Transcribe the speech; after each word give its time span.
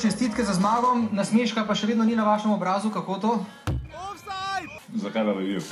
čestitke 0.00 0.44
za 0.44 0.54
zmago, 0.54 0.94
nasmeška 1.12 1.64
pa 1.66 1.74
še 1.74 1.86
vedno 1.86 2.04
ni 2.04 2.16
na 2.16 2.24
vašem 2.24 2.50
obrazu, 2.50 2.90
kako 2.90 3.18
to? 3.18 3.32
Zakaj 4.94 5.24
pa 5.24 5.34
bi 5.34 5.46
bil? 5.52 5.62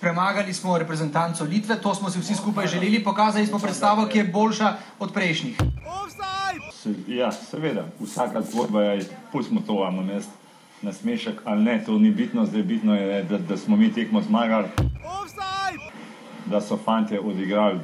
Premagali 0.00 0.54
smo 0.54 0.78
reprezentanco 0.78 1.44
Litve, 1.44 1.76
to 1.80 1.94
smo 1.94 2.10
si 2.10 2.20
vsi 2.20 2.34
skupaj 2.34 2.66
želeli, 2.66 3.04
pokazali 3.04 3.46
smo 3.46 3.58
predstavo, 3.58 4.06
ki 4.06 4.18
je 4.18 4.24
boljša 4.24 4.74
od 4.98 5.12
prejšnjih. 5.12 5.56
Se, 6.72 6.94
ja, 7.08 7.32
seveda, 7.32 7.84
vsaka 8.00 8.40
zgodba 8.42 8.82
je, 8.82 9.08
pustimo 9.32 9.60
to, 9.60 9.72
imamo 9.72 10.02
mes 10.02 10.24
nasmešek 10.82 11.42
ali 11.44 11.62
ne, 11.62 11.84
to 11.84 11.98
ni 11.98 12.10
bitno, 12.10 12.46
zdaj 12.46 12.62
bitno 12.62 12.94
je, 12.94 13.22
da, 13.24 13.38
da 13.38 13.56
smo 13.56 13.76
mi 13.76 13.92
tekmo 13.92 14.22
zmagali, 14.22 14.68
da 16.46 16.60
so 16.60 16.76
fantje 16.76 17.20
odigrali 17.20 17.80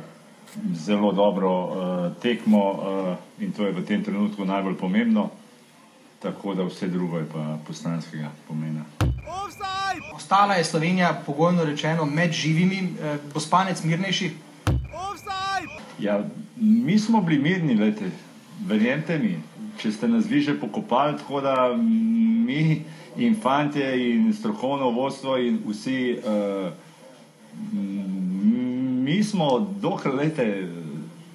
zelo 0.74 1.12
dobro 1.12 1.64
uh, 1.64 2.22
tekmo 2.22 2.70
uh, 2.70 3.42
in 3.42 3.52
to 3.52 3.66
je 3.66 3.72
v 3.72 3.84
tem 3.84 4.04
trenutku 4.04 4.44
najbolj 4.44 4.76
pomembno, 4.78 5.30
tako 6.22 6.54
da 6.54 6.64
vse 6.64 6.88
drugo 6.88 7.18
je 7.18 7.26
pa 7.32 7.58
poslanskega 7.66 8.30
pomena. 8.48 8.84
Ostala 10.16 10.54
je 10.54 10.64
Slovenija, 10.64 11.22
pogojno 11.26 11.64
rečeno, 11.64 12.04
med 12.04 12.32
živimi, 12.32 12.76
eh, 12.76 13.18
bo 13.34 13.40
spanec 13.40 13.84
mirnejši. 13.84 14.30
Ja, 15.98 16.24
mi 16.56 16.98
smo 16.98 17.20
bili 17.20 17.42
mirni, 17.42 17.74
lete, 17.74 18.10
verjemite 18.66 19.18
mi, 19.18 19.38
če 19.78 19.92
ste 19.92 20.08
nas 20.08 20.24
vi 20.28 20.40
že 20.40 20.60
pokopali, 20.60 21.18
tako 21.18 21.40
da 21.40 21.72
mm, 21.76 22.44
mi 22.44 22.82
in 23.16 23.36
fantje 23.42 24.14
in 24.14 24.32
strokovno 24.34 24.90
vodstvo 24.90 25.36
in 25.36 25.60
vsi, 25.68 26.18
uh, 26.18 26.72
mi 29.06 29.24
smo 29.24 29.60
dokler 29.80 30.14
lete, 30.14 30.68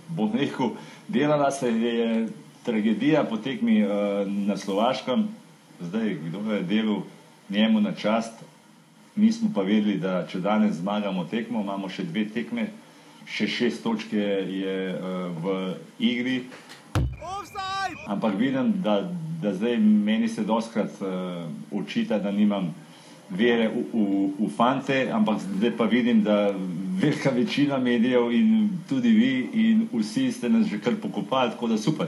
bom 0.09 0.33
rekel, 0.35 0.73
delala 1.07 1.51
se 1.51 1.69
je 1.71 2.27
tragedija 2.65 3.23
po 3.23 3.37
tekmi 3.37 3.83
uh, 3.83 3.91
na 4.27 4.57
Slovaškem, 4.57 5.27
zdaj 5.79 6.17
kdo 6.25 6.53
je 6.53 6.63
delal 6.63 7.01
njemu 7.49 7.81
na 7.81 7.93
čast, 7.95 8.33
mi 9.15 9.31
smo 9.31 9.51
pa 9.55 9.61
vedeli, 9.61 9.95
da 9.99 10.27
če 10.27 10.39
danes 10.39 10.75
zmagamo 10.83 11.23
tekmo, 11.31 11.61
imamo 11.63 11.87
še 11.89 12.03
dve 12.03 12.25
tekme, 12.33 12.67
še 13.25 13.47
šest 13.47 13.83
točk 13.83 14.13
je, 14.19 14.29
je 14.59 14.75
uh, 14.91 15.31
v 15.39 15.55
igri. 15.99 16.37
Ampak 18.07 18.35
vidim, 18.35 18.75
da, 18.83 18.99
da 19.41 19.55
zdaj 19.55 19.79
meni 19.79 20.27
se 20.27 20.43
doskrat 20.43 20.99
uh, 20.99 21.47
očita, 21.71 22.19
da 22.19 22.35
nimam 22.35 22.73
vere 23.31 23.71
v, 23.71 23.83
v, 23.93 24.47
v 24.47 24.49
fante, 24.51 25.07
ampak 25.11 25.39
zdaj 25.39 25.71
pa 25.77 25.85
vidim, 25.87 26.23
da 26.23 26.51
velika 26.99 27.29
večina 27.29 27.77
medijev 27.77 28.31
in 28.31 28.69
tudi 28.89 29.09
vi 29.09 29.49
in 29.53 29.87
vsi 29.93 30.31
ste 30.31 30.49
nas 30.49 30.67
že 30.67 30.79
kar 30.79 30.95
pokopali, 31.01 31.51
tako 31.51 31.67
da 31.67 31.77
super. 31.77 32.07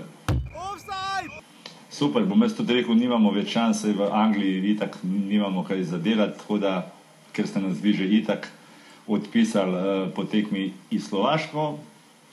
Super, 1.89 2.25
bom 2.25 2.41
jaz 2.41 2.55
tudi 2.57 2.73
rekel, 2.73 2.95
nimamo 2.95 3.31
več 3.31 3.53
šanse 3.53 3.93
v 3.93 4.09
Angliji, 4.11 4.73
itak 4.73 4.97
nimamo 5.03 5.63
kaj 5.63 5.83
zadelati, 5.83 6.39
tako 6.41 6.57
da, 6.57 6.91
ker 7.31 7.47
ste 7.47 7.61
nas 7.61 7.77
vi 7.81 7.93
že 7.93 8.09
itak 8.09 8.49
odpisali 9.07 9.71
uh, 9.71 10.09
po 10.15 10.25
tekmi 10.25 10.73
iz 10.91 11.07
Slovaško, 11.07 11.77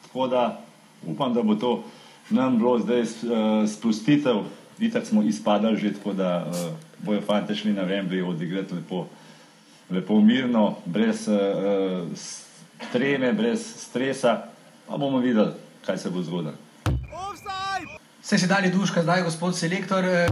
tako 0.09 0.27
da 0.27 0.65
upam, 1.07 1.35
da 1.35 1.43
bo 1.43 1.55
to 1.55 1.85
nam 2.31 2.59
bilo 2.59 2.79
zdaj 2.79 3.03
uh, 3.03 3.69
spustitev, 3.69 4.43
itak 4.81 5.07
smo 5.07 5.23
izpadali 5.23 5.77
že, 5.77 5.93
tako 5.95 6.13
da 6.13 6.47
uh, 6.49 6.90
bojo 7.03 7.21
fante 7.23 7.55
šli 7.55 7.73
na 7.73 7.83
Wembley 7.83 8.23
odigrati 8.25 8.75
lepo, 8.75 9.07
lepo 9.91 10.21
mirno, 10.21 10.77
brez 10.87 11.29
uh, 11.29 11.37
treme, 12.93 13.33
brez 13.33 13.61
stresa, 13.79 14.43
pa 14.87 14.97
bomo 14.97 15.19
videli, 15.19 15.53
kaj 15.87 15.99
se 15.99 16.11
bo 16.11 16.23
zgodilo. 16.23 16.55
Ste 18.23 18.39
si 18.39 18.47
dali 18.47 18.71
duška 18.71 19.03
zdaj, 19.03 19.23
gospod 19.23 19.57
selektor. 19.57 20.05
eh, 20.05 20.29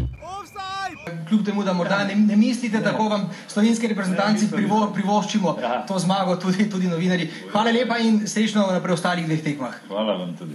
Kljub 1.28 1.44
temu, 1.44 1.64
da 1.64 1.72
morda 1.72 2.04
ne, 2.04 2.14
ne 2.14 2.36
mislite, 2.36 2.82
tako 2.82 3.08
vam 3.08 3.24
slovenski 3.48 3.86
reprezentanci 3.86 4.44
Ja, 4.44 4.50
privo, 4.50 4.90
privoščimo 4.94 5.56
Ja. 5.62 5.86
to 5.86 5.98
zmago, 5.98 6.36
tudi, 6.36 6.70
tudi 6.70 6.86
novinari. 6.86 7.30
Hvala 7.52 7.70
lepa 7.70 7.98
in 7.98 8.26
srečno 8.26 8.66
na 8.66 8.80
preostalih 8.80 9.26
dveh 9.26 9.42
tekmah. 9.42 9.74
Hvala 9.88 10.12
vam 10.14 10.36
tudi. 10.36 10.54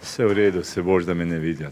Vse 0.00 0.24
v 0.24 0.32
redu, 0.34 0.64
se 0.64 0.82
boš, 0.82 1.04
da 1.04 1.14
me 1.14 1.24
ne 1.24 1.38
vidijo. 1.38 1.70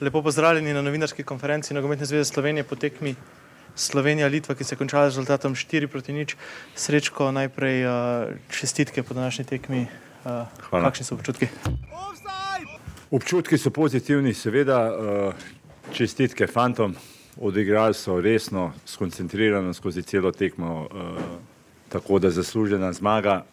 Lepo 0.00 0.22
pozdravljeni 0.22 0.72
na 0.72 0.82
novinarski 0.82 1.22
konferenci 1.22 1.74
Nogometne 1.74 2.06
zveze 2.06 2.24
Slovenije 2.24 2.64
po 2.64 2.76
tekmi 2.76 3.14
Slovenija-Litva, 3.76 4.54
ki 4.54 4.64
se 4.64 4.72
je 4.74 4.78
končala 4.78 5.10
z 5.10 5.12
rezultatom 5.12 5.54
4 5.54 5.86
proti 5.86 6.12
nič. 6.12 6.36
Srečko, 6.74 7.30
najprej 7.32 7.84
uh, 7.84 7.92
čestitke 8.50 9.02
po 9.02 9.14
današnji 9.14 9.44
tekmi. 9.44 9.86
Uh, 10.24 10.46
Hvala. 10.70 10.84
kakšni 10.84 11.04
so 11.04 11.14
občutki? 11.14 11.48
Občutki 13.10 13.58
so 13.58 13.70
pozitivni, 13.70 14.34
seveda, 14.34 14.80
uh, 14.88 15.34
čestitke 15.92 16.46
fantom, 16.46 16.96
odigrali 17.36 17.94
so 17.94 18.20
resno, 18.20 18.72
skoncentrirano 18.86 19.74
skozi 19.74 20.02
celo 20.02 20.32
tekmo, 20.32 20.80
uh, 20.80 21.22
tako 21.88 22.18
da 22.18 22.30
zaslužena 22.30 22.92
zmaga 22.92 23.44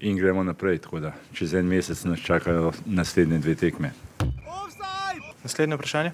in 0.00 0.16
gremo 0.16 0.44
naprej. 0.44 0.78
Tako 0.78 1.00
da 1.00 1.12
čez 1.32 1.54
en 1.54 1.66
mesec 1.66 2.04
nas 2.04 2.20
čakajo 2.20 2.72
naslednje 2.84 3.38
dve 3.38 3.54
tekme. 3.54 3.92
Naslednje 5.44 5.76
vprašanje. 5.76 6.12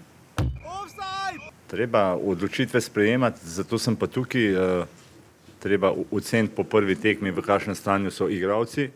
Treba 1.67 2.17
odločitve 2.17 2.81
sprejemati, 2.81 3.41
zato 3.47 3.79
sem 3.79 3.97
pa 3.97 4.07
tukaj. 4.07 4.55
Uh, 4.55 4.87
treba 5.61 5.93
oceniti 6.11 6.55
po 6.57 6.65
prvi 6.65 6.97
tekmi, 6.97 7.31
v 7.31 7.43
kakšnem 7.45 7.77
stanju 7.77 8.11
so 8.11 8.29
igravci, 8.29 8.89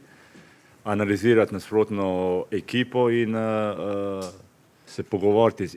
analizirati 0.85 1.55
nasprotno 1.55 2.45
ekipo 2.51 3.11
in 3.11 3.37
uh, 3.37 4.25
se 4.87 5.03
pogovoriti 5.03 5.67
z 5.67 5.77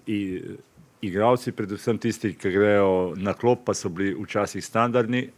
igravci, 1.01 1.51
predvsem 1.51 1.97
tisti, 1.97 2.33
ki 2.33 2.51
grejo 2.51 3.13
na 3.15 3.33
klop, 3.33 3.65
pa 3.65 3.73
so 3.73 3.89
bili 3.89 4.15
včasih 4.15 4.65
standardni 4.65 5.29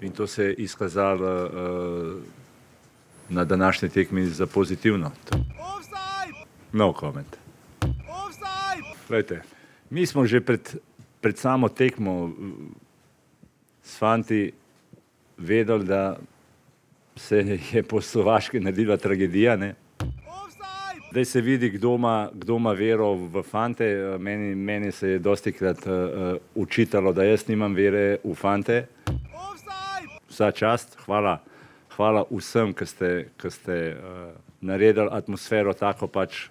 in 0.00 0.12
to 0.12 0.26
se 0.26 0.44
je 0.44 0.54
izkazalo 0.54 1.32
uh, 1.46 2.22
na 3.28 3.44
današnji 3.44 3.88
tekmi 3.88 4.26
za 4.26 4.46
pozitivno. 4.46 5.12
No 6.72 6.92
comment. 6.92 7.47
Glejte, 9.08 9.40
mi 9.90 10.06
smo 10.06 10.26
že 10.28 10.40
pred, 10.44 10.60
pred 11.20 11.36
samo 11.38 11.68
tekmo 11.68 12.28
s 13.82 13.96
fanti 13.96 14.52
vedeli, 15.38 15.84
da 15.84 16.18
se 17.16 17.58
je 17.72 17.82
po 17.82 18.00
Slovaški 18.00 18.60
naredila 18.60 18.96
tragedija. 18.96 19.56
Ne? 19.56 19.74
Zdaj 21.10 21.24
se 21.24 21.40
vidi, 21.40 21.70
kdo 21.70 21.94
ima, 21.94 22.28
kdo 22.34 22.56
ima 22.56 22.72
vero 22.72 23.14
v 23.14 23.42
fante. 23.42 23.84
Eh, 23.84 24.18
Meni, 24.18 24.54
meni 24.54 24.92
se 24.92 25.08
je 25.08 25.18
dosti 25.18 25.52
krat 25.52 25.86
uh, 25.86 26.36
učitalo, 26.54 27.12
da 27.12 27.24
jaz 27.24 27.48
nimam 27.48 27.74
vere 27.74 28.18
v 28.24 28.34
fante. 28.34 28.86
Vsa 30.28 30.50
čast, 30.52 30.98
hvala, 31.06 31.38
hvala 31.96 32.26
vsem, 32.30 32.74
ki 32.76 32.86
ste, 32.86 33.28
ki 33.40 33.50
ste 33.50 33.96
uh, 33.96 34.36
naredili 34.60 35.08
atmosfero 35.10 35.72
tako 35.72 36.06
pač, 36.12 36.50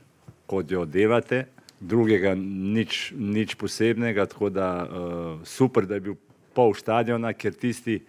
kot 0.49 0.71
jo 0.71 0.85
delate. 0.85 1.45
Drugega 1.79 2.33
nič, 2.35 3.11
nič 3.13 3.55
posebnega, 3.55 4.25
tako 4.25 4.49
da 4.49 4.69
uh, 4.83 5.45
super, 5.45 5.85
da 5.85 5.99
je 5.99 6.07
bil 6.09 6.15
pol 6.57 6.73
stadiona, 6.73 7.33
ker 7.37 7.53
tisti, 7.53 7.99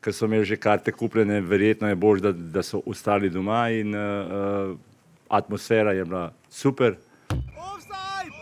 ki 0.00 0.12
so 0.16 0.24
imeli 0.24 0.48
že 0.48 0.56
karte 0.56 0.92
kupljene, 0.92 1.42
verjetno 1.44 1.90
je 1.90 1.98
bolj, 2.00 2.22
da, 2.24 2.32
da 2.32 2.62
so 2.64 2.80
ostali 2.88 3.28
doma 3.30 3.66
in 3.76 3.92
uh, 3.92 4.72
atmosfera 5.28 5.92
je 5.92 6.04
bila 6.04 6.30
super. 6.48 6.96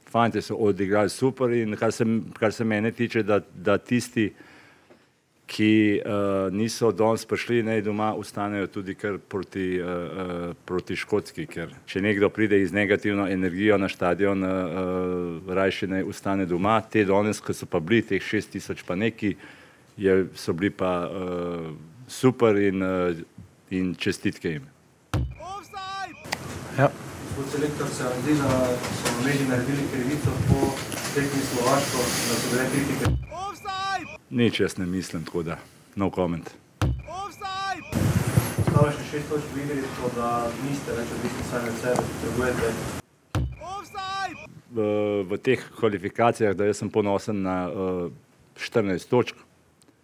Fantje 0.08 0.42
so 0.42 0.54
odigrali 0.54 1.10
super 1.10 1.50
in 1.52 1.74
kar 1.76 1.92
se, 1.92 2.06
kar 2.38 2.52
se 2.52 2.64
mene 2.64 2.92
tiče, 2.92 3.22
da, 3.22 3.40
da 3.54 3.78
tisti, 3.78 4.30
ki 4.30 4.47
uh, 5.56 6.52
niso 6.52 6.90
danes 6.92 7.24
prišli, 7.24 7.62
naj 7.62 7.82
doma 7.82 8.12
ostanejo 8.14 8.66
tudi 8.66 8.94
kar 8.94 9.16
proti, 9.18 9.80
uh, 9.80 9.88
uh, 9.88 10.56
proti 10.64 10.96
Škotski, 10.96 11.46
ker 11.48 11.72
če 11.88 12.02
nekdo 12.04 12.28
pride 12.28 12.60
iz 12.62 12.72
negativno 12.72 13.28
energijo 13.28 13.78
na 13.78 13.88
stadion, 13.88 14.44
uh, 14.44 14.50
uh, 14.50 15.54
rajši 15.54 15.88
naj 15.88 16.04
ostane 16.04 16.46
doma. 16.46 16.80
Te 16.80 17.04
danes, 17.08 17.40
ki 17.40 17.56
so 17.56 17.66
pa 17.66 17.80
bili, 17.80 18.02
teh 18.02 18.22
šest 18.22 18.52
tisoč 18.52 18.84
pa 18.84 18.96
neki, 18.96 19.34
je, 19.96 20.18
so 20.36 20.52
bili 20.52 20.70
pa 20.70 20.92
uh, 21.08 21.70
super 22.08 22.60
in, 22.60 22.82
uh, 22.82 23.16
in 23.70 23.94
čestitke 23.94 24.58
jim. 24.58 24.68
Ja. 26.78 26.90
Gospod 27.38 27.54
selektor, 27.54 27.88
se 27.88 28.04
vam 28.04 28.20
zdi, 28.22 28.34
da 28.42 28.50
so 29.00 29.16
mediji 29.24 29.48
naredili 29.48 29.88
krivico 29.92 30.36
po 30.48 30.74
tekmi 31.14 31.42
Slovaško, 31.50 32.04
da 32.28 32.34
so 32.42 32.52
bile 32.52 32.70
kritike? 32.74 33.27
Nič 34.30 34.60
jaz 34.60 34.76
ne 34.78 34.86
mislim, 34.86 35.24
tako 35.24 35.42
da 35.42 35.56
no 35.96 36.10
comment. 36.10 36.50
Ostalo 38.68 38.90
še 38.92 39.04
šest 39.10 39.30
točk 39.32 39.54
v 39.54 39.62
igri, 39.64 39.80
tako 39.96 40.10
da 40.16 40.28
niste 40.66 40.92
več 40.92 41.14
odvisni 41.16 41.44
sami 41.48 41.72
od 41.72 41.80
sebe, 41.80 42.04
potrebujete 42.10 42.98
v, 44.68 44.86
v 45.32 45.40
teh 45.40 45.64
kvalifikacijah, 45.80 46.52
da 46.52 46.68
jaz 46.68 46.84
sem 46.84 46.92
ponosen 46.92 47.40
na 47.42 47.56
uh, 47.72 48.12
14 48.60 49.08
točk. 49.08 49.40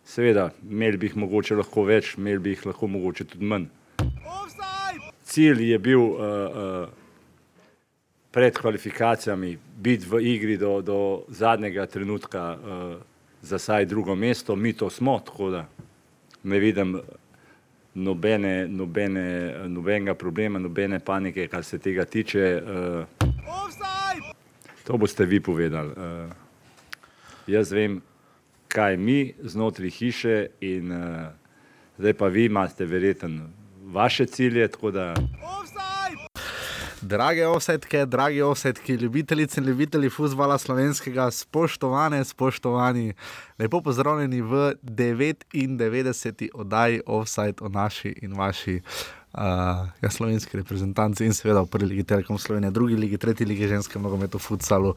Seveda, 0.09 0.51
imeli 0.65 0.97
bi 0.97 1.13
jih 1.13 1.21
mogoče 1.21 1.61
lahko 1.61 1.85
več, 1.85 2.17
imeli 2.17 2.41
bi 2.41 2.57
jih 2.57 2.67
lahko 2.73 2.89
mogoče 2.89 3.29
tudi 3.29 3.45
manj. 3.45 3.69
Cilj 5.29 5.69
je 5.69 5.79
bil 5.85 6.01
uh, 6.01 6.17
uh, 6.17 6.89
pred 8.33 8.57
kvalifikacijami 8.57 9.59
biti 9.85 10.09
v 10.09 10.25
igri 10.33 10.57
do, 10.57 10.79
do 10.81 11.01
zadnjega 11.29 11.85
trenutka 11.93 12.53
uh, 12.57 13.03
za 13.45 13.59
saj 13.59 13.85
drugo 13.87 14.15
mesto. 14.15 14.57
Mi 14.57 14.73
to 14.73 14.91
smo, 14.91 15.19
tako 15.21 15.51
da 15.51 15.67
ne 16.43 16.59
vidim 16.59 17.01
nobene, 17.95 18.69
nobene, 18.69 19.55
nobenega 19.69 20.15
problema, 20.15 20.59
nobene 20.59 21.01
panike, 21.01 21.49
kar 21.49 21.65
se 21.65 21.79
tega 21.79 22.05
tiče. 22.05 22.63
Uh, 22.63 23.05
to 24.85 24.97
boste 24.97 25.25
vi 25.25 25.41
povedali. 25.41 25.91
Uh, 25.91 26.33
jaz 27.47 27.73
vem, 27.73 28.01
kaj 28.69 28.97
mi 28.97 29.35
znotraj 29.43 29.91
hiše 29.91 30.47
in 30.61 30.93
uh, 30.93 31.27
zdaj 31.99 32.13
pa 32.13 32.27
vi 32.27 32.45
imate 32.45 32.85
verjetno 32.85 33.49
vaše 33.85 34.27
cilje, 34.27 34.69
tako 34.69 34.91
da. 34.91 35.15
Drage 37.05 37.47
offsetke, 37.47 38.07
dragi 38.07 38.43
offsetki, 38.43 38.93
ljubitelice 38.93 39.61
in 39.61 39.67
ljubitelji 39.67 40.11
futbola 40.11 40.59
slovenskega, 40.59 41.31
spoštovane, 41.31 42.25
spoštovani, 42.25 43.13
lepo 43.59 43.81
pozdravljeni 43.81 44.41
v 44.41 44.73
99. 44.83 46.49
oddaji 46.55 47.03
Offside 47.07 47.55
o 47.61 47.69
naši 47.69 48.15
in 48.23 48.33
vaši. 48.37 48.81
Uh, 49.35 49.41
ja, 50.01 50.11
slovenski 50.11 50.57
reprezentanci 50.57 51.27
in 51.27 51.35
seveda 51.35 51.61
v 51.61 51.67
prvi 51.67 51.87
ligi 51.87 52.05
Telekom 52.05 52.39
Slovenije, 52.39 52.71
drugi 52.71 52.97
ligi, 52.97 53.19
tretji 53.19 53.47
ligi 53.47 53.69
ženskem 53.69 54.03
nogometu, 54.03 54.39
futsalu 54.39 54.95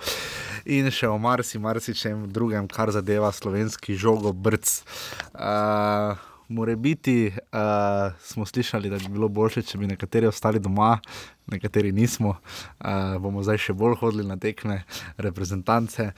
in 0.66 0.92
še 0.94 1.10
o 1.10 1.18
marsi, 1.18 1.60
marsičem 1.60 2.28
drugem, 2.30 2.68
kar 2.70 2.92
zadeva 2.94 3.32
slovenski 3.34 3.98
žogo 3.98 4.32
brc. 4.32 4.84
Uh, 5.34 6.37
More 6.50 6.76
biti, 6.76 7.28
uh, 7.28 8.14
smo 8.24 8.46
slišali, 8.46 8.90
da 8.90 8.98
bi 8.98 9.08
bilo 9.12 9.28
bolje, 9.28 9.62
če 9.68 9.78
bi 9.78 9.88
nekateri 9.88 10.28
ostali 10.28 10.60
doma, 10.60 10.98
nekateri 11.52 11.92
nismo. 11.92 12.38
Uh, 12.80 13.18
bomo 13.20 13.44
zdaj 13.44 13.60
še 13.66 13.76
bolj 13.76 13.98
hodili 14.00 14.24
na 14.28 14.38
tekme, 14.40 14.84
reprezentance. 15.18 16.12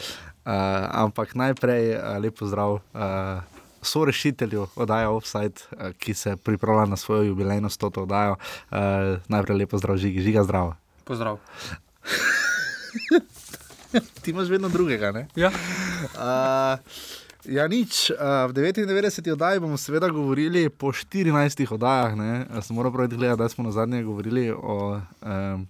Uh, 0.46 0.54
ampak 1.02 1.34
najprej 1.34 1.96
uh, 1.96 2.18
lepo 2.22 2.46
zdrav. 2.50 2.82
Uh, 2.94 3.58
So 3.80 4.04
rešitelji 4.04 4.58
oddaje 4.76 5.08
Offside, 5.08 5.62
ki 6.04 6.12
se 6.14 6.34
pripravlja 6.36 6.86
na 6.86 6.98
svojo 7.00 7.24
jubilejno 7.30 7.70
stoto 7.72 8.04
oddajo. 8.04 8.36
Uh, 8.36 9.24
najprej 9.32 9.58
lepo 9.58 9.80
zdrav, 9.80 9.96
žigi, 9.98 10.20
žiga 10.22 10.44
zdrav. 10.44 10.74
Pozdrav. 11.08 11.40
Ti 14.22 14.32
imaš 14.32 14.52
vedno 14.52 14.70
drugega, 14.70 15.12
ne? 15.12 15.28
Ja. 15.36 15.48
Uh, 15.48 16.80
Ja, 17.48 17.72
nič. 17.72 18.12
Uh, 18.12 18.52
v 18.52 18.68
99. 18.76 19.32
oddaji 19.32 19.64
bomo 19.64 19.80
seveda 19.80 20.10
govorili 20.12 20.68
po 20.68 20.92
14 20.92 21.72
oddajah. 21.72 22.12
Sem 22.60 22.76
moral 22.76 22.92
pravi 22.92 23.16
gledati, 23.16 23.40
da 23.40 23.50
smo 23.50 23.64
na 23.64 23.72
zadnje 23.72 24.04
govorili 24.04 24.52
o 24.52 25.00
um, 25.00 25.68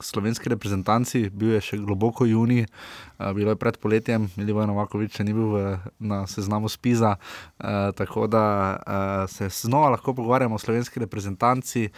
slovenski 0.00 0.48
reprezentanci, 0.48 1.28
bil 1.28 1.52
je 1.58 1.60
še 1.60 1.78
globoko 1.84 2.24
juni, 2.24 2.64
uh, 2.64 3.36
bilo 3.36 3.52
je 3.52 3.60
pred 3.60 3.76
poletjem, 3.76 4.30
Milijo 4.40 4.64
Novakovič 4.64 5.20
ni 5.20 5.36
bil 5.36 5.52
v, 5.52 5.76
na 6.00 6.24
seznamu 6.24 6.72
Spiza. 6.72 7.18
Uh, 7.60 7.92
tako 7.92 8.24
da 8.24 8.44
uh, 8.80 9.28
se 9.28 9.52
znova 9.52 9.92
lahko 10.00 10.16
pogovarjamo 10.16 10.56
o 10.56 10.62
slovenski 10.62 11.04
reprezentanci, 11.04 11.90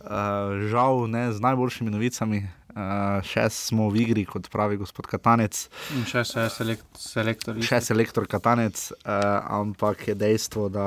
uh, 0.00 0.56
žal 0.72 1.04
ne 1.12 1.28
z 1.28 1.44
najboljšimi 1.44 1.92
novicami. 1.92 2.46
Uh, 2.72 3.20
še 3.20 3.48
smo 3.52 3.90
v 3.92 4.00
igri, 4.06 4.22
kot 4.24 4.46
pravi 4.52 4.78
gospod 4.80 5.04
Katanec. 5.10 5.66
In 5.92 6.06
še 6.08 6.22
se 6.24 6.46
selekt, 6.54 6.86
selektor. 6.96 7.58
Še 7.60 7.82
selektor 7.84 8.24
Katanec, 8.30 8.80
uh, 9.02 9.44
ampak 9.60 10.06
je 10.08 10.14
dejstvo, 10.16 10.70
da 10.72 10.86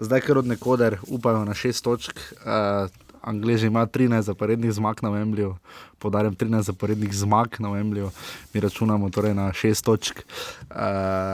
zdaj, 0.00 0.24
ker 0.24 0.40
od 0.40 0.48
nekoder 0.48 0.96
upajo 1.04 1.44
na 1.44 1.52
šest 1.52 1.84
točk, 1.84 2.22
uh, 2.40 2.88
Angliži 3.22 3.66
ima 3.66 3.86
13 3.86 4.20
zaporednih 4.20 4.72
zmag 4.72 5.02
na 5.02 5.10
Wembleyju, 5.10 5.54
podarjam 5.98 6.36
13 6.36 6.62
zaporednih 6.62 7.14
zmag 7.14 7.58
na 7.58 7.68
Wembleyju, 7.68 8.10
mi 8.54 8.60
računamo 8.60 9.10
torej 9.10 9.34
na 9.34 9.48
6 9.52 9.84
točk, 9.84 10.18
uh, 10.18 10.76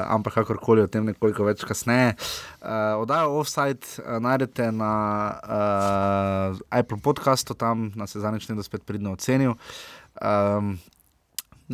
ampak 0.08 0.34
kakorkoli 0.34 0.82
o 0.82 0.86
tem 0.86 1.04
nekoliko 1.04 1.44
več 1.44 1.64
kasneje. 1.64 2.14
Uh, 2.62 3.02
Odajo 3.02 3.38
offside 3.40 3.86
uh, 3.98 4.18
najdete 4.20 4.72
na 4.72 4.94
uh, 5.44 6.58
Apple 6.70 6.98
podcastu, 7.02 7.54
tam 7.54 7.92
nas 7.94 8.14
je 8.14 8.20
zadnjič 8.20 8.48
nekdo 8.48 8.62
spet 8.62 8.84
pridno 8.86 9.12
ocenil. 9.12 9.54
Um, 10.22 10.78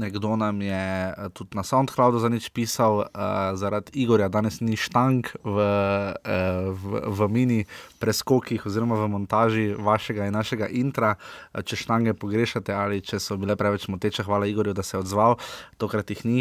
Nekdo 0.01 0.37
nam 0.37 0.63
je 0.65 1.15
tudi 1.37 1.57
na 1.59 1.63
SoundCloudu 1.63 2.19
za 2.19 2.29
nič 2.33 2.49
pisal, 2.49 3.05
uh, 3.05 3.53
zaradi 3.55 3.93
Igorja, 4.01 4.31
danes 4.33 4.61
ni 4.65 4.77
štang 4.77 5.29
v, 5.45 5.57
uh, 5.61 6.73
v, 6.73 7.05
v 7.05 7.29
mini 7.29 7.61
preskokih 8.01 8.65
oziroma 8.67 8.97
v 8.97 9.09
montaži 9.13 9.67
vašega 9.77 10.27
in 10.27 10.35
našega 10.35 10.71
intra. 10.73 11.15
Če 11.53 11.77
štange 11.77 12.17
pogrešate 12.17 12.73
ali 12.73 13.05
če 13.05 13.21
so 13.21 13.37
bile 13.37 13.57
preveč 13.61 13.89
moteče, 13.93 14.25
hvala 14.25 14.49
Igorju, 14.49 14.73
da 14.73 14.83
se 14.83 14.97
je 14.97 15.05
odzval, 15.05 15.37
tokrat 15.77 16.11
jih 16.11 16.25
ni. 16.25 16.41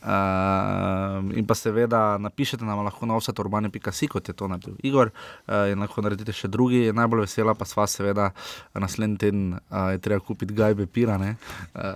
Uh, 0.00 1.20
in 1.36 1.44
pa 1.44 1.52
seveda 1.52 2.16
napišete 2.16 2.64
nam 2.64 2.80
lahko 2.86 3.04
na 3.04 3.18
vse 3.18 3.34
urbane.si, 3.36 4.08
kot 4.08 4.28
je 4.28 4.32
to 4.32 4.48
naredil 4.48 4.78
Igor, 4.86 5.10
uh, 5.12 5.68
in 5.68 5.82
lahko 5.82 6.00
naredite 6.00 6.32
še 6.32 6.48
drugi. 6.48 6.86
Najbolj 6.96 7.26
vesela 7.26 7.52
pa 7.58 7.68
sva 7.68 7.84
seveda 7.90 8.30
naslednji 8.72 9.20
teden, 9.20 9.42
uh, 9.58 9.90
je 9.92 10.00
treba 10.00 10.24
kupiti 10.24 10.56
gajbe 10.56 10.86
pirane. 10.86 11.34
Uh, 11.74 11.92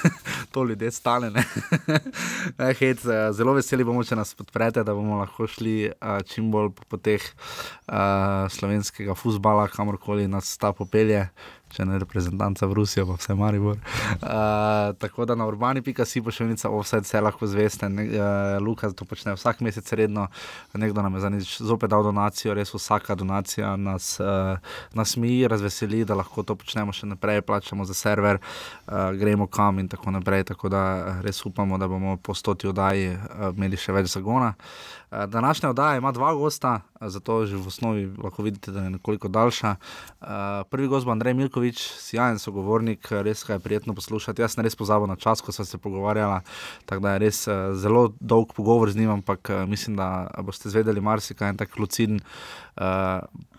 to 0.56 0.64
ljudje 0.64 0.90
stane. 0.90 1.30
Hec, 2.80 3.02
zelo 3.36 3.52
veseli 3.52 3.84
bomo, 3.84 4.00
če 4.08 4.16
nas 4.16 4.30
podprete, 4.38 4.80
da 4.88 4.94
bomo 4.96 5.18
lahko 5.20 5.44
šli 5.52 5.74
uh, 5.90 6.22
čim 6.24 6.48
bolj 6.54 6.70
po 6.78 6.86
poteh 6.94 7.26
uh, 7.28 8.48
slovenskega 8.48 9.12
futbola, 9.20 9.66
kamorkoli 9.68 10.24
nas 10.32 10.54
ta 10.56 10.72
popelje 10.72 11.26
če 11.74 11.84
ne 11.84 11.98
reprezentanca 11.98 12.66
v 12.66 12.76
Rusijo, 12.78 13.06
pa 13.08 13.16
vse 13.18 13.34
Maribor. 13.34 13.78
Uh, 14.26 14.94
tako 14.98 15.24
da 15.28 15.34
na 15.34 15.46
urbani.si 15.46 16.20
pošiljnica 16.22 16.70
vse, 16.72 17.00
vse 17.04 17.20
lahko 17.20 17.46
zveste. 17.46 17.86
Uh, 17.86 18.56
Luka 18.62 18.88
to 18.90 19.04
počne 19.04 19.34
vsak 19.36 19.60
mesec 19.60 19.92
redno, 19.92 20.26
nekdo 20.74 21.02
nam 21.02 21.14
je 21.14 21.20
za 21.20 21.30
nič 21.30 21.50
zopet 21.62 21.90
dal 21.90 22.02
donacijo, 22.02 22.54
res 22.54 22.72
vsaka 22.74 23.14
donacija 23.14 23.76
nas, 23.76 24.16
uh, 24.20 24.58
nas 24.94 25.16
mi 25.16 25.46
razveseli, 25.48 26.04
da 26.04 26.16
lahko 26.18 26.42
to 26.42 26.56
počnemo 26.56 26.94
še 26.96 27.06
naprej, 27.12 27.42
plačamo 27.46 27.84
za 27.84 27.94
server, 27.94 28.40
uh, 28.40 29.12
gremo 29.18 29.46
kam 29.46 29.78
in 29.78 29.88
tako 29.88 30.10
naprej. 30.16 30.44
Tako 30.52 30.72
da 30.72 30.82
res 31.22 31.44
upamo, 31.46 31.78
da 31.78 31.88
bomo 31.88 32.16
po 32.16 32.34
stoti 32.34 32.68
oddaji 32.68 33.14
uh, 33.14 33.50
imeli 33.54 33.76
še 33.76 33.94
več 33.94 34.10
zagona. 34.16 34.54
Uh, 34.56 35.05
današnja 35.10 35.70
oddaja 35.70 35.96
ima 35.96 36.12
dva 36.12 36.34
gosta, 36.34 36.80
zato 37.00 37.46
že 37.46 37.56
v 37.56 37.66
osnovi 37.66 38.06
lahko 38.22 38.42
vidite, 38.42 38.70
da 38.72 38.82
je 38.82 38.90
nekoliko 38.90 39.28
daljša. 39.28 39.74
Uh, 40.20 40.28
prvi 40.70 40.88
gost 40.88 41.06
bo 41.06 41.12
Andrej 41.12 41.34
Milkovič, 41.34 41.78
sjajen 41.78 42.38
sogovornik, 42.38 43.08
res 43.10 43.44
ga 43.46 43.56
je 43.56 43.60
prijetno 43.60 43.94
poslušati. 43.94 44.42
Jaz 44.42 44.54
sem 44.54 44.64
res 44.64 44.76
pozabil 44.76 45.06
na 45.06 45.16
čas, 45.16 45.40
ko 45.40 45.52
sem 45.52 45.64
se 45.64 45.78
pogovarjala, 45.78 46.40
tako 46.86 47.02
da 47.02 47.12
je 47.12 47.18
res 47.18 47.42
zelo 47.78 48.12
dolg 48.20 48.52
pogovor 48.56 48.90
z 48.90 48.96
njim, 48.96 49.10
ampak 49.10 49.50
mislim, 49.68 49.96
da 49.96 50.26
boste 50.42 50.70
zvedeli 50.70 51.00
marsikaj 51.00 51.50
in 51.50 51.56
tak 51.56 51.78
luciden. 51.78 52.20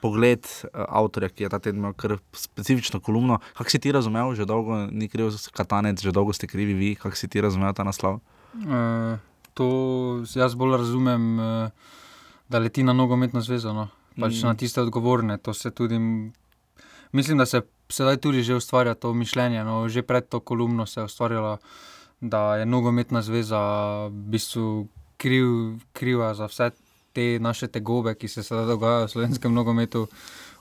Pogled 0.01 0.45
avtorja, 0.73 1.29
ki 1.29 1.47
je 1.47 1.49
ta 1.49 1.59
teden 1.59 1.79
imel 1.79 1.93
kar 1.97 2.17
specifično 2.33 2.99
kolumno. 2.99 3.39
Kako 3.57 3.69
si 3.69 3.79
ti 3.79 3.91
razumel, 3.91 4.35
že 4.35 4.45
dolgo 4.45 4.85
ni 4.91 5.09
kriv 5.09 5.33
katanec, 5.51 6.01
že 6.01 6.11
dolgo 6.11 6.33
ste 6.33 6.47
krivi 6.47 6.73
vi, 6.73 6.95
kako 6.95 7.15
si 7.15 7.27
ti 7.27 7.41
razumel 7.41 7.73
ta 7.73 7.83
naslov? 7.83 8.19
Uh, 8.57 9.17
to 9.57 9.69
jaz 10.37 10.53
bolj 10.55 10.77
razumem. 10.77 11.29
Uh, 11.39 11.93
da 12.49 12.59
leti 12.59 12.83
na 12.83 12.93
nogometno 12.93 13.41
zvezo, 13.41 13.73
no. 13.73 13.89
pač 14.19 14.41
mm. 14.41 14.47
na 14.47 14.55
tiste 14.55 14.81
odgovorne. 14.81 15.37
Tudi, 15.37 15.99
mislim, 17.11 17.37
da 17.37 17.45
se 17.45 17.61
sedaj 17.89 18.17
tudi 18.17 18.43
že 18.43 18.55
ustvarja 18.55 18.95
to 18.95 19.13
mišljenje. 19.13 19.63
No. 19.63 19.89
Že 19.89 20.01
pred 20.01 20.27
to 20.29 20.39
kolumno 20.39 20.85
se 20.85 20.99
je 20.99 21.05
ustvarjalo, 21.05 21.57
da 22.21 22.57
je 22.57 22.65
nogometna 22.65 23.21
zveza 23.21 23.59
v 24.07 24.31
bistvu 24.33 24.87
kriv, 25.17 25.47
kriva 25.93 26.33
za 26.33 26.47
vse 26.47 26.71
te 27.13 27.39
naše 27.41 27.67
tegobe, 27.67 28.15
ki 28.15 28.27
se 28.27 28.43
sedaj 28.43 28.65
dogajajo 28.65 29.05
v 29.05 29.11
slovenskem 29.11 29.53
nogometu, 29.53 30.07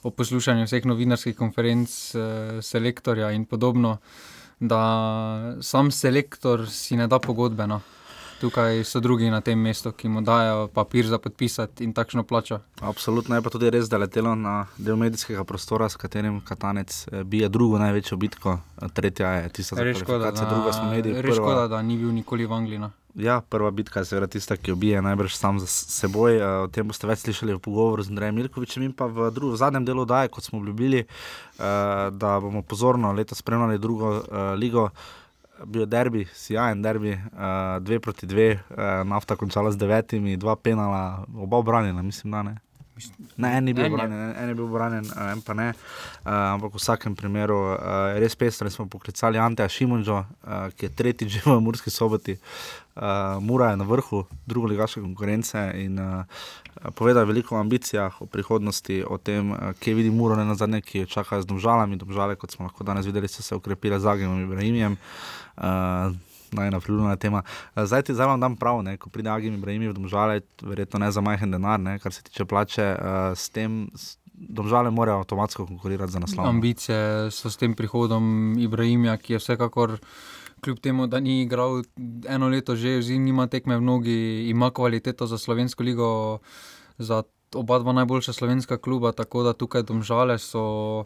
o 0.03 0.09
poslušanju 0.09 0.65
vseh 0.65 0.85
novinarskih 0.85 1.35
konferenc, 1.37 1.89
eh, 2.15 2.61
selektorja 2.61 3.31
in 3.31 3.45
podobno. 3.45 3.97
Da 4.59 5.57
sam 5.61 5.91
selektor 5.91 6.65
si 6.69 6.97
ne 6.97 7.07
da 7.07 7.19
pogodbe. 7.19 7.67
Tukaj 8.41 8.83
so 8.83 8.99
drugi 8.99 9.29
na 9.29 9.41
tem 9.41 9.59
mestu, 9.59 9.91
ki 9.91 10.09
mu 10.09 10.21
dajo 10.21 10.67
papir 10.67 11.07
za 11.07 11.17
podpisati 11.17 11.83
in 11.83 11.93
takšno 11.93 12.23
plačo. 12.23 12.59
Absolutno 12.81 13.35
je 13.35 13.41
pa 13.41 13.49
tudi 13.49 13.69
res, 13.73 13.89
da 13.89 13.97
letelo 13.97 14.35
na 14.35 14.67
del 14.77 14.95
medijskega 14.95 15.43
prostora, 15.43 15.89
s 15.89 15.97
katerim 15.97 16.37
Katanec 16.45 17.07
eh, 17.07 17.23
bije 17.23 17.49
drugo 17.49 17.79
največjo 17.81 18.17
bitko, 18.17 18.59
tretja 18.93 19.31
je 19.41 19.49
tista, 19.49 19.75
ki 19.75 19.81
je 19.81 20.19
da, 20.21 20.31
druga 20.31 20.73
smo 20.73 20.91
mediji. 20.91 21.21
Res 21.21 21.41
škoda, 21.41 21.65
da 21.67 21.81
ni 21.81 21.97
bil 21.97 22.13
nikoli 22.13 22.45
v 22.45 22.53
Angliji. 22.53 22.79
No. 22.79 22.91
Ja, 23.17 23.41
prva 23.41 23.71
bitka 23.71 24.05
je 24.05 24.11
seveda 24.11 24.29
tista, 24.29 24.57
ki 24.57 24.71
jo 24.71 24.75
bije 24.77 25.01
najbrž 25.01 25.33
sam 25.33 25.57
za 25.59 25.65
seboj. 25.65 26.37
Eh, 26.37 26.47
o 26.67 26.69
tem 26.69 26.85
boste 26.85 27.09
več 27.09 27.25
slišali 27.25 27.57
v 27.57 27.63
pogovoru 27.65 28.05
z 28.05 28.13
Andrejem 28.13 28.37
Milkovičem 28.37 28.85
in 28.85 28.93
pa 28.93 29.09
v, 29.09 29.31
drugo, 29.33 29.57
v 29.57 29.63
zadnjem 29.65 29.85
delu 29.85 30.05
daje, 30.05 30.29
kot 30.29 30.45
smo 30.45 30.61
obljubili, 30.61 31.07
eh, 31.07 32.09
da 32.13 32.37
bomo 32.39 32.61
pozorno 32.61 33.17
letos 33.17 33.41
spremljali 33.41 33.81
drugo 33.81 34.19
ligo 34.61 34.91
bil 35.65 35.85
derbi, 35.85 36.25
sjajen 36.33 36.81
derbi, 36.81 37.15
uh, 37.15 37.77
dve 37.81 37.99
proti 37.99 38.27
dve, 38.27 38.53
uh, 38.53 39.01
nafta 39.07 39.35
končala 39.35 39.71
z 39.71 39.77
devetimi, 39.77 40.37
dva 40.37 40.55
penala, 40.55 41.25
oba 41.35 41.57
obranjena, 41.57 42.01
mislim, 42.01 42.31
da 42.31 42.43
ne. 42.43 42.57
Ne, 43.35 43.57
en 43.57 43.67
je 43.67 43.73
bil 43.73 43.85
En 43.85 43.91
je. 43.91 43.97
branjen, 43.97 44.35
en, 44.37 44.49
je 44.49 44.55
bil 44.55 44.67
branjen, 44.67 45.05
eh, 45.05 45.31
en 45.31 45.41
pa 45.41 45.53
ne. 45.53 45.67
Uh, 46.25 46.31
ampak 46.57 46.73
v 46.73 46.81
vsakem 46.81 47.15
primeru 47.15 47.57
uh, 47.73 47.77
je 48.13 48.19
res 48.23 48.35
pestro. 48.35 48.69
Smo 48.69 48.87
poklicali 48.89 49.37
Anteja 49.37 49.69
Šimunžo, 49.69 50.23
uh, 50.23 50.69
ki 50.73 50.89
je 50.89 50.95
tretjič 50.95 51.29
že 51.37 51.41
v 51.45 51.59
Murski 51.61 51.93
soboti. 51.93 52.37
Uh, 52.97 53.37
Mura 53.41 53.71
je 53.71 53.77
na 53.77 53.85
vrhu, 53.85 54.25
druga 54.49 54.73
ligaške 54.73 55.01
konkurence 55.01 55.61
in 55.77 55.99
uh, 56.01 56.25
povedal 56.97 57.21
je 57.21 57.29
veliko 57.29 57.55
o 57.55 57.61
ambicijah, 57.61 58.21
o 58.21 58.25
prihodnosti, 58.25 59.03
o 59.05 59.21
tem, 59.21 59.53
uh, 59.53 59.77
kje 59.77 59.93
vidi 59.93 60.09
Muro, 60.09 60.35
ne 60.35 60.45
na 60.49 60.57
zadnje, 60.57 60.81
ki 60.81 61.05
jo 61.05 61.11
čakajo 61.13 61.45
z 61.45 61.49
domžalami. 61.53 62.01
Domžale, 62.01 62.35
kot 62.35 62.57
smo 62.57 62.65
lahko 62.65 62.81
danes 62.81 63.05
videli, 63.05 63.29
so 63.29 63.45
se 63.45 63.53
ukrepile 63.53 64.01
z 64.01 64.09
Agimom 64.09 64.41
Ibrahimjem. 64.41 64.97
Uh, 64.97 65.46
Najna 66.49 66.79
priljubljena 66.79 67.15
tema. 67.15 67.41
Eh, 67.75 67.85
Zdaj 67.85 68.01
ti 68.01 68.13
zdaj 68.13 68.25
vam 68.27 68.39
dam 68.39 68.55
prav, 68.55 68.81
ne, 68.81 68.97
ko 68.97 69.09
pride 69.09 69.29
Agim 69.29 69.53
Ibrahim 69.53 69.81
v 69.83 69.93
domžale, 69.93 70.41
verjetno 70.61 70.99
ne 70.99 71.11
za 71.11 71.21
majhen 71.21 71.51
denar, 71.51 71.79
ne, 71.79 71.99
kar 71.99 72.13
se 72.13 72.23
tiče 72.23 72.45
plače, 72.45 72.85
uh, 72.91 73.05
s 73.35 73.49
tem 73.49 73.89
s- 73.93 74.15
domžale 74.33 74.89
morajo 74.89 75.17
avtomatsko 75.17 75.65
konkurirati 75.65 76.11
za 76.11 76.19
naslov. 76.19 76.47
Ambicije 76.47 76.99
so 77.31 77.49
s 77.49 77.57
tem 77.57 77.73
prihodom 77.73 78.23
Ibrahimja, 78.57 79.17
ki 79.17 79.33
je 79.33 79.39
vsekakor, 79.39 79.97
kljub 80.61 80.79
temu, 80.79 81.07
da 81.07 81.19
ni 81.19 81.41
igral 81.41 81.81
eno 82.25 82.47
leto, 82.47 82.75
že 82.75 83.01
zdaj 83.01 83.17
nima 83.17 83.47
tekme 83.47 83.77
v 83.77 83.81
nogi, 83.83 84.19
ima 84.47 84.71
kvaliteto 84.71 85.25
za 85.25 85.37
slovensko 85.37 85.83
ligo, 85.83 86.39
za 86.97 87.23
oba 87.53 87.79
dva 87.79 87.91
najboljša 87.93 88.33
slovenska 88.33 88.77
kluba, 88.77 89.11
tako 89.11 89.43
da 89.43 89.53
tukaj 89.53 89.83
domžale 89.83 90.37
so. 90.37 91.03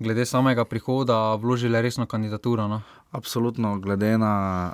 Glede 0.00 0.24
samega 0.24 0.64
prihoda, 0.64 1.34
vložili 1.34 1.76
resno 1.76 2.06
kandidaturo. 2.06 2.68
No. 2.68 2.80
Absolutno, 3.10 3.78
glede 3.78 4.18
na. 4.18 4.72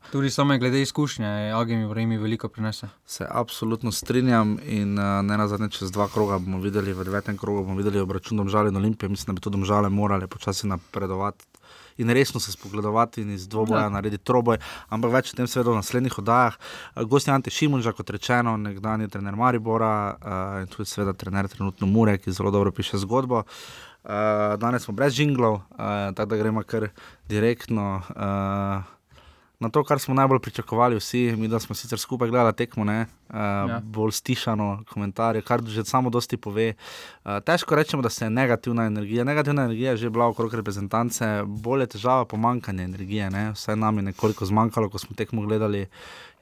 Uh, 0.00 0.10
Tudi 0.12 0.30
same 0.30 0.58
glede 0.58 0.82
izkušnje, 0.82 1.52
Agim 1.54 1.82
Ibrahim 1.82 2.10
veliko 2.10 2.48
prinese. 2.48 2.88
se 3.06 3.26
absolutno 3.30 3.92
strinjam 3.92 4.58
in 4.64 4.98
uh, 4.98 5.04
ne 5.22 5.36
na 5.36 5.48
zadnje, 5.48 5.68
čez 5.70 5.90
dva 5.90 6.08
kroga 6.08 6.38
bomo 6.38 6.58
videli, 6.58 6.92
v 6.92 7.04
devetem 7.04 7.38
krogu 7.38 7.62
bomo 7.62 7.76
videli 7.76 8.00
obračun 8.00 8.36
domžale 8.36 8.68
in 8.68 8.76
Olimpije. 8.76 9.08
Mislim, 9.08 9.26
da 9.26 9.38
bi 9.38 9.40
to 9.40 9.50
domžale 9.50 9.88
morale 9.88 10.26
počasi 10.26 10.66
napredovati. 10.66 11.44
In 11.98 12.10
resno 12.10 12.40
se 12.40 12.52
spogledovati 12.52 13.22
in 13.22 13.30
iz 13.30 13.48
dvoboja 13.48 13.82
ja. 13.82 13.88
narediti 13.88 14.24
troboj, 14.24 14.58
ampak 14.88 15.12
več 15.12 15.32
o 15.32 15.36
tem 15.36 15.46
seveda 15.46 15.70
v 15.70 15.78
naslednjih 15.80 16.18
oddajah. 16.18 16.58
Gost 17.06 17.28
je 17.28 17.34
Ante 17.34 17.50
Šimunža, 17.50 17.92
kot 17.92 18.10
rečeno, 18.10 18.56
nekdanji 18.56 19.08
trener 19.08 19.36
Maribora 19.36 19.94
uh, 20.10 20.60
in 20.60 20.66
tudi 20.66 20.90
seveda 20.90 21.12
trener 21.12 21.48
trenutno 21.48 21.86
Mure, 21.86 22.18
ki 22.18 22.32
zelo 22.32 22.50
dobro 22.50 22.72
piše 22.72 22.98
zgodbo. 22.98 23.36
Uh, 23.36 23.85
danes 24.58 24.82
smo 24.82 24.94
brez 24.94 25.18
jinglov, 25.18 25.54
uh, 25.54 26.14
tako 26.14 26.28
da 26.30 26.36
gremo 26.36 26.62
kar 26.62 26.88
direktno. 27.28 28.02
Uh, 28.10 28.96
Na 29.58 29.70
to, 29.72 29.80
kar 29.84 29.98
smo 29.98 30.14
najbolj 30.14 30.38
pričakovali, 30.44 30.98
vsi, 31.00 31.32
mi, 31.36 31.48
da 31.48 31.58
smo 31.58 31.74
sicer 31.74 31.98
skupaj 31.98 32.28
gledali 32.28 32.52
tekmo, 32.52 32.84
ne, 32.84 33.06
uh, 33.30 33.70
ja. 33.70 33.80
Bolj 33.84 34.12
stišano 34.12 34.84
komentarje, 34.90 35.42
kar 35.42 35.62
že 35.62 35.84
samo 35.84 36.10
dosti 36.10 36.36
pove. 36.36 36.74
Uh, 37.24 37.38
težko 37.44 37.74
rečemo, 37.74 38.02
da 38.02 38.10
se 38.10 38.24
je 38.24 38.30
negativna 38.30 38.86
energija. 38.86 39.24
Negativna 39.24 39.64
energija 39.64 39.90
je 39.90 39.96
že 39.96 40.10
bila 40.10 40.26
okrog 40.26 40.54
reprezentance, 40.54 41.42
bolj 41.46 41.80
je 41.80 41.86
težava 41.96 42.24
pomankanje 42.24 42.84
energije. 42.84 43.30
Ne. 43.30 43.50
Vse 43.52 43.76
nam 43.76 43.96
je 43.96 44.02
nekoliko 44.02 44.46
zmanjkalo, 44.46 44.90
ko 44.90 44.98
smo 44.98 45.16
tekmo 45.16 45.42
gledali. 45.42 45.86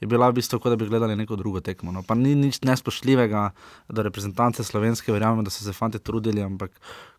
Je 0.01 0.07
bila 0.07 0.29
v 0.29 0.37
bistvu, 0.37 0.59
kot 0.59 0.73
da 0.73 0.77
bi 0.77 0.89
gledali 0.89 1.17
neko 1.17 1.37
drugo 1.37 1.61
tekmo. 1.61 1.93
No. 1.93 2.03
Pa 2.03 2.15
ni 2.15 2.35
nič 2.35 2.61
nespoštljivega 2.61 3.51
do 3.89 4.03
reprezentance 4.03 4.65
slovenske, 4.65 5.13
verjamem, 5.13 5.45
da 5.45 5.51
so 5.51 5.65
se 5.65 5.73
fanti 5.73 5.99
trudili, 5.99 6.43
ampak 6.43 6.75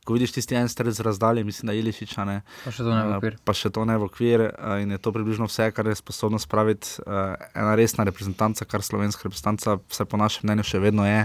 ko 0.05 0.13
vidiš 0.13 0.31
tisti 0.31 0.55
en 0.55 0.69
strec 0.69 0.99
razdalje, 0.99 1.43
mislim, 1.43 1.67
da 1.67 1.73
je 1.73 1.79
Ilišiča. 1.79 2.25
Ne, 2.25 2.41
Pa 2.63 2.71
še 2.71 2.83
to 2.85 2.91
ne 2.93 3.01
v 3.01 3.11
Eh, 3.11 3.17
okvir. 3.17 3.37
Pa 3.41 3.53
še 3.57 3.71
to 3.73 3.85
ne 3.89 3.97
v 3.97 4.05
okvir, 4.05 4.41
eh, 4.41 4.83
in 4.83 4.91
je 4.93 4.99
to 5.01 5.11
približno 5.11 5.49
vse, 5.49 5.71
kar 5.73 5.87
je 5.89 5.95
sposobno 5.97 6.37
spraviti 6.39 7.01
uh, 7.01 7.33
ena 7.55 7.73
resna 7.75 8.05
reprezentanca, 8.05 8.65
kar 8.65 8.85
slovenska 8.85 9.25
reprezentanca, 9.25 9.54
vse 9.61 10.05
po 10.05 10.17
našem 10.17 10.49
mnenju, 10.49 10.67
še 10.67 10.83
vedno 10.83 11.07
je. 11.07 11.23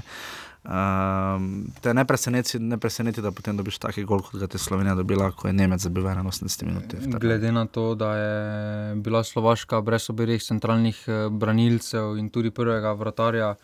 Um, 0.60 1.72
te 1.80 1.94
ne 1.94 2.04
preseneti, 2.04 2.58
ne 2.58 2.76
preseneti, 2.78 3.22
da 3.24 3.30
potem 3.32 3.56
dobiš 3.56 3.78
taki 3.80 4.04
gol, 4.04 4.20
kot 4.20 4.42
ga 4.42 4.48
je 4.52 4.60
Slovenija 4.60 4.94
dobila, 4.94 5.30
ko 5.32 5.48
je 5.48 5.54
Nemec 5.56 5.80
zabil 5.80 6.04
81 6.04 6.66
minut. 6.68 6.94
Glede 7.20 7.52
na 7.52 7.64
to, 7.66 7.94
da 7.94 8.10
je 8.16 8.94
bila 9.00 9.24
Slovaška 9.24 9.80
brez 9.80 10.10
obeh 10.12 10.36
centralnih 10.42 10.98
eh, 11.08 11.28
branilcev 11.32 12.18
in 12.20 12.28
tudi 12.28 12.50
prvega 12.50 12.92
vratarja, 12.92 13.54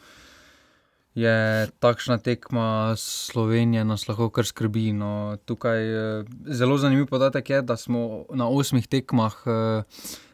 je 1.15 1.69
takšna 1.81 2.19
tekma 2.19 2.97
Slovenije 2.97 3.85
nas 3.85 4.09
lahko 4.09 4.31
kar 4.31 4.49
skrbi. 4.49 4.93
No, 4.97 5.37
tukaj 5.45 5.81
eh, 5.85 6.25
zelo 6.49 6.79
zanimiv 6.79 7.07
podatek 7.13 7.51
je, 7.51 7.63
da 7.63 7.77
smo 7.77 8.25
na 8.33 8.49
osmih 8.49 8.89
tekmah 8.89 9.37
eh, 9.45 9.83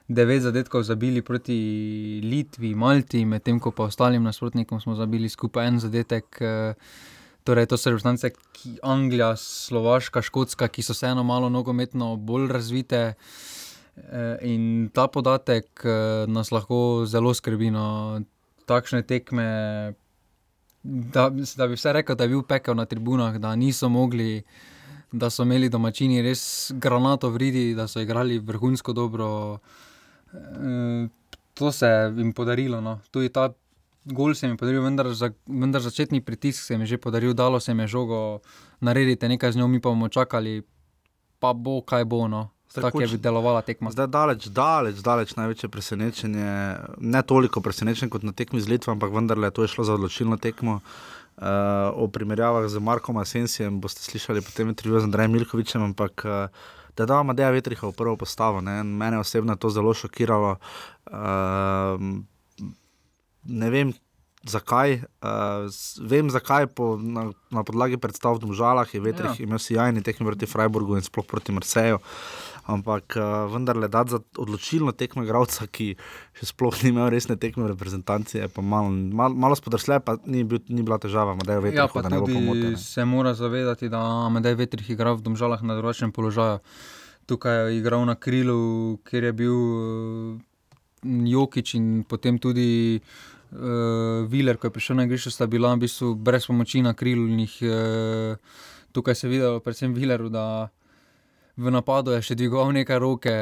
devet 0.09 0.43
zadetkov 0.43 0.83
zabili 0.83 1.23
proti 1.23 2.21
Litvi, 2.25 2.75
Malti, 2.75 3.25
medtem 3.25 3.61
ko 3.61 3.71
pa 3.71 3.85
ostalim 3.85 4.23
nasprotnikom 4.23 4.81
smo 4.81 4.95
zabili 4.95 5.29
skupaj 5.29 5.67
en 5.69 5.81
zadetek. 5.81 6.37
eh, 6.41 6.75
Torej, 7.45 7.67
to 7.67 7.77
so 7.77 7.91
reprezentance, 7.91 8.31
ki 8.53 8.77
Anglija, 8.87 9.37
Slovaška, 9.37 10.23
Škotska, 10.23 10.69
ki 10.69 10.83
so 10.83 10.95
vseeno 10.95 11.25
malo 11.27 11.49
nogometno 11.49 12.17
bolj 12.17 12.47
razvite. 12.53 13.15
Eh, 13.97 14.37
In 14.43 14.91
ta 14.95 15.09
podatek 15.09 15.83
eh, 15.85 16.27
nas 16.29 16.53
lahko 16.53 17.03
zelo 17.07 17.35
skrbi. 17.35 17.71
No. 17.71 18.23
Takšne 18.67 19.03
tekme, 19.03 19.95
da, 20.83 21.31
da 21.57 21.67
bi 21.67 21.75
vse 21.75 21.93
rekel, 21.93 22.17
da 22.17 22.25
je 22.25 22.29
bil 22.29 22.43
pekel 22.43 22.77
na 22.79 22.85
tribunah, 22.87 23.37
da 23.39 23.57
niso 23.57 23.89
mogli, 23.89 24.43
da 25.13 25.31
so 25.31 25.43
imeli 25.43 25.69
domačini 25.69 26.23
res 26.23 26.71
granato 26.75 27.31
vridi, 27.31 27.75
da 27.75 27.89
so 27.89 28.01
igrali 28.01 28.39
vrhunsko 28.39 28.93
dobro. 28.93 29.59
Eh, 29.59 29.92
To 31.55 31.73
se 31.73 31.87
je 31.87 32.13
jim 32.17 32.33
podarilo. 32.33 32.81
No. 32.81 33.01
Tudi 33.11 33.29
ta 33.29 33.53
gol 34.05 34.35
se 34.35 34.47
jim 34.47 34.55
je 34.55 34.59
podaril, 34.59 34.83
vendar, 34.83 35.13
za, 35.15 35.31
vendar 35.47 35.83
začetni 35.83 36.21
pritisk 36.21 36.65
se 36.65 36.75
jim 36.75 36.81
je 36.81 36.87
že 36.87 36.99
podaril, 36.99 37.35
dalo 37.35 37.61
se 37.61 37.71
jim 37.71 37.81
je 37.81 37.87
žogo 37.87 38.41
narediti, 38.81 39.29
nekaj 39.29 39.53
z 39.53 39.57
njo 39.57 39.69
mi 39.69 39.81
pa 39.81 39.89
bomo 39.89 40.09
čakali, 40.09 40.63
pa 41.39 41.53
bo 41.53 41.81
kaj 41.83 42.05
bo. 42.05 42.29
No. 42.29 42.49
Tako 42.73 43.01
je 43.01 43.19
delovala 43.21 43.63
tekma. 43.63 43.91
Zdaj 43.93 44.07
daleč, 44.07 44.47
daleč, 44.49 45.03
daleč 45.05 45.37
največje 45.37 45.69
presenečenje, 45.69 46.77
ne 46.99 47.23
toliko 47.23 47.61
presenečenje 47.61 48.11
kot 48.11 48.23
na 48.23 48.33
tekmi 48.33 48.61
z 48.61 48.69
Litvo, 48.69 48.93
ampak 48.97 49.13
vendarle 49.13 49.51
to 49.51 49.63
je 49.63 49.69
šlo 49.69 49.85
za 49.85 49.95
odločilno 49.95 50.37
tekmo. 50.37 50.81
Uh, 51.33 51.45
o 51.97 52.09
primerjavah 52.13 52.69
z 52.69 52.79
Markom 52.79 53.17
Asensijem 53.17 53.81
boste 53.81 54.05
slišali 54.05 54.43
potem 54.45 54.69
intervju 54.69 55.01
z 55.01 55.09
Andrejem 55.09 55.33
Milkovičem, 55.33 55.83
ampak 55.83 56.25
uh, 56.25 56.49
da 56.97 57.07
da 57.07 57.23
Madeja 57.23 57.51
Vetriha 57.51 57.89
v 57.89 57.97
prvo 57.97 58.17
postavo. 58.17 58.61
Ne? 58.61 58.83
Mene 58.83 59.19
osebno 59.19 59.53
je 59.53 59.59
to 59.59 59.71
zelo 59.71 59.95
šokiralo. 59.95 60.57
Uh, 61.07 62.01
ne 63.45 63.71
vem, 63.71 63.93
zakaj. 64.45 65.01
Uh, 65.23 65.71
vem, 66.01 66.31
zakaj 66.31 66.67
po, 66.67 66.97
na, 66.97 67.31
na 67.51 67.65
podlagi 67.65 67.97
predstav 67.97 68.37
v 68.37 68.47
Domžalah 68.47 68.95
je 68.95 69.01
Vetrih 69.01 69.41
ja. 69.41 69.45
imel 69.47 69.59
sjajni 69.59 70.03
tekmi 70.03 70.27
proti 70.27 70.47
Freiburgu 70.47 70.97
in 70.99 71.07
sploh 71.07 71.27
proti 71.27 71.53
Marseju. 71.53 71.99
Ampak 72.67 73.17
uh, 73.19 73.51
vendarle 73.51 73.89
dati 73.89 74.11
za 74.11 74.21
odločilno 74.39 74.93
tekmo 74.95 75.25
igralca, 75.27 75.67
ki 75.67 75.97
še 76.39 76.47
sploh 76.47 76.77
ni 76.85 76.93
imel 76.95 77.11
resne 77.11 77.35
tekme 77.35 77.65
v 77.67 77.73
reprezentanci, 77.73 78.39
je 78.39 78.47
pa 78.47 78.63
malo, 78.63 78.91
malo, 78.91 79.35
malo 79.35 79.59
spodrsle, 79.59 79.99
pa 79.99 80.15
ni, 80.31 80.45
bil, 80.47 80.63
ni 80.71 80.87
bila 80.87 81.01
težava, 81.03 81.35
da 81.43 81.57
je 81.57 81.59
Ja, 81.59 81.65
Vetrih, 81.67 81.91
pa 81.91 82.03
da 82.07 82.13
ne 82.13 82.21
bo 82.23 82.31
tudi 82.31 82.39
pomote. 82.39 82.77
se 82.79 83.05
mora 83.05 83.35
zavedati, 83.35 83.91
da 83.91 83.99
Amadej 84.29 84.55
Vetrih 84.55 84.91
igra 84.95 85.17
v 85.19 85.27
Domžalah 85.27 85.63
na 85.63 85.75
drugačnem 85.75 86.15
položaju. 86.15 86.63
Tukaj 87.27 87.71
je 87.71 87.79
igral 87.79 88.07
na 88.07 88.15
krilu, 88.15 88.99
kjer 89.07 89.25
je 89.25 89.33
bil 89.33 89.55
eh, 89.55 91.29
Jokič 91.35 91.75
in 91.75 92.05
potem 92.07 92.39
tudi 92.39 93.01
uh, 93.53 94.27
Viler, 94.27 94.59
ko 94.59 94.67
je 94.67 94.75
prišel 94.75 94.97
na 94.97 95.07
igrišče, 95.07 95.31
sta 95.35 95.47
bila 95.47 95.75
v 95.75 95.87
bistvu 95.87 96.15
brez 96.15 96.47
pomoči 96.47 96.83
na 96.83 96.95
krilnih. 96.95 97.59
Uh, 97.63 98.39
tukaj 98.93 99.15
se 99.15 99.27
je 99.27 99.31
videlo, 99.31 99.61
predvsem 99.61 99.95
Vileru, 99.95 100.29
da 100.29 100.71
v 101.57 101.71
napadu 101.71 102.15
je 102.17 102.23
še 102.25 102.37
dvigoval 102.39 102.73
nekaj 102.73 102.99
roke, 103.03 103.33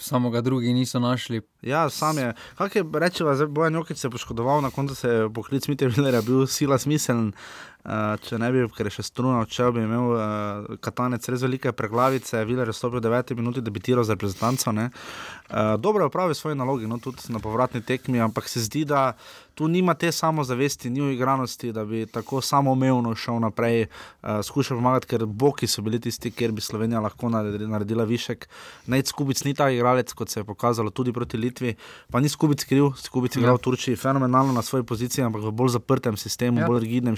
samo 0.00 0.30
ga 0.32 0.40
drugi 0.40 0.72
niso 0.72 1.00
našli. 1.00 1.42
Ja, 1.62 1.88
sam 1.92 2.18
je. 2.18 2.32
Kaj 2.56 2.80
je 2.80 2.84
rečeva, 3.02 3.34
zdaj 3.36 3.50
Bojan 3.52 3.76
Jokic 3.76 4.00
se 4.00 4.08
je 4.08 4.14
poškodoval, 4.14 4.62
na 4.64 4.70
koncu 4.70 4.94
se 4.94 5.08
je 5.08 5.28
poklic 5.28 5.68
Mitja 5.68 5.88
Villerja 5.88 6.22
bil 6.22 6.46
sila 6.46 6.78
smiseln. 6.78 7.32
Uh, 7.80 8.12
če 8.20 8.36
ne 8.36 8.50
bi, 8.52 8.60
ker 8.76 8.90
je 8.90 8.98
še 8.98 9.06
struna 9.08 9.38
odšel, 9.40 9.70
bi 9.72 9.80
imel 9.86 10.10
uh, 10.12 10.78
Katanec 10.84 11.24
res 11.32 11.40
velike 11.46 11.72
preglavice, 11.72 12.42
Viler 12.44 12.68
je 12.68 12.74
stopil 12.76 13.00
v 13.00 13.06
9 13.08 13.32
minuti, 13.38 13.62
debitiral 13.64 14.04
za 14.04 14.18
reprezentanco. 14.18 14.68
Uh, 14.68 15.76
dobro 15.80 16.04
je 16.04 16.10
opravil 16.12 16.36
svoje 16.36 16.58
naloge, 16.60 16.84
no 16.86 17.00
tudi 17.00 17.32
na 17.32 17.40
povratni 17.40 17.80
tekmi, 17.80 18.20
ampak 18.20 18.52
se 18.52 18.60
zdi, 18.60 18.84
da 18.84 19.14
tu 19.56 19.68
nima 19.68 19.94
te 19.94 20.12
samozavesti, 20.12 20.90
ni 20.90 21.00
uigranosti, 21.02 21.72
da 21.72 21.84
bi 21.84 22.06
tako 22.06 22.40
samoumevno 22.40 23.14
šel 23.16 23.40
naprej, 23.40 23.86
uh, 23.86 24.44
skušal 24.44 24.76
pomagati, 24.76 25.08
ker 25.08 25.24
boki 25.24 25.66
so 25.66 25.82
bili 25.82 26.00
tisti, 26.00 26.30
kjer 26.30 26.52
bi 26.52 26.60
Slovenija 26.60 27.00
lahko 27.00 27.28
naredila, 27.32 28.04
višek. 28.04 28.44
Nec 28.92 29.12
Kubic 29.12 29.40
ni 29.44 29.54
ta 29.56 29.70
igralec, 29.72 30.12
kot 30.12 30.28
se 30.28 30.40
je 30.40 30.44
pokazalo 30.44 30.90
tudi 30.90 31.12
proti 31.12 31.40
Litvi, 31.40 31.74
pa 32.12 32.20
ni 32.20 32.28
Kubic 32.28 32.64
kriv, 32.64 32.92
Kubic 33.12 33.36
je 33.36 33.40
igral 33.40 33.56
v 33.56 33.64
Turčiji 33.64 33.96
fenomenalno 33.96 34.52
na 34.52 34.62
svoji 34.62 34.84
poziciji, 34.84 35.24
ampak 35.24 35.48
v 35.48 35.52
bolj 35.52 35.74
zaprtem 35.76 36.16
sistemu, 36.16 36.60
ja. 36.60 36.64
Ja. 36.64 36.68
bolj 36.68 36.84
rigidnem 36.84 37.16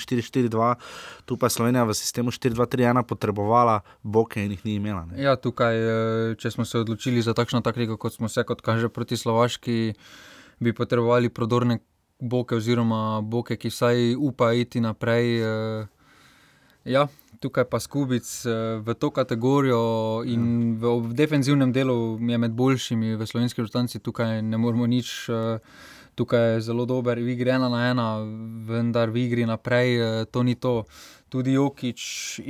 4-4-2, 0.52 0.74
tu 1.24 1.36
pa 1.36 1.46
je 1.46 1.50
Slovenija 1.50 1.84
v 1.84 1.94
sistemu 1.94 2.30
4-2-3-1 2.30 3.02
potrebovala 3.08 3.80
boke 4.02 4.44
in 4.44 4.52
jih 4.52 4.64
ni 4.64 4.74
imela. 4.74 5.06
Ne. 5.06 5.22
Ja, 5.22 5.36
tukaj, 5.36 5.76
eh, 5.76 6.34
če 6.36 6.50
smo 6.50 6.64
se 6.64 6.78
odločili 6.78 7.22
za 7.22 7.34
takšno 7.34 7.60
taktiko, 7.60 7.96
kot 7.96 8.12
smo 8.12 8.28
se, 8.28 8.44
kot 8.44 8.60
kaže 8.60 8.88
proti 8.88 9.16
Slovaški, 9.16 9.94
bi 10.60 10.72
potrebovali 10.72 11.28
prodorne 11.28 11.80
boke, 12.22 12.56
oziroma 12.56 13.20
boke, 13.22 13.56
ki 13.56 13.70
vsaj 13.70 14.14
upajo 14.14 14.60
iti 14.60 14.80
naprej. 14.80 15.42
Uh, 15.42 15.86
ja, 16.84 17.08
tukaj 17.42 17.66
pa 17.66 17.80
Skubic 17.82 18.26
uh, 18.46 18.78
v 18.78 18.94
to 18.94 19.10
kategorijo 19.10 20.22
in 20.26 20.76
v, 20.78 20.92
v 21.10 21.16
defensivnem 21.18 21.72
delu 21.74 22.18
je 22.22 22.38
med 22.38 22.54
boljšimi 22.54 23.16
v 23.18 23.26
slovenski 23.26 23.62
vrstanci, 23.62 23.98
tukaj 23.98 24.38
ne 24.42 24.58
moremo 24.58 24.86
nič. 24.86 25.26
Uh, 25.28 25.58
Tukaj 26.14 26.54
je 26.54 26.60
zelo 26.60 26.84
dober, 26.84 27.18
v 27.18 27.32
igri 27.32 27.54
ena 27.54 27.70
na 27.72 27.86
ena, 27.90 28.06
vendar 28.68 29.10
v 29.10 29.24
igri 29.26 29.46
naprej 29.48 30.26
to 30.30 30.42
ni 30.42 30.54
to. 30.54 30.84
Tudi 31.32 31.56
Jokič 31.56 32.40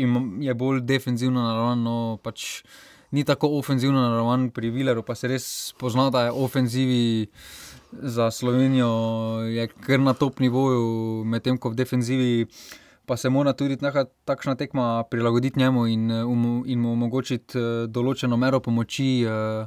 je 0.42 0.54
bolj 0.54 0.80
defensivno 0.82 1.38
naravnan, 1.38 1.84
no 1.86 1.96
pač 2.18 2.64
ni 3.14 3.22
tako 3.24 3.52
ofenzivno 3.58 4.02
naravnan 4.02 4.50
pri 4.50 4.70
Vileru, 4.74 5.04
pa 5.06 5.14
se 5.14 5.30
res 5.30 5.46
pozna, 5.78 6.10
da 6.10 6.26
je 6.26 6.32
ofenzivi 6.32 7.28
za 7.92 8.30
Slovenijo 8.30 8.90
kar 9.86 10.00
na 10.00 10.14
top 10.14 10.40
nivoju, 10.40 11.22
medtem 11.24 11.58
ko 11.58 11.70
v 11.70 11.78
defenzivi 11.78 12.48
pa 13.06 13.16
se 13.16 13.28
mora 13.28 13.52
tudi 13.52 13.76
neka 13.80 14.04
takšna 14.24 14.54
tekma 14.54 15.04
prilagoditi 15.10 15.58
njemu 15.58 15.86
in, 15.86 16.10
um, 16.10 16.62
in 16.66 16.80
mu 16.80 16.92
omogočiti 16.92 17.58
uh, 17.58 17.64
določeno 17.90 18.36
mero 18.36 18.60
pomoči 18.60 19.24
uh, 19.26 19.66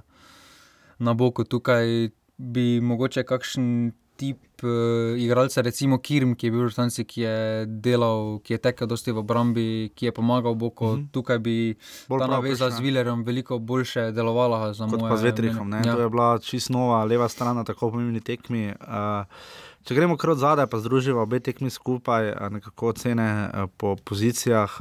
na 0.99 1.13
boku. 1.13 1.43
Tukaj 1.43 2.09
bi 2.37 2.79
mogoče 2.81 3.23
kakšen 3.23 3.93
tip 4.15 4.63
uh, 4.63 5.19
igralca, 5.19 5.61
recimo 5.61 5.97
Kirm, 5.99 6.35
ki 6.35 6.47
je 6.47 6.51
bil 6.51 6.63
v 6.63 6.69
Rstanci, 6.69 7.03
ki 7.07 7.21
je 7.21 7.35
delal, 7.67 8.39
ki 8.43 8.55
je 8.55 8.59
tekel 8.63 8.87
dosti 8.87 9.11
v 9.11 9.19
obrambi, 9.19 9.65
ki 9.95 10.09
je 10.09 10.13
pomagal 10.15 10.55
Boku. 10.55 10.85
Mm 10.85 10.95
-hmm. 10.95 11.11
Tukaj 11.11 11.39
bi 11.39 11.75
Bolj 12.07 12.19
ta 12.19 12.27
naveza 12.27 12.69
z 12.69 12.79
Vilerjem 12.79 13.23
veliko 13.23 13.59
boljše 13.59 14.11
delovala. 14.11 14.73
Kot 14.73 15.01
moje, 15.01 15.09
pa 15.09 15.17
z 15.17 15.23
Vetrihom, 15.23 15.71
ja. 15.71 15.95
to 15.95 16.01
je 16.01 16.09
bila 16.09 16.39
čisto 16.39 16.73
nova 16.73 17.03
leva 17.03 17.29
stran 17.29 17.55
na 17.55 17.63
tako 17.63 17.91
pomembni 17.91 18.21
tekmi. 18.21 18.67
Uh, 18.67 19.25
Če 19.85 19.93
gremo 19.93 20.15
kar 20.17 20.31
od 20.33 20.39
zadaj, 20.41 20.65
pa 20.65 20.79
združimo 20.81 21.21
obe 21.21 21.37
tekmi 21.45 21.69
skupaj, 21.69 22.31
nekako 22.49 22.89
ocene 22.89 23.27
po 23.77 23.93
pozicijah. 24.01 24.79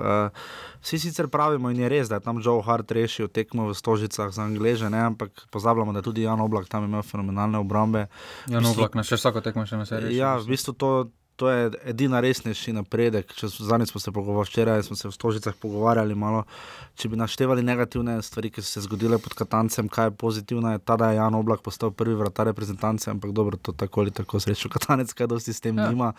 Vsi 0.81 1.01
sicer 1.03 1.29
pravimo, 1.29 1.69
in 1.69 1.83
je 1.85 1.91
res, 1.93 2.09
da 2.09 2.17
je 2.17 2.25
tam 2.25 2.41
Joe 2.41 2.63
Hart 2.65 2.89
rešil 2.97 3.29
tekmo 3.29 3.69
v 3.69 3.77
Stožicah 3.77 4.33
za 4.33 4.47
Angleže, 4.49 4.89
ne? 4.89 5.03
ampak 5.13 5.45
pozabljamo, 5.53 5.93
da 5.93 6.01
je 6.01 6.09
tudi 6.09 6.25
Jan 6.25 6.41
Oblak 6.41 6.73
tam 6.73 6.89
imel 6.89 7.05
fenomenalne 7.05 7.61
obrambe. 7.61 8.07
Jan 8.49 8.65
Oblak, 8.65 8.97
na 8.97 9.05
še 9.05 9.21
vsako 9.21 9.45
tekmo 9.45 9.67
še 9.69 9.77
na 9.77 9.85
seriji. 9.85 10.17
Ja, 10.17 10.39
v 10.41 10.57
bistvu 10.57 10.73
to 10.73 10.91
to 11.37 11.51
je 11.51 11.71
edina 11.85 12.21
resnejši 12.21 12.73
napredek. 12.73 13.33
Zadnjič 13.43 13.91
smo 13.91 14.01
se 14.01 14.13
pogovarjali, 14.13 14.51
včeraj 14.51 14.83
smo 14.83 14.97
se 14.97 15.09
v 15.09 15.13
Stožicah 15.13 15.55
pogovarjali 15.61 16.15
malo. 16.15 16.45
Če 16.95 17.09
bi 17.09 17.17
naštevali 17.19 17.63
negativne 17.63 18.21
stvari, 18.23 18.51
ki 18.55 18.63
so 18.63 18.77
se 18.77 18.85
zgodile 18.87 19.19
pod 19.19 19.35
Katancem, 19.35 19.89
kaj 19.89 20.07
je 20.07 20.11
pozitivno, 20.11 20.71
je 20.73 20.79
ta, 20.79 20.97
da 20.97 21.11
je 21.11 21.17
Jan 21.17 21.35
Oblak 21.35 21.63
postal 21.63 21.91
prvi 21.91 22.15
vratar 22.15 22.47
reprezentance, 22.47 23.11
ampak 23.11 23.33
dobro, 23.35 23.57
to 23.57 23.73
tako 23.73 24.01
ali 24.01 24.11
tako 24.15 24.41
srečo 24.41 24.69
Katanec, 24.69 25.13
kaj 25.13 25.27
dosti 25.27 25.53
s 25.53 25.61
tem 25.61 25.79
ja. 25.79 25.89
nima. 25.91 26.13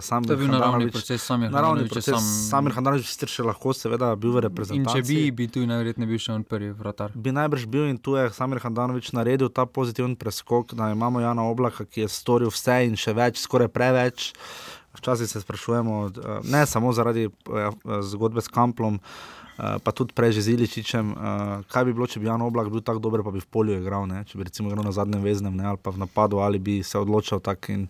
Sam 0.00 0.24
to 0.24 0.32
je 0.32 0.36
bil 0.36 0.48
naravni 0.48 0.90
proces, 0.90 1.22
sam 1.22 1.42
je 1.42 1.50
naravni 1.50 1.88
proces. 1.88 2.14
Sam... 2.14 2.56
Samir 2.56 2.72
Handanovič 2.72 3.06
sicer 3.10 3.30
še 3.30 3.44
lahko 3.46 3.74
seveda 3.76 4.08
bil 4.16 4.32
v 4.34 4.46
reprezentanci. 4.46 4.98
In 4.98 5.04
če 5.04 5.08
bi, 5.08 5.30
bi 5.36 5.48
tu 5.52 5.64
najverjetneje 5.68 6.08
bil 6.08 6.20
še 6.22 6.32
on 6.32 6.44
prvi 6.48 6.70
vratar. 6.76 7.12
Bi 7.14 7.34
najbrž 7.36 7.66
bil 7.70 7.90
in 7.90 7.98
tu 8.00 8.16
je 8.16 8.24
Samir 8.36 8.62
Handanovič 8.64 9.12
naredil 9.16 9.52
ta 9.52 9.66
pozitiven 9.68 10.16
preskok, 10.16 10.72
da 10.78 10.88
imamo 10.94 11.20
Jana 11.20 11.44
Oblaka, 11.44 11.84
ki 11.84 12.06
je 12.06 12.12
storil 12.12 12.52
vse 12.54 12.78
in 12.88 12.96
še 12.98 13.14
več, 13.16 13.42
skoraj 13.44 13.68
preveč. 13.74 14.32
Včasih 14.96 15.28
se 15.28 15.40
sprašujemo, 15.40 16.06
eh, 16.06 16.40
ne 16.44 16.66
samo 16.66 16.92
zaradi 16.92 17.24
eh, 17.24 17.30
zgodbe 18.02 18.40
s 18.40 18.48
Kamplom, 18.48 19.00
Eh, 19.00 19.45
pa 19.56 19.90
tudi 19.92 20.12
prej 20.12 20.36
z 20.36 20.52
Iličičem. 20.52 21.16
Uh, 21.16 21.64
kaj 21.72 21.88
bi 21.88 21.94
bilo, 21.96 22.04
če 22.04 22.20
bi 22.20 22.28
Jan 22.28 22.44
Oblak 22.44 22.68
bil 22.68 22.84
tako 22.84 23.00
dober, 23.00 23.24
pa 23.24 23.32
bi 23.32 23.40
v 23.40 23.48
polju 23.48 23.78
igral, 23.80 24.04
ne? 24.04 24.20
če 24.28 24.36
bi 24.36 24.44
recimo 24.44 24.68
igral 24.68 24.84
na 24.84 24.92
zadnjem 24.92 25.24
veznem 25.24 25.56
ne? 25.56 25.64
ali 25.72 25.80
pa 25.80 25.94
v 25.94 26.02
napadu, 26.04 26.42
ali 26.44 26.60
bi 26.60 26.82
se 26.84 26.98
odločil 27.00 27.40
tak 27.40 27.70
in 27.72 27.86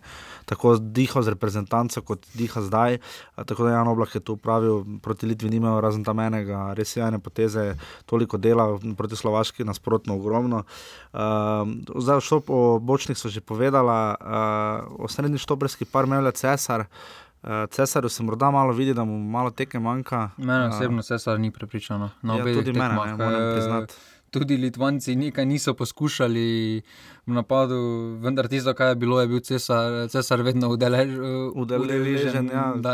tako 0.47 0.77
dihal 0.79 1.27
z 1.27 1.35
reprezentanco, 1.35 2.03
kot 2.07 2.23
diha 2.37 2.63
zdaj. 2.63 2.99
Uh, 3.35 3.43
tako 3.43 3.67
da 3.67 3.75
Jan 3.75 3.91
Oblak 3.91 4.15
je 4.15 4.23
tu 4.23 4.39
upravil 4.39 4.85
proti 5.03 5.27
Litvi, 5.27 5.51
ni 5.51 5.59
imel 5.59 5.81
razen 5.83 6.07
tam 6.07 6.23
enega, 6.23 6.71
res 6.77 6.95
je 6.95 7.03
ene 7.03 7.19
poteze, 7.19 7.75
toliko 8.07 8.39
dela 8.39 8.69
proti 8.95 9.19
Slovaški, 9.19 9.67
nasprotno 9.67 10.15
ogromno. 10.15 10.63
Uh, 11.11 11.67
zdaj, 11.99 12.23
po 12.47 12.79
bočnih 12.79 13.19
so 13.19 13.27
že 13.27 13.43
povedala, 13.43 14.15
uh, 14.15 15.03
o 15.03 15.11
srednji 15.11 15.41
štobrski 15.43 15.83
par 15.83 16.07
Mevlja 16.07 16.31
Cesar. 16.31 16.87
Uh, 17.43 17.49
Cesarju 17.71 18.09
se 18.09 18.23
morda 18.23 18.51
malo 18.51 18.73
vidi, 18.73 18.93
da 18.93 19.03
mu 19.05 19.19
malo 19.19 19.51
teke 19.51 19.79
manjka. 19.79 20.29
Mene 20.37 20.67
osebno 20.67 20.97
uh, 20.97 21.05
Cesar 21.05 21.39
ni 21.39 21.51
prepričano. 21.51 22.09
Ja, 22.23 22.43
tudi 22.43 22.73
mene, 22.73 22.95
ne, 23.05 23.15
moram 23.15 23.53
priznati. 23.53 23.93
Tudi 24.31 24.57
Litvanci 24.57 25.15
nekaj 25.15 25.45
niso 25.45 25.73
poskušali 25.73 26.81
v 27.27 27.35
napadu, 27.35 27.77
vendar 28.23 28.47
tisto, 28.47 28.71
kar 28.73 28.93
je 28.93 28.95
bilo, 28.95 29.19
je 29.19 29.27
bil 29.27 29.39
cesar, 29.43 30.07
cesar 30.07 30.41
vedno 30.47 30.69
udeležen. 30.71 32.47
Ja. 32.47 32.71
Da, 32.75 32.93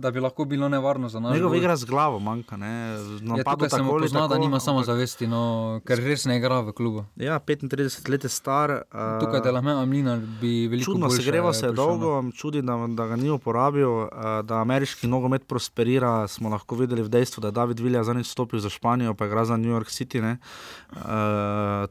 da 0.00 0.10
bi 0.10 0.20
lahko 0.20 0.44
bilo 0.48 0.68
nevarno 0.68 1.08
za 1.08 1.20
nas. 1.20 1.34
Njegov 1.36 1.56
igra 1.56 1.76
z 1.76 1.84
glavo 1.84 2.18
manjka. 2.18 2.56
Ja, 2.56 3.44
tukaj 3.44 3.70
se 3.70 3.82
mu 3.82 3.98
pozna, 4.00 4.28
da 4.28 4.38
nima 4.38 4.60
samo 4.60 4.82
zavesti, 4.82 5.26
no, 5.28 5.80
ker 5.84 6.00
res 6.00 6.24
ne 6.24 6.38
igra 6.40 6.62
v 6.64 6.72
klubu. 6.72 7.04
Ja, 7.20 7.36
35 7.38 8.08
let 8.10 8.24
je 8.24 8.32
star. 8.32 8.70
Uh, 8.70 9.20
tukaj 9.20 9.44
je 9.44 9.52
Lame 9.52 9.76
Amlinar, 9.76 10.24
bi 10.40 10.64
veliko 10.70 10.92
čudno 10.92 11.10
se 11.10 11.22
greva 11.22 11.52
se 11.52 11.72
dolgo, 11.72 12.22
no. 12.22 12.32
čudi, 12.32 12.62
da, 12.62 12.78
da 12.88 13.06
ga 13.12 13.20
ni 13.20 13.28
uporabil, 13.30 13.90
uh, 13.90 14.08
da 14.42 14.62
ameriški 14.64 15.06
nogomet 15.06 15.44
prosperira. 15.44 16.28
Smo 16.28 16.48
lahko 16.48 16.80
videli 16.80 17.04
v 17.04 17.12
dejstvu, 17.12 17.44
da 17.44 17.52
je 17.52 17.58
David 17.60 17.80
Vilja 17.80 18.04
zadnjič 18.04 18.32
stopil 18.32 18.64
za 18.64 18.72
Španijo, 18.72 19.12
pa 19.14 19.28
igra 19.28 19.44
za 19.44 19.60
New 19.60 19.72
York 19.76 19.92
City. 19.92 20.14
Uh, 20.24 20.96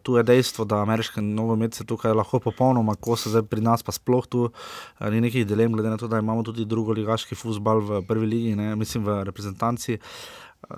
tu 0.01 0.17
je 0.17 0.23
dejstvo, 0.23 0.65
da 0.65 0.81
ameriški 0.81 1.21
nogomet 1.21 1.42
nogomet 1.43 1.75
se 1.75 1.85
tukaj 1.87 2.15
lahko 2.15 2.39
popolnoma 2.43 2.95
kosa, 2.95 3.29
zdaj 3.29 3.45
pri 3.51 3.61
nas 3.61 3.83
pa 3.83 3.93
sploh 3.95 4.25
tu 4.25 4.47
eh, 4.49 5.09
ni 5.11 5.21
nekih 5.27 5.45
dilem, 5.47 5.75
glede 5.75 5.91
na 5.93 5.99
to, 5.99 6.07
da 6.07 6.21
imamo 6.23 6.43
tudi 6.47 6.65
drugo 6.65 6.95
ligaški 6.95 7.35
futbal 7.35 7.83
v 7.83 8.01
prvi 8.07 8.29
ligi, 8.35 8.55
ne, 8.59 8.73
mislim 8.79 9.05
v 9.05 9.21
reprezentanci. 9.29 9.99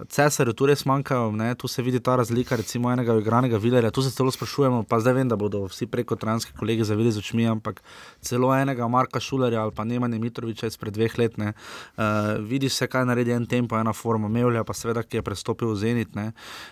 Cesarju 0.10 0.54
tu 0.54 0.66
res 0.66 0.82
manjkajo, 0.86 1.30
tu 1.58 1.68
se 1.68 1.82
vidi 1.82 2.00
ta 2.00 2.16
razlika, 2.16 2.56
recimo 2.56 2.90
enega 2.92 3.14
igranega 3.20 3.58
vilerja. 3.58 3.92
Tu 3.92 4.02
se 4.02 4.12
celo 4.12 4.32
sprašujemo, 4.32 4.84
pa 4.90 5.00
zdaj 5.00 5.14
vem, 5.14 5.30
da 5.30 5.36
bodo 5.36 5.66
vsi 5.70 5.86
preko 5.88 6.16
transke 6.16 6.54
kolege 6.58 6.84
zavili 6.84 7.12
z 7.12 7.22
očmi, 7.22 7.46
ampak 7.48 7.84
celo 8.22 8.50
enega 8.56 8.88
Marka 8.88 9.20
Šulerja 9.20 9.62
ali 9.62 9.72
pa 9.76 9.84
Nemanja 9.84 10.20
Mitroviča 10.20 10.68
izpred 10.68 10.94
dveh 10.94 11.18
let. 11.20 11.38
Ne, 11.38 11.54
uh, 11.98 12.04
vidi 12.42 12.70
se, 12.70 12.88
kaj 12.88 13.06
naredi 13.06 13.32
en 13.32 13.46
tempo, 13.46 13.78
ena 13.78 13.94
forma, 13.94 14.28
Mevlja 14.28 14.64
pa 14.64 14.74
seveda, 14.74 15.04
ki 15.04 15.22
je 15.22 15.26
prestopil 15.26 15.70
v 15.72 15.78
Zenit. 15.78 16.16
Ne, 16.16 16.32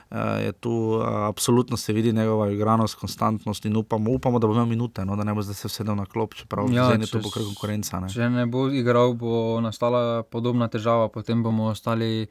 uh, 0.09 0.41
je 0.41 0.51
tu 0.51 0.73
uh, 0.73 1.05
absolutno 1.29 1.77
se 1.77 1.93
vidi 1.93 2.13
njegova 2.13 2.49
igranost, 2.51 2.97
konstantnost 2.97 3.65
in 3.65 3.77
upamo, 3.77 4.11
upamo 4.11 4.39
da 4.39 4.47
bo 4.47 4.57
imel 4.57 4.65
minute, 4.65 5.05
no, 5.05 5.15
da 5.15 5.23
ne 5.23 5.33
bo 5.33 5.45
zdaj 5.45 5.61
se 5.61 5.69
vsedel 5.69 5.95
na 5.95 6.05
klop, 6.05 6.33
čeprav 6.33 6.71
ja, 6.73 6.89
v 6.89 6.97
Zenitu 6.97 7.21
bo 7.21 7.29
kar 7.29 7.45
konkurenca. 7.45 8.01
Ne. 8.01 8.09
Če 8.09 8.29
ne 8.29 8.49
bo 8.49 8.67
igral, 8.73 9.13
bo 9.13 9.61
nastala 9.61 10.23
podobna 10.23 10.67
težava, 10.67 11.13
potem 11.13 11.45
bomo 11.45 11.69
ostali 11.69 12.25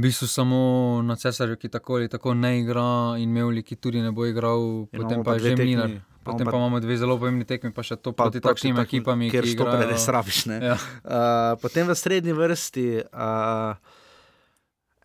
v 0.00 0.08
bistvu 0.08 0.26
samo 0.26 0.60
na 1.04 1.16
cesarju, 1.16 1.60
ki 1.60 1.68
tako 1.68 2.00
ali 2.00 2.08
tako 2.08 2.32
ne 2.34 2.60
igra, 2.60 3.20
in 3.20 3.28
Mevli, 3.28 3.62
ki 3.62 3.76
tudi 3.76 4.00
ne 4.00 4.10
bo 4.10 4.24
igral, 4.24 4.88
in 4.88 4.96
potem 4.96 5.20
pa, 5.20 5.36
pa 5.36 5.38
že 5.38 5.52
Minar. 5.60 6.00
Potem 6.24 6.44
pa, 6.48 6.52
pa 6.52 6.56
imamo 6.56 6.80
dve 6.80 6.96
zelo 6.96 7.16
pomembni 7.20 7.44
tekmi, 7.44 7.72
pa 7.72 7.84
še 7.84 8.00
to 8.00 8.12
pa, 8.12 8.28
proti 8.28 8.40
takšnim 8.40 8.80
ekipam, 8.80 9.20
ki 9.28 9.40
jih 9.40 9.60
lahko 9.60 9.88
res 9.88 10.08
rabiš. 10.08 10.40
Ja. 10.56 10.76
Uh, 11.04 11.56
potem 11.60 11.88
v 11.88 11.96
srednji 11.96 12.32
vrsti. 12.36 12.88
Uh, 13.12 13.99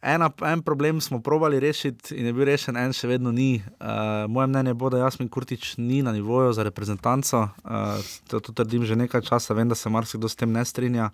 ena, 0.05 0.29
en 0.45 0.61
problem 0.61 1.01
smo 1.01 1.19
probali 1.19 1.59
rešiti 1.59 2.15
in 2.15 2.25
je 2.25 2.33
bil 2.33 2.45
rešen, 2.45 2.77
en 2.77 2.93
še 2.93 3.09
vedno 3.09 3.31
ni. 3.33 3.63
Uh, 3.79 4.25
moje 4.29 4.47
mnenje 4.47 4.73
bo, 4.77 4.89
da 4.93 5.01
Jasmin 5.01 5.29
Kurtič 5.29 5.75
ni 5.77 6.01
na 6.05 6.13
nivoju 6.13 6.53
za 6.53 6.63
reprezentanco. 6.63 7.47
Uh, 7.63 7.97
to, 8.29 8.39
to 8.39 8.53
trdim 8.53 8.85
že 8.85 8.95
nekaj 8.95 9.25
časa, 9.25 9.57
vem, 9.57 9.69
da 9.69 9.75
se 9.75 9.89
marsikdo 9.89 10.29
s 10.29 10.37
tem 10.37 10.51
ne 10.53 10.65
strinja. 10.65 11.09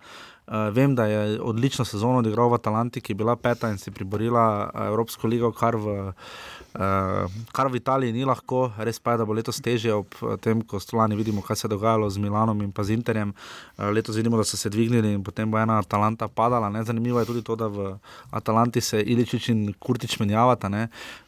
Uh, 0.47 0.67
vem, 0.75 0.95
da 0.95 1.07
je 1.07 1.39
odlično 1.41 1.85
sezono 1.85 2.19
odigral 2.19 2.51
v 2.51 2.59
Atalanti, 2.59 3.01
ki 3.01 3.15
je 3.15 3.21
bila 3.23 3.35
peta 3.35 3.71
in 3.71 3.79
si 3.79 3.91
priborila 3.91 4.71
Evropsko 4.91 5.27
ligo, 5.27 5.51
kar 5.55 5.79
v. 5.79 6.11
Uh, 6.11 6.60
kar 7.51 7.67
v 7.67 7.75
Italiji 7.75 8.13
ni 8.15 8.25
lahko, 8.25 8.71
res 8.77 8.99
pa 8.99 9.15
je, 9.15 9.21
da 9.21 9.25
bo 9.27 9.35
letos 9.35 9.59
težje 9.63 9.93
ob 9.93 10.15
tem, 10.41 10.61
ko 10.63 10.79
stolani 10.79 11.17
vidimo, 11.19 11.43
kaj 11.43 11.55
se 11.59 11.67
je 11.67 11.71
dogajalo 11.73 12.09
z 12.09 12.21
Milanom 12.23 12.61
in 12.61 12.71
pa 12.71 12.83
z 12.83 12.95
Interjem. 12.95 13.33
Uh, 13.77 13.89
letos 13.91 14.15
vidimo, 14.15 14.37
da 14.37 14.43
so 14.43 14.57
se 14.57 14.69
dvignili 14.69 15.13
in 15.13 15.23
potem 15.23 15.51
bo 15.51 15.59
ena 15.59 15.79
Atalanta 15.79 16.27
padala. 16.27 16.69
Ne? 16.69 16.83
Zanimivo 16.83 17.19
je 17.19 17.25
tudi 17.25 17.43
to, 17.43 17.55
da 17.55 17.67
v 17.67 17.97
Atalanti 18.31 18.81
se 18.81 19.01
Iličič 19.01 19.49
in 19.49 19.73
Kurtič 19.79 20.19
menjavata. 20.19 20.69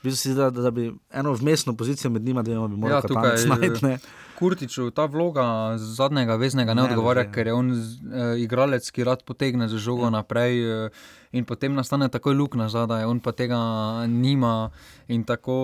Vidim 0.03 0.17
si, 0.17 0.33
da, 0.35 0.49
da 0.49 0.71
bi 0.71 0.93
eno 1.11 1.33
vmesno 1.33 1.73
pozicijo 1.75 2.11
med 2.11 2.23
njima, 2.23 2.43
da 2.43 2.51
bi 2.51 2.75
morali 2.75 2.93
ja, 2.93 3.01
tukaj 3.01 3.37
znajti. 3.37 3.97
Kurtiču 4.39 4.89
ta 4.91 5.05
vloga 5.05 5.77
zadnjega 5.77 6.35
veznega 6.35 6.73
ne, 6.73 6.81
ne 6.81 6.89
odgovarja, 6.89 7.27
ker 7.31 7.47
je 7.47 7.53
on 7.53 7.71
uh, 7.71 8.39
igralec, 8.39 8.89
ki 8.91 9.03
rad 9.03 9.23
potegne 9.23 9.67
za 9.67 9.77
žogo 9.77 10.07
ja. 10.07 10.09
naprej. 10.09 10.63
Uh, 10.85 11.11
In 11.33 11.47
potem 11.49 11.73
nastane 11.73 12.05
takoj 12.13 12.35
luknja 12.37 12.67
zadaj, 12.69 13.07
on 13.09 13.17
pa 13.19 13.31
tega 13.33 13.57
nima. 14.05 14.69
In 15.09 15.23
tako 15.25 15.55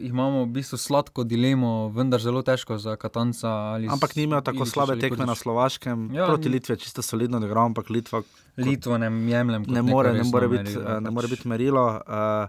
imamo 0.00 0.44
v 0.44 0.52
bistvu 0.54 0.78
sladko 0.78 1.24
dilemo, 1.26 1.90
vendar 1.94 2.22
zelo 2.22 2.44
težko 2.46 2.78
za 2.78 2.94
Katanca. 2.96 3.50
Ampak 3.90 4.14
nimajo 4.16 4.44
tako 4.46 4.68
slabe 4.70 4.94
tekme 5.02 5.26
na 5.26 5.34
Slovaškem, 5.34 6.08
ja, 6.14 6.30
proti 6.30 6.48
Litvi, 6.48 6.78
čisto 6.78 7.02
solidno, 7.02 7.42
da 7.42 7.50
igramo, 7.50 7.74
ampak 7.74 7.90
Litva. 7.90 8.22
Litvo 8.56 8.98
ne 9.02 9.10
jemljem. 9.10 9.66
Ne 9.68 9.82
more, 9.82 10.14
ne 10.14 10.24
more 10.24 10.48
biti, 10.48 10.78
ne 10.78 11.10
more 11.10 11.28
biti 11.28 11.48
merilo. 11.48 11.86
Uh, 12.06 12.46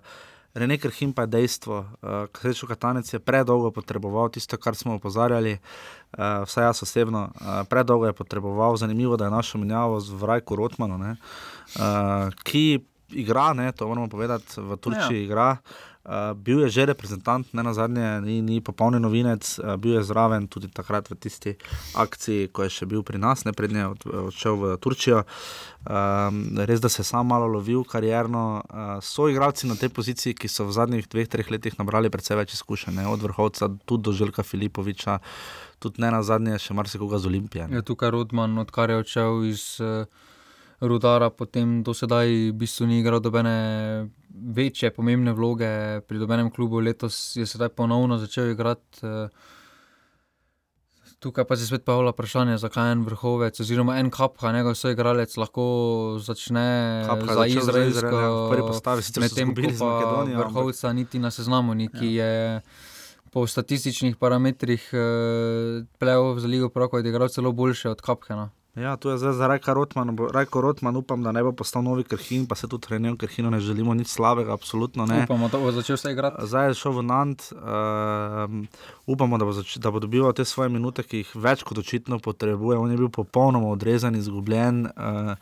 Rene 0.53 0.77
Krhim 0.77 1.13
pa 1.13 1.21
je 1.21 1.27
dejstvo, 1.27 1.77
uh, 1.79 2.09
Srečo 2.33 2.67
Katanec 2.67 3.13
je 3.13 3.19
predolgo 3.19 3.71
potreboval 3.71 4.29
tisto, 4.29 4.57
kar 4.57 4.75
smo 4.75 4.95
opozarjali, 4.95 5.57
uh, 5.57 6.43
vsaj 6.45 6.63
jaz 6.63 6.83
osebno, 6.83 7.29
uh, 7.29 7.61
predolgo 7.69 8.05
je 8.05 8.13
potreboval, 8.13 8.77
zanimivo, 8.77 9.17
da 9.17 9.25
je 9.25 9.31
našel 9.31 9.61
menjavo 9.61 9.99
z 9.99 10.13
Vrajko 10.13 10.55
Rotmano, 10.55 10.97
ne, 10.97 11.15
uh, 11.75 12.33
ki 12.43 12.79
igra, 13.09 13.53
ne, 13.53 13.71
to 13.71 13.87
moramo 13.87 14.09
povedati, 14.09 14.61
v 14.61 14.77
Turčiji 14.77 15.19
ja. 15.19 15.23
igra. 15.23 15.57
Uh, 16.07 16.31
bil 16.39 16.63
je 16.63 16.69
že 16.71 16.85
reprezentant, 16.87 17.43
ne 17.51 17.63
na 17.63 17.73
zadnje, 17.75 18.21
ni, 18.23 18.39
ni 18.39 18.61
popolni 18.63 18.95
novinec, 18.95 19.43
uh, 19.59 19.75
bil 19.75 19.99
je 19.99 20.03
zraven 20.07 20.47
tudi 20.47 20.71
takrat 20.71 21.09
v 21.11 21.19
tisti 21.19 21.51
akciji, 21.99 22.47
ko 22.47 22.63
je 22.63 22.71
še 22.71 22.87
bil 22.87 23.03
pri 23.03 23.19
nas, 23.19 23.43
ne 23.43 23.51
prednje 23.51 23.83
od, 23.91 24.05
odšel 24.31 24.55
v 24.55 24.69
Turčijo. 24.79 25.25
Um, 25.83 26.55
res, 26.63 26.79
da 26.79 26.87
se 26.87 27.03
je 27.03 27.09
sam 27.11 27.27
malo 27.27 27.51
lovil 27.51 27.83
karjerno. 27.83 28.63
Uh, 28.71 29.03
so 29.03 29.27
igralci 29.27 29.67
na 29.67 29.75
tej 29.75 29.91
poziciji, 29.91 30.31
ki 30.31 30.47
so 30.47 30.63
v 30.63 30.79
zadnjih 30.79 31.11
dveh, 31.11 31.27
treh 31.27 31.51
letih 31.51 31.75
nabrali 31.75 32.07
precej 32.07 32.39
več 32.39 32.55
izkušenj, 32.55 33.03
od 33.03 33.27
vrhovca 33.27 33.67
tudi 33.83 34.07
do 34.07 34.15
Željka 34.15 34.47
Filipoviča, 34.47 35.19
tudi 35.83 35.99
ne 36.07 36.15
na 36.15 36.23
zadnje, 36.23 36.55
še 36.55 36.71
marsikoga 36.71 37.19
z 37.19 37.27
Olimpije. 37.27 37.67
Je 37.67 37.83
tukaj 37.83 38.15
Rodman, 38.15 38.55
odkar 38.63 38.95
je 38.95 39.03
odšel 39.03 39.43
iz. 39.51 39.75
Uh... 39.83 40.07
Rudara 40.81 41.29
potem 41.29 41.81
do 41.81 41.93
sedaj 41.93 42.29
v 42.29 42.53
bistvu 42.53 42.85
ni 42.85 42.99
igral 43.01 43.19
dobene 43.19 44.09
večje, 44.29 44.91
pomembne 44.93 45.33
vloge 45.33 46.01
pri 46.05 46.19
dobenem 46.21 46.51
klubu, 46.53 46.79
letos 46.79 47.35
je 47.35 47.45
sedaj 47.49 47.69
ponovno 47.73 48.17
začel 48.21 48.51
igrati. 48.53 49.01
Eh, 49.01 49.29
tukaj 51.19 51.47
pa 51.49 51.55
se 51.57 51.65
spet 51.65 51.81
pojavlja 51.85 52.13
vprašanje, 52.13 52.57
zakaj 52.61 52.91
en 52.91 53.01
vrhovec, 53.07 53.59
oziroma 53.59 53.97
en 53.97 54.11
kapha, 54.13 54.51
njegov 54.53 54.75
soigralec 54.77 55.33
lahko 55.37 55.65
začne 56.21 56.67
kapha 57.09 57.39
za 57.39 57.47
izraelsko 57.49 58.21
postavi, 58.67 59.01
medtem 59.17 59.55
ko 59.55 59.73
pa 59.79 60.23
vrhovca 60.43 60.93
niti 60.93 61.19
na 61.19 61.31
seznamu, 61.33 61.73
ki 61.73 62.13
ja. 62.13 62.25
je 62.25 62.61
po 63.33 63.47
statističnih 63.47 64.15
parametrih 64.15 64.89
eh, 64.93 65.81
plevel 65.97 66.37
za 66.39 66.47
ligo 66.47 66.69
proko, 66.69 67.01
je 67.01 67.09
igral 67.09 67.33
celo 67.33 67.51
boljše 67.51 67.89
od 67.89 68.01
kaphena. 68.01 68.51
Ja, 68.77 68.97
tu 68.97 69.09
je 69.09 69.17
zdaj 69.17 69.33
za 69.33 69.47
Rajka 69.47 69.73
Rotman, 69.73 70.17
Rajko 70.33 70.61
Rotman, 70.61 70.95
upam, 70.95 71.23
da 71.23 71.31
ne 71.31 71.41
bo 71.43 71.51
postal 71.51 71.81
novi 71.83 72.03
krhin, 72.03 72.45
pa 72.45 72.55
se 72.55 72.67
tudi 72.67 72.87
trenujem, 72.87 73.17
krhinu 73.17 73.49
ne 73.49 73.59
želimo 73.59 73.93
nič 73.93 74.07
slabega, 74.07 74.53
absolutno 74.53 75.05
ne. 75.05 75.23
Upamo, 75.23 75.49
da 75.49 75.57
bo 75.57 75.71
začel 75.71 75.97
vse 75.97 76.11
igrati. 76.11 76.45
Zdaj 76.45 76.67
je 76.67 76.73
šel 76.77 76.93
v 76.99 77.03
Nant, 77.03 77.47
uh, 77.57 78.53
upamo, 79.05 79.37
da 79.37 79.45
bo, 79.45 79.55
zač, 79.57 79.77
da 79.81 79.91
bo 79.91 79.99
dobival 79.99 80.33
te 80.33 80.45
svoje 80.45 80.69
minute, 80.69 81.03
ki 81.03 81.23
jih 81.23 81.31
več 81.35 81.63
kot 81.65 81.81
očitno 81.81 82.19
potrebuje. 82.19 82.77
On 82.77 82.91
je 82.91 82.97
bil 83.01 83.09
popolnoma 83.09 83.73
odrezan, 83.73 84.15
izgubljen. 84.15 84.85
Uh, 84.93 85.33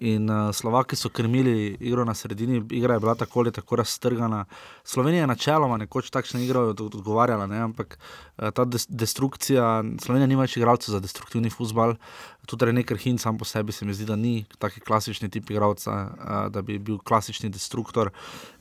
In 0.00 0.30
uh, 0.30 0.48
Slovaki 0.52 0.96
so 0.96 1.08
krmili 1.08 1.76
igro 1.80 2.04
na 2.04 2.14
sredini, 2.14 2.62
igra 2.70 2.94
je 2.94 3.00
bila 3.00 3.14
tako 3.14 3.40
ali 3.40 3.52
tako 3.52 3.76
raztrgana. 3.76 4.44
Slovenija 4.84 5.20
je 5.20 5.26
načeloma 5.26 5.76
nekoč 5.76 6.10
takšne 6.10 6.44
igre 6.44 6.58
odgovarjala, 6.58 7.46
ne? 7.46 7.58
ampak 7.60 7.98
uh, 7.98 8.48
ta 8.50 8.64
des 8.64 8.86
destrukcija, 8.88 9.82
Slovenija 10.00 10.26
nima 10.26 10.46
več 10.48 10.56
igralcev 10.56 10.96
za 10.96 11.00
destruktivni 11.04 11.52
futbal, 11.52 11.98
tudi 12.46 12.64
René 12.64 12.84
Krhin 12.84 13.18
sam 13.18 13.38
po 13.38 13.44
sebi 13.44 13.72
se 13.72 13.84
mi 13.84 13.94
zdi, 13.94 14.04
da 14.04 14.16
ni 14.16 14.44
taki 14.58 14.80
klasični 14.80 15.28
tip 15.30 15.50
igralca, 15.50 15.96
da 16.50 16.62
bi 16.62 16.78
bil 16.78 16.98
klasični 16.98 17.50
destruktor. 17.50 18.10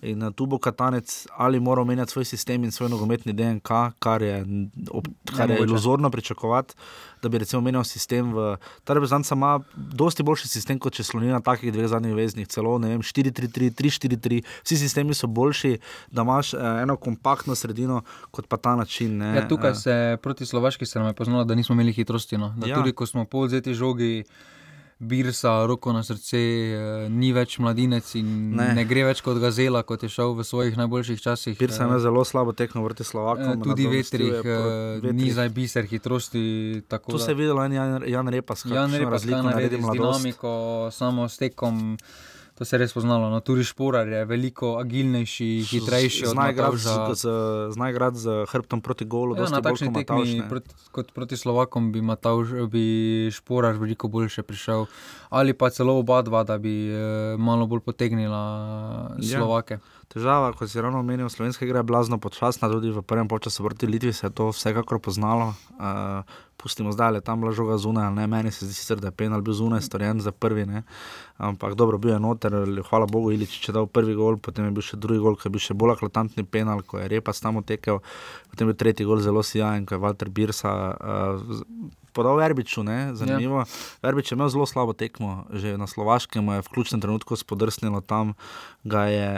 In 0.02 0.32
tu 0.36 0.46
bo 0.46 0.58
Katanec 0.58 1.28
ali 1.38 1.60
moral 1.60 1.86
menjati 1.86 2.12
svoj 2.12 2.26
sistem 2.26 2.64
in 2.64 2.72
svoj 2.72 2.90
nogometni 2.90 3.34
DNK, 3.34 3.70
kar 4.00 4.22
je, 4.22 4.46
ob, 4.92 5.08
kar 5.36 5.50
je 5.50 5.62
iluzorno 5.64 6.10
pričakovati 6.10 6.76
da 7.22 7.30
bi 7.30 7.38
recimo 7.38 7.62
menil 7.62 7.84
sistem. 7.84 8.34
V, 8.34 8.56
ta 8.84 8.94
reprezentanca 8.94 9.36
ima 9.36 9.60
dosti 9.76 10.24
boljši 10.24 10.48
sistem 10.48 10.80
kot 10.80 10.96
če 10.96 11.04
sloni 11.04 11.32
na 11.32 11.42
takih 11.44 11.74
dveh 11.74 11.88
zadnjih 11.92 12.16
veznih, 12.16 12.48
celo 12.48 12.78
4-3-3, 12.80 13.72
3-4-3. 13.76 14.42
Vsi 14.64 14.78
sistemi 14.80 15.16
so 15.18 15.28
boljši, 15.28 15.78
da 16.12 16.24
imaš 16.24 16.54
eh, 16.54 16.60
eno 16.84 16.96
kompaktno 16.98 17.56
sredino 17.56 18.02
kot 18.32 18.48
pa 18.48 18.58
ta 18.58 18.76
način. 18.80 19.22
Ja, 19.22 19.48
tukaj 19.48 19.72
eh. 19.72 19.76
se 19.76 20.18
proti 20.24 20.46
Slovaški 20.46 20.86
se 20.86 21.00
nam 21.00 21.08
je 21.08 21.14
poznalo, 21.14 21.44
da 21.44 21.56
nismo 21.56 21.74
imeli 21.76 21.94
hitrosti. 21.94 22.38
No. 22.38 22.54
Ja. 22.66 22.76
Tudi 22.76 22.94
ko 22.94 23.06
smo 23.06 23.26
povzeti 23.70 23.74
žogi. 23.74 24.24
Birsa, 25.02 25.64
roko 25.66 25.94
na 25.94 26.04
srce, 26.04 26.38
eh, 26.38 27.10
ni 27.10 27.32
več 27.32 27.56
mladinec 27.64 28.04
in 28.20 28.52
ne, 28.52 28.74
ne 28.76 28.84
gre 28.84 29.06
več 29.08 29.22
kot 29.24 29.38
gazela, 29.40 29.80
kot 29.88 30.04
je 30.04 30.10
šel 30.12 30.36
v 30.36 30.44
svojih 30.44 30.76
najboljših 30.76 31.22
časih. 31.24 31.56
Birsa 31.56 31.88
ima 31.88 31.96
eh, 31.96 32.04
zelo 32.04 32.26
slabo 32.28 32.52
tekmo 32.52 32.84
vrti 32.84 33.08
Slovakom. 33.08 33.62
Eh, 33.62 33.64
tudi 33.64 33.88
vetrih, 33.88 34.44
vetrih, 34.44 35.14
ni 35.16 35.32
zdaj 35.32 35.50
biser 35.56 35.88
hitrosti. 35.88 36.84
Tu 36.84 37.18
se 37.18 37.32
je 37.32 37.36
videlo, 37.40 37.64
Jan, 37.64 38.04
Jan 38.04 38.28
Repas, 38.28 38.66
Jan 38.68 38.92
Repas, 38.92 39.24
razliko 39.24 39.42
naredi 39.48 39.80
z 39.80 39.88
dinamiko, 39.88 40.52
samo 40.92 41.30
s 41.32 41.40
tekom. 41.40 41.96
To 42.60 42.66
se 42.66 42.76
je 42.76 42.80
res 42.84 42.92
poznalo. 42.92 43.30
No, 43.32 43.40
tudi 43.40 43.64
šporar 43.64 44.08
je 44.08 44.26
veliko 44.28 44.74
agilnejši, 44.82 45.46
hitrejši. 45.64 46.26
Znaj 46.28 46.52
igrati 46.52 46.78
z, 46.84 46.96
z, 47.16 48.20
z 48.20 48.36
hrbtom 48.52 48.82
proti 48.84 49.08
golu. 49.08 49.38
Ja, 49.40 49.48
na 49.48 49.62
takšni 49.64 49.94
tekmi 49.96 50.44
proti, 50.50 50.76
kot 50.92 51.14
proti 51.16 51.40
Slovakom 51.40 51.94
bi, 51.96 52.04
matavž, 52.04 52.68
bi 52.68 52.84
šporar 53.32 53.80
veliko 53.80 54.12
boljše 54.12 54.44
prišel. 54.44 54.92
Ali 55.32 55.56
pa 55.56 55.70
celo 55.72 55.96
oba 56.04 56.20
dva, 56.22 56.44
da 56.44 56.58
bi 56.60 56.92
eh, 56.92 57.40
malo 57.40 57.64
bolj 57.64 57.80
potegnila 57.80 58.44
ja. 59.24 59.80
Težava, 60.10 60.50
kot 60.58 60.72
si 60.72 60.82
ravno 60.82 61.04
omenil, 61.04 61.28
slovenska 61.30 61.68
igra 61.68 61.84
je 61.84 61.86
blazno 61.86 62.18
počasna, 62.18 62.66
tudi 62.72 62.90
v 62.90 63.04
prvem 63.06 63.28
času 63.30 63.64
proti 63.64 63.86
Litvi 63.86 64.14
se 64.14 64.26
je 64.26 64.32
to 64.34 64.48
vsekakor 64.50 64.98
poznalo. 65.00 65.54
Uh, 65.78 66.26
pustimo 66.58 66.92
zdaj, 66.92 67.12
da 67.12 67.18
je 67.18 67.22
tam 67.22 67.42
bila 67.42 67.52
žoga 67.52 67.78
zunaj, 67.78 68.10
ne 68.18 68.26
meni 68.28 68.52
se 68.52 68.66
zdi, 68.66 68.74
sicer, 68.74 68.98
da 68.98 69.08
je 69.08 69.12
penal 69.12 69.42
bil 69.42 69.54
zunaj, 69.54 69.82
storjen 69.82 70.20
za 70.20 70.32
prvi. 70.32 70.66
Ne. 70.66 70.82
Ampak 71.38 71.76
dobro, 71.76 71.98
bil 71.98 72.12
je 72.12 72.20
noter, 72.20 72.58
hvala 72.90 73.06
Bogu, 73.06 73.32
Ilič, 73.32 73.54
če 73.62 73.72
dal 73.72 73.86
prvi 73.86 74.16
gol, 74.18 74.42
potem 74.42 74.66
je 74.66 74.72
bil 74.72 74.88
še 74.88 74.98
drugi 74.98 75.22
gol, 75.22 75.38
ki 75.38 75.46
je 75.46 75.54
bil 75.54 75.62
še 75.62 75.78
bolj 75.78 75.94
aklatantni 75.94 76.44
penal, 76.44 76.82
ko 76.82 76.98
je 76.98 77.06
repas 77.08 77.38
tam 77.40 77.62
otekel, 77.62 78.02
potem 78.50 78.66
je 78.66 78.74
bil 78.74 78.80
tretji 78.82 79.06
gol 79.06 79.22
zelo 79.22 79.46
sijajen, 79.46 79.86
ko 79.86 79.94
je 79.94 80.04
Walter 80.08 80.34
Birsa. 80.34 80.74
Uh, 80.98 81.86
podal 82.20 82.36
Verbiču, 82.36 82.84
ne? 82.84 83.16
zanimivo. 83.16 83.64
Ja. 83.64 83.68
Verbič 84.04 84.32
je 84.32 84.36
imel 84.36 84.52
zelo 84.52 84.68
slabo 84.68 84.92
tekmo, 84.92 85.48
že 85.56 85.80
na 85.80 85.88
Slovaškem 85.88 86.44
je 86.44 86.66
v 86.68 86.72
ključnem 86.76 87.00
trenutku 87.00 87.40
spodrsnilo 87.40 88.04
tam, 88.04 88.36
ga 88.84 89.08
je, 89.08 89.32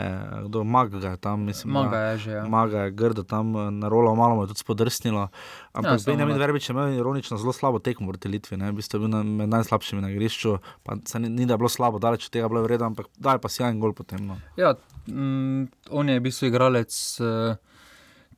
kdo 0.50 0.66
Mag 0.66 0.90
ga 0.90 1.14
je 1.14 1.18
tam, 1.22 1.46
mislim, 1.46 1.78
Maga 1.78 2.00
je 2.12 2.18
že. 2.18 2.32
Ja. 2.32 2.44
Maga 2.50 2.90
je 2.90 2.90
grdo 2.90 3.22
tam 3.22 3.54
na 3.54 3.86
rolo, 3.86 4.14
malo 4.18 4.42
je 4.42 4.50
tudi 4.50 4.66
spodrsnilo. 4.66 5.30
Ampak 5.72 6.02
ja, 6.02 6.04
Benjamin 6.10 6.38
Verbič 6.42 6.68
je 6.68 6.74
imel 6.74 6.98
ironično 6.98 7.38
zelo 7.38 7.54
slabo 7.54 7.78
tekmo 7.78 8.10
v 8.10 8.18
Litvi, 8.26 8.58
ne? 8.58 8.74
v 8.74 8.82
bistvu 8.82 9.06
bil 9.06 9.10
na, 9.14 9.22
med 9.22 9.48
najslabšimi 9.48 10.02
na 10.02 10.10
igrišču, 10.10 10.58
pa 10.82 10.98
se 11.06 11.22
ni, 11.22 11.30
ni 11.30 11.46
da 11.46 11.56
bilo 11.56 11.70
slabo, 11.70 12.02
daleč 12.02 12.26
od 12.26 12.34
tega 12.34 12.50
bilo 12.50 12.66
vredno, 12.66 12.90
ampak 12.90 13.06
daj 13.14 13.38
pa 13.38 13.48
si 13.48 13.62
en 13.62 13.78
gol 13.78 13.94
potem. 13.94 14.26
No. 14.26 14.42
Ja, 14.58 14.74
mm, 15.06 15.70
on 15.94 16.08
je 16.10 16.18
v 16.18 16.24
bistvu 16.26 16.50
igralec. 16.50 16.90
Uh 17.22 17.54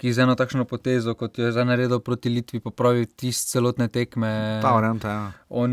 ki 0.05 0.13
z 0.13 0.21
eno 0.21 0.35
takšno 0.37 0.67
potezo, 0.69 1.15
kot 1.17 1.39
je 1.41 1.49
zdaj 1.49 1.65
naredil 1.65 2.01
proti 2.05 2.29
Litvi, 2.29 2.61
popravi 2.61 3.07
tiste 3.09 3.55
celotne 3.57 3.87
tekme. 3.89 4.61
Ta 4.61 4.75
varianta, 4.77 5.09
ja. 5.09 5.23
On 5.49 5.73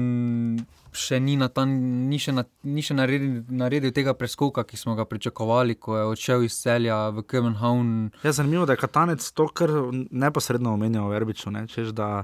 še 0.96 1.20
ni, 1.20 1.36
na 1.36 1.50
ta, 1.52 1.66
ni 1.68 2.16
še, 2.16 2.32
na, 2.36 2.46
ni 2.64 2.80
še 2.80 2.96
naredil, 2.96 3.42
naredil 3.52 3.92
tega 3.96 4.14
preskoka, 4.16 4.64
ki 4.64 4.80
smo 4.80 4.96
ga 4.96 5.04
pričakovali, 5.08 5.76
ko 5.76 5.98
je 6.00 6.06
odšel 6.14 6.46
iz 6.48 6.56
celja 6.64 7.02
v 7.12 7.26
Kemenhavn. 7.28 7.92
Ja, 8.24 8.32
zanimivo 8.36 8.64
je, 8.64 8.72
da 8.72 8.78
je 8.78 8.84
Katanec 8.86 9.28
to 9.36 9.50
kar 9.52 9.74
neposredno 9.92 10.78
omenjal 10.80 11.12
v 11.12 11.20
Erbiču, 11.20 11.52
ne? 11.52 11.66
češ 11.68 11.92
da 11.92 12.24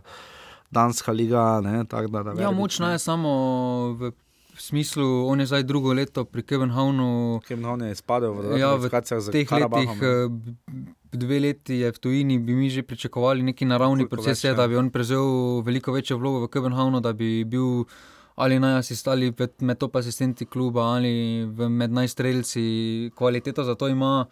Danska 0.71 1.11
liga. 1.11 1.59
Ne, 1.63 1.83
tak, 1.91 2.07
da, 2.07 2.23
da 2.23 2.37
ja, 2.39 2.53
močno 2.55 2.93
je 2.95 3.03
samo 3.03 3.35
v. 3.99 4.15
V 4.57 4.61
smislu, 4.65 5.05
on 5.29 5.37
je 5.37 5.45
zdaj 5.45 5.67
drugo 5.69 5.91
leto 5.93 6.23
pri 6.25 6.41
Kevenhavnu. 6.41 7.43
Kevenhavn 7.45 7.83
je 7.85 7.93
izpadel 7.93 8.33
v 8.33 8.57
ja, 8.57 8.71
teh 9.29 9.51
letih, 9.53 9.99
dve 11.11 11.39
leti 11.39 11.79
je 11.81 11.91
v 11.91 11.99
tujini, 11.99 12.39
bi 12.39 12.55
mi 12.55 12.69
že 12.69 12.83
pričakovali 12.83 13.43
neki 13.43 13.65
naravni 13.65 14.07
proces, 14.09 14.43
več, 14.43 14.55
da 14.57 14.67
bi 14.67 14.77
on 14.77 14.89
prevzel 14.91 15.61
veliko 15.65 15.91
večjo 15.91 16.17
vlogo 16.17 16.45
v 16.45 16.51
Kebenhavnu, 16.51 17.01
da 17.01 17.13
bi 17.13 17.43
bil 17.45 17.85
ali 18.37 18.59
naj 18.59 18.79
asist 18.79 19.07
ali 19.07 19.33
med 19.61 19.77
top 19.77 19.95
asistenti 19.95 20.45
kluba 20.45 20.93
ali 20.95 21.45
med 21.47 21.91
najstrelci. 21.91 23.11
Kvaliteto 23.15 23.63
za 23.63 23.75
to 23.75 23.87
ima, 23.87 24.27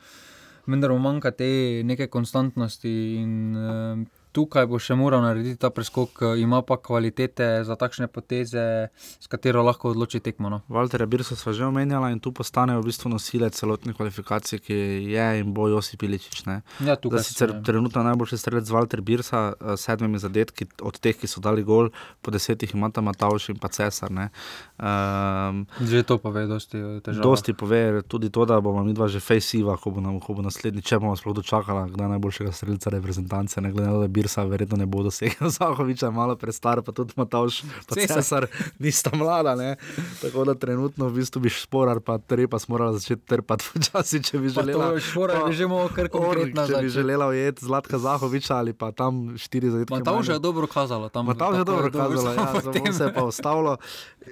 vendar 0.67 0.91
mu 0.91 0.99
manjka 0.99 1.31
te 1.31 1.81
neke 1.83 2.07
konstantnosti 2.07 2.93
in 3.21 3.55
uh, 3.57 4.05
tukaj 4.35 4.67
bo 4.67 4.79
še 4.81 4.97
moral 4.99 5.23
narediti 5.23 5.59
ta 5.61 5.71
preskok, 5.71 6.21
ima 6.41 6.59
pa 6.67 6.75
kvalitete 6.81 7.63
za 7.63 7.77
takšne 7.79 8.09
poteze, 8.11 8.91
s 8.95 9.31
katero 9.31 9.63
lahko 9.63 9.93
odloči 9.95 10.19
tekmo. 10.19 10.51
No. 10.51 10.61
Walter 10.67 11.05
Birsa 11.07 11.37
sva 11.39 11.55
že 11.55 11.63
omenjala 11.63 12.11
in 12.11 12.19
tu 12.19 12.33
postane 12.35 12.75
v 12.75 12.83
bistvu 12.83 13.13
nosilec 13.13 13.55
celotne 13.55 13.95
kvalifikacije, 13.95 14.59
ki 14.59 14.77
je 15.13 15.27
in 15.39 15.53
bo 15.55 15.69
Josip 15.71 16.03
Iličič. 16.03 16.43
Ja, 16.83 16.97
tukaj 16.99 17.23
je 17.23 17.29
sicer 17.29 17.55
trenutno 17.65 18.03
najboljši 18.03 18.41
strelec 18.41 18.69
Walter 18.69 19.01
Birsa, 19.01 19.53
eh, 19.53 19.77
sedmimi 19.79 20.19
zadetki 20.19 20.67
od 20.83 20.99
teh, 20.99 21.15
ki 21.15 21.27
so 21.31 21.39
dali 21.39 21.63
gol, 21.63 21.89
po 22.21 22.31
desetih 22.31 22.75
ima 22.75 22.91
tam 22.91 23.07
Matavš 23.07 23.49
in 23.53 23.59
pa 23.61 23.69
Cesar. 23.71 24.11
Um, 24.11 25.65
že 25.79 26.03
to 26.03 26.17
pove, 26.17 26.45
dosti 26.49 26.77
težav. 27.05 27.23
Dosti 27.23 27.53
pove 27.53 28.01
tudi 28.07 28.29
to, 28.29 28.45
da 28.45 28.59
bomo 28.59 28.83
mi 28.83 28.93
dva 28.93 29.07
že 29.07 29.19
fejsiva, 29.19 29.77
ko 29.77 29.91
bo, 29.95 30.01
nam, 30.01 30.19
ko 30.19 30.35
bo 30.35 30.43
naslednji, 30.45 30.83
če 30.83 30.99
bomo 30.99 31.15
sploh 31.15 31.35
dočakala, 31.37 31.87
kdaj 31.93 32.15
najboljšega 32.15 32.51
strelca 32.51 32.91
reprezentance, 32.93 33.61
ne 33.61 33.71
glede 33.71 33.87
na 33.87 33.93
to, 33.95 34.03
da 34.03 34.09
je 34.09 34.15
Mirsa 34.25 34.43
verjetno 34.43 34.77
ne 34.77 34.85
bo 34.85 35.03
dosegel. 35.05 35.49
Zahovič 35.57 36.01
je 36.01 36.09
malo 36.11 36.35
prestar, 36.35 36.81
pa 36.81 36.91
tudi 36.91 37.13
Matavš, 37.15 37.61
pa 37.85 37.95
Cesar. 37.95 38.17
Cesar 38.17 38.47
nista 38.79 39.11
mlada. 39.13 39.55
Ne? 39.55 39.75
Tako 40.21 40.45
da 40.49 40.55
trenutno 40.57 41.09
v 41.09 41.21
bistvu 41.21 41.45
bi 41.45 41.49
šporar, 41.53 42.01
pa 42.01 42.17
trepas 42.17 42.65
moral 42.67 42.97
začeti 42.97 43.21
trpati 43.21 43.65
počasi, 43.73 44.23
če 44.23 44.41
bi 44.41 44.49
Pa 44.49 44.63
želela. 44.65 44.89
to 44.89 44.99
Šporar 44.99 45.41
pa 45.41 45.49
bi 45.49 45.53
že 45.53 45.67
moral 45.69 45.93
kar 45.93 46.09
konkretno 46.09 46.65
Orlik, 46.65 46.73
Če 46.73 46.81
bi 46.81 46.89
želela 46.89 47.27
ujeti 47.29 47.65
Zlatka 47.65 48.01
Zahoviča 48.01 48.57
ali 48.57 48.73
pa 48.73 48.89
tam 48.91 49.37
štiri 49.37 49.69
zadetke. 49.69 49.93
Matavž 49.93 50.33
je 50.33 50.39
dobro 50.39 50.67
kazalo. 50.67 51.09
Tam, 51.09 51.29
Matavž 51.29 51.61
je 51.61 51.67
dobro 51.69 51.91
kazala, 51.93 52.33
ja, 52.33 52.49
samo 52.65 52.93
se 52.97 53.03
je 53.03 53.13
pa 53.13 53.23
ustavilo. 53.23 53.77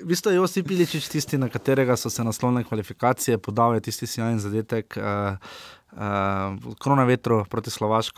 V 0.01 0.08
bistvu 0.10 0.34
je 0.34 0.41
Josip 0.41 0.71
Iličič 0.71 1.06
tisti, 1.08 1.38
na 1.38 1.53
katerega 1.53 1.93
so 1.93 2.10
se 2.10 2.23
naslovne 2.25 2.63
kvalifikacije, 2.65 3.38
podal 3.38 3.77
je 3.77 3.86
tisti 3.86 4.10
sjajen 4.10 4.41
zadetek. 4.41 4.97
Uh, 4.97 5.38
uh, 5.95 6.75
Krona 6.79 7.03
vetru 7.03 7.43
proti, 7.49 7.69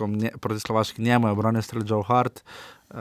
nje, 0.08 0.32
proti 0.42 0.60
Slovaški, 0.60 1.02
njemu 1.02 1.28
je 1.28 1.32
obranil 1.32 1.62
strel 1.62 1.84
Joe 1.88 2.04
Hart. 2.04 2.44
Uh, 2.90 3.00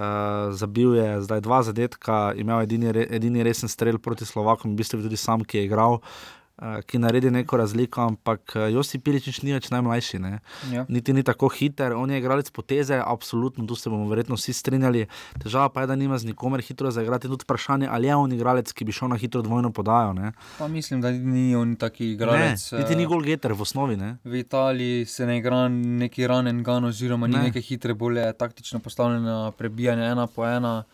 zabil 0.50 0.94
je 0.96 1.22
zdaj 1.22 1.40
dva 1.40 1.62
zadetka, 1.62 2.32
imel 2.36 2.60
je 2.60 2.64
edini, 2.64 2.92
re- 2.92 3.06
edini 3.10 3.42
resen 3.42 3.68
strel 3.68 3.98
proti 3.98 4.24
Slovakom, 4.24 4.72
v 4.72 4.80
bistvu 4.80 5.02
tudi 5.02 5.16
sam, 5.16 5.44
ki 5.44 5.58
je 5.58 5.64
igral, 5.64 6.00
uh, 6.00 6.43
ki 6.86 6.98
naredi 6.98 7.30
neko 7.30 7.56
razliko, 7.56 8.00
ampak 8.00 8.52
uh, 8.54 8.62
Josip 8.70 9.08
Iličič 9.08 9.42
ni 9.42 9.52
več 9.52 9.70
najmlajši. 9.70 10.18
Ne? 10.18 10.38
Ja. 10.72 10.84
niti 10.88 11.12
ni 11.12 11.22
tako 11.22 11.48
hiter, 11.48 11.92
on 11.92 12.10
je 12.10 12.18
igralec 12.18 12.50
poteze, 12.50 13.00
absolutno, 13.06 13.66
tu 13.66 13.74
se 13.74 13.90
bomo 13.90 14.08
verjetno 14.08 14.34
vsi 14.34 14.52
strinjali. 14.52 15.06
Težava 15.42 15.68
pa 15.68 15.80
je, 15.80 15.86
da 15.86 15.96
nima 15.96 16.18
z 16.18 16.24
nikomer 16.24 16.62
hitro 16.62 16.90
zaigrati. 16.90 17.28
Tudi 17.28 17.42
vprašanje, 17.42 17.88
ali 17.90 18.06
je 18.06 18.14
on 18.14 18.32
igralec, 18.32 18.72
ki 18.72 18.84
bi 18.84 18.92
šel 18.92 19.08
na 19.08 19.16
hitro 19.16 19.42
dvojno 19.42 19.72
podajo. 19.72 20.12
Ne, 20.12 20.32
Pa 20.58 20.68
mislim, 20.68 21.00
da 21.00 21.10
ni 21.10 21.56
on 21.56 21.76
taki 21.76 22.04
ne 22.04 22.12
igralec. 22.12 22.72
niti 22.72 22.96
ni 22.96 23.02
eh, 23.02 23.06
golgeter 23.06 23.52
v 23.52 23.60
osnovi. 23.60 23.96
Ne. 23.96 24.16
V 24.24 24.34
Italiji 24.36 25.06
se 25.06 25.26
ne 25.26 25.38
igra 25.38 25.68
neki 25.68 26.26
ranen 26.26 26.62
gun, 26.62 26.84
oziroma 26.84 27.26
ni 27.26 27.36
Ne. 27.36 27.42
neke 27.42 27.60
hitre, 27.60 27.94
bolje 27.94 28.32
taktično 28.32 28.78
postavljena 28.78 29.50
prebijanja 29.50 30.04
ena 30.04 30.26
po 30.26 30.46
ena. 30.46 30.84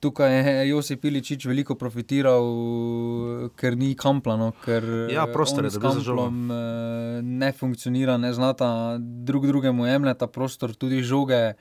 Tukaj 0.00 0.30
je 0.30 0.68
Josip 0.68 1.04
Iličič 1.04 1.48
veliko 1.50 1.74
profitiral, 1.74 2.44
ker 3.58 3.74
ni 3.74 3.96
kamplano, 3.98 4.52
ker 4.62 4.84
Ja, 5.10 5.26
prostor 5.26 5.66
je 5.66 5.72
on 5.72 5.74
s 5.74 5.74
dobil 5.74 5.90
za 5.90 6.04
žogo. 6.06 6.28
Kamplom, 6.28 6.50
eh, 6.50 7.22
ne 7.22 7.50
funkcionira, 7.52 8.14
ne 8.16 8.30
znata 8.32 8.98
drug 8.98 9.46
drugemu 9.46 9.86
jemljeta 9.86 10.26
prostor, 10.30 10.74
tudi 10.74 11.02
žoge. 11.02 11.58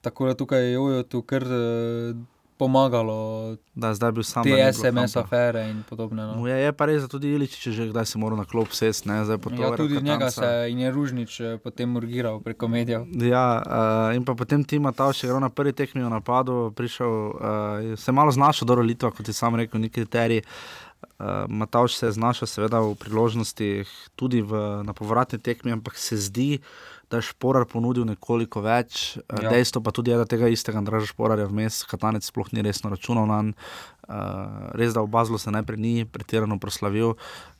Tako 0.00 0.26
da 0.26 0.34
tukaj 0.34 0.64
je 0.64 0.72
Jojo 0.72 1.02
tu 1.02 1.22
kar 1.22 1.44
eh, 1.44 2.16
pomagalo, 2.58 3.56
Da, 3.74 3.94
zdaj 3.94 4.08
je 4.08 4.12
bil 4.12 4.22
sam. 4.22 4.42
te 4.42 4.50
da 4.50 4.56
ni 4.56 4.62
bilo 4.62 4.72
SMS 4.72 5.14
kampa. 5.14 5.20
afere 5.20 5.70
in 5.70 5.82
podobne. 5.90 6.22
No. 6.22 6.34
Mu 6.34 6.46
Je, 6.46 6.56
je 6.58 6.72
pa 6.72 6.86
res, 6.86 7.02
da 7.02 7.08
tudi 7.08 7.30
Iličič 7.30 7.66
je 7.66 7.72
že 7.72 7.86
kdaj 7.88 8.06
se 8.06 8.18
moral 8.18 8.38
na 8.38 8.44
klop 8.44 8.72
sest, 8.74 9.06
ne, 9.06 9.24
zdaj 9.24 9.38
po 9.38 9.50
to. 9.50 9.62
Ja, 9.62 9.76
tudi 9.76 10.02
njega 10.02 10.30
se 10.30 10.44
je 10.44 10.70
in 10.70 10.78
je 10.78 10.90
Ružnič 10.90 11.40
eh, 11.40 11.58
potem 11.62 11.96
urgiral 11.96 12.40
preko 12.40 12.68
medijev. 12.68 13.06
Ja, 13.14 13.62
uh, 13.62 14.16
in 14.16 14.24
pa 14.24 14.34
potem 14.34 14.64
ti 14.64 14.78
Matavš 14.78 15.22
je 15.22 15.26
igral 15.28 15.40
na 15.40 15.48
prvi 15.48 15.72
tekmi 15.72 16.02
v 16.04 16.10
napadu, 16.10 16.72
prišel, 16.76 17.08
uh, 17.08 17.34
se 17.96 18.10
je 18.10 18.14
malo 18.14 18.30
znašel 18.30 18.66
do 18.66 18.74
Litva, 18.74 19.10
kot 19.10 19.28
je 19.28 19.34
sam 19.34 19.54
rekel, 19.54 19.80
neki 19.80 19.94
kriteriji. 19.94 20.42
Uh, 20.42 21.26
Matavš 21.48 21.94
se 21.94 22.06
je 22.06 22.12
znašel 22.12 22.46
seveda 22.46 22.80
v 22.80 22.94
priložnostih 22.94 23.86
tudi 24.16 24.42
v, 24.42 24.82
na 24.82 24.92
povratni 24.92 25.38
tekmi, 25.38 25.72
ampak 25.72 25.94
se 25.94 26.16
zdi, 26.16 26.58
da 27.10 27.20
je 27.20 27.28
Šporar 27.30 27.64
ponudil 27.68 28.04
nekoliko 28.08 28.60
več. 28.64 29.16
Ja. 29.16 29.48
Ja. 29.48 29.52
Dejstvo 29.54 29.82
pa 29.84 29.94
tudi 29.96 30.12
je, 30.12 30.18
da 30.20 30.28
tega 30.28 30.50
istega 30.52 30.80
Andraža 30.82 31.10
Šporarja 31.12 31.48
vmes 31.48 31.82
Katanec 31.88 32.26
sploh 32.28 32.50
ni 32.52 32.64
resno 32.66 32.92
računal 32.92 33.28
na 33.28 33.42
njega. 33.48 33.68
Uh, 34.08 34.72
res 34.72 34.94
da 34.96 35.02
v 35.04 35.10
Bazlu 35.12 35.36
se 35.36 35.52
najprej 35.52 35.76
ni 35.76 36.06
pretirano 36.08 36.56
proslavil, 36.56 37.18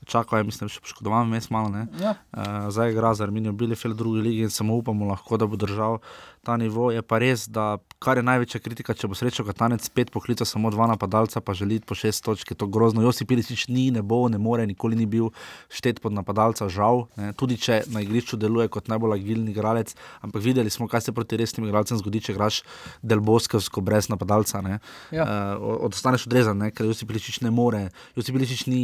čakal 0.08 0.40
je, 0.40 0.46
mislim, 0.48 0.70
še 0.72 0.80
poškodovan 0.80 1.28
vmes 1.28 1.50
malo. 1.52 1.68
Ne? 1.68 1.82
Ja. 2.00 2.14
Uh, 2.32 2.70
zdaj 2.72 2.94
igra 2.94 3.10
za 3.12 3.26
Arminijo 3.26 3.52
Bielefeld 3.52 3.92
v 3.92 4.00
drugi 4.00 4.22
ligi 4.24 4.46
in 4.48 4.54
samo 4.54 4.78
upamo, 4.80 5.10
lahko, 5.10 5.36
da 5.36 5.44
bo 5.44 5.60
držal 5.60 6.00
ta 6.48 6.56
nivo. 6.56 6.88
Je 6.88 7.04
pa 7.04 7.20
res, 7.20 7.44
da 7.44 7.76
kar 8.00 8.16
je 8.16 8.24
največja 8.24 8.60
kritika, 8.64 8.96
če 8.96 9.10
bo 9.10 9.16
srečo 9.18 9.44
Katanec 9.44 9.84
spet 9.84 10.08
poklical 10.14 10.48
samo 10.48 10.72
dva 10.72 10.86
napadalca, 10.88 11.42
pa 11.44 11.52
želi 11.52 11.76
po 11.84 11.92
šest 11.98 12.24
točk, 12.24 12.54
je 12.54 12.56
to 12.56 12.68
grozno. 12.72 13.04
Josip 13.04 13.28
Pilicič 13.28 13.66
ni, 13.68 13.90
ne 13.92 14.00
bo, 14.00 14.22
ne 14.32 14.40
more, 14.40 14.64
nikoli 14.64 14.96
ni 14.96 15.04
bil 15.04 15.28
štet 15.68 16.00
pod 16.00 16.16
napadalca, 16.16 16.70
žal. 16.72 17.04
Ne. 17.20 17.34
Tudi 17.36 17.58
če 17.60 17.82
na 17.92 18.00
igrišču 18.04 18.40
deluje 18.40 18.70
kot 18.72 18.88
najbolj 18.88 19.18
agilni 19.18 19.52
igralec, 19.52 19.92
ampak 20.24 20.40
videli 20.44 20.72
smo, 20.72 20.88
kaj 20.88 21.08
se 21.08 21.16
proti 21.16 21.36
resnim 21.36 21.68
igralcem 21.68 22.00
zgodi, 22.00 22.24
če 22.24 22.36
igraš 22.36 22.62
delboskovsko 23.04 23.84
brez 23.84 24.08
napadalca. 24.08 24.64
ne. 24.64 24.80
Ja. 25.12 25.28
Uh, 25.58 25.84
ostaneš 25.90 26.30
odrezan, 26.30 26.64
ne, 26.64 26.72
ker 26.72 26.88
Josip 26.88 27.12
Pilicič 27.12 27.42
ne 27.44 27.52
more. 27.52 27.90
Josip 28.16 28.38
Pilicič 28.38 28.64
ni 28.72 28.82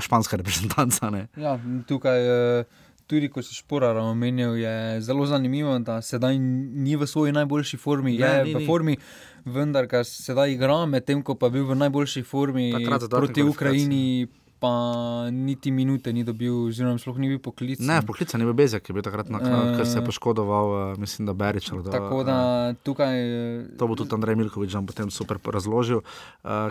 španska 0.00 0.36
reprezentanca. 0.36 1.10
Ne. 1.10 1.26
Ja, 1.36 1.58
tukaj, 1.88 2.18
eh, 2.60 2.64
tudi 3.12 3.28
ko 3.28 3.42
si 3.44 3.54
šporar 3.54 3.96
omenil, 4.00 4.56
je 4.56 5.00
zelo 5.04 5.26
zanimivo, 5.26 5.76
da 5.78 6.00
sedaj 6.02 6.38
ni 6.38 6.96
v 6.96 7.06
svoji 7.06 7.32
najboljši 7.32 7.76
formi. 7.76 8.16
Ne, 8.16 8.26
Je 8.26 8.44
ni, 8.44 8.54
v 8.54 8.58
ni. 8.58 8.66
formi, 8.66 8.96
vendar 9.44 9.86
ga 9.86 10.00
sedaj 10.04 10.54
igra, 10.56 10.86
medtem 10.86 11.20
ko 11.22 11.36
pa 11.36 11.50
je 11.50 11.58
bil 11.58 11.66
v 11.68 11.76
najboljši 11.76 12.22
formi 12.24 12.70
Takrat 12.72 13.10
proti 13.10 13.44
kvalifikacije. 13.44 14.41
Pa 14.62 14.70
niti 15.28 15.72
minute 15.72 16.06
ni 16.08 16.22
dobil, 16.22 16.68
oziroma 16.68 16.94
sploh 16.94 17.18
ni 17.18 17.26
bil 17.26 17.40
poklican. 17.40 17.82
Ne, 17.82 17.98
poklican 18.00 18.38
je 18.38 18.46
bil 18.46 18.54
Bezek, 18.54 18.78
ki 18.80 18.90
je 18.90 18.94
bil 18.94 19.02
takrat 19.02 19.26
na 19.26 19.40
kraju, 19.40 19.74
ker 19.74 19.82
se 19.84 19.96
je 19.96 19.98
Eh, 19.98 20.06
poškodoval, 20.06 20.66
uh, 20.68 20.96
mislim, 20.96 21.26
da 21.26 21.34
Berič. 21.34 21.66
Da, 21.80 21.90
Tako 21.90 22.22
da 22.22 22.36
tukaj. 22.76 23.10
eh, 23.10 23.74
To 23.74 23.84
bo 23.84 23.96
tudi 23.96 24.14
Andrej 24.14 24.36
Milkovič 24.36 24.70
nam 24.72 24.86
potem 24.86 25.10
super 25.10 25.42
razložil. 25.42 26.06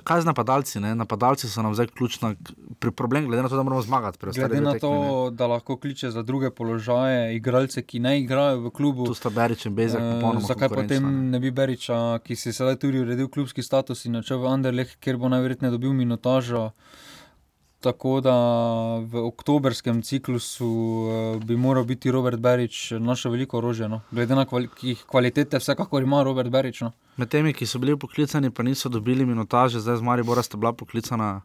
Kaj 0.04 0.22
z 0.22 0.26
napadalci? 0.26 0.80
Ne? 0.80 0.96
Napadalci 0.96 1.46
so 1.46 1.60
nam 1.60 1.74
zdaj 1.74 1.88
ključna 1.90 2.32
pri 2.80 2.92
problem, 2.92 3.28
glede 3.28 3.44
na 3.44 3.50
to, 3.50 3.56
da 3.56 3.64
moramo 3.64 3.82
zmagati. 3.82 4.16
Glede 4.22 4.40
na 4.62 4.72
tekmi, 4.72 4.72
ne. 4.72 4.80
to, 4.80 4.92
da 5.32 5.48
lahko 5.48 5.76
kliče 5.76 6.10
za 6.10 6.24
druge 6.24 6.48
položaje, 6.50 7.36
igralce, 7.36 7.82
ki 7.82 8.00
ne 8.00 8.22
igrajo 8.22 8.62
v 8.62 8.72
klubu. 8.72 9.04
Tu 9.06 9.14
sta 9.14 9.30
Berič 9.30 9.66
in 9.66 9.76
Bezek, 9.76 10.00
Eh, 10.00 10.14
popolnoma. 10.14 10.48
zakaj 10.48 10.70
potem 10.72 11.04
ne. 11.04 11.30
ne 11.30 11.40
bi 11.40 11.52
Beriča, 11.52 12.00
ki 12.20 12.36
si 12.36 12.52
sedaj 12.52 12.76
tudi 12.78 13.00
uredil 13.00 13.28
klubski 13.28 13.60
status 13.62 14.06
in 14.06 14.14
načel 14.14 14.40
v 14.40 14.48
Anderlecht, 14.48 14.96
kjer 14.98 15.18
bo 15.18 15.28
najverjetneje 15.28 15.72
dobil 15.72 15.92
minutažo. 15.92 16.72
Tako 17.82 18.20
da 18.22 18.34
v 19.02 19.26
oktobrskem 19.26 20.02
ciklusu 20.02 20.70
eh, 21.10 21.46
bi 21.46 21.56
moral 21.58 21.84
biti 21.84 22.12
Robert 22.12 22.40
Berič 22.40 22.92
naše 22.92 23.30
veliko 23.30 23.58
orožje. 23.58 23.90
No. 23.90 24.02
Glede 24.12 24.36
na 24.36 24.46
kvali 24.46 24.70
kvalitete, 25.10 25.58
vsekakor 25.60 26.04
ima 26.04 26.24
Robert 26.24 26.50
Berič. 26.50 26.82
No. 26.82 26.92
Med 27.18 27.30
temi, 27.30 27.52
ki 27.54 27.66
so 27.68 27.80
bili 27.80 27.98
poklicani, 28.00 28.50
pa 28.50 28.64
niso 28.64 28.90
dobili 28.90 29.26
minutaže, 29.26 29.80
zdaj 29.80 29.98
z 29.98 30.02
Maribora 30.02 30.44
sta 30.44 30.58
bila 30.58 30.72
poklicana. 30.74 31.42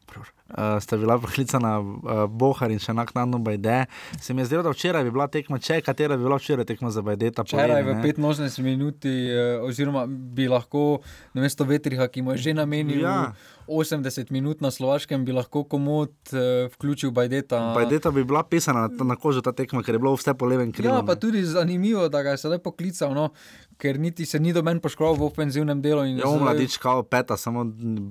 Uh, 0.46 0.78
sta 0.80 0.96
bila 0.96 1.18
poklicana 1.18 1.80
uh, 1.80 2.26
Bohar 2.30 2.70
in 2.70 2.78
še 2.78 2.94
naknadno 2.94 3.40
Bajde. 3.42 3.86
Se 4.20 4.34
mi 4.34 4.44
je 4.44 4.46
zdelo, 4.52 4.62
da 4.62 4.70
včeraj 4.70 5.04
bi 5.04 5.10
bila 5.10 5.26
tekma, 5.26 5.58
če 5.58 5.80
katera 5.82 6.16
bi 6.16 6.22
bila 6.22 6.38
včeraj 6.38 6.68
tekma 6.68 6.92
za 6.94 7.02
Bajdeta. 7.02 7.42
Včeraj 7.42 7.82
v 7.82 7.96
povedi, 7.96 8.22
ne. 8.22 8.28
85 8.28 8.62
minuti, 8.62 9.10
eh, 9.26 9.58
oziroma 9.66 10.06
bi 10.06 10.46
lahko 10.48 11.00
namesto 11.34 11.66
Vetriha, 11.66 12.06
ki 12.08 12.22
mu 12.22 12.36
je 12.36 12.44
že 12.46 12.54
namenil 12.54 13.02
Ja. 13.02 13.32
80 13.68 14.30
minut 14.30 14.60
na 14.60 14.70
Slovaškem, 14.70 15.24
bi 15.24 15.32
lahko 15.32 15.64
komod 15.64 16.10
eh, 16.28 16.38
vključil 16.68 17.10
Bajdeta. 17.10 17.72
Bajdeta 17.74 18.10
bi 18.10 18.24
bila 18.24 18.42
pisana 18.42 18.86
na, 18.88 19.04
na 19.04 19.16
kožo 19.16 19.40
ta 19.40 19.52
tekma, 19.52 19.82
ker 19.82 19.94
je 19.94 19.98
bilo 19.98 20.14
vse 20.14 20.34
po 20.34 20.46
levem 20.46 20.72
krilu. 20.72 20.90
Ja, 20.90 21.02
pa 21.02 21.14
tudi 21.14 21.42
zanimivo, 21.42 22.08
da 22.08 22.22
ga 22.22 22.30
je 22.30 22.38
sedaj 22.38 22.58
poklical, 22.58 23.10
no, 23.10 23.28
ker 23.76 23.98
niti 23.98 24.24
se 24.24 24.38
ni 24.38 24.52
doben 24.52 24.78
poškodoval 24.78 25.16
v 25.16 25.24
ofenzivnem 25.24 25.78
delu. 25.78 26.04
Ja, 26.06 26.16
sedaj- 26.16 26.32
omladič 26.32 26.76
kao 26.76 27.02
peta, 27.02 27.36
samo 27.36 27.66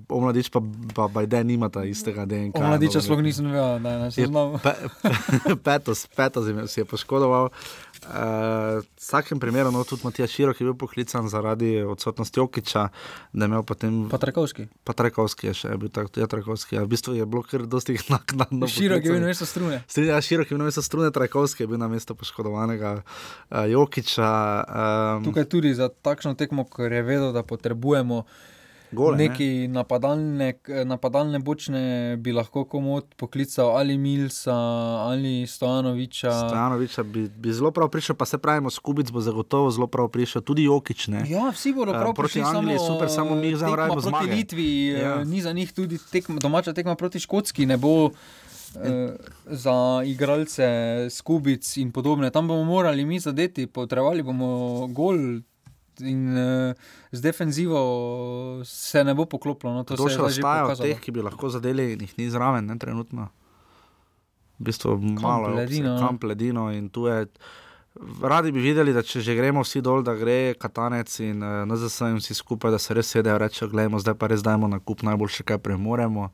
omladič 0.10 0.50
pa, 0.50 0.62
pa 0.94 1.08
Bajde 1.08 1.44
nimata 1.44 1.84
istega 1.84 2.26
DNK. 2.26 2.56
Omladiča 2.56 3.02
sploh 3.02 3.22
nisem 3.22 3.46
vedel, 3.48 3.80
da 3.80 3.90
je 3.90 4.00
na 4.00 4.12
seznamu. 4.12 4.60
Pe, 4.60 4.74
pe, 5.02 5.56
petos, 5.58 6.08
petos 6.08 6.46
je- 6.46 6.68
si 6.68 6.80
je 6.80 6.86
poškodoval. 6.86 7.50
Uh, 8.06 8.82
v 8.82 8.86
vsakem 9.02 9.40
primeru, 9.40 9.72
no, 9.74 9.84
tudi 9.84 10.06
Matija 10.06 10.28
Širok 10.28 10.62
je 10.62 10.66
bil 10.66 10.76
poklican 10.78 11.30
zaradi 11.30 11.82
odsotnosti 11.82 12.40
Okiča, 12.40 12.88
da 13.34 13.46
je 13.46 13.50
imel 13.50 13.64
potem. 13.64 14.10
Pa 14.10 14.18
Trakovski. 14.18 14.68
Pa 14.84 14.94
Trakovski 14.94 15.48
je 15.48 15.54
še 15.54 15.74
je 15.74 15.78
bil 15.82 15.90
tak, 15.90 16.12
ja, 16.18 16.28
Trakovski. 16.30 16.78
Ja, 16.78 16.86
v 16.86 16.94
bistvu 16.94 17.16
je 17.18 17.26
bilo 17.26 17.42
kar 17.44 17.66
dosti 17.66 17.98
naknadno. 18.16 18.70
Širok 18.70 19.06
je 19.06 19.12
bil 19.12 19.22
na 19.26 19.32
mestu 19.34 19.50
strune. 19.50 19.82
Strinja, 19.88 20.22
širok 20.22 20.52
je 20.52 20.56
bil 20.56 20.64
na 20.64 20.70
mestu 20.70 20.86
strune, 20.86 21.12
Trakovski 21.12 21.66
je 21.66 21.72
bil 21.74 21.82
na 21.82 21.90
mestu 21.90 22.16
poškodovanega 22.16 23.00
uh, 23.02 23.66
Jokiča. 23.72 24.32
Um, 25.18 25.26
Tukaj 25.26 25.50
tudi 25.50 25.74
za 25.74 25.90
takšno 25.90 26.36
tekmo, 26.38 26.68
ker 26.70 26.94
je 26.94 27.02
vedel, 27.02 27.34
da 27.34 27.44
potrebujemo 27.44 28.26
gole, 28.96 29.18
ne? 29.18 29.28
neki 29.28 29.68
napadalne, 29.68 30.54
napadalne 30.86 31.40
bočne, 31.40 31.82
bi 32.18 32.32
lahko 32.32 32.64
komod 32.66 33.16
poklical 33.20 33.76
ali 33.78 33.98
Milsa 33.98 34.56
ali 35.06 35.48
Stojanoviča. 35.48 36.32
Stojanoviča 36.32 37.04
bi, 37.04 37.28
bi 37.30 37.54
zelo 37.54 37.72
prav 37.72 37.90
prišel, 37.90 38.16
pa 38.16 38.26
se 38.26 38.38
pravimo, 38.38 38.70
Skubic 38.70 39.12
bo 39.12 39.22
zagotovo 39.22 39.72
zelo 39.72 39.88
prav 39.88 40.08
prišel, 40.08 40.42
tudi 40.42 40.64
Jokič. 40.64 41.08
Ne? 41.08 41.26
Ja, 41.28 41.50
vsi 41.50 41.74
bodo 41.74 41.92
Eh, 41.92 42.00
prav 42.00 42.14
proti 42.14 42.40
prišli, 42.40 42.58
Angliji 42.58 42.76
je 42.76 42.80
super, 42.80 43.10
samo 43.10 43.36
mi 43.36 43.56
zdaj 43.56 43.70
tekma 43.70 43.76
rabimo 43.76 43.94
proti 44.02 44.08
zmage. 44.10 44.32
Litvi, 44.36 44.88
Ja. 44.88 45.00
ja. 45.00 45.24
ni 45.24 45.42
za 45.42 45.52
njih 45.52 45.74
tudi 45.74 45.98
tekma, 46.12 46.40
domača 46.40 46.74
tekma 46.74 46.96
proti 46.96 47.20
Škotski, 47.20 47.66
ne 47.66 47.78
bo 47.78 48.10
eh, 48.10 49.16
za 49.46 50.02
igralce 50.06 50.66
Skubic 51.10 51.78
in 51.78 51.92
podobne. 51.92 52.30
Tam 52.32 52.48
bomo 52.48 52.64
morali 52.64 53.06
mi 53.06 53.20
zadeti, 53.20 53.68
potrebovali 53.68 54.24
bomo 54.24 54.88
gol. 54.88 55.16
In 56.04 56.38
uh, 56.38 56.74
z 57.12 57.22
defenzivo 57.22 58.62
se 58.66 59.04
ne 59.04 59.14
bo 59.16 59.26
poklopilo. 59.26 59.74
No, 59.74 59.84
to 59.84 59.96
je 59.96 60.16
še 60.18 60.22
ostaja 60.28 60.66
od 60.68 60.82
teh, 60.82 61.00
ki 61.00 61.14
bi 61.16 61.24
lahko 61.24 61.52
zadeli, 61.54 61.94
in 61.96 62.04
jih 62.08 62.16
ni 62.20 62.30
zraven, 62.34 62.68
ne 62.68 62.76
trenutno. 62.82 63.30
V 64.60 64.68
bistvu 64.70 64.96
malo 65.20 65.52
Ledino, 65.56 65.96
no. 65.96 66.00
kamp 66.00 66.24
ledino 66.24 66.70
in 66.72 66.90
tu 66.90 67.08
je. 67.08 67.28
Radi 68.22 68.52
bi 68.52 68.60
videli, 68.60 68.92
da 68.92 69.00
če 69.08 69.22
že 69.24 69.38
gremo 69.38 69.64
vsi 69.64 69.80
dol, 69.84 70.04
da 70.04 70.18
gre 70.20 70.56
Katanec 70.60 71.12
in 71.24 71.40
uh, 71.40 71.64
NZS 71.64 72.12
in 72.12 72.20
vsi 72.20 72.36
skupaj, 72.36 72.76
da 72.76 72.80
se 72.80 72.96
res 72.96 73.08
sedejo 73.08 73.38
in 73.38 73.44
rečejo, 73.46 73.70
gledajmo, 73.72 74.04
zdaj 74.04 74.18
pa 74.20 74.28
res 74.32 74.44
dajmo 74.44 74.68
na 74.68 74.82
kup 74.84 75.04
najboljše, 75.08 75.48
kar 75.48 75.64
premoremo. 75.64 76.32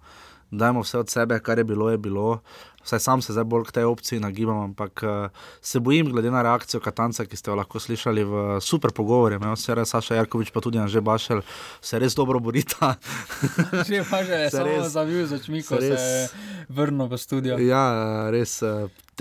Dajmo 0.52 0.82
vse 0.82 0.98
od 0.98 1.10
sebe, 1.10 1.40
kar 1.40 1.58
je 1.58 1.64
bilo, 1.64 1.90
je 1.90 1.98
bilo. 1.98 2.42
Vsaj 2.82 3.00
sam 3.00 3.22
se 3.22 3.34
zdaj 3.34 3.44
bolj 3.44 3.64
k 3.64 3.72
tej 3.72 3.84
opciji 3.84 4.20
nagibam, 4.20 4.60
ampak 4.60 5.04
uh, 5.04 5.30
se 5.62 5.80
bojim, 5.80 6.10
glede 6.10 6.32
na 6.32 6.42
reakcijo 6.42 6.82
Katanca, 6.82 7.26
ki 7.26 7.38
ste 7.38 7.52
jo 7.52 7.56
lahko 7.56 7.80
slišali 7.80 8.24
v 8.24 8.34
super 8.60 8.92
pogovorih. 8.92 9.38
Vse 9.40 9.76
res, 9.76 9.90
Saša 9.90 10.16
Jarkovič, 10.16 10.50
pa 10.50 10.60
tudi 10.60 10.82
Anže 10.82 11.02
Bašel, 11.02 11.44
se 11.80 12.00
res 12.00 12.16
dobro 12.16 12.40
borita. 12.40 12.96
Že 13.88 14.02
pa 14.10 14.24
že 14.24 14.50
Se 14.50 14.58
samo 14.58 14.90
zavil 14.90 15.28
z 15.28 15.34
očmi, 15.34 15.62
ko 15.62 15.78
se 15.78 15.90
res- 15.90 16.02
je 16.02 16.30
vrnil 16.70 17.08
v 17.08 17.16
studio. 17.18 17.58
Ja, 17.62 17.86
res. 18.34 18.60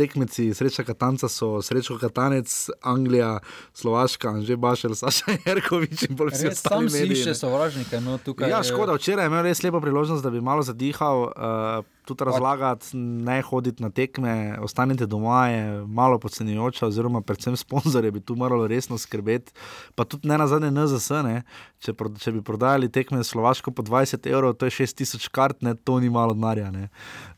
Tekmeci 0.00 0.48
sreča 0.50 0.82
Katanca 0.82 1.28
so 1.28 1.60
srečo 1.60 1.98
Katanec, 1.98 2.48
Anglija, 2.82 3.38
Slovaška, 3.74 4.28
Anže 4.30 4.56
Bašel, 4.56 4.94
Saša 4.94 5.36
Jarkovič 5.46 6.08
in 6.08 6.16
bolj 6.16 6.32
vsi 6.32 6.46
Res, 6.46 6.56
ostali 6.56 6.88
si 6.88 7.00
mediji. 7.00 7.26
ne. 7.26 7.34
sovražnike. 7.34 8.00
No, 8.00 8.16
tukaj, 8.18 8.48
Ja, 8.48 8.62
škoda, 8.62 8.94
včeraj 8.94 9.24
je 9.24 9.28
imel 9.28 9.42
res 9.44 9.60
lepo 9.60 9.80
priložnost, 9.80 10.22
da 10.22 10.30
bi 10.30 10.40
malo 10.40 10.62
zadihal, 10.62 11.28
uh, 11.28 11.84
tudi 12.10 12.26
razlagati, 12.26 12.96
ne 12.96 13.38
hoditi 13.42 13.82
na 13.82 13.90
tekme, 13.90 14.58
ostanite 14.62 15.06
doma, 15.06 15.46
je 15.48 15.86
malo 15.86 16.18
podcenjujoče, 16.18 16.86
oziroma 16.86 17.20
predvsem 17.20 17.56
sponzorje 17.56 18.10
bi 18.10 18.20
tu 18.20 18.36
moralo 18.36 18.66
resno 18.66 18.98
skrbeti. 18.98 19.52
Pa 19.94 20.04
tudi 20.04 20.28
ne 20.28 20.38
na 20.38 20.46
zadnje 20.50 20.70
NZS, 20.70 21.10
ne? 21.24 21.42
Če, 21.80 21.94
pro, 21.96 22.10
če 22.12 22.32
bi 22.34 22.42
prodajali 22.44 22.90
tekme 22.92 23.22
Slovaško 23.24 23.72
po 23.72 23.84
20 23.86 24.26
evrov, 24.28 24.56
to 24.58 24.68
je 24.68 24.74
6000 24.82 25.30
kart, 25.32 25.62
ne? 25.64 25.74
to 25.74 26.00
ni 26.00 26.10
malo 26.10 26.34
denarja. 26.36 26.70
ne. 26.74 26.88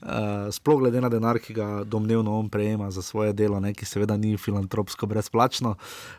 Uh, 0.02 0.48
sploh 0.50 0.80
glede 0.80 1.02
na 1.04 1.10
denar, 1.12 1.38
ki 1.38 1.54
ga 1.54 1.68
domnevno 1.84 2.38
on 2.38 2.48
prejema 2.50 2.90
za 2.90 3.02
svoje 3.02 3.36
delo, 3.36 3.60
ne? 3.60 3.74
ki 3.74 3.86
seveda 3.86 4.16
ni 4.16 4.34
filantropsko 4.36 5.06
brezplačno. 5.06 5.76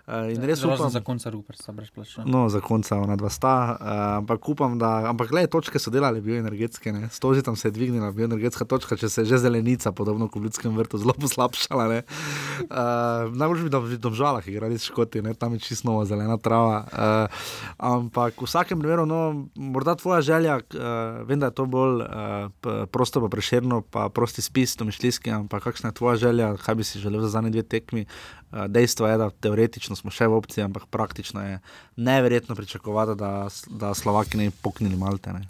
Uh, 0.08 0.30
in 0.32 0.46
res 0.48 0.64
upam, 0.64 0.88
za 0.94 1.02
konca 1.04 1.34
Rupert, 1.34 1.60
sta 1.60 1.76
brezplačna. 1.76 2.24
No, 2.28 2.46
za 2.54 2.62
konca 2.64 3.02
ona 3.02 3.18
dva 3.20 3.34
sta, 3.34 3.56
uh, 3.74 3.92
ampak 4.22 4.50
upam, 4.50 4.78
da. 4.80 4.94
Ampak 5.10 5.34
gledaj, 5.34 5.52
točke 5.52 5.82
so 5.82 5.92
delali 5.92 6.22
bioenergetske, 6.24 6.94
ne. 6.96 7.10
Stoži 7.12 7.44
tam 7.44 7.60
se 7.60 7.68
je 7.68 7.76
dvignila 7.76 8.12
bioenergetska 8.12 8.43
točka, 8.50 8.98
če 8.98 9.10
se 9.10 9.22
je 9.22 9.26
že 9.32 9.38
zelenica, 9.38 9.92
podobno 9.92 10.28
kot 10.28 10.42
v 10.42 10.50
Ljudskem 10.50 10.76
vrtu, 10.76 10.98
zelo 10.98 11.14
poslabšala. 11.14 11.86
Uh, 11.94 13.32
Najbolj 13.32 13.64
bi 13.64 13.70
da 13.70 13.80
v 13.80 13.98
domžalah 13.98 14.48
igrali 14.48 14.78
s 14.80 14.90
škoti, 14.90 15.22
ne. 15.22 15.34
tam 15.34 15.54
je 15.54 15.60
čisto 15.64 15.88
nova 15.88 16.06
zelena 16.06 16.38
trava. 16.38 16.84
Uh, 16.84 17.48
ampak 17.78 18.36
v 18.42 18.48
vsakem 18.48 18.80
primeru, 18.80 19.06
no, 19.06 19.48
morda 19.56 19.96
tvoja 19.96 20.22
želja, 20.22 20.60
uh, 20.60 21.24
vem, 21.28 21.40
da 21.40 21.52
je 21.52 21.58
to 21.58 21.66
bolj 21.66 22.04
uh, 22.04 22.86
prosto 22.92 23.22
pa 23.24 23.30
prešerno, 23.30 23.82
pa 23.82 24.10
prosti 24.10 24.42
spis, 24.42 24.76
to 24.76 24.86
mišljski, 24.86 25.32
ampak 25.32 25.64
kakšna 25.64 25.94
je 25.94 26.00
tvoja 26.02 26.16
želja, 26.30 26.56
kaj 26.58 26.76
bi 26.76 26.84
si 26.84 27.00
želel 27.00 27.22
za 27.22 27.38
zadnje 27.38 27.54
dve 27.56 27.64
tekmi. 27.64 28.06
Dejstvo 28.54 29.08
je, 29.08 29.18
da 29.18 29.30
teoretično 29.30 29.96
smo 29.98 30.12
še 30.14 30.28
v 30.30 30.38
opciji, 30.38 30.64
ampak 30.68 30.86
praktično 30.94 31.42
je 31.42 31.60
neverjetno 31.98 32.56
pričakovati, 32.56 33.18
da, 33.18 33.48
da 33.70 33.94
Slovaki 33.98 34.38
ne 34.38 34.52
poknili 34.62 34.96
Malte. 34.96 35.34
Ne. 35.34 35.48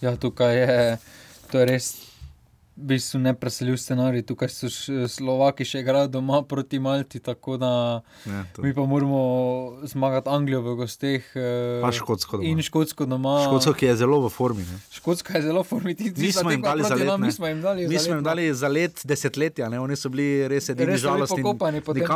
Ja, 0.00 0.16
tukaj 0.16 0.56
je, 0.58 0.98
to 1.50 1.58
je 1.58 1.66
res. 1.66 2.13
V 2.76 2.86
bistvu 2.88 3.18
ne 3.20 3.30
preselil 3.32 3.76
scenarij, 3.76 4.24
tukaj 4.24 4.48
so 4.48 4.66
š, 4.66 4.80
Slovaki 5.08 5.62
še 5.64 5.78
igrali 5.78 6.08
doma 6.08 6.42
proti 6.42 6.76
Malti, 6.76 7.20
tako 7.20 7.54
da 7.54 8.02
Ja, 8.24 8.42
mi 8.58 8.74
pa 8.74 8.82
moramo 8.82 9.20
zmagati 9.84 10.28
Anglijo 10.28 10.60
v 10.60 10.74
gosteh. 10.76 11.22
eh, 11.32 11.78
Pa 11.80 11.92
Škotsko 11.92 12.36
doma. 12.36 12.48
In 12.48 12.58
Škotsko 12.60 13.06
doma. 13.06 13.34
Škotsko, 13.44 13.72
ki 13.74 13.86
je 13.86 13.96
zelo 13.96 14.18
v 14.20 14.28
formi. 14.28 14.62
Ne. 14.64 14.78
Škotska 14.90 15.34
je 15.34 15.42
zelo 15.44 15.62
formitivna. 15.62 16.18
Mi 16.18 16.32
smo 16.32 16.50
jim 16.50 16.62
dali 16.62 16.82
za 16.82 16.94
let. 16.96 17.14
Mi 17.14 17.26
ne. 17.26 17.32
smo 17.32 17.46
jim 17.46 17.60
dali 17.60 17.80
Mi 17.84 17.94
za 17.94 18.00
smo 18.00 18.10
jim 18.10 18.16
let, 18.16 18.24
no. 18.24 18.30
dali 18.32 18.54
za 18.54 18.68
let 18.68 18.94
desetletja, 19.04 19.68
ne. 19.68 19.78
oni 19.78 19.94
so 19.94 20.08
bili 20.08 20.48
res 20.48 20.68
edini 20.68 20.96
žalostni. 20.98 21.42
pa- 21.44 21.70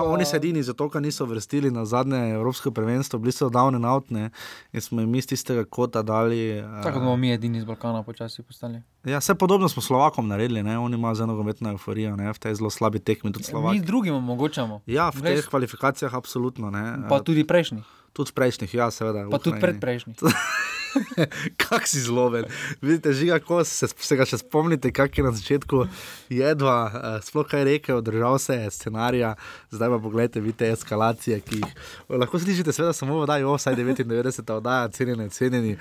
Oni 0.04 0.24
so 0.24 0.36
edini, 0.36 0.62
zato 0.64 0.88
ker 0.88 0.98
niso 0.98 1.24
vrstili 1.24 1.70
na 1.70 1.84
zadnje 1.84 2.32
Evropsko 2.32 2.70
prvenstvo, 2.72 3.18
bili 3.18 3.30
so 3.30 3.48
davne 3.48 3.78
nautne 3.78 4.30
in 4.72 4.80
smo 4.80 5.00
jim 5.00 5.14
iz 5.14 5.24
tistega 5.24 5.64
kota 5.64 6.02
dali. 6.02 6.50
eh, 6.50 6.82
Tako 6.82 6.98
bomo 6.98 7.16
mi 7.16 7.30
edini 7.30 7.58
iz 7.58 7.64
Balkana 7.64 8.02
počasi 8.02 8.42
postali. 8.42 8.82
Ja, 9.04 9.18
vse 9.18 9.34
podobno 9.36 9.68
smo 9.68 9.78
Slovakom 9.80 10.28
naredili, 10.28 10.47
ne? 10.48 10.78
oni 10.78 10.96
imajo 10.96 11.14
zelo 11.14 11.26
nogometno 11.26 11.70
euforijo, 11.70 12.16
ne? 12.16 12.32
v 12.32 12.38
tej 12.38 12.54
zelo 12.54 12.70
slabi 12.70 12.98
tekmi 12.98 13.32
tudi 13.32 13.44
Mi 13.44 13.50
Slovaki. 13.50 13.80
drugim 13.80 14.14
omogočamo. 14.14 14.80
Ja, 14.86 15.10
v 15.10 15.20
Res. 15.22 15.40
teh 15.40 15.50
kvalifikacijah 15.50 16.14
absolutno 16.14 16.70
ne. 16.70 17.04
Pa 17.08 17.20
tudi 17.20 17.44
prejšnjih, 17.44 17.84
tudi 18.12 18.32
prejšnjih, 18.32 18.74
ja, 18.74 18.90
seveda. 18.90 19.28
pa 19.28 19.38
tudi 19.38 19.56
Ukrajini. 19.56 19.60
predprejšnjih. 19.60 20.16
Kak 21.62 21.86
si 21.86 22.00
zloben. 22.00 22.44
Vidite, 22.80 23.12
žiga, 23.12 23.38
ko 23.40 23.60
se, 23.64 23.88
se 23.88 24.16
ga 24.16 24.26
še 24.28 24.40
spomnite, 24.40 24.92
kak 24.94 25.18
je 25.18 25.24
na 25.24 25.32
začetku 25.34 25.84
jedva, 26.32 26.76
uh, 26.88 27.08
sploh 27.24 27.46
kaj 27.48 27.64
rekel, 27.68 28.02
držal 28.04 28.38
se 28.42 28.56
je 28.56 28.70
scenarija, 28.74 29.34
zdaj 29.74 29.92
pa 29.94 29.98
pogledajte, 30.02 30.42
vidite 30.44 30.70
eskalacije, 30.72 31.40
ki 31.44 31.60
jih 31.62 31.74
lahko 32.22 32.40
slišite, 32.40 32.72
seveda 32.74 32.94
samo 32.96 33.18
v 33.18 33.26
oddaji, 33.26 33.46
vsaj 33.48 33.76
99 33.78 34.52
oddaja, 34.56 34.88
cenjeni, 34.94 35.28
cenjeni. 35.34 35.74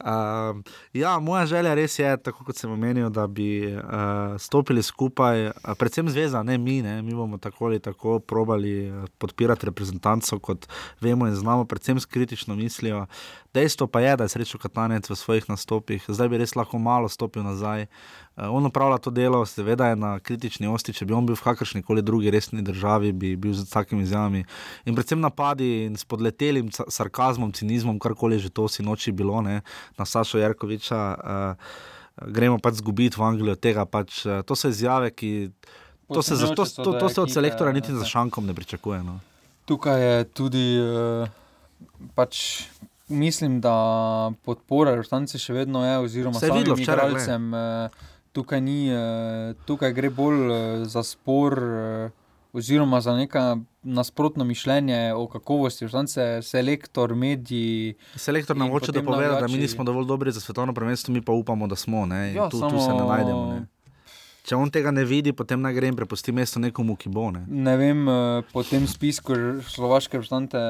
Uh, 0.00 0.60
ja, 0.94 1.16
moja 1.18 1.46
želja 1.46 1.74
res 1.74 1.98
je, 1.98 2.10
tako 2.22 2.46
kot 2.46 2.58
sem 2.58 2.70
omenil, 2.70 3.08
da 3.10 3.26
bi 3.26 3.48
uh, 3.72 4.36
stopili 4.42 4.82
skupaj, 4.84 5.48
uh, 5.50 5.72
predvsem 5.78 6.10
zveza, 6.12 6.42
ne 6.46 6.58
mi, 6.58 6.80
ne, 6.82 7.00
mi 7.02 7.14
bomo 7.14 7.38
tako 7.38 7.70
ali 7.70 7.80
tako 7.80 8.18
probali 8.18 8.92
podpirati 9.18 9.66
reprezentanco, 9.66 10.38
kot 10.38 10.68
vemo 11.00 11.26
in 11.26 11.34
znamo, 11.34 11.64
predvsem 11.64 12.00
s 12.00 12.06
kritično 12.06 12.54
mislijo. 12.54 13.06
Dejstvo 13.54 13.86
pa 13.86 14.00
je, 14.00 14.16
da 14.16 14.24
je 14.24 14.28
srečo 14.36 14.60
Katanec 14.60 15.08
v 15.08 15.16
svojih 15.16 15.48
nastopih, 15.48 16.04
zdaj 16.04 16.28
bi 16.28 16.36
res 16.36 16.52
lahko 16.52 16.76
malo 16.76 17.08
stopil 17.08 17.40
nazaj. 17.40 17.88
Uh, 18.36 18.52
on 18.52 18.68
upravlja 18.68 19.00
to 19.00 19.10
delo, 19.10 19.40
seveda 19.48 19.88
je 19.88 19.96
na 19.96 20.20
kritični 20.20 20.68
osti, 20.68 20.92
če 20.92 21.08
bi 21.08 21.16
on 21.16 21.24
bil 21.24 21.38
v 21.38 21.40
kakršni 21.40 21.80
koli 21.80 22.04
drugi 22.04 22.28
resni 22.28 22.60
državi, 22.60 23.16
bi 23.16 23.32
bil 23.40 23.56
z 23.56 23.64
takimi 23.72 24.04
izjavami. 24.04 24.44
In 24.84 24.92
predvsem 24.92 25.20
napadi 25.24 25.88
in 25.88 25.96
s 25.96 26.04
podletelim 26.04 26.68
sarkazmom, 26.68 27.56
cinizmom, 27.56 27.96
karkoli 27.96 28.36
že 28.36 28.52
to 28.52 28.68
si 28.68 28.84
noči 28.84 29.08
bilo, 29.16 29.40
ne, 29.40 29.64
na 29.96 30.04
Sašo 30.04 30.36
Jarkoviča. 30.36 31.00
Uh, 31.16 31.94
Gremo 32.16 32.56
pač 32.60 32.80
zgubiti 32.80 33.16
v 33.16 33.24
Anglijo, 33.24 33.56
tega 33.56 33.84
pač. 33.88 34.24
uh, 34.28 34.44
To 34.44 34.56
so 34.56 34.68
izjave, 34.72 35.12
ki. 35.12 35.52
To 36.12 36.22
se, 36.22 36.36
za, 36.38 36.52
to, 36.54 36.64
to, 36.64 36.92
to 36.96 37.08
se 37.08 37.20
od 37.20 37.32
selektora 37.32 37.72
niti 37.72 37.92
za 37.92 38.04
šankom 38.04 38.46
ne 38.46 38.54
pričakuje. 38.54 39.02
No. 39.02 39.18
Tukaj 39.66 40.00
je 40.00 40.24
tudi, 40.30 40.64
uh, 40.78 41.26
pač, 42.14 42.68
mislim, 43.08 43.60
da 43.60 43.72
podpora 44.42 44.90
reprezentanci 44.90 45.38
še 45.38 45.52
vedno 45.52 45.84
je, 45.86 45.98
oziroma 45.98 46.38
Se 46.38 46.50
videlo 46.50 46.76
včeraj, 46.76 47.10
igralcem. 47.10 47.54
Uh, 47.54 47.90
tukaj, 48.32 48.60
ni, 48.60 48.90
uh, 48.92 49.54
tukaj 49.66 49.92
gre 49.92 50.10
bolj 50.10 50.40
uh, 50.46 50.86
za 50.86 51.02
spor, 51.02 51.60
oziroma 52.52 53.00
za 53.00 53.16
neko 53.16 53.58
nasprotno 53.82 54.44
mišljenje 54.44 55.12
o 55.14 55.26
kakovosti 55.28 55.84
reprezentance, 55.84 56.42
selektor, 56.42 57.14
mediji. 57.14 57.94
Selektor 58.16 58.56
nam 58.56 58.70
hoče 58.70 58.92
dopovedati, 58.92 59.40
da 59.40 59.48
mi 59.48 59.58
nismo 59.58 59.84
dovolj 59.84 60.06
dobri 60.06 60.32
za 60.32 60.40
svetovno 60.40 60.74
prvenstvo, 60.74 61.14
mi 61.14 61.22
pa 61.22 61.32
upamo, 61.32 61.66
da 61.66 61.76
smo. 61.76 62.06
Ne? 62.06 62.34
Ja, 62.34 62.48
tu, 62.48 62.60
tu 62.60 62.68
se 62.68 62.76
ne 62.76 62.82
samo- 62.82 63.08
najdemo. 63.08 63.46
Ne? 63.46 63.66
Če 64.46 64.54
on 64.54 64.70
tega 64.70 64.92
ne 64.94 65.02
vidi, 65.02 65.32
potem 65.34 65.58
naj 65.58 65.74
gre 65.74 65.88
in 65.90 65.96
prepusti 65.98 66.30
mesto 66.30 66.60
nekomu, 66.62 66.94
ki 66.94 67.10
bo. 67.10 67.32
Ne? 67.34 67.42
Ne 67.50 67.74
vem, 67.80 68.04
eh, 68.06 68.42
po 68.52 68.62
tem 68.62 68.86
spisku 68.86 69.34
slovaške 69.66 70.20
reprezentante, 70.20 70.60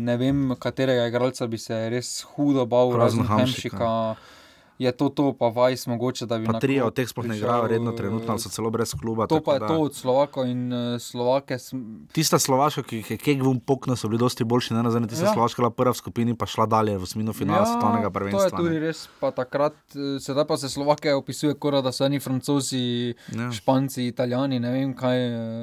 ne 0.00 0.14
vem, 0.16 0.54
katerega 0.56 1.04
igralca 1.10 1.44
bi 1.46 1.60
se 1.60 1.76
res 1.92 2.22
hudo 2.32 2.64
bal, 2.64 2.96
razen 2.96 3.28
Hamšika. 3.28 3.76
Hamšika. 3.76 4.34
Je 4.78 4.92
to 4.92 5.08
to, 5.08 5.32
pa 5.32 5.46
Vajs 5.46 5.86
mogoče, 5.86 6.26
da 6.26 6.36
bi 6.36 6.44
Pa 6.44 6.60
trije 6.60 6.84
od 6.84 6.92
teh 6.92 7.08
sploh 7.08 7.24
ne 7.24 7.36
igrajo 7.36 7.64
redno, 7.66 7.92
trenutno 7.92 8.36
so 8.36 8.48
celo 8.48 8.68
brez 8.68 8.92
kluba. 8.92 9.24
To 9.26 9.40
pa 9.40 9.54
je 9.54 9.60
da- 9.60 9.68
to 9.68 9.78
od 9.80 9.94
Slovakov 9.94 10.44
in 10.44 10.68
uh, 10.68 11.00
Slovake. 11.00 11.58
Sm... 11.58 12.04
Tista 12.12 12.36
Slovaška, 12.36 12.82
ki 12.82 13.02
je 13.08 13.16
Kegvum 13.16 13.56
poknil, 13.58 13.96
so 13.96 14.08
bili 14.08 14.18
dosti 14.18 14.44
boljši, 14.44 14.74
ne 14.74 14.82
nazadnje. 14.82 15.08
Tista 15.08 15.24
ja. 15.24 15.32
Slovaška 15.32 15.62
bila 15.62 15.70
prva 15.70 15.90
v 15.90 15.96
skupini, 15.96 16.34
pa 16.34 16.44
šla 16.44 16.66
dalje 16.66 16.92
v 16.92 17.02
osmino 17.02 17.32
finala 17.32 17.58
ja, 17.60 17.66
svetovnega 17.66 18.02
To 18.02 18.08
je 18.08 18.12
prvenstva. 18.12 18.52
tudi 18.52 18.78
res, 18.78 19.08
pa 19.16 19.30
takrat, 19.30 19.72
eh, 19.90 20.20
sedaj 20.20 20.44
pa 20.44 20.56
se 20.56 20.68
Slovake 20.68 21.08
opisuje, 21.10 21.54
kot 21.54 21.74
da 21.76 21.88
so 21.88 22.04
oni 22.04 22.20
francozi, 22.20 23.14
Ja. 23.32 23.48
španci, 23.50 24.06
italijani, 24.06 24.60
ne 24.60 24.70
vem 24.70 24.92
kaj. 24.94 25.16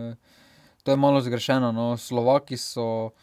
eh, 0.09 0.15
To 0.83 0.91
je 0.91 0.97
malo 0.97 1.21
zgrešeno. 1.21 1.71
No. 1.71 1.97
Slovaki 1.97 2.57
so 2.57 3.13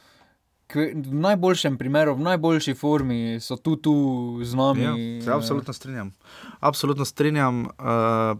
v 0.74 1.14
najboljšem 1.22 1.78
primeru, 1.78 2.14
v 2.14 2.26
najboljši 2.26 2.74
formi, 2.74 3.38
so 3.40 3.56
tu, 3.56 3.76
tu 3.76 3.94
z 4.42 4.54
nami. 4.54 4.82
Ja, 4.82 5.22
se 5.24 5.32
absolutno 5.32 5.72
strinjam. 5.72 6.12
Absolutno 6.60 7.04
strinjam. 7.04 7.64
Uh, 7.78 8.38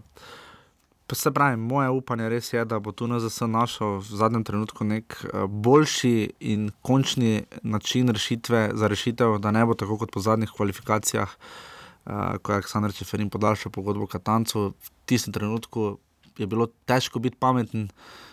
se 1.11 1.31
pravi, 1.31 1.57
moje 1.57 1.89
upanje 1.89 2.29
res 2.29 2.53
je, 2.53 2.63
da 2.65 2.79
bo 2.79 2.93
tu 2.95 3.07
NZS 3.07 3.41
našel 3.51 3.97
v 3.99 4.15
zadnjem 4.21 4.43
trenutku 4.47 4.87
nek 4.87 5.17
uh, 5.23 5.43
boljši 5.45 6.31
in 6.39 6.71
končni 6.81 7.43
način 7.63 8.09
rešitve 8.09 8.69
za 8.73 8.87
rešitev, 8.87 9.37
da 9.43 9.51
ne 9.51 9.65
bo 9.65 9.75
tako 9.75 9.97
kot 9.97 10.11
po 10.11 10.23
zadnjih 10.23 10.49
kvalifikacijah, 10.55 11.29
uh, 11.29 12.39
ko 12.41 12.51
je 12.51 12.61
Aleksandr 12.61 12.95
Čeferin 12.95 13.29
podaljšal 13.29 13.71
pogodbo 13.71 14.07
Katancu. 14.07 14.71
V 14.71 14.91
tistem 15.05 15.33
trenutku 15.33 15.97
je 16.37 16.47
bilo 16.47 16.71
težko 16.85 17.19
biti 17.19 17.35
pameten. 17.39 17.89
Uh, 17.91 18.30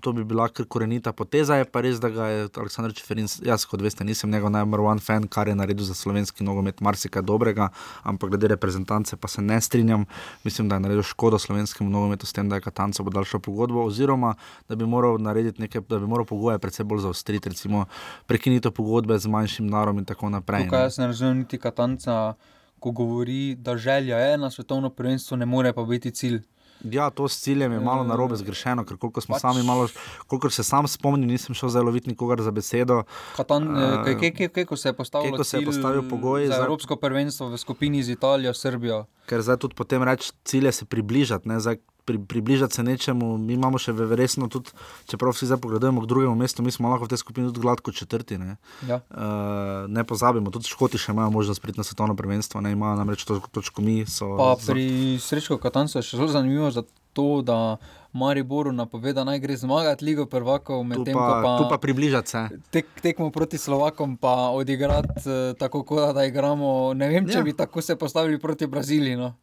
to 0.00 0.12
bi 0.12 0.24
bila 0.24 0.46
kar 0.48 0.66
korenita 0.66 1.12
poteza, 1.12 1.56
je 1.58 1.64
pa 1.64 1.80
res, 1.82 1.98
da 2.00 2.08
ga 2.12 2.26
je 2.30 2.48
Aleksandr 2.56 2.94
Čeferin, 2.94 3.26
jaz 3.42 3.64
kot 3.66 3.82
veste, 3.82 4.04
nisem 4.06 4.30
njegov 4.30 4.52
najbolj 4.54 4.86
one 4.92 5.02
fan, 5.02 5.26
kar 5.26 5.48
je 5.50 5.56
naredil 5.58 5.84
za 5.84 5.94
slovenski 5.98 6.44
nogomet, 6.46 6.80
marsikaj 6.80 7.24
dobrega, 7.26 7.68
ampak 8.06 8.30
glede 8.30 8.52
reprezentance 8.54 9.16
pa 9.16 9.28
se 9.28 9.42
ne 9.42 9.60
strinjam. 9.60 10.04
Mislim, 10.44 10.68
da 10.68 10.78
je 10.78 10.86
naredil 10.86 11.02
škodo 11.02 11.38
slovenskemu 11.38 11.90
nogometu 11.90 12.26
s 12.26 12.32
tem, 12.32 12.48
da 12.48 12.60
je 12.60 12.66
Katanco 12.68 13.04
podaljšal 13.04 13.40
pogodbo, 13.40 13.82
oziroma 13.84 14.34
da 14.68 14.78
bi 14.78 14.86
moral 14.86 15.18
narediti 15.18 15.62
nekaj, 15.62 15.82
da 15.88 15.98
bi 15.98 16.06
moral 16.06 16.26
pogoje 16.26 16.58
predvsem 16.62 16.88
bolj 16.88 17.02
zaostriti, 17.08 17.48
recimo 17.48 17.84
prekinitev 18.26 18.70
pogodbe 18.70 19.18
z 19.18 19.26
manjšim 19.26 19.66
narodom 19.66 19.98
in 19.98 20.06
tako 20.06 20.30
naprej. 20.30 20.68
Tukaj 20.70 20.86
jaz 20.86 20.98
ne 20.98 21.10
razumem 21.10 21.42
niti 21.42 21.58
Katanca, 21.58 22.34
ko 22.78 22.90
govori, 22.90 23.54
da 23.54 23.76
želja 23.76 24.18
je 24.18 24.38
na 24.38 24.50
svetovno 24.50 24.90
prvenstvo, 24.90 25.36
ne 25.36 25.46
more 25.46 25.72
pa 25.72 25.82
biti 25.82 26.10
cilj. 26.10 26.42
Ja, 26.84 27.10
to 27.10 27.28
s 27.28 27.40
ciljem 27.40 27.72
je 27.72 27.80
malo 27.80 28.04
na 28.04 28.16
robe 28.16 28.36
zgrešeno, 28.36 28.84
ker 28.84 28.96
koliko 28.96 29.20
smo 29.20 29.34
pač... 29.34 29.42
sami 29.42 29.62
malo, 29.62 29.88
koliko 30.26 30.50
se 30.50 30.64
sam 30.64 30.88
spomnim, 30.88 31.30
nisem 31.30 31.54
šel 31.54 31.68
zelo 31.68 31.90
loviti 31.90 32.10
nikogar 32.10 32.42
za 32.42 32.50
besedo. 32.50 33.02
Katan, 33.36 33.68
uh, 33.70 34.04
kaj, 34.04 34.18
kaj, 34.18 34.32
kaj, 34.38 34.48
kaj, 34.48 34.66
ko 34.66 34.76
se 34.76 34.88
je 34.88 34.96
postavil, 34.96 35.36
ko 35.36 35.44
se 35.44 35.58
je 35.58 35.66
postavil 35.66 36.02
pogoj 36.08 36.46
za, 36.46 36.56
za 36.56 36.66
Evropsko 36.66 36.96
prvenstvo 36.96 37.48
v 37.52 37.58
skupini 37.58 38.02
z 38.02 38.16
Italijo, 38.16 38.54
Srbijo. 38.54 39.04
Ker 39.30 39.42
zdaj 39.42 39.60
tudi 39.62 39.78
potem 39.78 40.02
reči, 40.02 40.32
cilj 40.44 40.70
je 40.70 40.72
se 40.72 40.84
približati. 40.84 41.48
Ne, 41.48 41.60
zdaj, 41.60 41.78
pri, 42.04 42.18
približati 42.18 42.74
se 42.74 42.82
nečemu, 42.82 43.38
mi 43.38 43.54
imamo 43.54 43.78
še 43.78 43.94
resno, 44.16 44.48
tudi, 44.50 44.74
čeprav 45.10 45.34
vsi 45.34 45.46
zdaj 45.46 45.60
pogledujemo 45.62 46.02
k 46.02 46.10
drugemu 46.10 46.34
mestu, 46.34 46.62
mi 46.62 46.74
smo 46.74 46.90
lahko 46.90 47.06
v 47.06 47.14
tej 47.14 47.22
skupini 47.22 47.50
tudi 47.50 47.62
gladko 47.62 47.92
četrti. 47.92 48.38
Ne, 48.38 48.56
ja. 48.88 49.00
uh, 49.10 49.86
ne 49.88 50.04
pozabimo, 50.04 50.50
tudi 50.50 50.70
Škoti 50.70 50.98
še 50.98 51.14
imajo 51.14 51.30
možnost 51.30 51.62
priti 51.62 51.80
na 51.80 51.86
svetovno 51.86 52.16
prvenstvo, 52.18 52.60
ne 52.60 52.74
imajo 52.74 52.98
namreč 52.98 53.24
to, 53.28 53.40
točko 53.52 53.82
mi. 53.82 54.02
So, 54.06 54.34
pa 54.38 54.54
pri 54.58 55.18
srečku 55.22 55.58
Katancu 55.62 56.00
je 56.00 56.06
še 56.06 56.18
zelo 56.18 56.30
zanimivo 56.32 56.70
to, 57.12 57.42
da 57.44 57.76
Mariboru 58.16 58.72
napove, 58.72 59.12
da 59.12 59.24
naj 59.24 59.40
gre 59.40 59.56
zmagati 59.56 60.04
Ligo 60.04 60.24
prvakov, 60.26 60.80
medtem 60.84 61.16
ko 61.16 61.26
pa, 61.44 61.56
pa 61.70 61.78
približati 61.80 62.30
se. 62.30 62.44
Tek, 62.72 62.88
tekmo 63.04 63.30
proti 63.32 63.60
Slovakom, 63.60 64.16
pa 64.16 64.52
odigrati 64.56 65.22
uh, 65.26 65.52
tako, 65.60 65.84
kot 65.84 66.14
da 66.16 66.24
igramo. 66.28 66.92
Ne 66.96 67.08
vem, 67.12 67.28
če 67.28 67.40
ja. 67.40 67.44
bi 67.46 67.56
tako 67.56 67.84
se 67.84 67.96
postavili 68.00 68.40
proti 68.40 68.66
Braziliji. 68.66 69.20
No. 69.20 69.34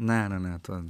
Ne, 0.00 0.28
ne, 0.28 0.40
ne, 0.40 0.56
to 0.64 0.80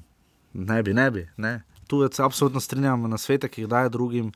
ne 0.53 0.83
bi, 0.83 0.95
ne 0.95 1.11
bi. 1.11 1.29
Ne. 1.37 1.63
Tu 1.87 2.09
se 2.13 2.23
absolutno 2.23 2.61
strinjam 2.61 3.11
na 3.11 3.19
svete, 3.19 3.49
ki 3.49 3.63
jih 3.63 3.69
daje 3.69 3.89
drugim 3.89 4.33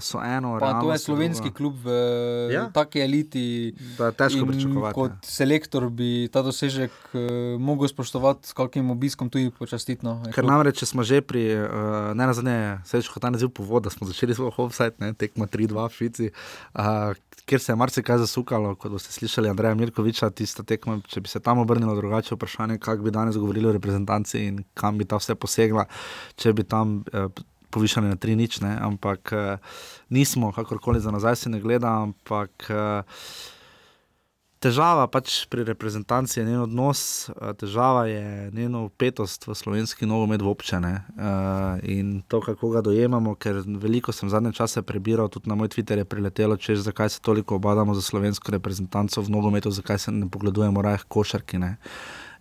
so 0.00 0.20
eno. 0.24 0.58
Pa 0.60 0.80
to 0.80 0.92
je 0.92 0.98
slovenski 0.98 1.50
drugo. 1.50 1.56
klub 1.56 1.74
v 1.84 1.90
ja? 2.52 2.70
taki 2.74 3.00
eliti. 3.00 3.74
Da 3.98 4.06
je 4.06 4.12
težko 4.12 4.46
pričakovati. 4.46 4.94
Kot 4.94 5.10
ja. 5.10 5.18
selektor 5.22 5.88
bi 5.90 6.28
ta 6.32 6.42
dosežek 6.42 6.90
uh, 7.14 7.20
mogel 7.60 7.88
spoštovati 7.88 8.48
s 8.48 8.52
kakim 8.52 8.90
obiskom 8.90 9.30
tudi 9.30 9.50
počastitno. 9.50 10.18
Ker 10.34 10.44
namreč, 10.44 10.82
če 10.82 10.90
smo 10.90 11.06
že 11.06 11.22
pri, 11.22 11.46
uh, 11.54 12.10
ne 12.18 12.26
nazadnje, 12.26 12.82
srečo, 12.86 13.14
kot 13.14 13.22
ta 13.22 13.30
naziv 13.30 13.54
povod, 13.54 13.86
da 13.86 13.94
smo 13.94 14.08
začeli 14.10 14.34
svoj 14.34 14.52
offset, 14.58 14.98
ne, 15.00 15.14
tekmo 15.14 15.46
3-2 15.46 15.86
v 15.86 15.94
Švici. 15.94 16.30
Uh, 16.74 17.14
Ker 17.46 17.62
se 17.62 17.70
je 17.70 17.76
marsikaj 17.78 18.18
zasukalo, 18.18 18.72
kot 18.74 18.96
ste 18.98 19.12
slišali, 19.14 19.46
Andreja 19.48 19.76
Mirkoviča, 19.78 20.32
tista 20.34 20.64
tekma. 20.66 20.98
Če 21.06 21.20
bi 21.22 21.30
se 21.30 21.38
tam 21.38 21.60
obrnilo 21.62 21.94
drugače, 21.94 22.34
vprašanje, 22.34 22.80
kako 22.82 23.06
bi 23.06 23.12
danes 23.14 23.38
govorili 23.38 23.68
o 23.70 23.74
reprezentanci 23.76 24.40
in 24.48 24.64
kam 24.74 24.98
bi 24.98 25.06
ta 25.06 25.20
vse 25.20 25.36
posegla, 25.38 25.84
če 26.34 26.52
bi 26.58 26.64
tam 26.66 27.04
eh, 27.12 27.28
povišali 27.70 28.08
na 28.08 28.16
tri 28.16 28.36
nič, 28.36 28.60
ne? 28.60 28.76
ampak 28.80 29.32
uh, 29.32 29.58
nismo, 30.08 30.52
kakorkoli 30.52 31.00
za 31.00 31.10
nazaj 31.10 31.36
se 31.36 31.50
ne 31.50 31.60
gleda. 31.60 31.90
Ampak 32.06 32.70
uh, 32.70 33.02
težava 34.60 35.06
pač 35.06 35.44
pri 35.52 35.64
reprezentanci 35.68 36.40
je 36.40 36.46
njen 36.46 36.64
odnos, 36.64 37.28
uh, 37.28 37.52
težava 37.58 38.06
je 38.06 38.50
njeno 38.54 38.86
upetost 38.86 39.46
v 39.46 39.54
slovenski 39.54 40.06
nogomet 40.06 40.42
v 40.42 40.50
občane 40.50 40.92
uh, 41.16 41.78
in 41.82 42.22
to, 42.28 42.40
kako 42.40 42.70
ga 42.74 42.84
dojemamo. 42.86 43.34
Ker 43.34 43.62
veliko 43.66 44.12
sem 44.12 44.30
zadnje 44.32 44.54
čase 44.56 44.82
prebiral, 44.82 45.28
tudi 45.28 45.50
na 45.50 45.58
moj 45.58 45.70
Twitter 45.74 45.98
je 45.98 46.08
priletelo, 46.08 46.56
češ, 46.56 46.86
zakaj 46.86 47.16
se 47.16 47.20
toliko 47.20 47.60
obadamo 47.60 47.94
za 47.94 48.02
slovensko 48.02 48.54
reprezentanco 48.56 49.22
v 49.22 49.30
nogometu, 49.30 49.70
zakaj 49.70 49.98
se 49.98 50.12
ne 50.12 50.30
pogledujemo 50.30 50.82
raje 50.82 51.04
košarki. 51.08 51.58
Ne? 51.58 51.76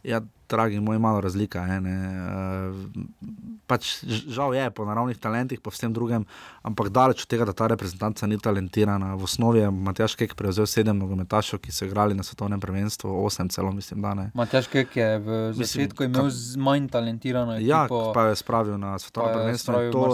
Ja, 0.06 0.22
dragi 0.50 0.80
moj, 0.80 1.00
malo 1.00 1.22
razlika. 1.22 1.66
Je, 1.66 1.80
uh, 1.80 3.56
pač, 3.68 4.04
žal 4.06 4.56
je 4.56 4.70
po 4.72 4.86
naravnih 4.86 5.18
talentih, 5.18 5.62
po 5.62 5.74
vsem 5.74 5.94
drugem, 5.94 6.26
ampak 6.62 6.90
daleč 6.94 7.26
od 7.26 7.30
tega, 7.32 7.46
da 7.46 7.54
ta 7.54 7.68
reprezentanca 7.72 8.28
ni 8.28 8.38
talentirana. 8.38 9.16
V 9.16 9.26
osnovi 9.26 9.64
je 9.64 9.72
Matjaš 9.72 10.16
Kek 10.20 10.36
prevzel 10.38 10.70
sedem 10.70 10.98
nogometašov, 11.02 11.60
ki 11.64 11.74
so 11.74 11.88
igrali 11.90 12.16
na 12.18 12.24
svetovnem 12.24 12.62
prvenstvu, 12.62 13.10
osem 13.26 13.50
celo, 13.50 13.72
mislim, 13.72 14.02
da 14.02 14.14
ne. 14.14 14.30
Matjaš 14.34 14.70
Kek 14.72 14.96
je 14.96 15.10
v 15.20 15.66
svetu 15.66 16.06
imel 16.06 16.30
manj 16.58 16.90
talentirano. 16.94 17.58
Ja, 17.60 17.86
ekipo, 17.86 18.12
pa 18.14 18.30
je 18.30 18.40
spravil 18.40 18.78
na 18.78 19.00
svetovno 19.00 19.34
prvenstvo. 19.34 19.82
To 19.92 20.06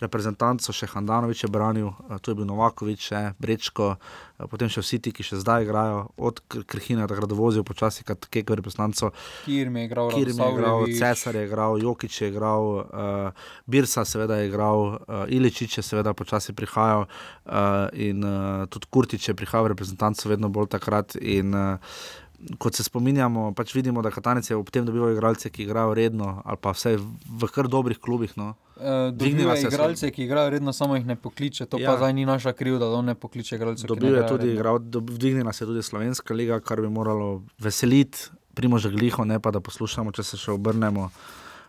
reprezentanco 0.00 0.72
še 0.72 0.90
Handanovič 0.94 1.44
je 1.44 1.50
branil, 1.50 1.92
tu 2.20 2.32
je 2.32 2.38
bil 2.38 2.48
Novakovič, 2.48 3.10
še 3.12 3.22
Brečko. 3.40 3.94
Potem 4.48 4.70
še 4.72 4.80
vsi 4.80 4.98
ti, 5.04 5.12
ki 5.12 5.24
še 5.26 5.40
zdaj 5.42 5.66
igrajo, 5.66 6.06
od 6.16 6.40
Krhina, 6.48 7.04
gredo 7.04 7.36
vozijo 7.36 7.64
počasi, 7.66 8.06
kot 8.08 8.24
Kek, 8.32 8.48
reprezentanco. 8.56 9.12
Kirmi 9.44 9.79
je 9.80 9.88
igral, 9.88 10.12
Kirmi 10.14 10.44
je 10.44 10.52
igral, 10.54 10.86
Cesar 10.98 11.36
je 11.36 11.44
igral, 11.48 11.78
Jokič 11.82 12.20
je 12.22 12.28
igral, 12.28 12.70
uh, 12.78 13.44
Birsa 13.66 14.04
seveda 14.04 14.40
je 14.40 14.48
igral, 14.48 14.80
uh, 14.80 15.24
Iličič 15.28 15.78
je 15.78 15.82
seveda 15.82 16.14
počasi 16.14 16.52
prihajal 16.52 17.06
uh, 17.06 17.88
in 17.92 18.24
uh, 18.24 18.66
tudi 18.70 18.86
Kurtič 18.90 19.28
je 19.28 19.34
prihajal 19.34 19.70
v 19.70 19.72
reprezentanco 19.74 20.28
vedno 20.28 20.48
bolj 20.48 20.70
takrat. 20.76 21.16
In, 21.20 21.54
uh, 21.54 21.78
Kot 22.58 22.74
se 22.74 22.84
spominjamo, 22.84 23.50
pač 23.52 23.74
vidimo, 23.76 24.00
da 24.02 24.08
Katanec 24.10 24.48
je 24.48 24.56
ob 24.56 24.70
tem 24.72 24.86
dobival 24.86 25.12
igralce, 25.12 25.50
ki 25.52 25.66
igrajo 25.66 25.92
redno, 25.94 26.40
ali 26.40 26.56
pa 26.56 26.72
vse 26.72 26.94
v 26.96 27.48
kar 27.52 27.68
dobrih 27.68 28.00
klubih. 28.00 28.32
No. 28.40 28.54
E, 28.80 29.12
Dvignila 29.12 29.58
se 29.60 29.68
igralce, 29.68 30.08
so... 30.08 30.14
ki 30.14 30.24
igrajo 30.24 30.54
redno, 30.56 30.72
samo 30.72 30.96
jih 30.96 31.04
ne 31.04 31.18
pokliče. 31.20 31.68
To 31.68 31.76
ja. 31.76 31.90
pa 31.90 32.00
zdaj 32.00 32.16
ni 32.16 32.24
naša 32.24 32.54
krivda, 32.56 32.88
da 32.88 32.96
on 32.96 33.12
ne 33.12 33.14
pokliče 33.14 33.60
igralcev. 33.60 33.92
Dvignila 33.92 35.52
se 35.52 35.64
je 35.64 35.68
tudi 35.68 35.82
Slovenska 35.84 36.34
liga, 36.34 36.62
kar 36.64 36.80
bi 36.80 36.88
moralo 36.88 37.42
veseliti 37.60 38.32
primož 38.54 38.86
gliho, 38.86 39.24
ne 39.24 39.40
pa 39.40 39.50
da 39.50 39.60
poslušamo, 39.60 40.12
če 40.12 40.22
se 40.22 40.40
še 40.40 40.52
obrnemo. 40.52 41.10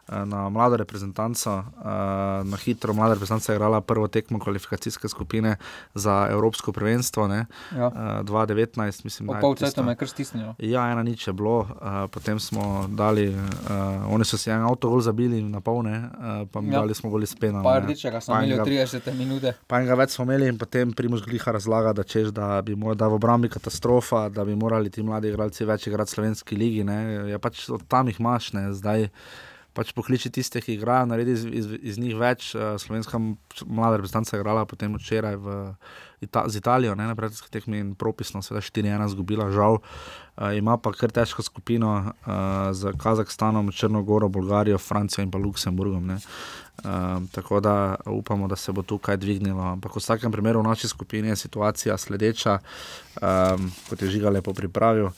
Eh, 0.09 0.25
na 0.25 0.49
mlado 0.49 0.77
reprezentanco, 0.77 1.49
eh, 1.59 2.43
na 2.43 2.57
hitro 2.57 2.93
mlada 2.93 3.13
reprezentanca 3.13 3.53
je 3.53 3.55
igrala 3.55 3.81
prvo 3.81 4.07
tekmo 4.07 4.39
kvalifikacijske 4.39 5.07
skupine 5.07 5.55
za 5.93 6.27
Evropsko 6.31 6.71
prvenstvo, 6.71 7.27
ja. 7.27 7.91
2019, 8.23 8.99
eh, 8.99 9.01
mislim, 9.03 9.27
da 9.27 9.33
je 9.33 9.39
bilo. 9.39 9.41
Pol 9.41 9.55
cesta 9.55 9.83
me 9.83 9.95
kar 9.95 10.07
stisnilo. 10.07 10.55
Ja, 10.59 10.91
ena 10.91 11.03
nič 11.03 11.27
je 11.27 11.33
bilo, 11.33 11.67
potem 12.11 12.39
smo 12.39 12.87
dali, 12.89 13.37
oni 14.07 14.25
so 14.25 14.37
si 14.37 14.49
en 14.51 14.61
avto 14.61 14.89
bolj 14.89 15.01
zabili 15.01 15.43
na 15.43 15.61
polne, 15.61 16.09
pa 16.51 16.59
ja. 16.59 16.71
dali 16.71 16.93
smo 16.93 17.09
bolj 17.09 17.25
spena. 17.25 17.63
Pa 17.63 17.79
rdečega 17.79 18.21
smo 18.21 18.41
imeli 18.41 18.59
30 18.59 19.13
minut. 19.13 19.43
Pa 19.67 19.79
enega 19.79 19.95
več 19.95 20.17
smo 20.17 20.25
imeli 20.25 20.49
in 20.49 20.57
potem 20.57 20.91
primož 20.93 21.21
gliha 21.21 21.51
razlaga, 21.51 21.93
da 21.93 22.03
češ, 22.03 22.33
da 22.35 22.61
bi 22.61 22.75
da 22.95 23.07
v 23.07 23.13
obrambi 23.13 23.49
katastrofa, 23.49 24.29
da 24.29 24.45
bi 24.45 24.55
morali 24.55 24.89
ti 24.89 25.03
mladi 25.03 25.29
igralci 25.29 25.65
več 25.65 25.87
igrati 25.87 26.11
v 26.11 26.15
slovenski 26.15 26.55
ligi, 26.55 26.83
ne, 26.83 27.29
ja 27.31 27.39
pač 27.39 27.69
od 27.69 27.87
tam 27.87 28.07
jih 28.07 28.19
maš, 28.19 28.53
ne, 28.53 28.73
zdaj 28.73 29.07
pač 29.73 29.93
pokliči 29.95 30.31
tiste, 30.33 30.61
ki 30.61 30.75
igrajo, 30.75 31.07
naredi 31.11 31.35
iz, 31.37 31.45
iz, 31.45 31.67
iz 31.93 31.99
njih 32.01 32.15
več. 32.19 32.51
Uh, 32.55 32.75
slovenska 32.81 33.19
mlada 33.19 33.97
reprezentanca 33.99 34.35
je 34.35 34.41
igrala 34.41 34.65
potem 34.69 34.95
včeraj 34.99 35.39
v, 35.39 35.59
Ita 36.21 36.43
z 36.45 36.61
Italijo, 36.61 36.93
ne 36.93 37.07
na 37.09 37.15
predsedniški 37.17 37.49
tekmi 37.49 37.79
in 37.81 37.93
propisno, 37.97 38.43
seveda 38.45 38.61
4-1 38.61 39.07
zgubila, 39.09 39.47
žal. 39.49 39.79
Uh, 39.81 40.51
ima 40.53 40.75
pa 40.77 40.91
kar 40.93 41.09
težko 41.09 41.41
skupino 41.41 41.95
uh, 41.97 42.69
z 42.77 42.93
Kazahstanom, 43.01 43.71
Črnogoro, 43.73 44.29
Bolgarijo, 44.29 44.77
Francijo 44.77 45.25
in 45.25 45.31
pa 45.33 45.41
Luksemburgom. 45.41 46.13
Um, 46.83 47.27
tako 47.27 47.59
da 47.59 47.95
upamo, 48.05 48.47
da 48.47 48.55
se 48.55 48.71
bo 48.71 48.81
tukaj 48.81 49.17
dvignilo. 49.17 49.61
Ampak 49.63 49.95
v 49.95 49.99
vsakem 49.99 50.31
primeru 50.31 50.59
v 50.59 50.63
naši 50.63 50.87
skupini 50.87 51.27
je 51.29 51.35
situacija 51.35 51.97
sledeča, 51.97 52.57
um, 53.21 53.71
kot 53.89 54.01
je 54.01 54.09
žiga 54.09 54.29
lepo 54.29 54.53
pripravil. 54.53 55.05
Uh, 55.05 55.11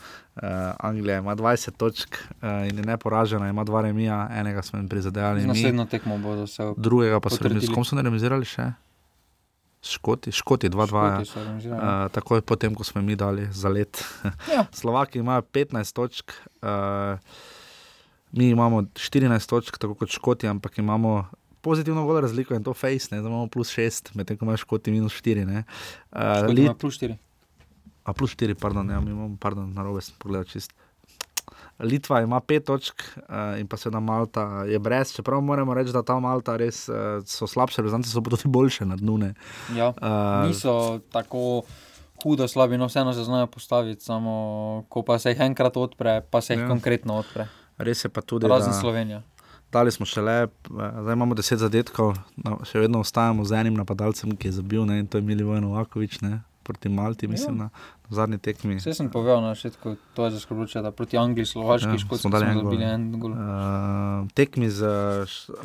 Anglija 0.80 1.18
ima 1.18 1.36
20 1.36 1.72
točk 1.78 2.16
uh, 2.16 2.68
in 2.70 2.78
je 2.78 2.86
neporažena, 2.86 3.50
ima 3.50 3.64
dva 3.64 3.82
remija, 3.82 4.28
enega 4.32 4.62
smo 4.62 4.80
jim 4.80 4.90
prizadevali. 4.90 5.46
Naslednjo 5.46 5.86
tekmo 5.86 6.18
bodo 6.18 6.48
se 6.48 6.64
odvijali. 6.64 6.84
Drugega 6.84 7.20
pa 7.20 7.30
so 7.30 7.44
remizirali. 7.44 7.74
S 7.74 7.76
kom 7.76 7.86
so 7.86 8.02
remizirali 8.02 8.46
še? 8.46 8.72
Škoti, 9.84 10.32
Škoti 10.32 10.70
2-2. 10.70 11.68
Ja. 11.68 11.76
Uh, 11.76 12.12
takoj 12.12 12.42
potem, 12.42 12.76
ko 12.76 12.84
smo 12.84 13.02
jim 13.02 13.18
dali 13.18 13.48
za 13.52 13.70
let. 13.70 14.04
Ja. 14.54 14.66
Slovaki 14.72 15.20
imajo 15.20 15.42
15 15.42 15.96
točk. 15.96 16.32
Uh, 16.62 17.20
Mi 18.34 18.50
imamo 18.50 18.82
14 18.82 19.50
točk, 19.50 19.78
tako 19.78 19.94
kot 19.94 20.10
Škoti, 20.10 20.48
ampak 20.48 20.78
imamo 20.78 21.26
pozitivno 21.64 22.06
golo 22.06 22.22
razliko 22.22 22.54
in 22.54 22.64
to 22.64 22.74
face, 22.74 23.08
ne, 23.12 23.18
imamo 23.18 23.48
plus 23.48 23.72
6, 23.72 24.12
medtem 24.20 24.38
ko 24.38 24.46
imaš 24.46 24.66
kot 24.68 24.88
minus 24.92 25.16
4. 25.24 25.46
Ne. 25.48 25.64
Uh, 26.12 26.50
Lit... 26.52 26.72
plus 26.80 27.00
4. 27.00 27.16
A 28.04 28.14
plus 28.14 28.36
4, 28.36 28.56
pardon, 28.60 28.90
ja, 28.90 29.00
imamo, 29.00 29.38
pardon, 29.40 29.70
na 29.74 29.84
robe 29.84 30.02
sem 30.04 30.16
pogledal 30.20 30.44
čist. 30.52 30.76
Litva 31.80 32.20
ima 32.22 32.42
5 32.44 32.66
točk 32.68 33.06
uh, 33.16 33.56
in 33.60 33.68
pa 33.68 33.80
seveda 33.80 34.04
Malta 34.04 34.44
je 34.68 34.80
brez, 34.80 35.16
čeprav 35.16 35.42
moramo 35.42 35.74
reči, 35.74 35.96
da 35.96 36.04
ta 36.04 36.20
Malta 36.20 36.58
res 36.60 36.84
uh, 36.92 37.24
so 37.26 37.48
slabše, 37.48 37.82
rezultate 37.82 38.12
so 38.12 38.22
pa 38.22 38.36
tudi 38.36 38.52
boljše 38.52 38.86
na 38.86 39.00
dnu. 39.00 39.18
Ja, 39.76 39.94
uh, 39.96 40.48
niso 40.48 41.00
tako. 41.12 41.64
Hudo 42.24 42.46
slabi, 42.48 42.78
no 42.80 42.88
vseeno 42.88 43.12
se 43.14 43.24
znajo 43.24 43.48
postaviti, 43.52 44.04
samo 44.04 44.86
ko 44.90 45.02
pa 45.04 45.18
se 45.20 45.34
jih 45.34 45.42
enkrat 45.44 45.78
odpre, 45.78 46.22
pa 46.32 46.40
se 46.42 46.54
jih 46.54 46.62
ja. 46.62 46.68
konkretno 46.70 47.18
odpre. 47.20 47.50
Res 47.78 48.06
je 48.06 48.10
pa 48.10 48.22
tudi. 48.22 48.48
Razen 48.48 48.72
da, 48.72 48.80
Slovenija 48.80 49.22
dali 49.74 49.90
smo 49.90 50.06
šele, 50.06 50.38
eh, 50.44 50.50
zdaj 50.96 51.14
imamo 51.14 51.34
deset 51.34 51.60
zadetkov, 51.60 52.14
no, 52.38 52.60
še 52.64 52.80
vedno 52.80 53.00
ostajamo 53.00 53.42
z 53.44 53.58
enim 53.58 53.74
napadalcem, 53.76 54.34
ki 54.34 54.48
je 54.48 54.52
zabil, 54.54 54.86
ne, 54.86 55.00
in 55.00 55.08
to 55.08 55.18
je 55.18 55.24
Milivojen 55.24 55.66
Vakovič, 55.68 56.22
ne, 56.22 56.34
proti 56.62 56.88
Malti, 56.88 57.28
mislim, 57.28 57.58
na, 57.58 57.68
na 58.00 58.12
zadnji 58.14 58.38
tekmi. 58.40 58.78
Vse 58.78 58.94
sem 58.94 59.10
povedal 59.10 59.42
na 59.42 59.52
začetku, 59.52 59.96
to 60.14 60.26
je 60.26 60.32
zaskrbljujoče, 60.32 60.82
da 60.82 60.92
proti 60.92 61.18
Angliji, 61.18 61.46
Slovaški, 61.48 61.88
Ja, 61.88 61.92
ja, 61.92 62.00
Škotski 62.00 62.22
smo 62.22 62.32
dali 62.32 62.46
en 62.46 62.54
gol. 62.54 62.64
dobili 62.64 62.84
en 62.86 63.04
gol. 63.20 63.32
Uh, 63.34 63.42
tekmi 64.32 64.70
z, 64.70 64.80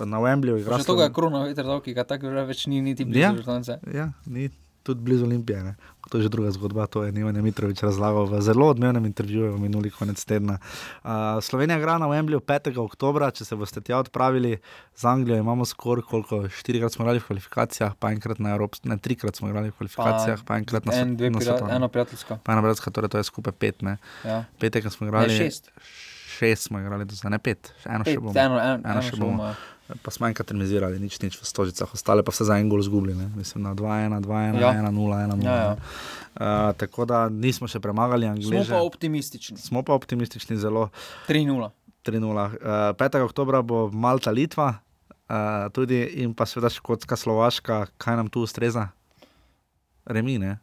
na 0.03 0.19
Wembleyju 0.19 0.59
igra 0.59 0.79
Že 0.79 0.85
to 0.87 0.97
je 0.99 1.11
krona 1.13 1.45
veter 1.45 1.63
dal, 1.65 1.79
ki 1.79 1.93
ga 1.93 2.03
tako 2.05 2.33
že 2.33 2.43
več 2.45 2.67
ni 2.67 2.81
niti 2.83 3.05
Ja. 3.05 3.31
blizu 3.31 3.31
reprezentance. 3.37 3.79
Ja, 3.89 4.11
ni 4.27 4.51
tudi 4.89 5.05
blizu 5.05 5.29
Olimpije. 5.29 5.61
Ne? 5.63 5.77
To 6.09 6.17
je 6.17 6.25
že 6.25 6.33
druga 6.33 6.49
zgodba, 6.57 6.89
to 6.89 7.05
je 7.05 7.13
Nivan 7.13 7.37
Mitrovič 7.45 7.85
razlagal 7.85 8.25
v 8.33 8.41
zelo 8.41 8.73
odmevnem 8.73 9.05
intervjuju 9.05 9.59
minuli 9.61 9.93
konec 9.93 10.17
tedna. 10.25 10.57
Uh, 11.05 11.37
Slovenija 11.45 11.77
igra 11.77 11.99
na 12.01 12.09
Wembleyju 12.09 12.41
5. 12.41 12.73
oktober, 12.81 13.29
če 13.29 13.45
se 13.45 13.57
boste 13.61 13.85
tja 13.85 14.01
odpravili 14.01 14.57
z 14.97 15.05
Anglijo, 15.05 15.37
imamo 15.37 15.69
skor, 15.69 16.01
koliko 16.01 16.49
štirikrat 16.49 16.97
smo 16.97 17.05
igrali 17.05 17.21
v 17.21 17.29
kvalifikacijah, 17.29 17.93
pa 18.01 18.15
enkrat 18.17 18.41
na 18.41 18.57
Evropski, 18.57 18.89
ne 18.89 18.97
trikrat 18.97 19.37
smo 19.37 19.53
igrali 19.53 19.69
v 19.69 19.77
kvalifikacijah, 19.77 20.41
pa, 20.41 20.55
pa 20.55 20.61
enkrat 20.65 20.89
na 20.89 20.97
en, 20.97 21.13
na 21.13 21.39
pira, 21.45 21.61
eno 21.77 21.93
prijateljsko. 21.93 22.41
Pa 22.41 22.57
ena 22.57 22.65
bratska, 22.65 22.91
torej 22.91 23.13
to 23.13 23.21
je 23.21 23.29
skupaj 23.29 23.53
pet. 23.53 23.85
Ne? 23.85 23.99
Ja. 24.25 24.45
Petek 24.57 24.89
smo 24.89 25.13
igrali. 25.13 25.29
Ne, 25.29 25.37
šest. 25.37 25.69
Šest 26.39 26.71
smo 26.73 26.81
igrali, 26.81 27.05
do 27.05 27.13
zdaj 27.19 27.37
ne 27.37 27.39
pet, 27.43 27.75
eno 27.85 28.07
Pet, 28.07 28.17
še 28.17 28.21
bomo. 28.23 28.33
eno, 28.39 28.57
en, 28.63 28.87
eno 28.87 29.03
še 29.05 29.17
bomo. 29.21 29.53
ja. 29.53 29.78
Pa 29.89 30.11
smo 30.13 30.29
enkrat 30.29 30.45
termizirali, 30.47 31.01
nič, 31.01 31.17
nič 31.19 31.41
v 31.41 31.45
stožicah, 31.45 31.89
ostale 31.89 32.21
pa 32.21 32.29
se 32.29 32.45
za 32.45 32.59
en 32.61 32.69
gol 32.69 32.83
zgubili, 32.85 33.17
ne? 33.17 33.25
mislim 33.33 33.65
na 33.65 33.73
2-1, 33.73 34.21
2-1, 34.21 34.61
Ja. 34.61 34.73
1-0, 34.75 34.93
1-0. 34.93 35.41
Ja, 35.41 35.57
ja. 35.57 35.73
Uh, 36.37 36.77
tako 36.77 37.09
da 37.09 37.29
nismo 37.29 37.65
še 37.65 37.81
premagali 37.81 38.29
Smo 38.29 38.37
Angleže. 38.37 38.69
pa 38.69 38.83
optimistični. 38.83 39.57
Smo 39.57 39.81
pa 39.83 39.97
optimistični 39.97 40.61
zelo. 40.61 40.91
3-0. 41.25 41.73
3-0. 42.05 42.21
Uh, 42.21 42.93
5. 42.95 43.21
oktober 43.23 43.63
bo 43.63 43.89
Malta, 43.89 44.29
Litva, 44.29 44.77
uh, 45.25 45.73
tudi 45.73 46.05
in 46.21 46.37
pa 46.37 46.45
seveda 46.45 46.69
Škotska, 46.69 47.17
Slovaška, 47.17 47.89
kaj 47.97 48.17
nam 48.17 48.29
tu 48.29 48.45
ustreza? 48.45 48.93
Remi, 50.05 50.37
ne? 50.39 50.59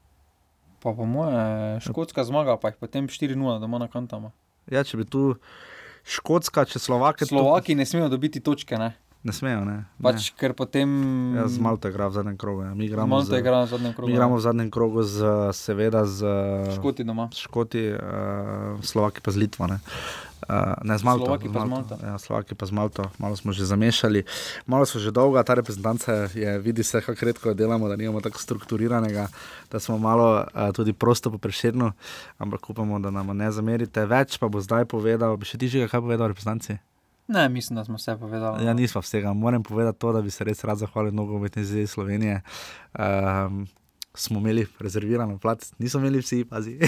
Pa 0.80 0.94
po 0.94 1.06
moje, 1.06 1.82
škotska 1.82 2.22
zmaga, 2.24 2.62
pa 2.62 2.70
jih 2.70 2.78
potem 2.78 3.10
4-0 3.10 3.34
doma 3.58 3.82
na 3.82 3.90
kantama. 3.90 4.30
Ja, 4.70 4.86
če 4.86 4.98
bi 4.98 5.06
tu 5.06 5.34
Škotska, 6.06 6.66
če 6.70 6.78
Slovake. 6.78 7.26
Slovaki 7.26 7.74
ne 7.74 7.86
smejo 7.90 8.06
dobiti 8.06 8.38
točke, 8.38 8.78
ne? 8.78 8.94
Ne 9.26 9.34
smejo, 9.34 9.64
ne. 9.66 9.90
Pač, 9.98 10.28
ker 10.38 10.54
potem. 10.54 10.86
Ja, 11.34 11.48
z 11.50 11.58
Malto 11.58 11.90
igra 11.90 12.06
v 12.14 12.14
zadnjem 12.14 12.38
krogu. 12.38 12.62
Ja. 12.62 12.78
Mi 12.78 12.86
igramo, 12.86 13.10
Malta 13.10 13.34
z, 13.34 13.42
igra 13.42 13.64
na 13.64 13.66
zadnjem 13.66 13.94
krogu. 13.98 14.06
mi 14.06 14.14
igramo 14.14 14.38
v 14.38 14.44
zadnjem 14.46 14.70
krogu, 14.70 15.02
z, 15.02 15.50
seveda 15.58 16.06
z 16.06 16.30
Škoti 16.78 17.02
doma. 17.02 17.26
Škoti, 17.34 17.90
uh, 17.98 18.78
Slovaki 18.86 19.26
pa 19.26 19.34
z 19.34 19.42
Litvo. 19.42 19.66
Ne, 19.66 19.82
uh, 20.46 20.78
ne 20.86 20.94
z 20.94 21.02
Malto. 21.02 21.26
Slovaki 21.26 21.50
pa 21.50 21.66
z 21.66 21.70
Malto. 21.74 21.98
Ja, 22.06 22.22
Slovaki 22.22 22.54
pa 22.54 22.70
z 22.70 22.72
Malto, 22.78 23.10
malo 23.18 23.34
smo 23.34 23.50
že 23.50 23.66
zamešali. 23.66 24.30
Malo 24.70 24.86
so 24.86 25.02
že 25.02 25.10
dolga, 25.10 25.42
ta 25.42 25.58
reprezentanca 25.58 26.30
je, 26.30 26.62
vidi 26.62 26.86
se, 26.86 27.02
kako 27.02 27.26
redko 27.26 27.50
jo 27.50 27.58
delamo, 27.58 27.90
da 27.90 27.98
nimamo 27.98 28.22
tako 28.22 28.38
strukturiranega, 28.38 29.26
da 29.74 29.82
smo 29.82 29.98
malo 29.98 30.46
uh, 30.46 30.70
tudi 30.70 30.94
prosto 30.94 31.34
popreširno, 31.34 31.98
ampak 32.38 32.62
upamo, 32.70 33.02
da 33.02 33.10
nam 33.10 33.34
ne 33.34 33.50
zamerite. 33.50 34.06
Več 34.06 34.38
pa 34.38 34.54
bo 34.54 34.62
zdaj 34.62 34.86
povedal, 34.86 35.34
bi 35.34 35.50
še 35.50 35.58
ti 35.58 35.66
že 35.66 35.90
kaj 35.90 36.06
povedal 36.06 36.30
o 36.30 36.34
reprezentanci? 36.38 36.78
Ne, 37.28 37.50
mislim, 37.50 37.76
da 37.76 37.86
smo 37.86 37.96
vse 37.96 38.18
povedali. 38.20 38.66
Ja, 38.66 38.74
nismo 38.74 39.02
vsega. 39.02 39.34
Moram 39.34 39.64
povedati 39.64 40.00
to, 40.00 40.12
da 40.12 40.22
bi 40.22 40.32
se 40.32 40.44
res 40.44 40.64
rad 40.64 40.78
zahvalil 40.78 41.14
nogometni 41.16 41.64
zvezi 41.64 41.88
Slovenije. 41.88 42.42
Um, 43.00 43.68
smo 44.16 44.40
imeli 44.40 44.66
rezerviran 44.80 45.40
plat, 45.40 45.66
nismo 45.78 46.00
imeli 46.00 46.20
vsi, 46.20 46.46
pazi. 46.46 46.80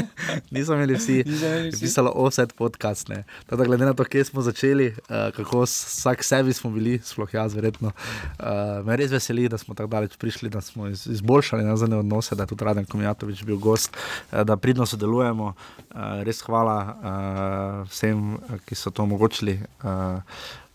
nismo 0.54 0.74
imeli 0.74 0.94
vsi. 0.94 1.22
Niso 1.26 1.46
Je 1.46 1.70
pisalo 1.70 2.12
offset 2.14 2.52
podcast. 2.56 3.08
ne. 3.08 3.24
Tako 3.46 3.56
da 3.56 3.64
glede 3.64 3.84
na 3.84 3.94
to, 3.94 4.04
kje 4.04 4.24
smo 4.24 4.42
začeli, 4.42 4.86
uh, 4.86 5.34
kako 5.36 5.62
vsak 5.62 6.24
sebi 6.24 6.52
smo 6.52 6.70
bili, 6.70 6.98
sploh 7.04 7.34
jaz, 7.34 7.54
verjetno. 7.54 7.92
Uh, 8.38 8.86
me 8.86 8.96
res 8.96 9.10
veseli, 9.10 9.48
da 9.48 9.58
smo 9.58 9.74
tako 9.74 9.90
daleč 9.90 10.16
prišli, 10.16 10.48
da 10.48 10.60
smo 10.60 10.88
iz, 10.88 11.06
izboljšali 11.06 11.64
nazadnje 11.64 11.96
odnose, 11.96 12.34
da 12.34 12.42
je 12.42 12.46
tudi 12.46 12.64
Raden 12.64 12.84
Komijatovič 12.84 13.44
bil 13.44 13.56
gost, 13.56 13.96
uh, 14.32 14.42
da 14.42 14.56
pridno 14.56 14.86
sodelujemo. 14.86 15.54
Uh, 15.90 16.22
res 16.22 16.42
hvala 16.42 16.78
uh, 16.84 17.88
vsem, 17.90 18.38
ki 18.66 18.74
so 18.74 18.90
to 18.90 19.02
omogočili. 19.02 19.60
Uh, 19.82 20.20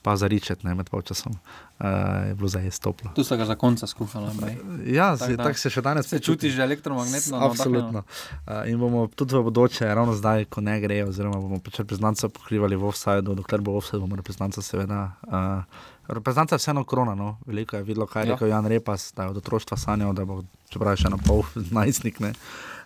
Pa 0.02 0.16
za 0.16 0.26
ričet, 0.26 0.64
ne 0.64 0.74
med 0.74 0.90
polčasom, 0.90 1.32
uh, 1.32 1.86
je 2.26 2.34
bilo 2.34 2.50
zdaj 2.50 2.64
res 2.64 2.80
toplo. 2.80 3.12
Tu 3.14 3.22
so 3.22 3.38
ga 3.38 3.46
za 3.46 3.54
konca 3.56 3.86
skuhali. 3.86 4.34
bej. 4.36 4.56
Ja, 4.88 5.12
Tako 5.12 5.20
tako 5.20 5.38
da. 5.38 5.44
tak 5.44 5.58
se 5.58 5.70
še 5.70 5.82
danes 5.82 6.08
Se 6.08 6.20
čutiš 6.20 6.54
že 6.54 6.64
elektromagnetno? 6.64 7.38
Absolutno. 7.40 8.02
Uh, 8.42 8.66
in 8.66 8.80
bomo 8.80 9.06
tudi 9.08 9.36
v 9.36 9.44
bodoče, 9.44 9.86
ravno 9.86 10.14
zdaj, 10.14 10.46
ko 10.46 10.58
ne 10.60 10.80
gre, 10.82 11.04
oziroma 11.06 11.38
bomo 11.38 11.60
pač 11.60 11.78
reprezentanco 11.78 12.30
pokrivali 12.32 12.74
v 12.76 12.84
offsajdu, 12.84 13.36
dokler 13.36 13.62
bo 13.62 13.78
offside, 13.78 14.00
bomo 14.00 14.16
reprezentanco 14.16 14.62
seveda. 14.62 15.14
Uh, 15.24 15.62
Reprezentanca 16.08 16.56
je 16.56 16.60
vseeno 16.60 16.84
krona, 16.84 17.14
no? 17.16 17.38
veliko 17.46 17.78
je 17.78 17.84
videlo, 17.84 18.06
kaj 18.06 18.24
je 18.24 18.28
Ja. 18.28 18.34
rekel 18.34 18.48
Jan 18.48 18.66
Repas, 18.66 19.14
da 19.16 19.24
je 19.24 19.30
od 19.30 19.38
otroštva 19.38 19.78
sanjal, 19.78 20.14
da 20.14 20.26
bo, 20.26 20.42
čeprav 20.68 20.94
je 20.94 20.98
še 20.98 21.10
na 21.10 21.18
pol 21.18 21.46
najstnik, 21.78 22.20
ne. 22.20 22.34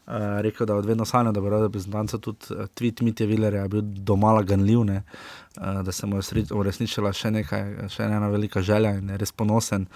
Uh, 0.06 0.14
rekel, 0.42 0.68
da 0.68 0.74
je 0.74 0.80
od 0.80 0.86
vedno 0.86 1.06
sanjal, 1.06 1.34
da 1.34 1.42
bo 1.42 1.50
reprezentanca 1.50 2.18
tudi 2.18 2.52
uh, 2.52 2.68
tweet 2.70 3.02
Mitja 3.02 3.26
Villerja 3.26 3.64
je 3.64 3.70
bil 3.70 3.82
domala 3.82 4.44
ganljiv, 4.44 4.84
ne, 4.86 5.00
uh, 5.02 5.45
da 5.62 5.92
se 5.92 6.06
mu 6.06 6.18
je 6.18 6.46
uresničila 6.52 7.14
še 7.14 7.32
nekaj, 7.32 7.90
še 7.90 8.04
ena 8.04 8.28
velika 8.30 8.62
želja 8.62 8.96
in 9.00 9.10
je 9.10 9.18
res 9.18 9.32
ponosen. 9.32 9.88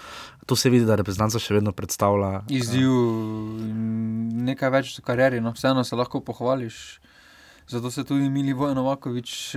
Tu 0.46 0.56
se 0.56 0.70
vidi, 0.70 0.84
da 0.84 0.98
reprezentanca 1.00 1.38
še 1.38 1.54
vedno 1.54 1.72
predstavlja. 1.72 2.30
uh, 2.38 2.52
Izziv 2.52 2.90
in 3.66 4.44
nekaj 4.50 4.70
več 4.70 4.94
v 4.98 5.06
karieri, 5.06 5.40
no 5.40 5.52
vseeno 5.56 5.84
se 5.84 5.96
lahko 5.96 6.20
pohvališ. 6.20 7.00
Zato 7.70 7.90
se 7.90 8.04
tudi 8.04 8.30
Mili 8.30 8.52
Vojnovakovič, 8.52 9.54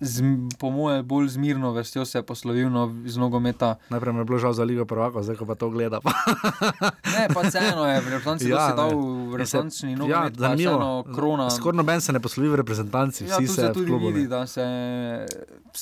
z, 0.00 0.22
po 0.58 0.70
moje, 0.70 1.02
bolj 1.02 1.28
zmirno 1.28 1.72
vestjo 1.72 2.04
se 2.04 2.18
je 2.18 2.22
poslovil 2.22 2.70
no, 2.70 3.02
iz 3.04 3.16
nogometa. 3.16 3.76
Najprej 3.88 4.12
mi 4.12 4.18
je 4.18 4.24
bilo 4.24 4.38
žal 4.38 4.52
za 4.52 4.64
Ligo 4.64 4.84
prvaka, 4.84 5.22
zdaj 5.22 5.36
pa 5.46 5.54
to 5.54 5.70
gleda. 5.70 6.00
Pa. 6.00 6.12
Ne, 7.16 7.28
pa 7.34 7.40
vseeno 7.40 7.86
je 7.86 8.00
v 8.00 8.08
reprezentanci 8.10 8.48
ja, 8.48 8.68
ne. 8.68 8.74
dal 8.74 8.90
se- 8.90 9.30
reprezentančni 9.32 9.90
ja, 9.90 9.96
nogomet, 9.96 10.34
pa 10.38 10.54
vseeno 10.54 11.04
krona. 11.14 11.50
Skoraj 11.50 11.76
noben 11.76 12.00
se 12.00 12.12
ne 12.12 12.20
poslovi 12.20 12.48
v 12.48 12.54
reprezentanci, 12.56 13.24
Ja, 13.24 13.38
vsi 13.38 13.46
se, 13.46 13.54
se 13.54 13.68
v 13.68 13.72
tudi 13.72 13.86
klubu, 13.86 14.06
vidi, 14.06 14.26
da 14.26 14.46
se 14.46 14.64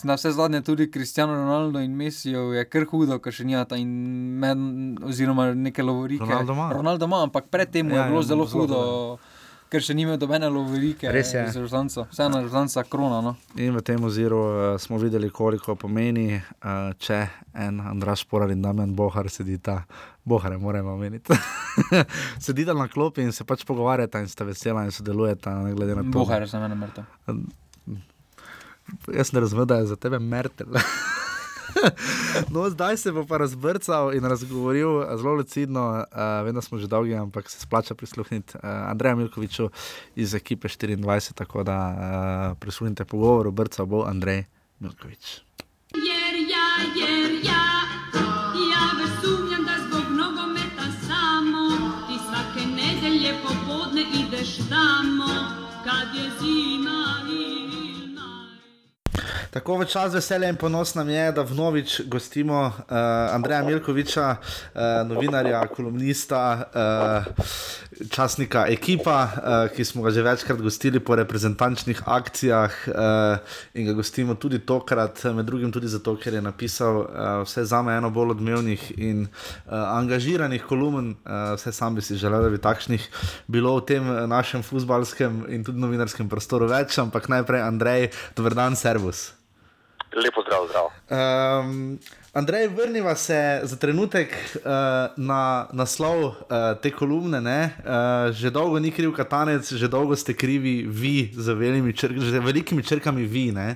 na 0.04 0.14
vse 0.14 0.32
zadnje 0.32 0.60
tudi 0.60 0.90
Cristiano 0.90 1.34
Ronaldo 1.34 1.80
in 1.80 1.90
Messijo 1.92 2.52
je 2.52 2.64
kar 2.64 2.84
hudo, 2.84 3.18
ker 3.18 3.32
še 3.32 3.44
nijata 3.44 3.76
in 3.76 3.88
med, 4.38 4.58
oziroma 5.02 5.54
neke 5.54 5.82
lovorike. 5.82 6.24
Ronaldo 6.24 6.52
ima. 6.52 6.72
Ronaldo 6.72 7.04
ima, 7.04 7.22
ampak 7.22 7.44
predtem 7.46 7.90
Ja, 7.90 7.96
je 7.96 8.04
bilo 8.04 8.20
ja, 8.20 8.22
zelo 8.22 8.46
zelo 8.46 8.62
hudo, 8.62 8.80
ker 9.74 9.82
še 9.82 9.94
ni 9.96 10.04
imel 10.06 10.18
dobene 10.20 10.46
lovorike. 10.52 11.10
Res 11.10 11.32
je. 11.34 11.42
Vseeno 11.50 12.38
je 12.38 12.44
reprezentanca 12.44 12.84
krona. 12.86 13.18
No. 13.24 13.34
In 13.58 13.74
v 13.74 13.82
tem 13.82 14.04
oziru 14.06 14.38
uh, 14.38 14.66
smo 14.78 15.00
videli, 15.02 15.30
koliko 15.34 15.74
pomeni, 15.78 16.38
uh, 16.38 16.92
če 17.02 17.24
en 17.66 17.80
Andraš 17.82 18.22
Porar 18.30 18.52
in 18.54 18.62
Damien 18.62 18.94
Bohar 18.94 19.26
sedita. 19.32 19.80
Bohare 20.24 20.56
moramo 20.60 20.94
omeniti. 20.94 21.34
sedita 22.46 22.76
na 22.76 22.86
klopi 22.88 23.26
in 23.26 23.34
se 23.34 23.44
pač 23.44 23.66
pogovarjata 23.66 24.22
in 24.22 24.30
sta 24.30 24.46
vesela 24.46 24.86
in 24.86 24.94
sodelujeta. 24.94 25.58
ne 25.66 25.74
glede 25.74 25.98
na 25.98 26.06
to. 26.06 26.14
Bohar 26.20 26.46
je 26.46 26.52
za 26.54 26.62
mene 26.62 26.78
mrtev. 26.78 27.10
Jaz 29.16 29.32
ne 29.32 29.42
razumem, 29.42 29.66
da 29.66 29.82
je 29.82 29.90
za 29.90 30.00
tebe 30.00 30.22
mertel. 30.22 30.70
No, 32.54 32.70
zdaj 32.70 32.96
se 32.96 33.12
bo 33.12 33.24
pa 33.26 33.36
razbrcal 33.36 34.14
in 34.14 34.24
razgovoril 34.24 35.16
zelo 35.16 35.34
lucidno. 35.34 36.04
Uh, 36.12 36.44
vem, 36.44 36.54
da 36.54 36.60
smo 36.60 36.78
že 36.78 36.86
dolgi, 36.86 37.14
ampak 37.14 37.50
se 37.50 37.60
splača 37.60 37.94
prisluhniti 37.94 38.56
uh, 38.56 38.62
Andreju 38.62 39.16
Milkoviču 39.16 39.70
iz 40.14 40.34
ekipe 40.34 40.68
24. 40.68 41.34
Tako 41.34 41.62
da 41.62 41.78
uh, 42.52 42.58
prisluhnite 42.58 43.04
pogovoru, 43.04 43.50
brcal 43.50 43.86
bo 43.86 44.04
Andrej 44.04 44.44
Milkovič. 44.78 45.42
Jer 45.94 46.34
ja, 46.50 46.66
jer 46.96 47.44
ja 47.44 47.63
Tako 59.54 59.76
v 59.78 59.86
čas 59.86 60.10
veselja 60.10 60.48
in 60.50 60.56
ponos 60.58 60.96
nam 60.98 61.06
je, 61.08 61.32
da 61.32 61.42
vnovič 61.46 62.00
gostimo 62.10 62.58
uh, 62.66 62.74
Andreja 63.30 63.62
Milkoviča, 63.62 64.24
uh, 64.34 64.80
novinarja, 65.06 65.60
kolumnista, 65.70 66.40
uh, 66.74 67.46
časnika 68.10 68.64
Ekipa, 68.66 69.18
uh, 69.22 69.70
ki 69.70 69.86
smo 69.86 70.02
ga 70.02 70.10
že 70.10 70.24
večkrat 70.26 70.58
gostili 70.58 70.98
po 70.98 71.14
reprezentančnih 71.14 72.02
akcijah 72.02 72.72
uh, 72.90 73.38
in 73.78 73.86
ga 73.86 73.94
gostimo 73.94 74.34
tudi 74.34 74.58
tokrat, 74.58 75.22
med 75.30 75.46
drugim 75.46 75.70
tudi 75.70 75.86
zato, 75.86 76.16
ker 76.18 76.34
je 76.34 76.42
napisal 76.42 76.98
uh, 77.04 77.06
vse 77.46 77.62
za 77.64 77.82
me 77.82 77.94
eno 77.94 78.10
bolj 78.10 78.34
odmevnih 78.34 78.90
in 78.98 79.22
uh, 79.22 79.70
angažiranih 79.70 80.66
kolumn. 80.66 81.14
Uh, 81.22 81.54
vse 81.54 81.70
sam 81.72 81.94
bi 81.94 82.02
si 82.02 82.18
želel, 82.18 82.42
da 82.42 82.50
bi 82.50 82.58
takšnih 82.58 83.06
bilo 83.46 83.76
v 83.78 83.86
tem 83.86 84.02
eh, 84.02 84.26
našem 84.26 84.66
futbalskem 84.66 85.44
in 85.46 85.62
tudi 85.62 85.78
novinarskem 85.78 86.26
prostoru 86.28 86.66
več, 86.66 86.98
ampak 86.98 87.30
najprej 87.30 87.62
Andrej, 87.62 88.10
dober 88.34 88.58
dan, 88.58 88.74
servus. 88.74 89.43
Lepo 90.16 90.42
zdrav, 90.42 90.66
zdrav. 90.68 90.86
Um, 91.10 91.98
Andrej, 92.32 92.68
vrniva 92.68 93.16
se 93.16 93.60
za 93.62 93.76
trenutek 93.76 94.34
uh, 94.54 94.62
na 95.16 95.66
naslov 95.72 96.24
uh, 96.24 96.34
te 96.82 96.90
kolumne. 96.90 97.40
ne. 97.40 97.70
Uh, 97.78 98.32
že 98.32 98.50
dolgo 98.50 98.78
ni 98.78 98.90
kriv 98.90 99.12
katanec, 99.12 99.72
že 99.72 99.88
dolgo 99.88 100.16
ste 100.16 100.34
krivi 100.34 100.86
vi 100.86 101.30
z 101.34 101.54
velikimi, 101.54 101.92
črk, 101.92 102.18
z 102.18 102.38
velikimi 102.38 102.82
črkami 102.82 103.22
vi. 103.22 103.50
Uh, 103.54 103.66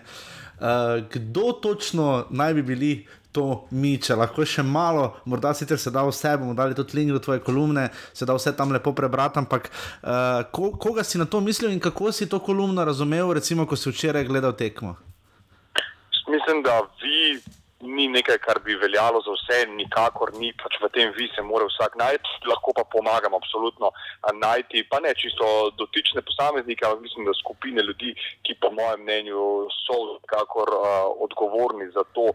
kdo 1.10 1.52
točno 1.52 2.26
naj 2.30 2.54
bi 2.54 2.62
bili 2.62 3.06
to 3.32 3.66
mi, 3.70 3.98
če 4.00 4.16
lahko 4.16 4.44
še 4.46 4.62
malo, 4.62 5.20
morda 5.24 5.52
si 5.54 5.66
se 5.66 5.90
da 5.90 6.02
vse, 6.06 6.36
bomo 6.38 6.54
dali 6.54 6.74
tudi 6.74 6.96
link 6.96 7.12
do 7.12 7.18
tvoje 7.18 7.40
kolumne, 7.40 7.90
se 8.14 8.26
da 8.26 8.34
vse 8.34 8.52
tam 8.56 8.72
lepo 8.72 8.92
prebrati. 8.92 9.38
Ampak 9.38 9.70
uh, 9.70 10.42
ko, 10.50 10.72
koga 10.78 11.04
si 11.04 11.18
na 11.18 11.26
to 11.26 11.40
mislil 11.40 11.70
in 11.70 11.80
kako 11.80 12.12
si 12.12 12.26
to 12.26 12.40
kolumno 12.40 12.84
razumel, 12.84 13.34
recimo, 13.34 13.66
ko 13.66 13.76
si 13.76 13.90
včeraj 13.90 14.24
gledal 14.24 14.56
tekmo? 14.56 15.07
Mislim, 16.28 16.62
da 16.62 16.80
vi 17.02 17.40
ni 17.80 18.08
nekaj, 18.08 18.38
kar 18.38 18.58
bi 18.64 18.74
veljalo 18.74 19.20
za 19.22 19.32
vse, 19.36 19.58
nikakor 19.70 20.32
ni, 20.34 20.50
pač 20.62 20.80
v 20.82 20.88
tem 20.94 21.12
vi 21.14 21.28
se 21.34 21.42
mora 21.46 21.68
vsak 21.68 21.94
najti, 22.00 22.32
lahko 22.50 22.74
pa 22.74 22.84
pomagamo 22.94 23.38
absolutno 23.38 23.92
najti, 24.34 24.82
pa 24.90 24.98
ne 25.00 25.14
čisto 25.14 25.70
dotične 25.78 26.22
posameznike, 26.26 26.86
ampak 26.86 27.04
mislim, 27.06 27.28
da 27.28 27.36
skupine 27.38 27.82
ljudi, 27.82 28.14
ki 28.42 28.58
po 28.60 28.72
mojem 28.74 29.06
mnenju 29.06 29.44
so 29.84 30.18
kakor 30.26 30.74
uh, 30.74 30.88
odgovorni 31.26 31.86
za 31.94 32.02
to, 32.14 32.32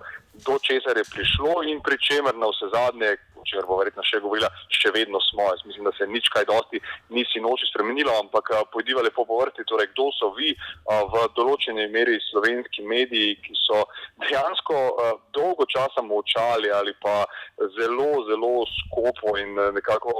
do 0.48 0.56
česar 0.64 0.98
je 0.98 1.12
prišlo 1.12 1.68
in 1.68 1.84
pri 1.84 2.00
čemer 2.08 2.40
na 2.40 2.48
vse 2.54 2.72
zadnje, 2.72 3.12
če 3.48 3.66
bo 3.68 3.80
verjetno 3.82 4.04
še 4.08 4.22
govorila, 4.24 4.50
še 4.72 4.92
vedno 4.96 5.22
smo. 5.30 5.50
Jaz 5.54 5.66
mislim, 5.68 5.90
da 5.90 5.96
se 5.98 6.08
nič 6.08 6.30
kaj 6.34 6.48
dosti 6.50 6.82
ni 7.10 7.24
si 7.30 7.42
noči 7.44 7.68
spremenilo, 7.70 8.14
ampak 8.20 8.50
pojdiva 8.74 9.04
lepo 9.06 9.26
po 9.26 9.40
vrti, 9.42 9.66
torej 9.70 9.92
kdo 9.94 10.10
so 10.18 10.32
vi 10.38 10.54
v 10.88 11.24
določeni 11.38 11.88
meri 11.94 12.18
slovenski 12.30 12.86
mediji, 12.88 13.36
ki 13.44 13.56
so 13.60 13.84
dejansko 14.24 14.78
dolgo 15.36 15.68
časa 15.70 16.02
močali 16.06 16.72
ali 16.74 16.94
pa 17.02 17.24
zelo, 17.78 18.24
zelo 18.30 18.66
skopo 18.78 19.36
in 19.42 19.56
nekako 19.76 20.14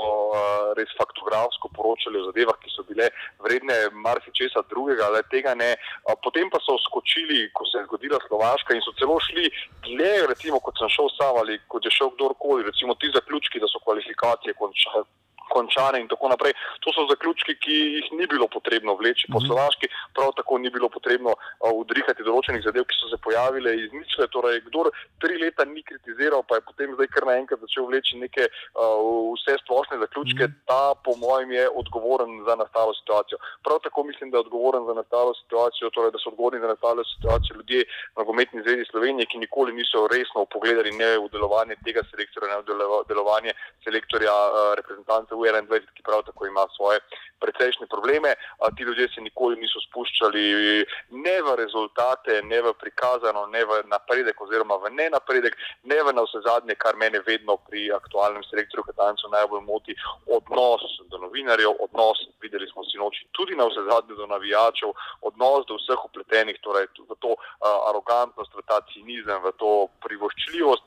res 0.78 0.92
faktografsko 0.98 1.72
poročali 1.76 2.22
o 2.22 2.28
zadevah, 2.30 2.58
ki 2.62 2.74
so 2.74 2.86
bile 2.90 3.10
vredne 3.44 3.78
marsičesa 4.06 4.66
drugega, 4.70 5.10
ali 5.10 5.24
tega 5.32 5.56
ne. 5.58 5.74
Potem 6.24 6.50
pa 6.54 6.62
so 6.64 6.78
skočili, 6.88 7.48
ko 7.54 7.66
se 7.70 7.82
je 7.82 7.88
zgodila 7.88 8.20
Slovaška 8.28 8.76
in 8.76 8.84
so 8.86 8.94
celo 9.00 9.20
šli 9.28 9.50
dlje, 9.88 10.28
recimo 10.32 10.60
kot 10.64 10.78
sem 10.80 10.92
šel 10.94 11.10
sam 11.18 11.42
ali 11.42 11.60
kot 11.72 11.86
je 11.86 11.92
šel 11.94 12.14
kdorkoli, 12.16 12.68
recimo 12.68 12.96
ti 13.02 13.12
zaključki, 13.14 13.60
da 13.60 13.68
so 13.68 13.80
kvalifikacije 13.86 14.54
končale 14.60 15.04
končane 15.50 16.00
in 16.02 16.08
tako 16.08 16.30
naprej. 16.30 16.54
To 16.84 16.94
so 16.96 17.06
zaključki, 17.10 17.56
ki 17.64 17.76
jih 17.98 18.08
ni 18.20 18.28
bilo 18.28 18.48
potrebno 18.48 18.96
vleči 19.00 19.30
po 19.34 19.42
Slovaški, 19.44 19.90
prav 20.16 20.34
tako 20.38 20.58
ni 20.58 20.70
bilo 20.70 20.90
potrebno 20.90 21.36
udrihati 21.74 22.26
določenih 22.26 22.64
zadev, 22.66 22.86
ki 22.90 23.00
so 23.00 23.12
se 23.12 23.20
pojavile 23.24 23.76
iz 23.80 23.92
ničle. 23.94 24.28
Torej, 24.34 24.62
kdor 24.70 24.92
tri 25.24 25.38
leta 25.42 25.66
ni 25.66 25.84
kritiziral, 25.84 26.44
pa 26.48 26.60
je 26.60 26.66
potem 26.70 26.94
zdaj 26.98 27.10
kar 27.14 27.28
naenkrat 27.30 27.62
začel 27.64 27.88
vleči 27.90 28.20
neke 28.22 28.48
uh, 28.50 29.34
vse 29.36 29.58
splošne 29.64 30.00
zaključke, 30.04 30.50
ta 30.70 30.94
po 31.06 31.16
mojem 31.22 31.52
je 31.58 31.66
odgovoren 31.84 32.44
za 32.48 32.56
nastalo 32.60 32.94
situacijo. 33.00 33.38
Prav 33.66 33.82
tako 33.84 34.04
mislim, 34.10 34.32
da 34.32 34.38
je 34.38 34.46
odgovoren 34.48 34.86
za 34.90 34.94
nastalo 34.94 35.34
situacijo, 35.42 35.90
torej, 35.96 36.12
da 36.12 36.22
so 36.22 36.32
odgovorni 36.34 36.62
za 36.64 36.72
nastalo 36.74 37.04
situacijo 37.16 37.58
ljudje 37.58 37.86
na 38.18 38.24
Gometni 38.24 38.62
zvezi 38.62 38.86
Slovenije, 38.92 39.30
ki 39.32 39.44
nikoli 39.46 39.74
niso 39.74 40.08
resno 40.08 40.46
pogledali 40.46 40.92
ne 40.92 41.12
v 41.24 41.30
delovanje 41.32 41.76
tega 41.86 42.04
selektorja, 42.12 42.50
ne 42.52 42.62
v 42.64 43.04
delovanje 43.10 43.52
selektorja 43.86 44.34
uh, 44.34 44.74
reprezentantov 44.80 45.33
21, 45.36 45.94
ki 45.96 46.06
prav 46.06 46.24
tako 46.28 46.48
ima 46.48 46.66
svoje 46.76 47.00
precejšnje 47.44 47.88
probleme. 47.92 48.36
A, 48.64 48.72
ti 48.76 48.84
ljudje 48.84 49.08
se 49.16 49.22
nikoli 49.22 49.60
niso 49.60 49.80
spuščali 49.88 50.44
ne 51.26 51.36
v 51.46 51.56
rezultate, 51.60 52.40
ne 52.52 52.62
v 52.62 52.74
prikazano, 52.80 53.46
ne 53.52 53.64
v 53.66 53.82
napredek, 53.92 54.42
oziroma 54.42 54.80
v 54.84 54.94
ne 54.96 55.10
napredek, 55.16 55.58
ne 55.84 56.00
v 56.04 56.14
na 56.16 56.24
vse 56.24 56.44
zadnje, 56.48 56.76
kar 56.80 56.96
mene 56.96 57.20
vedno 57.28 57.58
pri 57.68 57.90
aktualnem 58.00 58.44
selektorju 58.48 58.88
Katancu 58.90 59.32
najbolj 59.34 59.64
moti, 59.68 59.98
odnos 60.38 60.86
do 61.12 61.20
novinarjev, 61.26 61.76
odnos, 61.84 62.24
videli 62.44 62.68
smo 62.72 62.86
si 62.88 62.98
noči, 62.98 63.28
tudi 63.32 63.60
na 63.60 63.68
vse 63.68 63.84
zadnje 63.92 64.16
do 64.20 64.28
navijačev, 64.32 64.96
odnos 65.30 65.68
do 65.68 65.80
vseh 65.82 66.08
upletenih, 66.10 66.60
torej 66.64 66.88
v 66.98 67.20
to 67.20 67.36
a, 67.36 67.70
arogantnost, 67.92 68.56
v 68.56 68.66
ta 68.68 68.80
cinizem, 68.94 69.44
v 69.44 69.52
to 69.60 69.72
privoščljivost. 70.06 70.84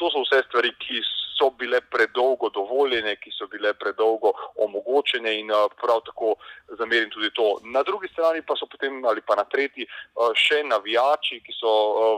To 0.00 0.10
so 0.12 0.24
vse 0.24 0.42
stvari, 0.48 0.72
ki 0.80 1.02
so 1.04 1.27
bile 1.58 1.80
predolgo 1.80 2.50
dovoljene, 2.54 3.16
ki 3.22 3.30
so 3.34 3.46
bile 3.52 3.72
predolgo 3.74 4.32
omogočene 4.64 5.34
in 5.38 5.52
prav 5.80 6.02
tako 6.06 6.34
zamerim 6.78 7.10
tudi 7.14 7.30
to. 7.34 7.48
Na 7.74 7.82
drugi 7.82 8.08
strani 8.12 8.42
pa 8.42 8.56
so 8.56 8.66
potem 8.66 9.04
ali 9.04 9.20
pa 9.20 9.38
na 9.38 9.44
tretji 9.44 9.86
še 10.34 10.62
navijači, 10.66 11.40
ki 11.46 11.56
so 11.60 11.72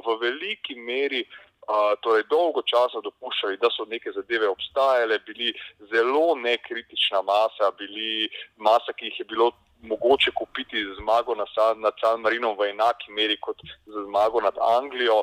v 0.07 0.19
veliki 0.25 0.79
meri. 0.81 1.25
Uh, 1.71 1.93
torej, 2.03 2.25
dolgo 2.27 2.65
časa 2.67 2.99
dopuščali, 3.05 3.59
da 3.63 3.69
so 3.71 3.85
neke 3.87 4.11
zadeve 4.11 4.49
obstajale, 4.49 5.21
bili 5.23 5.53
zelo 5.93 6.33
nekritična 6.35 7.21
masa, 7.23 7.69
bili 7.79 8.27
masa, 8.57 8.91
ki 8.97 9.11
jih 9.11 9.21
je 9.21 9.27
bilo 9.31 9.53
mogoče 9.83 10.31
kupiti 10.39 10.85
zmago 10.99 11.35
nad 11.35 11.95
San 12.01 12.21
Marinom 12.21 12.57
v 12.59 12.71
enaki 12.71 13.13
meri 13.13 13.37
kot 13.41 13.57
za 13.87 14.05
zmago 14.05 14.41
nad 14.41 14.55
Anglijo. 14.77 15.23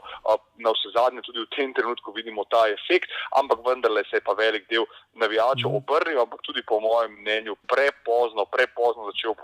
Na 0.57 0.73
vse 0.73 0.89
zadnje 0.97 1.21
tudi 1.21 1.39
v 1.39 1.49
tem 1.55 1.73
trenutku 1.73 2.11
vidimo 2.11 2.45
ta 2.49 2.65
efekt, 2.67 3.09
ampak 3.39 3.59
vendarle 3.67 4.03
se 4.09 4.17
je 4.17 4.25
pa 4.25 4.33
velik 4.33 4.65
del 4.69 4.85
navijačev 5.13 5.75
obrnil, 5.79 6.21
ampak 6.21 6.41
tudi 6.41 6.61
po 6.65 6.79
mojem 6.79 7.13
mnenju 7.21 7.55
prepozno, 7.69 8.45
prepozno 8.45 9.11
začel 9.11 9.35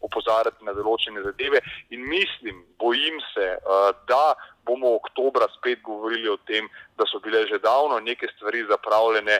opozarjati 0.00 0.64
na 0.64 0.72
določene 0.72 1.22
zadeve 1.22 1.60
in 1.90 2.08
mislim, 2.08 2.64
bojim 2.78 3.20
se, 3.34 3.56
da 4.08 4.34
bomo 4.66 4.96
oktobra 4.96 5.46
spet 5.58 5.82
govorili 5.82 6.28
o 6.28 6.40
tem, 6.48 6.68
da 6.98 7.06
so 7.06 7.20
bile 7.20 7.46
že 7.46 7.62
davno 7.62 8.00
neke 8.00 8.26
stvari 8.36 8.64
zapravljene 8.70 9.38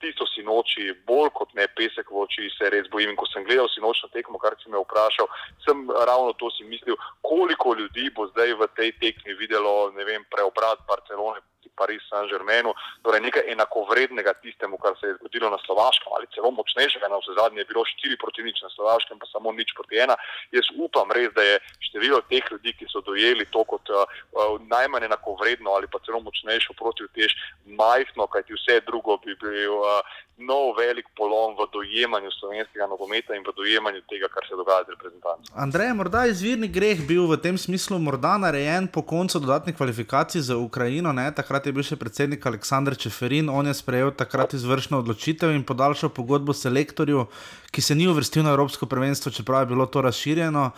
tisto 0.00 0.26
si 0.26 0.42
noči, 0.42 0.92
bolj 1.08 1.30
kot 1.38 1.54
ne 1.54 1.66
pesek 1.78 2.10
v 2.10 2.22
oči, 2.24 2.50
se 2.54 2.70
res 2.70 2.88
bojim. 2.92 3.10
In 3.14 3.18
ko 3.18 3.26
sem 3.30 3.44
gledal 3.46 3.68
si 3.72 3.80
nočno 3.80 4.10
tekmo, 4.12 4.38
kar 4.38 4.56
si 4.60 4.70
me 4.70 4.80
vprašal, 4.82 5.28
sem 5.64 5.86
ravno 5.90 6.32
to 6.40 6.50
si 6.54 6.64
mislil, 6.64 6.96
koliko 7.22 7.74
ljudi 7.74 8.10
bo 8.14 8.28
zdaj 8.32 8.54
v 8.60 8.70
tej 8.76 8.92
tekmi 9.02 9.36
videlo, 9.40 9.92
vem, 9.96 10.24
preobrat 10.32 10.82
Barcelone. 10.88 11.40
Pariz 11.78 12.02
Saint-Germainu, 12.10 12.74
torej 13.04 13.20
nekaj 13.26 13.46
enakovrednega 13.52 14.34
tistemu, 14.42 14.78
kar 14.82 14.96
se 15.00 15.10
je 15.10 15.18
zgodilo 15.20 15.50
na 15.50 15.58
Slovaškem, 15.66 16.12
ali 16.16 16.30
celo 16.34 16.50
močnejšega, 16.56 17.10
na 17.12 17.20
vse 17.20 17.36
zadnje 17.38 17.62
je 17.62 17.70
bilo 17.70 17.84
4 17.84 18.20
proti 18.22 18.42
nič 18.46 18.62
na 18.64 18.70
Slovaškem, 18.74 19.18
pa 19.18 19.26
samo 19.32 19.52
nič 19.52 19.74
proti 19.76 20.00
ena. 20.04 20.16
Jaz 20.56 20.70
upam 20.76 21.12
res, 21.16 21.30
da 21.36 21.42
je 21.42 21.56
število 21.90 22.20
teh 22.30 22.44
ljudi, 22.50 22.74
ki 22.78 22.88
so 22.90 23.04
dojeli 23.06 23.46
to 23.54 23.64
kot 23.64 23.92
uh, 23.92 24.04
najmanj 24.66 25.08
enakovredno 25.10 25.76
ali 25.76 25.90
pa 25.92 26.00
celo 26.06 26.20
močnejšo 26.24 26.76
proti 26.78 27.08
tež, 27.14 27.36
majhno, 27.66 28.26
kajti 28.26 28.56
vse 28.56 28.80
drugo 28.88 29.18
bi 29.24 29.36
bil 29.40 29.76
uh, 29.80 30.00
nov 30.36 30.76
velik 30.76 31.08
polom 31.16 31.56
v 31.56 31.64
dojemanju 31.72 32.30
slovenskega 32.36 32.86
nogometa 32.86 33.32
in 33.32 33.40
v 33.40 33.52
dojemanju 33.56 34.04
tega, 34.04 34.28
kar 34.28 34.44
se 34.44 34.56
dogaja 34.56 34.84
z 34.84 34.92
reprezentanci. 34.92 35.52
Andrej, 35.56 35.92
morda 35.96 36.24
je 36.24 36.36
izvirni 36.36 36.68
greh 36.68 37.00
bil 37.08 37.24
v 37.24 37.40
tem 37.40 37.56
smislu 37.58 37.98
morda 37.98 38.36
narejen 38.36 38.88
po 38.88 39.02
koncu 39.02 39.40
dodatnih 39.40 39.76
kvalifikacij 39.76 40.40
za 40.52 40.56
Ukrajino, 40.56 41.12
ne? 41.12 41.32
takrat 41.32 41.65
je 41.66 41.74
bil 41.76 41.86
še 41.86 41.98
predsednik 41.98 42.44
Aleksandr 42.46 42.96
Čeferin, 42.98 43.50
on 43.50 43.66
je 43.66 43.74
sprejel 43.74 44.12
takrat 44.16 44.54
izvršno 44.54 45.00
odločitev 45.02 45.54
in 45.54 45.64
podaljšal 45.66 46.12
pogodbo 46.14 46.54
selektorju, 46.54 47.26
ki 47.70 47.82
se 47.82 47.94
ni 47.94 48.06
uvrstil 48.08 48.46
na 48.46 48.54
Evropsko 48.54 48.86
prvenstvo, 48.86 49.32
čeprav 49.34 49.64
je 49.64 49.74
bilo 49.74 49.86
to 49.86 50.04
razširjeno. 50.06 50.70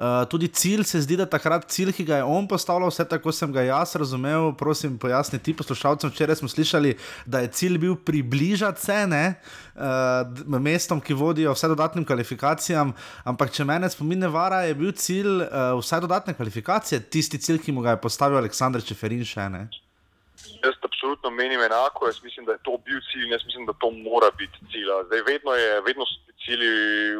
Uh, 0.00 0.24
tudi 0.30 0.48
cilj 0.48 0.84
se 0.88 1.00
zdi, 1.04 1.16
da 1.18 1.26
takrat 1.28 1.66
cilj, 1.68 1.90
ki 1.92 2.04
ga 2.08 2.20
je 2.20 2.24
on 2.24 2.46
postavljal, 2.48 2.88
vse 2.88 3.04
tako 3.04 3.34
sem 3.36 3.50
ga 3.52 3.66
jaz 3.66 3.92
razumel. 4.00 4.54
Prosim, 4.56 4.94
pojasni 4.98 5.38
ti 5.38 5.52
poslušalcem. 5.56 6.10
Včeraj 6.10 6.38
smo 6.40 6.48
slišali, 6.48 6.94
da 7.26 7.42
je 7.44 7.50
cilj 7.58 7.76
bil 7.82 7.96
približati 7.96 8.80
se 8.80 8.96
ne, 9.10 9.34
uh, 9.74 10.56
mestom, 10.56 11.02
ki 11.04 11.14
vodijo 11.14 11.52
vse 11.52 11.68
dodatnim 11.68 12.06
kvalifikacijam. 12.08 12.94
Ampak, 13.28 13.52
če 13.52 13.68
mene 13.68 13.90
spomin 13.92 14.24
ne 14.24 14.32
vara, 14.32 14.62
je 14.64 14.78
bil 14.78 14.96
cilj 14.96 15.44
uh, 15.44 15.76
vse 15.82 16.00
dodatne 16.00 16.34
kvalifikacije, 16.38 17.02
tisti 17.10 17.42
cilj, 17.42 17.60
ki 17.66 17.76
mu 17.76 17.84
ga 17.84 17.98
je 17.98 18.02
postavil 18.06 18.40
Aleksandr 18.40 18.80
Čeferin 18.80 19.26
še 19.26 19.50
ne. 19.52 19.66
Jaz 20.64 20.76
absolutno 20.82 21.30
menim 21.30 21.60
enako, 21.60 22.06
jaz 22.06 22.22
mislim, 22.22 22.46
da 22.46 22.52
je 22.52 22.64
to 22.68 22.76
bil 22.84 23.00
cilj 23.08 23.24
in 23.26 23.32
jaz 23.32 23.44
mislim, 23.44 23.66
da 23.66 23.72
to 23.72 23.90
mora 23.90 24.30
biti 24.38 24.58
cilj. 24.72 24.88
Zdaj, 25.06 25.22
vedno 25.26 25.54
je, 25.54 25.80
vedno 25.80 26.04
cilj 26.44 26.64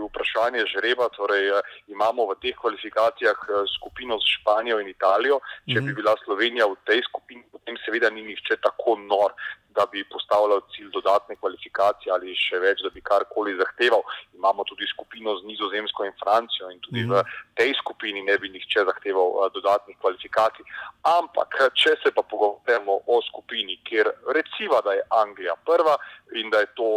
vprašanje 0.07 0.65
žreba, 0.73 1.09
torej 1.17 1.51
imamo 1.89 2.27
v 2.31 2.37
teh 2.43 2.57
kvalifikacijah 2.57 3.39
skupino 3.77 4.19
z 4.19 4.35
Španijo 4.37 4.81
in 4.81 4.89
Italijo. 4.89 5.41
Če 5.69 5.81
bi 5.81 5.97
bila 5.97 6.17
Slovenija 6.25 6.69
v 6.69 6.79
tej 6.89 7.05
skupini, 7.09 7.45
potem 7.53 7.77
seveda 7.85 8.11
ni 8.11 8.25
nihče 8.29 8.61
tako 8.65 8.97
nor, 9.05 9.37
da 9.75 9.87
bi 9.93 10.05
postavljal 10.05 10.61
cilj 10.75 10.91
dodatne 10.93 11.37
kvalifikacije 11.37 12.13
ali 12.13 12.35
še 12.37 12.59
več, 12.59 12.83
da 12.83 12.91
bi 12.95 13.01
karkoli 13.01 13.57
zahteval. 13.59 14.03
Imamo 14.35 14.65
tudi 14.69 14.87
skupino 14.91 15.37
z 15.39 15.47
Nizozemsko 15.47 16.05
in 16.05 16.15
Francijo 16.23 16.71
in 16.71 16.81
tudi 16.85 17.05
v 17.09 17.23
tej 17.59 17.75
skupini 17.81 18.23
ne 18.27 18.39
bi 18.39 18.51
nihče 18.51 18.85
zahteval 18.91 19.51
dodatnih 19.55 19.99
kvalifikacij. 20.03 20.67
Ampak, 21.17 21.59
če 21.75 21.97
se 22.03 22.15
pa 22.15 22.23
pogovarjamo 22.23 23.01
o 23.07 23.21
skupini, 23.31 23.79
kjer 23.89 24.11
recimo, 24.37 24.81
da 24.85 24.97
je 24.99 25.07
Anglija 25.23 25.57
prva 25.67 25.97
in 26.35 26.51
da 26.51 26.65
je 26.65 26.73
to 26.79 26.89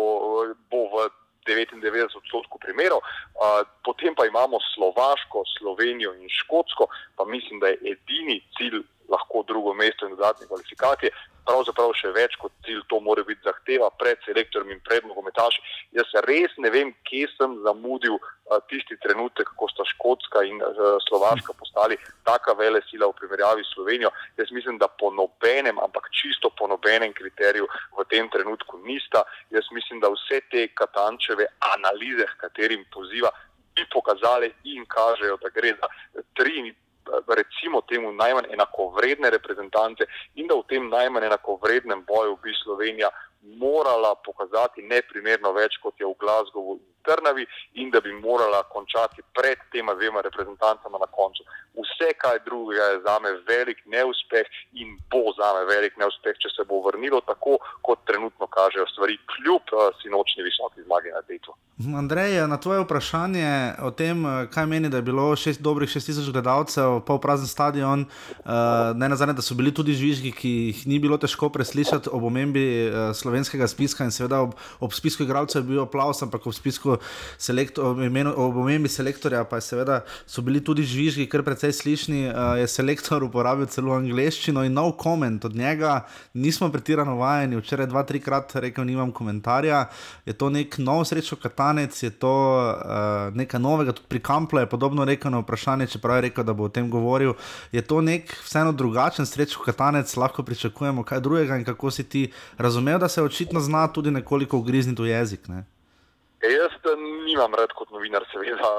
bo 0.71 0.87
v 0.93 1.09
99 1.43 2.15
odstotkov 2.15 2.59
primerov, 2.63 3.03
uh, 3.03 3.67
potem 3.83 4.15
pa 4.15 4.25
imamo 4.25 4.59
Slovaško, 4.73 5.43
Slovenijo 5.59 6.15
in 6.15 6.29
Škotsko, 6.31 6.87
pa 7.15 7.25
mislim, 7.25 7.59
da 7.59 7.67
je 7.67 7.93
edini 7.93 8.39
cilj 8.57 8.79
lahko 9.09 9.43
drugo 9.47 9.73
mesto 9.73 10.07
in 10.07 10.15
dodatne 10.15 10.47
kvalifikacije. 10.47 11.11
Pravzaprav 11.43 11.91
še 11.99 12.13
več 12.15 12.37
kot 12.39 12.53
cilj 12.63 12.85
to 12.87 13.01
mora 13.03 13.23
biti 13.27 13.43
zahteva 13.43 13.89
pred 13.99 14.19
selektorjem 14.23 14.71
in 14.71 14.79
pred 14.85 15.03
nogometaši. 15.07 15.63
Jaz 15.97 16.13
res 16.27 16.55
ne 16.63 16.71
vem, 16.71 16.93
kje 17.09 17.27
sem 17.33 17.57
zamudil 17.65 18.15
uh, 18.15 18.61
tisti 18.71 18.95
trenutek, 19.03 19.51
ko 19.59 19.67
sta 19.67 19.83
Škotska 19.91 20.45
in 20.47 20.63
uh, 20.63 20.95
Slovaška 21.07 21.55
postali 21.59 21.99
taka 22.23 22.55
vele 22.55 22.79
sila 22.87 23.11
v 23.11 23.17
primerjavi 23.19 23.65
s 23.65 23.73
Slovenijo. 23.75 24.13
Jaz 24.39 24.53
mislim, 24.55 24.79
da 24.79 24.87
po 24.87 25.11
nobenem, 25.11 25.81
ampak 25.83 26.07
čisto 26.15 26.53
po 26.55 26.69
nobenem 26.71 27.11
kriteriju 27.17 27.67
v 27.99 28.07
tem 28.07 28.31
trenutku 28.31 28.79
nista. 28.87 29.25
Jaz 29.51 29.67
mislim, 29.75 29.99
da 29.99 30.13
vse 30.15 30.39
te 30.47 30.69
katančeve 30.71 31.49
analize, 31.75 32.29
katerim 32.39 32.87
poziva, 32.93 33.33
bi 33.75 33.83
pokazali 33.91 34.53
in 34.63 34.85
kažejo, 34.85 35.37
da 35.43 35.49
gre 35.49 35.75
za 35.81 35.87
tri 36.37 36.73
recimo 37.27 37.81
temu 37.81 38.11
najmanj 38.11 38.51
enakovredne 38.53 39.29
reprezentance 39.29 40.07
in 40.35 40.47
da 40.47 40.55
v 40.55 40.67
tem 40.69 40.89
najmanj 40.89 41.25
enakovrednem 41.25 42.03
boju 42.07 42.37
bi 42.43 42.53
Slovenija 42.63 43.09
morala 43.41 44.15
pokazati 44.25 44.81
neprimerno 44.81 45.51
več, 45.51 45.77
kot 45.83 45.99
je 45.99 46.07
v 46.07 46.15
Glasgowu 46.19 46.77
in 46.79 46.92
Trnavi 47.05 47.45
in 47.81 47.89
da 47.93 48.01
bi 48.01 48.11
morala 48.13 48.63
končati 48.75 49.21
pred 49.37 49.59
tema 49.71 49.93
dvema 49.93 50.21
reprezentancama 50.21 50.97
na 50.97 51.09
koncu. 51.17 51.43
Vse 51.81 52.09
kaj 52.21 52.37
drugega 52.45 52.83
je 52.83 53.01
za 53.07 53.15
me 53.23 53.31
velik 53.49 53.79
neuspeh 53.85 54.47
in 54.81 54.97
bo 55.11 55.23
za 55.39 55.49
me 55.55 55.63
velik 55.73 55.97
neuspeh, 55.97 56.37
če 56.41 56.49
se 56.55 56.63
bo 56.69 56.81
vrnilo 56.87 57.21
tako, 57.25 57.57
kot 57.81 58.05
trenutno 58.09 58.47
kažejo 58.47 58.85
stvari, 58.93 59.17
kljub 59.33 59.73
uh, 59.73 59.89
sinočni 60.01 60.45
visoki 60.49 60.85
zmagi 60.85 61.15
na 61.15 61.21
Dejtu. 61.27 61.55
Andrej, 61.97 62.47
na 62.47 62.57
tvoje 62.61 62.83
vprašanje 62.83 63.73
o 63.81 63.89
tem, 63.91 64.21
kaj 64.53 64.65
meni, 64.69 64.89
da 64.93 65.01
je 65.01 65.07
bilo 65.09 65.35
šest, 65.35 65.61
dobrih 65.61 65.89
6000 65.89 66.31
gledalcev, 66.31 66.99
pol 67.07 67.17
prazen 67.19 67.49
stadion, 67.49 68.05
uh, 68.05 68.93
ne 68.95 69.09
nazadnje, 69.09 69.33
da 69.33 69.41
so 69.41 69.57
bili 69.57 69.73
tudi 69.73 69.97
žvižgi, 69.97 70.31
ki 70.37 70.51
jih 70.69 70.85
ni 70.87 70.99
bilo 71.01 71.17
težko 71.17 71.49
preslišati 71.49 72.13
ob 72.13 72.29
omembi 72.29 72.65
uh, 72.85 73.09
slovenskega 73.17 73.67
spiska 73.67 74.05
in 74.05 74.13
seveda 74.13 74.43
ob, 74.45 74.53
ob 74.79 74.93
spisku 74.93 75.25
igralcev 75.25 75.63
je 75.63 75.69
bil 75.73 75.81
aplaus, 75.87 76.21
ampak 76.21 76.45
ob 76.45 76.53
spisku 76.53 76.92
selektor, 77.37 77.85
ob, 77.85 78.01
imenu, 78.03 78.33
ob 78.37 78.57
omembi 78.63 78.89
selektorja 78.89 79.43
pa 79.49 79.61
seveda 79.61 80.01
so 80.25 80.41
bili 80.41 80.61
tudi 80.63 80.85
žvižgi, 80.87 81.27
kar 81.31 81.43
precej 81.45 81.73
slišni, 81.75 82.25
uh, 82.29 82.55
je 82.59 82.67
selektor 82.67 83.23
uporabil 83.23 83.69
celo 83.71 83.95
angliščino 83.97 84.63
in 84.67 84.73
nov 84.73 84.93
koment 85.01 85.45
od 85.45 85.55
njega, 85.55 86.03
nismo 86.33 86.69
pretirano 86.71 87.15
vajeni, 87.19 87.59
včeraj 87.59 87.89
dva, 87.91 88.03
trikrat 88.07 88.55
rekel, 88.63 88.85
nimam 88.85 89.11
komentarja, 89.11 89.85
je 90.25 90.33
to 90.37 90.49
nek 90.53 90.77
nov 90.77 91.03
srečo 91.09 91.37
katanec, 91.41 91.97
je 92.03 92.09
to 92.09 92.33
uh, 92.33 93.33
nekaj 93.35 93.61
novega, 93.61 93.95
tudi 93.95 94.09
pri 94.09 94.23
Kamplu 94.23 94.59
je 94.59 94.69
podobno 94.69 95.05
rekel 95.05 95.31
na 95.31 95.41
vprašanje, 95.43 95.87
čeprav 95.95 96.17
je 96.17 96.29
rekel, 96.29 96.43
da 96.47 96.53
bo 96.53 96.67
o 96.67 96.73
tem 96.73 96.89
govoril, 96.89 97.33
je 97.71 97.81
to 97.81 98.01
nek 98.01 98.31
vseeno 98.43 98.71
drugačen 98.71 99.25
srečo 99.25 99.63
katanec, 99.65 100.15
lahko 100.17 100.43
pričakujemo 100.43 101.03
kaj 101.03 101.19
drugega 101.19 101.57
in 101.57 101.65
kako 101.65 101.91
si 101.91 102.03
ti 102.03 102.31
razumel, 102.57 102.99
da 102.99 103.09
se 103.09 103.23
očitno 103.23 103.59
zna 103.59 103.87
tudi 103.87 104.11
nekoliko 104.11 104.57
ugrizniti 104.57 105.01
v 105.01 105.07
jezik. 105.07 105.47
Ne? 105.47 105.65
E, 106.43 106.49
jaz 106.51 106.73
nimam 107.25 107.55
rad 107.55 107.71
kot 107.77 107.91
novinar, 107.95 108.25
seveda, 108.31 108.71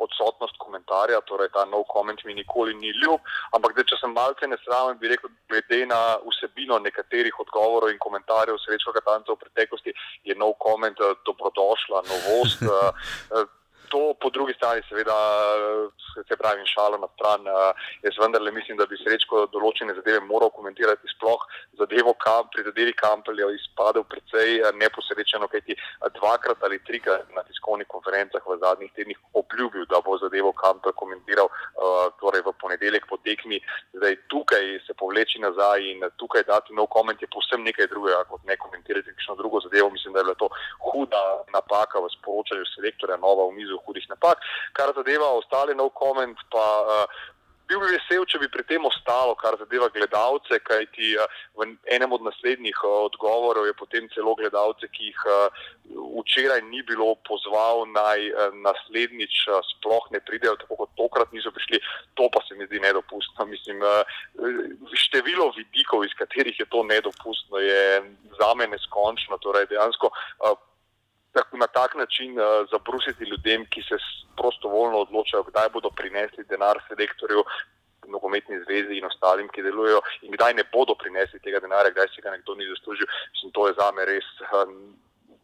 odsotnost 0.00 0.56
komentarja, 0.58 1.20
torej 1.28 1.50
ta 1.52 1.66
no 1.68 1.82
comment 1.92 2.24
mi 2.24 2.34
nikoli 2.34 2.74
ni 2.74 2.92
ljub. 3.02 3.20
Ampak, 3.56 3.76
da, 3.76 3.84
če 3.84 3.98
sem 4.00 4.14
malce 4.16 4.48
nesramen, 4.48 4.98
bi 5.00 5.12
rekel, 5.12 5.32
glede 5.50 5.84
na 5.90 6.00
vsebino 6.24 6.78
nekaterih 6.80 7.40
odgovorov 7.44 7.92
in 7.92 8.00
komentarjev 8.00 8.60
srečo 8.64 8.94
katancev 8.96 9.36
v 9.36 9.44
preteklosti, 9.44 9.96
je 10.24 10.36
no 10.40 10.52
comment 10.64 11.04
dobrodošla 11.28 12.04
novost. 12.10 12.64
To 13.90 14.14
po 14.14 14.30
drugi 14.30 14.54
strani, 14.54 14.82
seveda, 14.88 15.14
se 16.28 16.36
pravi, 16.36 16.62
šalo 16.66 16.98
na 17.02 17.08
stran. 17.14 17.42
Jaz 18.06 18.18
vendarle 18.22 18.52
mislim, 18.54 18.76
da 18.78 18.86
bi 18.86 18.98
srečko 19.00 19.48
določene 19.50 19.96
zadeve 19.96 20.20
moral 20.22 20.52
komentirati, 20.54 21.10
sploh 21.10 21.42
zadevo 21.80 22.12
kam, 22.22 22.46
pri 22.54 22.62
zadevi 22.68 22.94
Kampelja 22.94 23.48
izpadel 23.56 24.04
precej 24.06 24.60
neposrečeno, 24.78 25.48
kajti 25.50 25.74
dvakrat 26.18 26.62
ali 26.68 26.78
trikrat 26.86 27.26
na 27.34 27.42
tiskovnih 27.48 27.88
konferencah 27.90 28.46
v 28.46 28.58
zadnjih 28.62 28.92
tednih 28.94 29.18
obljubil, 29.42 29.88
da 29.90 29.98
bo 30.06 30.14
zadevo 30.22 30.52
Kampel 30.54 30.94
komentiral 30.94 31.50
torej 32.22 32.46
v 32.46 32.54
ponedeljek 32.62 33.10
po 33.10 33.18
tekmi. 33.26 33.58
Zdaj 33.98 34.20
tukaj 34.30 34.70
se 34.86 34.94
povleči 35.02 35.42
nazaj 35.42 35.82
in 35.90 36.06
tukaj 36.22 36.46
dati 36.46 36.78
nov 36.78 36.86
koment 36.94 37.18
je 37.18 37.30
povsem 37.34 37.66
nekaj 37.66 37.90
drugega, 37.90 38.22
kot 38.30 38.46
ne 38.46 38.54
komentirati 38.54 39.10
kakšno 39.16 39.34
drugo 39.42 39.64
zadevo. 39.66 39.90
Mislim, 39.90 40.14
da 40.14 40.22
je 40.22 40.30
bila 40.30 40.38
to 40.38 40.50
huda 40.92 41.24
napaka 41.50 41.98
v 41.98 42.14
sporočanju 42.20 42.70
selektorja, 42.76 43.18
nova 43.18 43.50
v 43.50 43.58
mizu 43.58 43.79
hudih 43.86 44.06
napak. 44.08 44.40
Kar 44.72 44.94
zadeva 44.96 45.32
ostale 45.40 45.74
no 45.74 45.90
comment, 45.90 46.36
pa 46.52 46.66
uh, 46.86 47.20
bil 47.70 47.78
bi 47.78 47.92
vesel, 47.94 48.24
če 48.26 48.40
bi 48.42 48.48
pri 48.50 48.64
tem 48.66 48.84
ostalo, 48.86 49.36
kar 49.38 49.54
zadeva 49.60 49.86
gledalce, 49.94 50.58
kajti 50.66 51.12
uh, 51.14 51.42
v 51.58 51.68
enem 51.94 52.14
od 52.16 52.24
naslednjih 52.26 52.78
uh, 52.82 52.96
odgovorov 53.06 53.68
je 53.68 53.74
potem 53.78 54.08
celo 54.14 54.34
gledalce, 54.38 54.88
ki 54.90 55.10
jih 55.10 55.20
uh, 55.30 55.68
včeraj 56.18 56.64
ni 56.66 56.82
bilo 56.86 57.12
pozval 57.28 57.84
naj 57.94 58.26
uh, 58.32 58.56
naslednjič 58.66 59.36
uh, 59.48 59.60
sploh 59.74 60.08
ne 60.14 60.22
pridejo, 60.26 60.56
tako 60.62 60.82
kot 60.82 60.96
tokrat 60.98 61.30
niso 61.36 61.54
prišli, 61.54 61.78
to 62.18 62.26
pa 62.34 62.42
se 62.48 62.58
mi 62.58 62.66
zdi 62.66 62.82
nedopustno. 62.82 63.46
Mislim, 63.46 63.84
uh, 63.86 64.02
število 65.06 65.52
vidikov, 65.58 66.04
iz 66.04 66.16
katerih 66.18 66.58
je 66.58 66.66
to 66.74 66.82
nedopustno, 66.90 67.62
je 67.62 68.02
za 68.40 68.50
me 68.58 68.66
neskončno. 68.74 69.38
Torej, 69.38 69.70
dejansko, 69.70 70.10
uh, 71.34 71.58
na 71.58 71.66
tak 71.66 71.94
način 71.94 72.38
uh, 72.38 72.66
zabrusiti 72.70 73.24
ljudem, 73.24 73.66
ki 73.70 73.82
se 73.82 73.98
prostovoljno 74.36 74.98
odločajo, 74.98 75.42
kdaj 75.42 75.68
bodo 75.68 75.90
prinesli 75.90 76.44
denar 76.44 76.80
selektorju, 76.88 77.44
nogometni 78.08 78.58
zvezi 78.64 78.98
in 78.98 79.04
ostalim, 79.04 79.48
ki 79.48 79.62
delujejo, 79.62 80.00
in 80.26 80.32
kdaj 80.34 80.54
ne 80.54 80.64
bodo 80.72 80.94
prinesli 80.94 81.40
tega 81.44 81.60
denarja, 81.60 81.92
kdaj 81.94 82.08
si 82.14 82.24
ga 82.24 82.34
nekdo 82.34 82.54
ni 82.54 82.66
zaslužil. 82.72 83.06
Mislim, 83.34 83.52
to 83.52 83.68
je 83.68 83.78
za 83.78 83.92
me 83.92 84.08
res. 84.08 84.28
Um, 84.50 84.74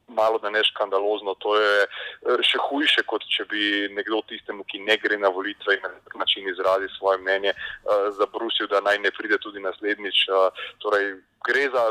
Malo 0.09 0.39
da 0.39 0.51
ne 0.55 0.61
škandalozno, 0.62 1.32
to 1.43 1.57
je 1.59 2.43
še 2.47 2.61
hujše, 2.62 3.03
kot 3.11 3.24
če 3.26 3.43
bi 3.51 3.89
nekdo 3.91 4.20
tistemu, 4.30 4.62
ki 4.70 4.78
ne 4.87 4.95
gre 5.03 5.18
na 5.18 5.32
volitve 5.34 5.74
in 5.74 5.82
na 5.82 5.91
tak 6.05 6.14
način 6.20 6.47
izrazi 6.47 6.87
svoje 6.95 7.18
mnenje, 7.18 7.51
uh, 7.51 8.07
zabrusil, 8.14 8.68
da 8.70 8.78
naj 8.87 9.01
ne 9.03 9.11
pride 9.11 9.41
tudi 9.43 9.59
naslednjič. 9.64 10.20
Uh, 10.30 10.62
torej, 10.78 11.11
gre 11.51 11.66
za 11.74 11.84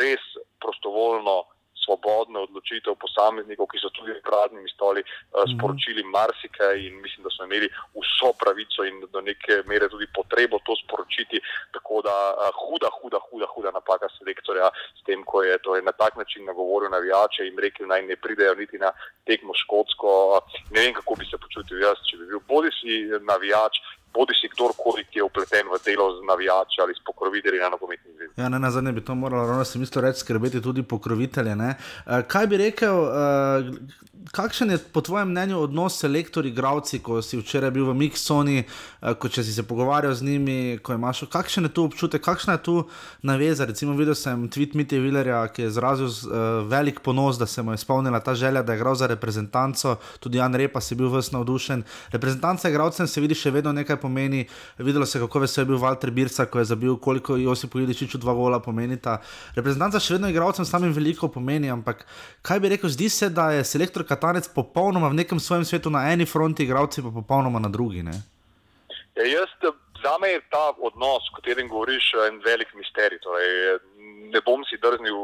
res 0.00 0.24
prostovoljno 0.64 1.42
svobodno 1.84 2.42
odločitev 2.46 2.94
posameznikov, 3.04 3.66
ki 3.70 3.78
so 3.82 3.90
tudi 3.96 4.14
praznimi 4.26 4.70
stoli 4.70 5.02
uh, 5.02 5.44
sporočili 5.54 6.02
marsikaj 6.16 6.78
in 6.86 7.00
mislim, 7.04 7.24
da 7.26 7.30
so 7.34 7.44
imeli 7.44 7.68
vso 7.98 8.32
pravico 8.40 8.84
in 8.84 9.00
do 9.12 9.20
neke 9.20 9.62
mere 9.70 9.88
tudi 9.88 10.06
potrebo 10.14 10.58
to 10.66 10.76
sporočiti. 10.84 11.40
Tako 11.76 12.02
da 12.06 12.16
uh, 12.32 12.50
huda, 12.62 12.90
huda, 12.98 13.18
huda, 13.28 13.46
huda 13.54 13.70
napaka 13.78 14.08
selektorja 14.18 14.70
s 14.98 15.04
tem, 15.06 15.24
ko 15.24 15.42
je 15.42 15.58
torej, 15.64 15.82
na 15.82 15.92
tak 15.92 16.16
način 16.16 16.44
nagovoril 16.44 16.90
navijače 16.90 17.46
in 17.46 17.58
rekel, 17.58 17.86
naj 17.86 18.02
ne 18.02 18.16
pridejo 18.16 18.54
niti 18.54 18.78
na 18.78 18.92
tekmo 19.26 19.54
škotsko. 19.54 20.40
Ne 20.70 20.80
vem, 20.80 20.94
kako 20.94 21.14
bi 21.18 21.26
se 21.30 21.38
počutil 21.38 21.82
jaz, 21.82 21.98
če 22.10 22.20
bi 22.20 22.30
bil 22.32 22.46
bodi 22.48 22.70
si 22.80 23.02
navijač. 23.26 23.82
Bodi 24.14 24.34
si 24.40 24.48
kdorkoli, 24.52 25.04
ki 25.10 25.18
je 25.18 25.24
upleten 25.24 25.66
v 25.72 25.78
delo 25.84 26.06
z 26.16 26.26
navijači 26.28 26.80
ali 26.82 26.94
s 26.94 27.00
pokrovitelji 27.06 27.58
na 27.60 27.68
nogometni 27.68 28.12
zvezi. 28.16 28.32
Ja, 28.36 28.48
ne, 28.48 28.58
na 28.58 28.70
zadnje 28.70 28.92
bi 28.92 29.04
to 29.04 29.14
moralo, 29.14 29.46
ravno 29.46 29.64
sem 29.64 29.82
isto 29.82 30.00
reči, 30.00 30.20
skrbeti 30.20 30.62
tudi 30.62 30.82
pokrovitelje. 30.82 31.54
Uh, 31.54 32.20
kaj 32.28 32.46
bi 32.46 32.56
rekel, 32.56 32.96
uh, 32.98 33.10
kakšen 34.32 34.70
je 34.70 34.78
po 34.92 35.00
tvojem 35.00 35.30
mnenju 35.30 35.58
odnos 35.58 35.96
selektorji-igravci, 36.04 37.00
ko 37.02 37.22
si 37.22 37.40
včeraj 37.40 37.70
bil 37.70 37.88
v 37.90 37.94
Miksoni, 37.94 38.58
uh, 38.64 39.14
ko 39.16 39.28
si 39.28 39.44
se 39.44 39.62
pogovarjal 39.62 40.14
z 40.14 40.28
njimi, 40.28 40.78
ko 40.82 40.92
imaš, 40.92 41.24
kakšen 41.32 41.64
je 41.68 41.72
tu 41.72 41.84
občutek, 41.84 42.22
kakšna 42.22 42.58
je 42.58 42.62
tu 42.62 42.76
naveza. 43.22 43.64
Recimo, 43.64 43.96
videl 43.96 44.14
sem 44.14 44.48
tweet 44.50 44.76
Mitja 44.76 45.00
Villerja, 45.00 45.46
ki 45.48 45.62
je 45.62 45.68
izrazil 45.72 46.08
velik 46.68 47.00
ponos, 47.00 47.38
da 47.38 47.46
se 47.46 47.62
mu 47.62 47.72
je 47.72 47.78
spomnila 47.78 48.20
ta 48.20 48.34
želja, 48.34 48.62
da 48.62 48.72
je 48.72 48.80
igral 48.80 48.94
za 48.94 49.06
reprezentanco, 49.06 49.96
tudi 50.20 50.38
Jan 50.38 50.54
Repa 50.54 50.80
si 50.80 50.94
bil 50.94 51.08
vse 51.12 51.32
navdušen. 51.32 51.84
Reprezentanca 52.12 52.68
igralcem 52.68 53.06
se 53.06 53.20
vidi 53.20 53.34
še 53.34 53.50
vedno 53.50 53.72
nekaj 53.72 53.96
pomeni. 54.02 54.42
Videlo 54.78 55.06
se, 55.06 55.20
kako 55.22 55.44
vesel 55.44 55.62
je 55.62 55.70
bil 55.70 55.80
Walter 55.82 56.10
Birca, 56.10 56.46
ko 56.50 56.58
je 56.58 56.68
zabil, 56.72 56.96
koliko 56.98 57.38
Josip 57.38 57.76
Iličič 57.78 58.18
dva 58.22 58.34
gola 58.34 58.58
pomeni. 58.62 58.98
Ta 59.00 59.20
reprezentanca 59.56 60.02
še 60.02 60.16
vedno 60.18 60.32
igralcem 60.32 60.66
samim 60.68 60.92
veliko 60.96 61.30
pomeni, 61.30 61.70
ampak 61.70 62.04
kaj 62.42 62.60
bi 62.62 62.74
rekel, 62.74 62.90
zdi 62.90 63.08
se, 63.12 63.30
da 63.30 63.52
je 63.56 63.64
selektor 63.68 64.06
Katanec 64.08 64.50
popolnoma 64.54 65.12
v 65.12 65.22
nekem 65.22 65.40
svojem 65.40 65.64
svetu 65.68 65.94
na 65.94 66.08
eni 66.10 66.26
fronti, 66.26 66.66
igralci 66.66 67.04
pa 67.06 67.14
popolnoma 67.14 67.62
na 67.62 67.70
drugi. 67.72 68.02
Ne? 68.02 68.18
Ja, 69.16 69.24
jaz, 69.28 69.50
za 70.02 70.18
me 70.18 70.28
je 70.34 70.40
ta 70.50 70.72
odnos, 70.88 71.28
o 71.30 71.36
katerem 71.36 71.68
govoriš, 71.68 72.12
en 72.28 72.40
velik 72.44 72.74
misterij. 72.74 73.20
Torej, 73.22 73.78
ne 74.32 74.40
bom 74.46 74.64
si 74.66 74.80
drznil 74.82 75.18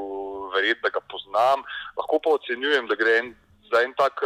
verjeti, 0.55 0.85
da 0.85 0.93
ga 0.95 1.03
poznam, 1.11 1.65
lahko 1.99 2.21
pa 2.23 2.37
ocenjujem, 2.39 2.87
da 2.91 2.99
gre 3.01 3.19
en, 3.23 3.33
za 3.71 3.83
en 3.85 3.95
tak 3.99 4.21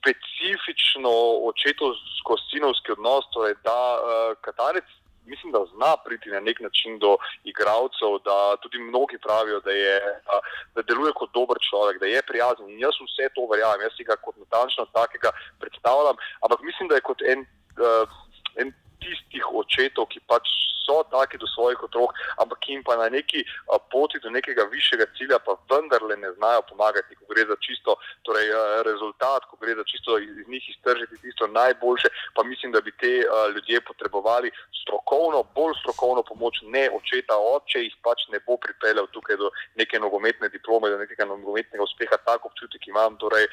specifično 0.00 1.12
očetovsko-sinovski 1.50 2.92
odnos, 2.96 3.28
torej 3.34 3.54
da 3.68 3.78
uh, 4.00 4.02
Katarec 4.40 4.88
mislim, 5.32 5.52
da 5.52 5.70
zna 5.74 5.92
priti 6.04 6.28
na 6.36 6.40
nek 6.40 6.60
način 6.60 6.98
do 6.98 7.16
igralcev, 7.50 8.12
da 8.28 8.56
tudi 8.62 8.78
mnogi 8.78 9.18
pravijo, 9.26 9.60
da, 9.66 9.70
je, 9.70 9.96
uh, 10.34 10.40
da 10.74 10.82
deluje 10.82 11.12
kot 11.20 11.30
dober 11.38 11.56
človek, 11.68 12.00
da 12.02 12.06
je 12.06 12.22
prijazen. 12.30 12.66
In 12.70 12.78
jaz 12.86 12.96
vse 13.06 13.28
to 13.34 13.42
verjamem, 13.52 13.84
jaz 13.86 13.94
si 13.96 14.08
ga 14.10 14.16
kot 14.24 14.36
natančno 14.42 14.86
takega 14.98 15.30
predstavljam, 15.60 16.16
ampak 16.44 16.60
mislim, 16.68 16.88
da 16.88 16.94
je 16.94 17.06
kot 17.10 17.20
en, 17.32 17.40
uh, 17.86 18.18
en 18.60 18.72
tistih 19.02 19.44
očetov, 19.62 20.10
ki 20.12 20.20
pač 20.30 20.46
so 20.90 21.04
taki 21.10 21.38
do 21.38 21.46
svojih 21.46 21.82
otrok, 21.86 22.10
ampak 22.42 22.68
jim 22.68 22.82
pa 22.84 22.96
na 22.96 23.08
neki 23.08 23.44
poti 23.92 24.18
do 24.22 24.30
nekega 24.30 24.66
višjega 24.74 25.06
cilja 25.16 25.38
pa 25.46 25.52
vendarle 25.70 26.16
ne 26.16 26.32
znajo 26.32 26.62
pomagati, 26.70 27.14
ko 27.14 27.24
gre 27.30 27.46
za 27.46 27.56
čisto 27.66 27.96
torej, 28.26 28.50
rezultat, 28.88 29.46
ko 29.50 29.56
gre 29.62 29.74
za 29.78 29.84
čisto 29.90 30.18
iz, 30.18 30.48
njih 30.48 30.64
iztržiti 30.72 31.20
tisto 31.22 31.46
najboljše, 31.46 32.08
pa 32.34 32.42
mislim, 32.42 32.72
da 32.72 32.80
bi 32.80 32.92
te 33.02 33.12
ljudje 33.54 33.80
potrebovali 33.80 34.50
strokovno, 34.82 35.44
bolj 35.54 35.74
strokovno 35.80 36.22
pomoč, 36.22 36.54
ne 36.74 36.84
očeta, 36.98 37.34
oče 37.54 37.78
jih 37.86 37.94
pač 38.02 38.26
ne 38.32 38.40
bo 38.46 38.56
pripeljal 38.56 39.06
tukaj 39.14 39.36
do 39.36 39.50
neke 39.80 39.98
nogometne 39.98 40.48
diplome, 40.48 40.90
do 40.90 40.98
nekega 40.98 41.24
nogometnega 41.24 41.82
uspeha, 41.84 42.16
tako 42.26 42.50
občutek 42.50 42.88
imam. 42.88 43.18
Torej, 43.22 43.46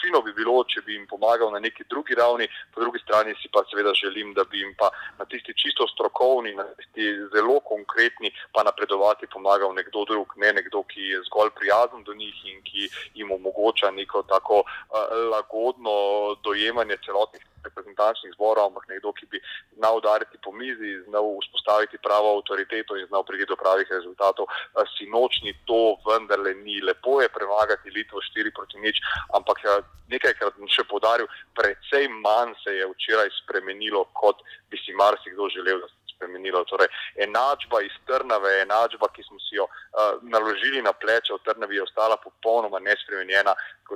fino 0.00 0.22
bi 0.22 0.32
bilo, 0.32 0.62
če 0.64 0.82
bi 0.86 0.96
jim 0.96 1.06
pomagal 1.10 1.52
na 1.52 1.60
neki 1.66 1.84
drugi 1.90 2.14
ravni, 2.14 2.48
po 2.72 2.80
drugi 2.80 3.02
strani 3.04 3.34
si 3.42 3.50
pa 3.52 3.64
seveda 3.70 3.92
želim, 3.94 4.34
da 4.34 4.44
bi 4.44 4.62
jim 4.62 4.74
pa 4.78 4.90
na 5.18 5.24
tisti 5.24 5.52
čisto 5.62 5.86
strokovni, 5.92 6.54
na 6.54 6.64
tisti 6.78 7.04
zelo 7.34 7.58
konkretni, 7.60 8.30
pa 8.54 8.62
napredovati 8.62 9.26
pomagal 9.34 9.74
nekdo 9.74 10.04
drug, 10.10 10.32
ne 10.36 10.52
nekdo, 10.58 10.82
ki 10.90 11.10
je 11.12 11.22
zgolj 11.28 11.50
prijazen 11.58 12.04
do 12.06 12.14
njih 12.14 12.38
in 12.52 12.62
ki 12.68 12.88
jim 13.18 13.32
omogoča 13.38 13.90
neko 13.90 14.22
tako 14.22 14.62
uh, 14.62 14.70
lagodno 15.32 15.98
dojemanje 16.46 16.96
celotnih 17.06 17.44
reprezentančnih 17.64 18.32
zborov, 18.34 18.70
ampak 18.70 18.88
nekdo, 18.88 19.12
ki 19.12 19.26
bi 19.30 19.38
znal 19.76 19.98
udariti 19.98 20.38
po 20.44 20.52
mizi, 20.52 21.02
znal 21.08 21.26
vzpostaviti 21.42 22.02
pravo 22.06 22.38
avtoriteto 22.38 22.96
in 22.96 23.06
znal 23.10 23.24
priti 23.26 23.48
do 23.50 23.56
pravih 23.56 23.88
rezultatov. 23.90 24.46
Sinočni 24.96 25.52
to 25.66 25.98
vendarle 26.06 26.54
ni. 26.64 26.80
Lepo 26.80 27.20
je 27.22 27.28
premagati 27.28 27.90
Litvo 27.90 28.22
4 28.22 28.54
proti 28.54 28.78
nič, 28.78 29.02
ampak 29.34 29.58
nekajkrat 30.08 30.56
bom 30.58 30.70
še 30.72 30.84
podaril, 30.88 31.28
precej 31.58 32.08
manj 32.24 32.54
se 32.62 32.74
je 32.78 32.86
včeraj 32.94 33.30
spremenilo, 33.42 34.06
kot 34.16 34.40
bi 34.70 34.80
si 34.80 34.94
marsikdo 34.96 35.50
želel, 35.52 35.82
spremenilo. 36.18 36.64
Torej, 36.66 36.90
enačba 37.26 37.80
iz 37.86 37.94
Trnave, 38.10 38.52
enačba, 38.66 39.06
ki 39.14 39.22
smo 39.22 39.38
si 39.46 39.54
jo 39.56 39.64
uh, 39.70 40.18
naložili 40.34 40.82
na 40.82 40.92
pleče 40.92 41.38
v 41.38 41.42
Trnavi, 41.46 41.78
je 41.78 41.86
ostala 41.86 42.18
popolnoma 42.26 42.82
nespremenjena. 42.82 43.54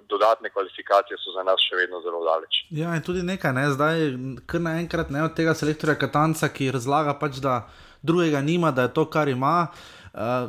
Dodatne 0.09 0.49
kvalifikacije 0.55 1.19
so 1.21 1.35
za 1.37 1.43
nas 1.45 1.61
še 1.61 1.77
vedno 1.83 2.01
zelo 2.01 2.23
daleč. 2.25 2.63
Ja, 2.73 2.95
in 2.97 3.03
tudi 3.05 3.27
nekaj, 3.27 3.53
ne? 3.53 3.67
zdaj, 3.77 3.99
kar 4.49 4.63
naenkrat 4.65 5.11
ne 5.13 5.27
od 5.27 5.35
tega 5.37 5.53
selektorja 5.53 5.99
Katanca, 6.01 6.49
ki 6.49 6.73
razlaga 6.73 7.19
pač, 7.21 7.43
da 7.45 7.67
drugega 8.03 8.41
nima, 8.41 8.71
da 8.73 8.89
je 8.89 8.95
to, 8.97 9.05
kar 9.11 9.29
ima. 9.29 9.67
Uh, 9.69 10.02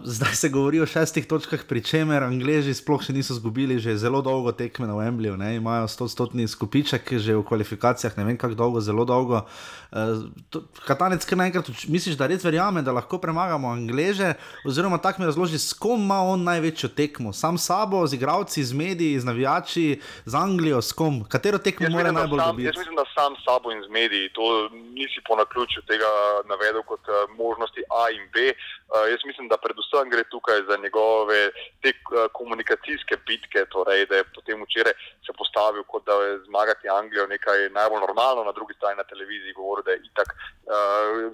zdaj 0.03 0.35
se 0.35 0.49
govori 0.49 0.81
o 0.81 0.85
šestih 0.85 1.27
točkah, 1.27 1.61
pri 1.67 1.83
čemer 1.83 2.23
Angliji 2.23 2.73
sploh 2.75 2.99
še 2.99 3.13
niso 3.15 3.31
izgubili, 3.33 3.77
že 3.79 3.95
zelo 3.95 4.19
dolgo 4.21 4.51
tekme 4.51 4.89
na 4.89 4.95
Wembleyju, 4.97 5.39
imajo 5.55 5.87
100-stotni 5.87 6.47
skupiček, 6.51 7.13
že 7.15 7.37
v 7.37 7.45
kvalifikacijah, 7.47 8.17
ne 8.19 8.27
vem 8.27 8.37
kako 8.37 8.59
dolgo, 8.59 8.81
zelo 8.83 9.05
dolgo. 9.07 9.45
Uh, 9.93 10.27
to, 10.51 10.65
Katanec, 10.83 11.23
kar 11.23 11.39
naenkrat 11.39 11.69
misliš, 11.87 12.17
da 12.19 12.27
res 12.27 12.43
verjame, 12.43 12.83
da 12.83 12.91
lahko 12.91 13.21
premagamo 13.23 13.71
Anglije, 13.71 14.33
oziroma 14.67 14.99
tako 14.99 15.23
mi 15.23 15.31
razloži, 15.31 15.59
s 15.59 15.71
kom 15.79 16.03
ima 16.03 16.19
on 16.27 16.43
največjo 16.43 16.91
tekmo, 16.91 17.31
sam 17.31 17.55
sabo, 17.57 18.03
z 18.07 18.19
igravci, 18.19 18.63
z 18.67 18.75
mediji, 18.75 19.19
z 19.19 19.25
navijači, 19.31 20.01
z 20.25 20.35
Anglijo, 20.35 20.81
s 20.81 20.91
kom, 20.91 21.23
katero 21.23 21.57
tekmo 21.57 21.87
mora 21.93 22.11
najbolj 22.11 22.39
dobiti. 22.39 22.67
Jaz 22.67 22.77
mislim, 22.83 22.99
da 22.99 23.07
sam 23.15 23.39
sabo 23.45 23.71
in 23.71 23.79
z 23.79 23.87
mediji, 23.87 24.27
to 24.35 24.67
nisi 24.91 25.23
po 25.23 25.39
naključju 25.39 25.87
tega 25.87 26.11
navedel 26.51 26.83
kot 26.83 27.07
uh, 27.07 27.31
možnosti 27.31 27.79
A 27.87 28.11
in 28.11 28.27
B. 28.33 28.51
Uh, 28.93 29.09
jaz 29.09 29.21
mislim, 29.25 29.47
da 29.49 29.57
predvsem 29.57 30.09
gre 30.13 30.23
tukaj 30.33 30.59
za 30.69 30.75
njegove 30.83 31.39
te 31.81 31.91
uh, 31.97 32.29
komunikacijske 32.37 33.15
bitke, 33.27 33.65
torej, 33.73 34.05
da 34.09 34.15
je 34.15 34.23
potem 34.35 34.57
včeraj 34.63 34.93
se 35.25 35.31
postavil 35.39 35.83
kot 35.91 36.05
da 36.09 36.13
je 36.25 36.33
zmagati 36.47 36.93
Anglijo 36.99 37.25
nekaj 37.27 37.59
najbolj 37.77 38.01
normalno, 38.07 38.43
na 38.43 38.53
drugi 38.57 38.73
strani 38.77 38.97
na 39.01 39.09
televiziji 39.11 39.57
govori, 39.61 39.81
da 39.85 39.91
je 39.91 40.01
itak 40.09 40.29
uh, 40.35 40.75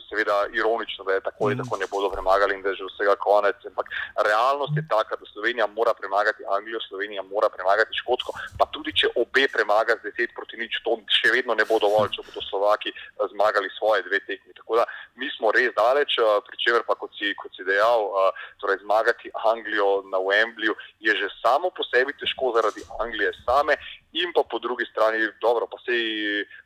seveda 0.10 0.38
ironično, 0.60 1.03
da 1.07 1.12
je 1.14 1.26
tako 1.28 1.41
ali 1.45 1.60
tako 1.62 1.78
ne 1.82 1.88
bodo 1.93 2.07
premagali 2.16 2.55
in 2.55 2.62
da 2.64 2.70
je 2.70 2.80
že 2.80 2.86
vsega 2.91 3.16
konec. 3.28 3.57
Ampak 3.72 3.88
realnost 4.30 4.74
je 4.80 4.84
taka, 4.95 5.14
da 5.20 5.26
Slovenija 5.34 5.68
mora 5.68 5.93
premagati 6.01 6.47
Anglijo, 6.55 6.80
Slovenija 6.89 7.22
mora 7.34 7.49
premagati 7.55 7.99
Škotsko, 8.01 8.32
pa 8.60 8.66
tudi 8.74 8.91
če 8.99 9.07
obe 9.24 9.45
premaga 9.55 9.93
z 9.99 10.01
10 10.16 10.36
proti 10.38 10.55
nič, 10.62 10.80
to 10.86 10.91
še 11.20 11.30
vedno 11.36 11.53
ne 11.60 11.66
bo 11.70 11.76
dovolj, 11.86 12.10
če 12.16 12.26
bodo 12.28 12.41
Slovaki 12.51 12.95
zmagali 13.34 13.70
svoje 13.80 14.07
dve 14.07 14.20
tekmi. 14.30 14.55
Tako 14.60 14.80
da 14.80 14.86
mi 15.20 15.28
smo 15.36 15.51
res 15.51 15.72
daleč, 15.76 16.16
pri 16.47 16.55
čemer 16.64 16.84
pa 16.88 16.95
kot 16.95 17.12
si, 17.20 17.36
kot 17.41 17.48
si 17.55 17.63
dejal, 17.63 18.01
uh, 18.09 18.31
torej 18.61 18.81
zmagati 18.83 19.31
Anglijo 19.51 20.03
na 20.11 20.17
Wembleyju 20.17 20.73
je 20.99 21.15
že 21.15 21.27
samo 21.41 21.69
po 21.69 21.83
sebi 21.83 22.13
težko 22.13 22.53
zaradi 22.55 22.81
Anglije 22.99 23.31
same 23.45 23.77
in 24.13 24.33
pa 24.33 24.43
po 24.43 24.59
drugi 24.59 24.85
strani 24.91 25.17
dobro, 25.41 25.67
pa 25.67 25.77
se 25.85 25.93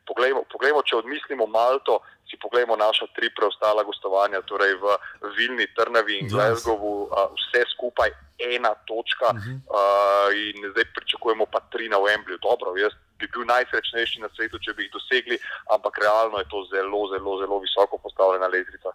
poglejmo, 0.08 0.44
poglejmo, 0.52 0.82
če 0.82 0.96
odmislimo 0.96 1.46
Malto, 1.46 2.00
si 2.30 2.40
poglejmo 2.40 2.76
naša 2.76 3.06
tri 3.16 3.28
preostala 3.36 3.84
gostovanja, 3.84 4.40
torej 4.48 4.74
v 4.80 4.96
Vilni, 5.36 5.66
Trnavi 5.76 6.18
in 6.18 6.28
Glasgowu, 6.28 7.08
uh, 7.08 7.28
vse 7.36 7.64
skupaj 7.74 8.10
ena 8.38 8.74
točka 8.88 9.30
uh 9.30 9.36
-huh. 9.36 9.56
uh, 9.70 10.28
in 10.32 10.70
zdaj 10.72 10.84
pričakujemo 10.94 11.46
pa 11.46 11.60
tri 11.72 11.88
na 11.88 11.96
Wembleyju. 11.96 12.40
Dobro, 12.42 12.76
jaz 12.76 12.92
bi 13.18 13.28
bil 13.32 13.44
najsrečnejši 13.46 14.20
na 14.20 14.28
svetu, 14.36 14.58
če 14.58 14.74
bi 14.76 14.86
jih 14.86 14.92
dosegli, 14.92 15.38
ampak 15.74 15.98
realno 16.04 16.38
je 16.38 16.48
to 16.52 16.64
zelo, 16.72 17.00
zelo, 17.12 17.38
zelo 17.40 17.58
visoko 17.66 17.98
postavljena 17.98 18.46
lestvica. 18.46 18.90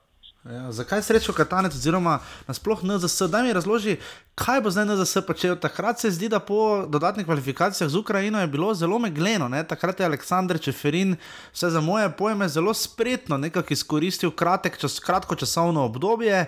Ja, 0.49 0.71
zakaj 0.71 1.03
srečo 1.05 1.33
Katanec, 1.33 1.75
oziroma 1.77 2.19
nasploh 2.47 2.79
NZS? 2.83 3.27
Da 3.29 3.43
mi 3.45 3.53
razloži, 3.53 3.99
kaj 4.35 4.61
bo 4.65 4.71
zdaj 4.73 4.87
NZS 4.89 5.21
počel. 5.27 5.55
Takrat 5.61 5.99
se 6.01 6.09
zdi, 6.11 6.25
da 6.29 6.39
po 6.39 6.87
dodatnih 6.89 7.25
kvalifikacijah 7.25 7.89
z 7.89 7.95
Ukrajino 7.95 8.41
je 8.41 8.47
bilo 8.47 8.73
zelo 8.73 8.99
megleno. 8.99 9.49
Ne? 9.49 9.61
Takrat 9.63 9.99
je 9.99 10.05
Aleksandr 10.05 10.57
Čeferin, 10.57 11.15
vse 11.53 11.69
za 11.69 11.81
moje 11.81 12.09
pojme, 12.17 12.49
zelo 12.49 12.73
spretno 12.73 13.37
nekako 13.37 13.73
izkoristil 13.73 14.31
kratek, 14.31 14.77
čas, 14.77 14.99
kratko 14.99 15.35
časovno 15.35 15.85
obdobje 15.85 16.47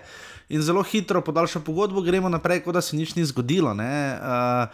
in 0.50 0.62
zelo 0.62 0.84
hitro 0.84 1.22
podaljšal 1.22 1.62
pogodbo, 1.62 2.02
gremo 2.02 2.30
naprej, 2.30 2.64
kot 2.66 2.74
da 2.74 2.82
se 2.82 2.96
nič 2.96 3.16
ni 3.16 3.26
zgodilo. 3.26 3.72
Uh, 3.72 4.68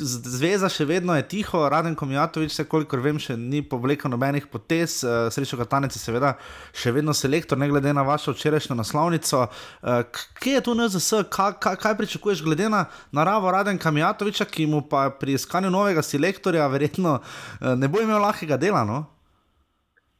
Zveza 0.00 0.70
še 0.72 0.86
vedno 0.88 1.12
je 1.18 1.24
tiho, 1.28 1.58
Raden 1.68 1.92
Komijatovič, 1.98 2.54
se 2.56 2.64
kolikor 2.64 3.02
vem, 3.04 3.18
še 3.20 3.36
ni 3.36 3.60
povlekel 3.60 4.08
nobenih 4.08 4.46
potez, 4.48 5.02
uh, 5.04 5.28
srečo 5.28 5.58
Katanec 5.60 5.92
je 5.92 6.00
seveda 6.00 6.30
še 6.72 6.94
vedno 6.96 7.12
selektor, 7.12 7.60
ne 7.60 7.68
glede 7.68 7.92
na 7.92 8.04
vašo 8.06 8.32
včerajšnjo 8.32 8.78
naslovnico. 8.78 9.42
Uh, 9.44 10.00
kje 10.40 10.56
je 10.56 10.64
tu 10.64 10.72
NZS, 10.78 11.26
kaj, 11.28 11.58
kaj, 11.60 11.76
kaj 11.84 11.96
pričakuješ 12.00 12.40
glede 12.46 12.70
na 12.72 12.86
naravo 13.12 13.52
Raden 13.52 13.76
Komijatoviča, 13.76 14.48
ki 14.48 14.64
mu 14.72 14.80
pa 14.88 15.10
pri 15.12 15.36
iskanju 15.36 15.68
novega 15.68 16.00
selektorja 16.00 16.72
verjetno 16.72 17.18
uh, 17.20 17.74
ne 17.76 17.92
bo 17.92 18.00
imel 18.00 18.24
lahkega 18.24 18.56
dela? 18.56 18.86
No? 18.88 19.04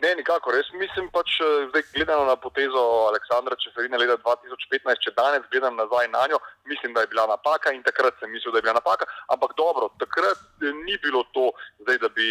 Ne, 0.03 0.15
nikakor. 0.19 0.55
Jaz 0.59 0.71
mislim 0.75 1.07
pač, 1.15 1.37
zdaj 1.71 1.83
gledano 1.95 2.25
na 2.27 2.35
potezo 2.37 2.81
Aleksandra 3.11 3.55
Čeferina 3.63 4.01
leta 4.01 4.17
2015, 4.25 4.99
če 5.05 5.13
danes 5.15 5.47
gledam 5.53 5.79
nazaj 5.79 6.09
na 6.11 6.25
njo, 6.31 6.41
mislim, 6.67 6.91
da 6.97 7.05
je 7.05 7.11
bila 7.13 7.29
napaka 7.31 7.71
in 7.71 7.85
takrat 7.87 8.19
sem 8.19 8.33
mislil, 8.35 8.51
da 8.51 8.59
je 8.59 8.67
bila 8.67 8.75
napaka. 8.81 9.07
Ampak 9.31 9.55
dobro, 9.57 9.93
takrat 10.03 10.43
ni 10.87 10.99
bilo 11.05 11.23
to, 11.37 11.53
zdaj, 11.85 12.03
da 12.03 12.11
bi 12.19 12.29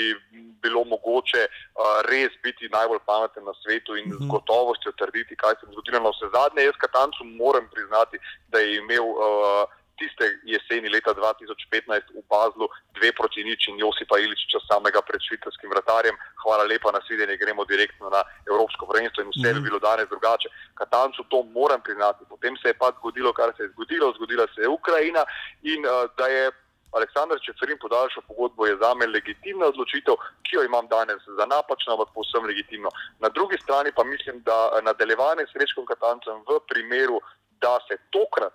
bilo 0.62 0.84
mogoče 0.92 1.48
uh, 1.48 2.02
res 2.12 2.36
biti 2.44 2.68
najbolj 2.76 3.00
pameten 3.08 3.48
na 3.48 3.56
svetu 3.64 3.96
in 3.96 4.12
z 4.20 4.28
gotovostjo 4.34 4.92
trditi, 5.00 5.40
kaj 5.40 5.56
se 5.60 5.70
bo 5.70 5.80
zgodilo 5.80 6.04
na 6.04 6.12
vse 6.12 6.28
zadnje. 6.36 6.68
Jaz 6.68 6.82
Katancu 6.84 7.24
moram 7.40 7.72
priznati, 7.72 8.20
da 8.52 8.60
je 8.60 8.82
imel. 8.84 9.16
Uh, 9.16 9.80
Tiste 10.02 10.26
jeseni 10.50 10.90
leta 10.90 11.14
2015 11.14 12.10
v 12.18 12.24
Bazlu, 12.26 12.66
dve 12.98 13.12
proti 13.14 13.44
nič 13.46 13.70
in 13.70 13.78
Josipa 13.78 14.18
Iličiča 14.18 14.64
samega 14.66 15.02
pred 15.06 15.22
švicarskim 15.22 15.70
vratarjem. 15.70 16.18
Hvala 16.42 16.66
lepa 16.66 16.90
na 16.90 17.02
svidenje, 17.06 17.38
gremo 17.38 17.66
direktno 17.70 18.10
na 18.10 18.24
Evropsko 18.50 18.90
prvenstvo 18.90 19.22
in 19.22 19.30
vse 19.30 19.54
bi 19.54 19.62
bilo 19.68 19.78
danes 19.78 20.10
drugače. 20.10 20.50
Katancu 20.74 21.22
to 21.30 21.44
moram 21.54 21.82
priznati. 21.86 22.26
Potem 22.26 22.58
se 22.58 22.74
je 22.74 22.80
pa 22.82 22.90
zgodilo, 22.98 23.30
kar 23.34 23.54
se 23.58 23.64
je 23.64 23.74
zgodilo, 23.78 24.10
zgodila 24.18 24.48
se 24.56 24.66
je 24.66 24.74
Ukrajina 24.74 25.22
in 25.62 25.86
uh, 25.86 26.10
da 26.18 26.28
je. 26.28 26.52
Aleksandr 26.92 27.40
Čeferin 27.40 27.78
podaljšal 27.80 28.24
pogodbo 28.28 28.66
je 28.68 28.76
za 28.76 28.92
me 29.00 29.08
legitimna 29.08 29.70
odločitev, 29.72 30.18
ki 30.44 30.58
jo 30.58 30.64
imam 30.68 30.88
danes 30.92 31.24
za 31.38 31.46
napačno, 31.48 31.94
ampak 31.94 32.10
povsem 32.12 32.44
legitimno. 32.44 32.90
Na 33.24 33.30
drugi 33.30 33.56
strani 33.64 33.96
pa 33.96 34.04
mislim, 34.04 34.42
da 34.44 34.58
nadaljevanje 34.84 35.46
s 35.48 35.56
Rečkom 35.56 35.86
Katancem 35.88 36.44
v 36.50 36.60
primeru, 36.68 37.22
da 37.64 37.80
se 37.88 37.96
tokrat 38.12 38.54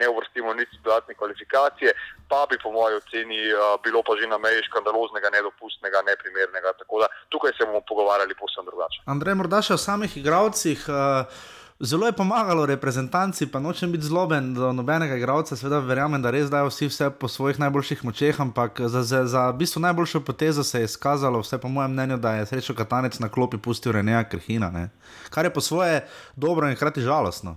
ne 0.00 0.06
uvrstimo 0.12 0.54
nič 0.54 0.70
dodatne 0.84 1.14
kvalifikacije, 1.14 1.90
pa 2.30 2.46
bi 2.50 2.56
po 2.62 2.70
mojem 2.76 2.98
oceni 3.00 3.40
uh, 3.50 3.78
bilo 3.84 4.02
pa 4.06 4.12
že 4.20 4.26
na 4.26 4.38
meji 4.38 4.62
škandaloznega, 4.68 5.28
nedopustnega, 5.36 5.98
neprimernega. 6.10 6.70
Tako 6.80 6.94
da 7.02 7.06
tukaj 7.32 7.52
se 7.56 7.66
bomo 7.66 7.82
pogovarjali 7.90 8.34
povsem 8.40 8.64
drugače. 8.70 8.98
Andrej, 9.06 9.34
morda 9.40 9.62
še 9.62 9.78
o 9.78 9.84
samih 9.88 10.16
igravcih. 10.22 10.88
Uh... 10.88 11.52
Zelo 11.80 12.06
je 12.06 12.12
pomagalo 12.12 12.66
reprezentanci, 12.66 13.46
pa 13.50 13.58
nočem 13.58 13.92
biti 13.92 14.06
zloben 14.06 14.54
do 14.54 14.72
nobenega 14.72 15.16
igralca, 15.16 15.56
seveda 15.56 15.80
verjamem, 15.82 16.22
da 16.22 16.30
res 16.30 16.46
dajo 16.50 16.70
vsi 16.70 16.86
vse 16.86 17.08
po 17.18 17.28
svojih 17.28 17.58
najboljših 17.58 18.04
močeh, 18.06 18.40
ampak 18.40 18.80
za, 18.80 19.02
za, 19.02 19.24
za 19.26 19.42
bistvo 19.52 19.82
najboljšo 19.82 20.20
potezo 20.20 20.62
se 20.64 20.80
je 20.80 20.84
izkazalo, 20.84 21.42
vse 21.42 21.58
po 21.58 21.68
mojem 21.68 21.92
mnenju, 21.92 22.16
da 22.16 22.36
je 22.38 22.46
srečo 22.46 22.78
Katanec 22.78 23.18
na 23.18 23.28
klopi 23.28 23.58
pustil 23.58 23.92
Reneja 23.92 24.22
Krhina, 24.24 24.70
ne? 24.70 24.88
kar 25.30 25.44
je 25.44 25.52
po 25.52 25.60
svoje 25.60 26.06
dobro 26.36 26.70
in 26.70 26.76
hkrati 26.76 27.02
žalostno. 27.02 27.56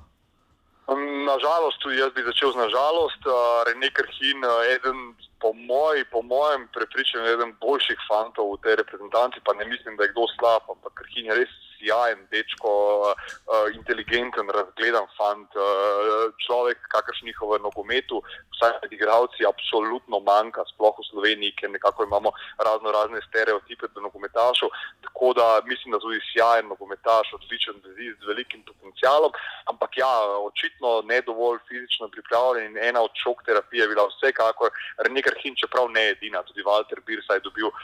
Nažalost, 1.28 1.84
tudi 1.84 2.00
jaz 2.00 2.14
bi 2.16 2.24
začel 2.24 2.52
z 2.56 2.64
nažalost. 2.64 3.22
Rene 3.68 3.90
Krhin, 3.92 4.40
eden 4.72 5.16
po, 5.44 5.52
moj, 5.54 6.06
po 6.12 6.22
mojem 6.24 6.68
prepričanju, 6.72 7.28
eden 7.28 7.52
boljših 7.60 8.00
fantov 8.08 8.56
v 8.56 8.62
tej 8.64 8.80
reprezentanci, 8.80 9.44
pa 9.44 9.54
ne 9.60 9.68
mislim, 9.68 9.98
da 10.00 10.08
je 10.08 10.16
kdo 10.16 10.24
slab, 10.40 10.64
ampak 10.72 10.96
Krhin 10.96 11.28
je 11.28 11.44
res 11.44 11.52
sjajen, 11.78 12.26
dečko, 12.32 12.72
uh, 13.14 13.70
inteligenten, 13.74 14.50
razgledan 14.50 15.08
fant, 15.18 15.56
uh, 15.56 16.34
človek, 16.46 16.82
kakršnih 16.94 17.38
v 17.42 17.60
nogometu, 17.64 18.22
vsaj 18.58 18.74
med 18.82 18.94
igravci, 18.94 19.46
absolutno 19.46 20.20
manjka, 20.26 20.66
sploh 20.74 20.96
v 20.98 21.08
Sloveniji, 21.10 21.56
ker 21.60 21.70
nekako 21.72 22.08
imamo 22.10 22.34
razno 22.58 22.92
razne 22.92 23.22
stereotipe 23.30 23.88
do 23.94 24.02
nogometašov. 24.02 24.70
Tako 25.06 25.34
da 25.38 25.48
mislim, 25.66 25.94
da 25.94 26.00
tudi 26.00 26.20
sjajen 26.32 26.68
nogometaš, 26.74 27.34
odličen 27.38 27.78
vezist 27.86 28.18
z 28.22 28.28
velikim 28.32 28.64
potencialom, 28.66 29.32
ampak 29.72 29.98
ja, 29.98 30.14
očitno 30.50 31.02
ne 31.06 31.22
dovolj 31.22 31.60
fizično 31.70 32.10
pripravljen 32.10 32.72
in 32.72 32.78
ena 32.90 33.02
od 33.02 33.14
šok 33.24 33.46
terapije 33.46 33.84
je 33.84 33.92
bila 33.94 34.08
vsekakor 34.10 34.72
nekaj 35.18 35.38
hin, 35.42 35.56
čeprav 35.56 35.90
ne 35.92 36.10
edina, 36.14 36.44
tudi 36.44 36.66
Walter 36.66 37.00
Birsa 37.06 37.38
je 37.38 37.46
dobil 37.46 37.68
uh, 37.68 37.76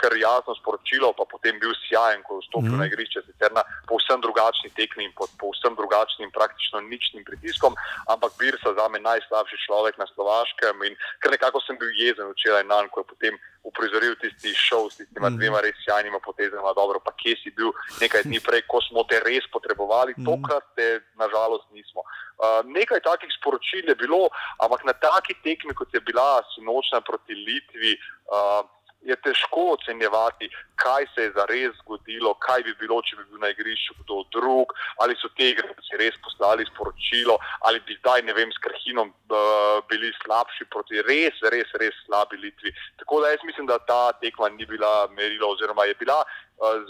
kar 0.00 0.16
jasno 0.16 0.54
sporočilo, 0.60 1.12
pa 1.18 1.24
potem 1.30 1.58
bil 1.60 1.74
sjajen, 1.86 2.22
ko 2.26 2.38
je 2.38 2.46
vstopil 2.46 2.72
mm. 2.72 2.80
na 2.80 2.86
igrišče, 2.86 3.22
sicer 3.42 3.52
na 3.52 3.62
povsem 3.90 4.20
drugačni 4.22 4.70
tekmi 4.78 5.04
in 5.04 5.12
pod 5.18 5.30
povsem 5.38 5.74
drugačnim, 5.74 6.30
praktično 6.30 6.80
ničnim 6.80 7.24
pritiskom, 7.24 7.74
ampak 8.06 8.32
Birsa 8.38 8.70
za 8.78 8.88
me 8.88 9.02
najslabši 9.02 9.56
človek 9.66 9.98
na 9.98 10.06
Slovaškem 10.14 10.78
in 10.86 10.94
kar 11.18 11.34
nekako 11.34 11.60
sem 11.66 11.76
bil 11.78 11.90
jezen 11.98 12.30
včeraj 12.30 12.64
na 12.64 12.78
dan, 12.78 12.88
ko 12.88 13.00
je 13.02 13.10
potem 13.10 13.34
uprizoril 13.62 14.14
tisti 14.18 14.54
šov 14.54 14.90
s 14.90 14.96
tistima 14.98 15.30
mm. 15.30 15.38
dvema 15.38 15.60
res 15.62 15.76
sjajnima 15.84 16.18
potezama, 16.18 16.74
dobro, 16.74 16.98
pa 16.98 17.12
kje 17.14 17.36
si 17.42 17.50
bil 17.54 17.70
nekaj 18.02 18.26
dni 18.26 18.40
prej, 18.42 18.62
ko 18.66 18.82
smo 18.82 19.04
te 19.06 19.20
res 19.22 19.46
potrebovali, 19.54 20.14
mm. 20.18 20.26
tokrat 20.26 20.66
te 20.78 21.02
nažalost 21.18 21.66
nismo. 21.70 22.02
Uh, 22.02 22.66
nekaj 22.66 23.02
takih 23.06 23.30
sporočil 23.38 23.86
je 23.86 23.94
bilo, 23.94 24.26
ampak 24.58 24.82
na 24.88 24.94
taki 24.98 25.38
tekmi, 25.46 25.74
kot 25.78 25.94
je 25.94 26.02
bila 26.02 26.42
sinočna 26.54 27.02
proti 27.06 27.38
Litvi, 27.38 27.94
uh, 27.94 28.66
je 29.02 29.16
težko 29.24 29.72
ocenjevati, 29.74 30.48
kaj 30.82 31.06
se 31.14 31.26
je 31.26 31.32
zares 31.36 31.74
zgodilo, 31.82 32.34
kaj 32.34 32.62
bi 32.66 32.74
bilo, 32.80 33.00
če 33.06 33.16
bi 33.18 33.24
bil 33.30 33.42
na 33.42 33.50
igrišču 33.52 33.96
kdo 34.02 34.22
drug, 34.34 34.74
ali 35.04 35.16
so 35.20 35.30
te 35.36 35.50
igralci 35.52 35.98
res 36.00 36.18
poslali 36.24 36.66
sporočilo, 36.70 37.38
ali 37.68 37.82
bi 37.86 37.96
zdaj, 38.00 38.22
ne 38.28 38.36
vem, 38.38 38.52
s 38.52 38.62
Krhinom 38.62 39.10
uh, 39.10 39.82
bili 39.90 40.12
slabši 40.22 40.68
proti 40.74 41.02
res, 41.08 41.42
res, 41.54 41.74
res 41.82 41.98
slabi 42.06 42.40
Litvi. 42.44 42.74
Tako 43.02 43.22
da 43.22 43.34
jaz 43.34 43.44
mislim, 43.48 43.66
da 43.70 43.78
ta 43.78 44.02
tekma 44.22 44.50
ni 44.54 44.66
bila 44.66 45.08
merilo, 45.16 45.52
oziroma 45.54 45.86
je 45.90 45.98
bila. 46.00 46.22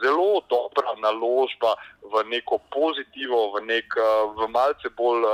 Zelo 0.03 0.43
dobra 0.53 0.93
naložba 1.01 1.75
v 2.05 2.25
neko 2.29 2.61
pozitivo, 2.69 3.57
v, 3.57 3.65
nek, 3.65 3.89
v 4.37 4.49
malce 4.53 4.93
bolj 4.97 5.25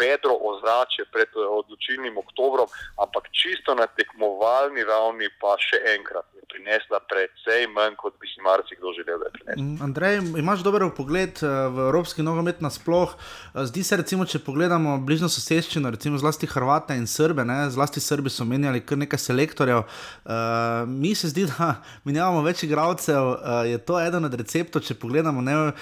vedro 0.00 0.34
ozračje 0.34 1.06
pred 1.14 1.30
odločilnim 1.36 2.18
oktobrom, 2.18 2.66
ampak 2.98 3.30
čisto 3.30 3.74
na 3.74 3.86
tekmovalni 3.86 4.84
ravni 4.84 5.30
pa 5.40 5.54
še 5.62 5.78
enkrat 5.94 6.26
je 6.36 6.42
prinesla 6.52 6.98
precej 7.08 7.66
manj, 7.74 7.94
kot 7.96 8.14
bi 8.20 8.26
si 8.28 8.42
marsikdo 8.42 8.92
želel, 8.96 9.18
da 9.22 9.30
bi 9.30 9.38
prinesla. 9.38 9.62
Mm, 9.62 9.82
Andrej, 9.86 10.16
imaš 10.42 10.60
dober 10.66 10.82
pogled 10.96 11.38
eh, 11.42 11.46
v 11.74 11.86
evropski 11.88 12.22
nogomet 12.22 12.60
nasploh. 12.60 13.14
Eh, 13.14 13.64
zdi 13.70 13.84
se, 13.84 13.96
recimo, 13.96 14.26
če 14.26 14.42
pogledamo 14.44 14.98
bližnjo 15.06 15.30
soseščino, 15.32 15.90
recimo 15.94 16.18
zlasti 16.18 16.46
Hrvate 16.50 16.96
in 16.98 17.06
Srbe, 17.06 17.44
ne? 17.48 17.70
zlasti 17.70 18.00
Srbi 18.00 18.30
so 18.30 18.44
menjali 18.44 18.82
kar 18.84 18.98
nekaj 18.98 19.20
selektorjev. 19.22 19.82
Uh, 19.82 20.88
mi 20.88 21.14
se 21.14 21.30
zdi, 21.32 21.46
da 21.50 21.74
menjavamo 22.06 22.42
več 22.46 22.64
igralcev, 22.66 23.32
uh, 23.32 23.51
je 23.66 23.78
to 23.78 24.00
eden 24.00 24.24
od 24.24 24.34
receptov. 24.34 24.82
Če 24.86 24.96
pogledamo, 24.98 25.42
ne, 25.44 25.56
uh, 25.56 25.74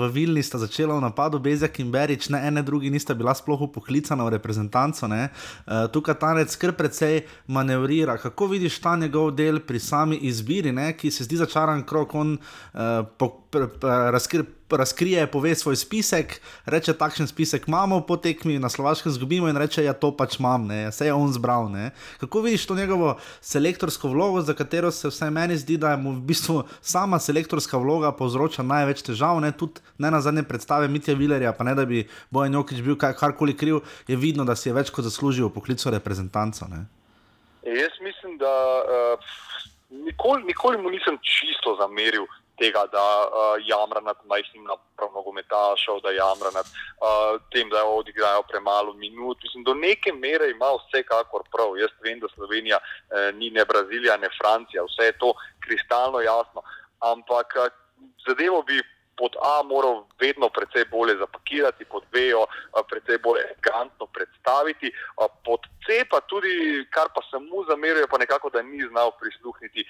v 0.00 0.10
Vilni 0.14 0.42
sta 0.44 0.60
začela 0.62 0.96
v 0.98 1.04
napadu 1.04 1.40
Bezjak 1.42 1.80
in 1.82 1.90
Berič, 1.94 2.28
ne 2.34 2.42
ene 2.48 2.62
drugi 2.66 2.90
nista 2.90 3.14
bila 3.14 3.34
sploh 3.34 3.66
upoklicana 3.68 4.26
v 4.26 4.36
reprezentanco. 4.36 5.06
Uh, 5.06 5.86
tukaj 5.92 6.18
tanec 6.20 6.56
kar 6.56 6.74
precej 6.76 7.24
manevrira. 7.46 8.18
Kako 8.20 8.52
vidiš 8.54 8.80
ta 8.80 8.96
njegov 8.96 9.32
del 9.36 9.60
pri 9.60 9.80
sami 9.80 10.20
izbiri, 10.28 10.72
ne, 10.72 10.92
ki 10.96 11.10
se 11.10 11.24
zdi 11.24 11.40
začaran 11.42 11.84
krok, 11.86 12.14
on 12.14 12.36
uh, 12.36 13.04
po, 13.18 13.32
pr, 13.50 13.68
pr, 13.80 14.12
razkri, 14.14 14.44
razkrije, 14.70 15.26
pove 15.26 15.54
svoj 15.54 15.76
spisek, 15.76 16.40
reče: 16.66 16.92
takšen 16.92 17.26
spisek 17.26 17.68
imamo, 17.68 18.00
po 18.00 18.16
tekmi 18.16 18.58
na 18.58 18.68
slovaškem 18.68 19.12
zgubimo 19.12 19.48
in 19.48 19.56
reče: 19.56 19.84
ja, 19.84 19.92
to 19.92 20.10
pač 20.16 20.38
imam, 20.40 20.66
ne, 20.66 20.88
vse 20.90 21.06
je 21.06 21.12
on 21.14 21.32
zbral. 21.32 21.70
Ne. 21.70 21.90
Kako 22.20 22.40
vidiš 22.40 22.66
to 22.66 22.74
njegovo 22.74 23.16
selektorsko 23.40 24.08
vlogo, 24.08 24.40
za 24.40 24.54
katero 24.54 24.90
se 24.90 25.08
vsaj 25.08 25.30
meni 25.30 25.56
zdi, 25.56 25.76
da 25.76 25.96
mu 25.96 26.12
v 26.12 26.20
bistvu 26.20 26.64
sama 26.80 27.18
selektorska 27.18 27.78
vloga 27.78 28.12
povzroča 28.12 28.62
največ 28.62 29.02
težav, 29.02 29.40
ne, 29.40 29.52
tudi 29.52 29.80
ne 29.98 30.10
na 30.10 30.20
zadnje 30.20 30.42
predstave 30.42 30.88
Mitja 30.88 31.14
Vilerja, 31.14 31.52
pa 31.52 31.64
ne 31.64 31.74
da 31.74 31.84
bi 31.84 32.08
Bojan 32.30 32.54
Jokič 32.54 32.82
bil 32.82 32.98
kar, 32.98 33.14
karkoli 33.14 33.56
kriv, 33.56 33.80
je 34.08 34.16
vidno, 34.16 34.44
da 34.44 34.56
si 34.56 34.68
je 34.68 34.74
več 34.74 34.90
kot 34.90 35.04
zaslužil 35.04 35.50
poklico 35.50 35.90
reprezentanco. 35.90 36.66
Ne. 36.70 36.86
Jaz 37.66 37.94
mislim, 38.00 38.38
da 38.38 38.50
uh, 38.82 39.30
nikoli, 39.90 40.44
nikoli 40.44 40.82
mu 40.82 40.90
nisem 40.90 41.18
čisto 41.22 41.76
zameril 41.80 42.26
tega, 42.58 42.86
da 42.92 43.06
uh, 43.26 43.56
jamra 43.66 44.00
nad 44.00 44.16
majhnim 44.24 44.64
naporom 44.64 45.14
nogometašev, 45.14 46.00
da 46.02 46.10
jamra 46.10 46.50
nad 46.54 46.66
uh, 46.68 47.40
tem, 47.52 47.68
da 47.70 47.84
odigrajo 47.84 48.42
premalo 48.50 48.92
minut. 48.92 49.38
Mislim, 49.42 49.64
do 49.64 49.74
neke 49.74 50.12
mere 50.12 50.50
ima 50.50 50.72
vsekakor 50.80 51.42
prav. 51.52 51.78
Jaz 51.78 51.94
vem, 52.04 52.20
da 52.20 52.28
Slovenija 52.34 52.78
uh, 52.80 53.34
ni 53.38 53.50
ne 53.50 53.64
Brazilija, 53.64 54.16
ne 54.16 54.28
Francija, 54.40 54.84
vse 54.84 55.10
je 55.10 55.18
to 55.18 55.32
kristalno 55.64 56.20
jasno. 56.20 56.62
Ampak 57.00 57.56
uh, 57.56 57.72
zadevo 58.28 58.62
bi 58.62 58.82
pod 59.16 59.36
A 59.42 59.62
moral 59.62 60.04
vedno 60.20 60.48
precej 60.48 60.84
bolje 60.90 61.16
zapakirati, 61.16 61.84
pod 61.84 62.04
B 62.12 62.28
jo 62.28 62.46
precej 62.90 63.18
bolj 63.24 63.40
elegantno 63.46 64.06
predstaviti, 64.06 64.92
pod 65.44 65.60
C 65.86 66.04
pa 66.10 66.20
tudi, 66.20 66.84
kar 66.90 67.08
pa 67.14 67.22
se 67.30 67.38
mu 67.38 67.64
zameruje, 67.68 68.06
pa 68.10 68.18
nekako, 68.18 68.50
da 68.50 68.62
ni 68.62 68.82
znal 68.90 69.10
prisluhniti 69.20 69.84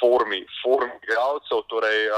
formi, 0.00 0.46
formi 0.62 0.92
igralcev. 1.02 1.64
Torej, 1.68 2.08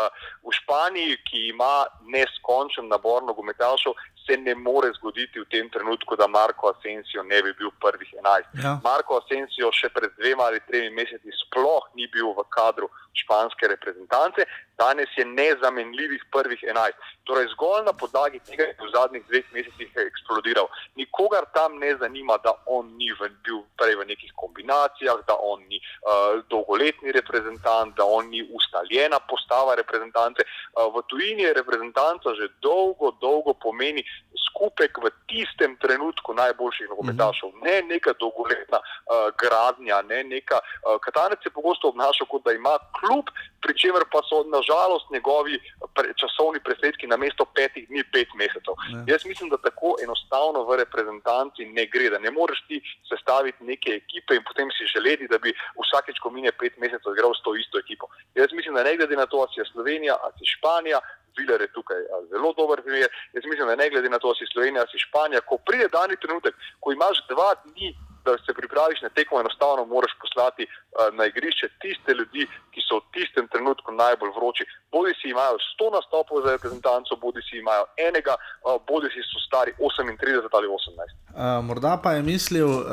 v 0.47 0.53
Španiji, 0.61 1.17
ki 1.29 1.49
ima 1.49 1.87
neskončen 2.15 2.89
nabor 2.89 3.23
nogometašov, 3.23 3.95
se 4.25 4.37
ne 4.37 4.55
more 4.55 4.89
zgoditi 4.97 5.41
v 5.41 5.49
tem 5.53 5.69
trenutku, 5.71 6.17
da 6.17 6.27
Marko 6.27 6.73
Asensio 6.73 7.23
ne 7.23 7.43
bi 7.43 7.53
bil 7.59 7.71
prvih 7.81 8.15
enajst. 8.19 8.49
Ja. 8.65 8.79
Marko 8.85 9.21
Asensio 9.21 9.69
še 9.73 9.91
pred 9.93 10.15
dvema 10.17 10.49
ali 10.49 10.63
tremi 10.69 10.91
meseci 10.97 11.35
sploh 11.45 11.91
ni 11.95 12.09
bil 12.09 12.33
v 12.33 12.47
kadru 12.49 12.89
španske 13.23 13.69
reprezentance, 13.69 14.47
danes 14.79 15.11
je 15.17 15.25
nezamenljivih 15.25 16.23
prvih 16.33 16.61
enajst. 16.71 16.99
Torej, 17.25 17.49
zgolj 17.57 17.85
na 17.89 17.93
podlagi 17.93 18.39
tega 18.45 18.69
je 18.69 18.77
v 18.77 18.91
zadnjih 18.93 19.25
dveh 19.29 19.47
mesecih 19.57 19.91
eksplodiral. 19.97 20.69
Nikogar 21.01 21.49
tam 21.57 21.79
ne 21.81 21.97
zanima, 21.97 22.37
da 22.45 22.53
on 22.69 22.91
ni 23.01 23.09
v, 23.17 23.31
bil 23.41 23.63
prej 23.81 23.97
v 23.97 24.05
nekih 24.13 24.33
kombinacijah, 24.37 25.25
da 25.25 25.33
on 25.41 25.65
ni 25.73 25.81
uh, 25.81 26.45
dolgoletni 26.53 27.17
reprezentant, 27.17 27.97
da 27.97 28.05
on 28.05 28.29
ni 28.29 28.45
ustaljena 28.45 29.21
postava 29.25 29.73
reprezentance. 29.75 30.45
Uh, 30.77 30.93
v 30.93 31.01
tujini 31.09 31.49
je 31.49 31.57
reprezentanca 31.57 32.37
že 32.37 32.53
dolgo, 32.61 33.17
dolgo 33.25 33.57
pomeni 33.57 34.05
skupek 34.53 35.01
v 35.01 35.09
tistem 35.25 35.81
trenutku 35.81 36.37
najboljših 36.37 36.93
nogometašov, 36.93 37.51
-hmm. 37.51 37.65
ne 37.65 37.77
neka 37.89 38.13
dolgoletna 38.21 38.79
uh, 38.85 39.33
gradnja, 39.41 40.03
ne 40.03 40.25
neka. 40.25 40.61
Uh, 40.61 41.01
Katanec 41.01 41.41
se 41.43 41.51
pogosto 41.51 41.89
obnaša 41.89 42.25
kot 42.29 42.45
da 42.45 42.53
ima 42.53 42.77
klub, 43.01 43.33
pri 43.65 43.73
čemer 43.81 44.05
pa 44.13 44.21
so 44.29 44.45
nažalost 44.57 45.11
njegovi 45.11 45.57
pre, 45.97 46.13
časovni 46.21 46.61
presledki 46.61 47.14
na 47.15 47.19
mesto 47.23 47.47
petih 47.57 47.87
dni, 47.89 48.03
pet 48.13 48.31
mesecev. 48.41 48.75
Ne. 48.91 49.05
Jaz 49.13 49.25
mislim, 49.31 49.49
da 49.53 49.59
tako 49.63 49.95
enostavno 50.05 50.65
v 50.69 50.79
reprezentanci 50.83 51.67
ne 51.79 51.87
gre, 51.93 52.11
da 52.15 52.19
ne 52.19 52.31
moreš 52.35 52.61
ti 52.69 52.81
sestaviti 53.11 53.65
neke 53.71 53.99
ekipe 54.03 54.39
in 54.39 54.47
potem 54.49 54.71
si 54.77 54.91
želeti, 54.95 55.31
da 55.31 55.39
bi 55.39 55.55
vsakeč, 55.79 56.19
ko 56.23 56.35
mine 56.35 56.53
pet 56.61 56.79
mesecev, 56.83 57.15
igral 57.15 57.35
s 57.35 57.45
to 57.47 57.55
isto 57.55 57.79
ekipo. 57.79 58.11
Jaz 58.35 58.53
mislim, 58.53 58.75
da 58.75 58.83
ne 58.89 58.97
glede 58.99 59.17
na 59.17 59.27
to, 59.27 59.45
ali 59.45 59.55
si 59.55 59.71
Slovenija, 59.73 60.19
ali 60.23 60.35
si 60.39 60.55
Španija, 60.57 61.01
Viler 61.35 61.61
je 61.61 61.73
tukaj 61.75 62.03
zelo 62.31 62.53
dober 62.55 62.79
primer. 62.83 63.11
Jaz 63.35 63.45
mislim, 63.45 63.67
da 63.67 63.75
ne 63.77 63.89
glede 63.91 64.09
na 64.09 64.19
to, 64.19 64.29
ali 64.31 64.39
si 64.39 64.53
Slovenija, 64.53 64.85
ali 64.85 64.91
si 64.93 65.03
Španija, 65.07 65.41
ko 65.49 65.59
pride 65.67 65.89
dani 65.91 66.17
trenutek, 66.23 66.55
ko 66.81 66.93
imaš 66.93 67.23
dva 67.31 67.51
dni, 67.65 67.91
da 68.25 68.33
se 68.47 68.53
pripraviš 68.61 68.99
na 69.07 69.11
tekmo, 69.17 69.41
enostavno 69.41 69.83
moraš 69.95 70.13
poslati 70.23 70.65
uh, 70.67 70.71
na 71.19 71.25
igrišče 71.31 71.67
tiste 71.83 72.11
ljudi, 72.19 72.43
ki 72.73 72.81
so 72.89 72.95
v 73.01 73.07
tistem 73.15 73.47
trenutku 73.53 73.89
najbolj 74.03 74.33
vroči. 74.37 74.65
Bodi 74.93 75.13
si 75.21 75.27
imajo 75.35 75.57
100 75.75 75.95
nastopov 75.97 76.37
za 76.45 76.51
reprezentanco, 76.57 77.13
bodi 77.25 77.41
si 77.49 77.55
imajo 77.63 77.85
enega, 78.09 78.35
uh, 78.41 78.81
bodi 78.89 79.09
si 79.15 79.21
so 79.31 79.39
stari 79.47 79.73
38 79.79 80.59
ali 80.59 80.69
18. 80.69 81.25
Uh, 81.35 81.65
morda 81.69 81.93
pa 82.03 82.13
je 82.17 82.23
mislil 82.23 82.71
uh, 82.71 82.85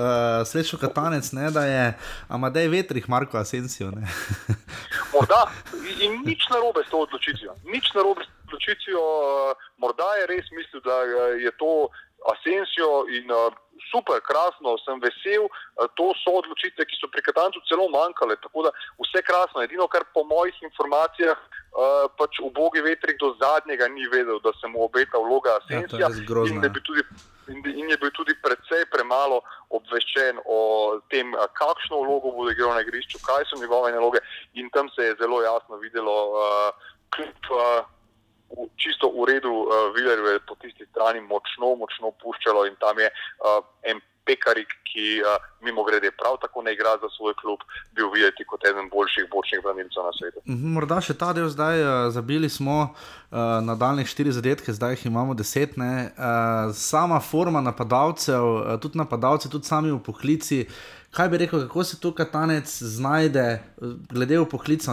srečo 0.50 0.78
Katanec, 0.84 1.32
ne, 1.32 1.52
da 1.52 1.64
je 1.74 1.84
Amadej 2.28 2.68
Vetrih, 2.68 3.10
Marko 3.10 3.38
Asensio. 3.38 3.92
morda 5.14 5.42
in 6.06 6.12
nič 6.26 6.50
narobe 6.54 6.84
s 6.86 6.90
to 6.90 6.98
odločitvijo. 7.06 7.54
Nič 7.74 7.94
narobe 7.96 8.24
s 8.24 8.28
to 8.28 8.34
odločitvijo. 8.48 9.02
Uh, 9.02 9.56
morda 9.78 10.10
je 10.20 10.28
res 10.34 10.46
mislil, 10.58 10.82
da 10.86 10.98
je 11.46 11.52
to 11.62 11.90
Asensio 12.26 13.06
in. 13.10 13.30
Uh, 13.30 13.52
super, 13.90 14.22
krasno, 14.22 14.78
sem 14.86 15.00
vesel. 15.00 15.46
Eh, 15.46 15.88
to 15.96 16.14
so 16.22 16.38
odločitve, 16.42 16.86
ki 16.86 16.96
so 17.00 17.10
pri 17.10 17.24
Katancu 17.26 17.62
celo 17.66 17.88
manjkale. 17.90 18.38
Tako 18.44 18.68
da 18.68 18.72
vse 19.02 19.24
krasno. 19.26 19.64
Edino, 19.64 19.88
kar 19.88 20.06
po 20.14 20.24
mojih 20.28 20.56
informacijah, 20.64 21.38
uh, 21.74 22.06
pač 22.20 22.40
v 22.44 22.52
Bogi 22.54 22.84
vetrik 22.86 23.18
do 23.20 23.34
zadnjega 23.42 23.88
ni 23.90 24.06
vedel, 24.12 24.40
da 24.44 24.54
se 24.60 24.68
mu 24.68 24.86
obeta 24.86 25.18
vloga 25.18 25.58
Asensija. 25.64 26.08
Ja, 26.08 26.12
in, 27.52 27.64
in 27.66 27.90
je 27.90 27.98
bil 27.98 28.12
tudi 28.16 28.36
precej 28.44 28.86
premalo 28.94 29.42
obveščen 29.74 30.40
o 30.46 30.60
tem, 31.12 31.34
kakšno 31.58 32.04
vlogo 32.06 32.36
bo 32.36 32.50
igral 32.52 32.76
na 32.76 32.86
igrišču, 32.86 33.24
kaj 33.26 33.50
so 33.50 33.60
njegove 33.60 33.92
naloge. 33.96 34.22
In 34.54 34.70
tam 34.70 34.92
se 34.96 35.10
je 35.10 35.18
zelo 35.20 35.42
jasno 35.42 35.82
videlo, 35.82 36.18
uh, 36.38 36.94
kljub. 37.16 37.50
Uh, 37.50 37.82
v, 38.52 38.70
čisto 38.76 39.12
v 39.12 39.26
redu, 39.32 39.52
uh, 39.52 39.90
Vilerju 39.96 40.26
je 40.26 40.40
po 40.48 40.56
tisti 40.62 40.86
strani 40.92 41.22
močno, 41.22 41.76
močno 41.76 42.12
puščalo 42.22 42.66
in 42.70 42.76
tam 42.80 43.00
je 43.00 43.10
uh, 43.10 43.64
en 43.84 44.02
pekarik, 44.26 44.70
ki 44.86 45.22
uh, 45.24 45.40
mimo 45.66 45.84
grede 45.84 46.12
prav 46.12 46.38
tako 46.42 46.62
ne 46.62 46.74
igra 46.74 46.94
za 47.02 47.10
svoj 47.18 47.34
klub, 47.42 47.60
bil 47.96 48.12
videti 48.14 48.46
kot 48.46 48.66
eden 48.70 48.90
boljših 48.94 49.26
bočnih 49.34 49.64
branilcev 49.64 50.04
na 50.06 50.14
svetu. 50.18 50.44
Mhm, 50.46 50.76
morda 50.78 51.00
še 51.02 51.16
ta 51.18 51.32
del 51.34 51.50
zdaj, 51.50 51.82
uh, 51.82 51.90
zabili 52.14 52.50
smo 52.50 52.78
uh, 52.84 52.94
nadaljne 53.66 54.06
štiri 54.06 54.36
zadetke, 54.36 54.74
zdaj 54.78 54.98
jih 54.98 55.06
imamo 55.12 55.34
deset. 55.34 55.78
Uh, 55.78 56.74
sama 56.76 57.20
forma 57.20 57.62
napadalcev, 57.62 58.44
uh, 58.44 58.74
tudi 58.82 59.00
napadalci, 59.02 59.50
tudi 59.50 59.70
sami 59.70 59.92
v 59.92 60.02
poklici. 60.04 60.66
Kaj 61.12 61.28
bi 61.30 61.38
rekel, 61.38 61.60
kako 61.60 61.84
se 61.84 62.00
tu 62.00 62.12
katanec 62.16 62.72
znajde, 62.84 63.60
glede 64.10 64.38
v 64.40 64.46
poklicu? 64.48 64.92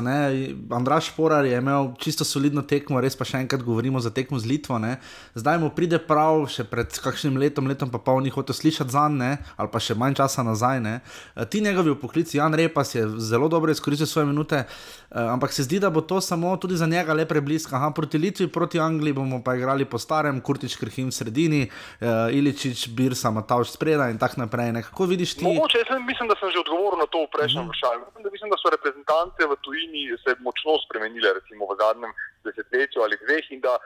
Andraš 0.70 1.12
Porar 1.16 1.44
je 1.46 1.58
imel 1.58 1.92
čisto 1.98 2.24
solidno 2.24 2.62
tekmo, 2.62 2.98
res 3.00 3.14
pa 3.14 3.22
še 3.22 3.38
enkrat 3.38 3.62
govorimo 3.62 4.00
za 4.02 4.10
tekmo 4.10 4.34
z 4.42 4.50
Litvo. 4.50 4.80
Ne? 4.82 4.96
Zdaj 5.38 5.60
mu 5.62 5.70
pride 5.70 6.00
prav, 6.02 6.42
še 6.50 6.66
pred 6.66 6.90
kakšnim 6.90 7.38
letom, 7.38 7.70
letom 7.70 7.92
pa 7.94 8.00
pol 8.02 8.18
ni 8.26 8.32
hotel 8.34 8.50
slišati 8.50 8.90
za 8.90 9.04
njega, 9.06 9.36
ali 9.54 9.70
pa 9.70 9.78
še 9.78 9.94
manj 9.94 10.18
časa 10.18 10.42
nazaj. 10.42 10.80
Ne? 10.82 10.96
Ti 11.38 11.62
njegovi 11.62 11.94
v 11.94 12.00
poklicu, 12.02 12.34
Jan 12.40 12.50
Repas 12.50 12.96
je 12.98 13.06
zelo 13.22 13.46
dobro 13.46 13.70
izkoristil 13.70 14.10
svoje 14.10 14.26
minute, 14.26 14.64
ampak 15.14 15.54
se 15.54 15.68
zdi, 15.70 15.78
da 15.78 15.86
bo 15.86 16.02
to 16.02 16.18
samo 16.18 16.56
tudi 16.58 16.74
za 16.74 16.90
njega 16.90 17.14
le 17.14 17.28
prebliska. 17.30 17.78
Aha, 17.78 17.92
proti 17.94 18.18
Litvi, 18.18 18.50
proti 18.50 18.82
Angliji 18.82 19.14
bomo 19.14 19.38
pa 19.38 19.54
igrali 19.54 19.86
po 19.86 20.02
starem, 20.02 20.42
Kurtič, 20.42 20.74
Krhim 20.82 21.14
v 21.14 21.14
sredini, 21.14 21.62
Iličič, 22.02 22.88
Birsa, 22.90 23.30
Matavš 23.30 23.78
spredaj 23.78 24.10
in 24.10 24.18
tako 24.18 24.42
naprej. 24.42 24.74
Ne? 24.74 24.82
Kako 24.82 25.06
vidiš 25.14 25.38
ti? 25.38 25.46
Mogoče, 25.46 25.86
mislim, 26.10 26.26
da 26.30 26.34
sem 26.40 26.48
že 26.54 26.62
odgovoril 26.64 26.98
na 26.98 27.08
to 27.12 27.18
v 27.24 27.32
prejšnjem 27.34 27.64
Mhm. 27.64 27.68
vprašanju. 27.68 28.02
Mislim, 28.08 28.22
da, 28.24 28.30
mislim, 28.34 28.50
da 28.52 28.56
so 28.58 28.68
reprezentance 28.76 29.40
v 29.52 29.54
tujini 29.64 30.02
se 30.24 30.30
močno 30.46 30.72
spremenile, 30.84 31.28
recimo 31.38 31.62
v 31.70 31.76
zadnjem 31.82 32.12
desetletju 32.46 32.98
ali 33.04 33.16
dveh, 33.24 33.44
in 33.54 33.60
da 33.66 33.74
uh, 33.76 33.82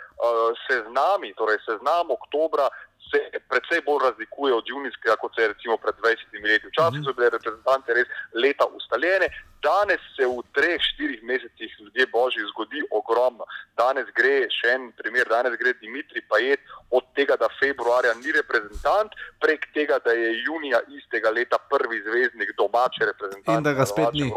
se 0.65 0.75
z 0.87 0.89
nami, 1.01 1.29
torej 1.41 1.59
se 1.67 1.73
z 1.81 1.83
nami 1.91 2.11
oktobra. 2.21 2.67
Se 3.13 3.21
predvsej 3.53 3.83
bolj 3.87 4.05
razlikuje 4.09 4.55
od 4.55 4.69
junijskega, 4.73 5.17
kot 5.21 5.35
se 5.35 5.43
je 5.43 5.53
recimo 5.53 5.77
pred 5.77 5.95
20 6.01 6.45
leti. 6.49 6.69
Včasih 6.73 7.01
so 7.05 7.13
bile 7.17 7.31
reprezentante 7.37 7.95
res 7.95 8.09
leta 8.35 8.67
ustaljene, 8.79 9.29
danes 9.63 10.03
se 10.17 10.27
v 10.27 10.43
treh, 10.57 10.81
štirih 10.83 11.23
mesecih 11.23 11.71
ljudje 11.81 12.07
božji 12.13 12.43
zgodi 12.51 12.83
ogromno. 12.91 13.47
Danes 13.79 14.09
gre 14.17 14.49
še 14.51 14.75
en 14.75 14.89
primer, 14.99 15.29
danes 15.31 15.55
gre 15.61 15.75
Dimitri 15.81 16.23
Pajet 16.29 16.61
od 16.91 17.07
tega, 17.17 17.37
da 17.41 17.49
februarja 17.61 18.15
ni 18.19 18.35
reprezentant, 18.35 19.15
prek 19.41 19.69
tega, 19.77 20.01
da 20.05 20.13
je 20.17 20.33
junija 20.43 20.83
istega 20.99 21.31
leta 21.31 21.61
prvi 21.71 22.03
zvezdnik 22.09 22.53
domače 22.59 23.07
reprezentante. 23.13 23.59
In 23.59 23.69
da 23.69 23.75
ga 23.79 23.87
spet 23.87 24.19
ni. 24.19 24.29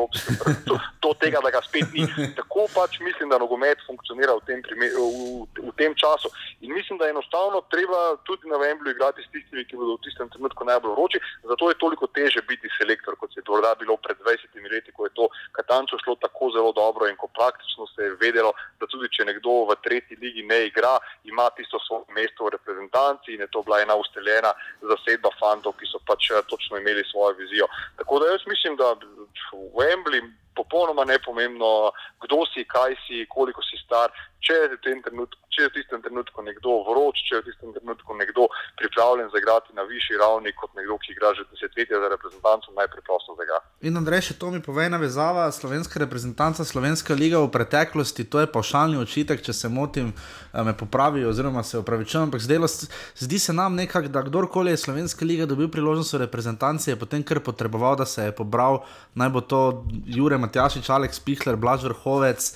Do, 0.69 0.77
do 1.01 1.13
tega, 1.21 1.41
da 1.43 1.51
ga 1.55 1.63
spet 1.65 1.89
ni. 1.95 2.05
Tako 2.39 2.67
pač 2.75 2.99
mislim, 3.01 3.33
da 3.33 3.41
nogomet 3.41 3.81
funkcionira 3.89 4.37
v 4.37 4.45
tem, 4.47 4.61
primer, 4.65 4.93
v, 4.93 5.47
v 5.57 5.73
tem 5.79 5.97
času. 5.97 6.31
In 6.61 6.73
mislim, 6.77 7.01
da 7.01 7.09
je 7.09 7.15
enostavno 7.17 7.65
treba 7.73 8.15
tudi 8.29 8.51
na 8.51 8.61
Vemblu 8.65 8.91
igrati 8.91 9.21
s 9.21 9.31
tistimi, 9.31 9.65
ki 9.65 9.77
bodo 9.79 9.97
v 9.97 10.03
tistem 10.05 10.29
trenutku 10.33 10.65
najbolj 10.65 10.95
vroči. 10.97 11.21
Zato 11.45 11.69
je 11.69 11.81
toliko 11.83 12.07
teže 12.17 12.41
biti 12.49 12.69
selektor, 12.77 13.15
kot 13.21 13.37
je 13.37 13.45
morda 13.47 13.75
bilo 13.79 13.97
pred 13.97 14.17
20 14.17 14.71
leti, 14.71 14.91
ko 14.91 15.05
je 15.05 15.13
to 15.13 15.29
Katančo 15.51 15.97
šlo 16.03 16.15
tako 16.21 16.51
zelo 16.55 16.71
dobro 16.71 17.07
in 17.07 17.15
ko 17.15 17.27
praktično 17.27 17.87
se 17.87 18.03
je 18.03 18.15
vedelo, 18.21 18.53
da 18.79 18.87
tudi 18.87 19.09
če 19.15 19.25
nekdo 19.25 19.65
v 19.69 19.75
tretji 19.85 20.17
ligi 20.21 20.43
ne 20.43 20.65
igra, 20.67 20.97
ima 21.23 21.49
tisto 21.57 21.79
svoje 21.87 22.05
mesto 22.17 22.45
v 22.45 22.55
reprezentanci 22.57 23.35
in 23.35 23.45
je 23.45 23.49
to 23.53 23.63
bila 23.63 23.81
ena 23.81 23.95
usteljena 23.95 24.53
zasedba 24.81 25.31
fantov, 25.39 25.77
ki 25.79 25.89
so 25.91 26.01
pač 26.07 26.31
eh, 26.31 26.41
točno 26.51 26.77
imeli 26.77 27.03
svojo 27.11 27.35
vizijo. 27.41 27.67
Tako 27.97 28.19
da 28.19 28.33
jaz 28.33 28.43
mislim, 28.47 28.75
da 28.81 28.93
v 28.93 29.61
Wembley 29.77 30.21
popolnoma 30.55 31.05
nepomembno, 31.05 31.91
kdo 32.23 32.45
si, 32.53 32.63
kaj 32.63 32.95
si, 33.05 33.25
koliko 33.29 33.61
si 33.61 33.77
star. 33.83 34.13
Če 34.45 34.53
je, 34.53 34.77
trenutku, 35.01 35.39
če 35.49 35.63
je 35.63 35.69
v 35.71 35.73
tistem 35.73 36.01
trenutku 36.05 36.43
nekdo 36.45 36.83
vroč, 36.85 37.23
če 37.25 37.37
je 37.37 37.41
v 37.41 37.45
tistem 37.47 37.71
trenutku 37.73 38.13
nekdo 38.13 38.45
pripravljen 38.77 39.31
zaigrati 39.33 39.73
na 39.73 39.81
višji 39.89 40.19
ravni, 40.21 40.53
kot 40.53 40.75
nekdo, 40.77 40.99
ki 41.01 41.15
igra 41.15 41.31
že 41.33 41.47
desetletja 41.49 41.97
za 42.03 42.11
reprezentanco, 42.13 42.73
najpreprosto 42.77 43.33
zaigra. 43.39 43.57
In 43.81 43.97
Andrej, 43.97 44.27
še 44.29 44.35
to 44.37 44.51
mi 44.53 44.61
pove, 44.61 44.85
navezava 44.91 45.47
slovenska 45.49 45.97
reprezentanca, 46.03 46.61
slovenska 46.61 47.17
liga 47.17 47.41
v 47.41 47.49
preteklosti, 47.55 48.27
to 48.29 48.43
je 48.43 48.51
pašalni 48.53 49.01
očitek, 49.01 49.41
če 49.41 49.53
se 49.53 49.71
motim, 49.71 50.13
me 50.53 50.75
popravijo, 50.77 51.33
oziroma 51.33 51.65
se 51.65 51.81
upravičujem. 51.81 52.29
Ampak 52.29 52.45
zdelo, 52.45 52.69
zdi 52.69 53.41
se 53.41 53.53
nam 53.53 53.73
nekako, 53.73 54.13
da 54.13 54.21
kdorkoli 54.21 54.75
je 54.75 54.83
slovenska 54.85 55.25
liga 55.25 55.49
dobil 55.49 55.73
priložnost 55.73 56.13
v 56.13 56.21
reprezentanci, 56.27 56.93
je 56.93 56.99
potem 57.01 57.25
kar 57.25 57.41
potreboval, 57.41 57.97
da 57.97 58.05
se 58.05 58.29
je 58.29 58.35
pobral, 58.35 58.83
naj 59.17 59.33
bo 59.33 59.41
to 59.41 59.61
Jure 60.05 60.37
Matjašič, 60.45 60.89
Aleks 60.89 61.19
Pihler, 61.25 61.59
Blaž 61.59 61.83
Vrhovec. 61.89 62.53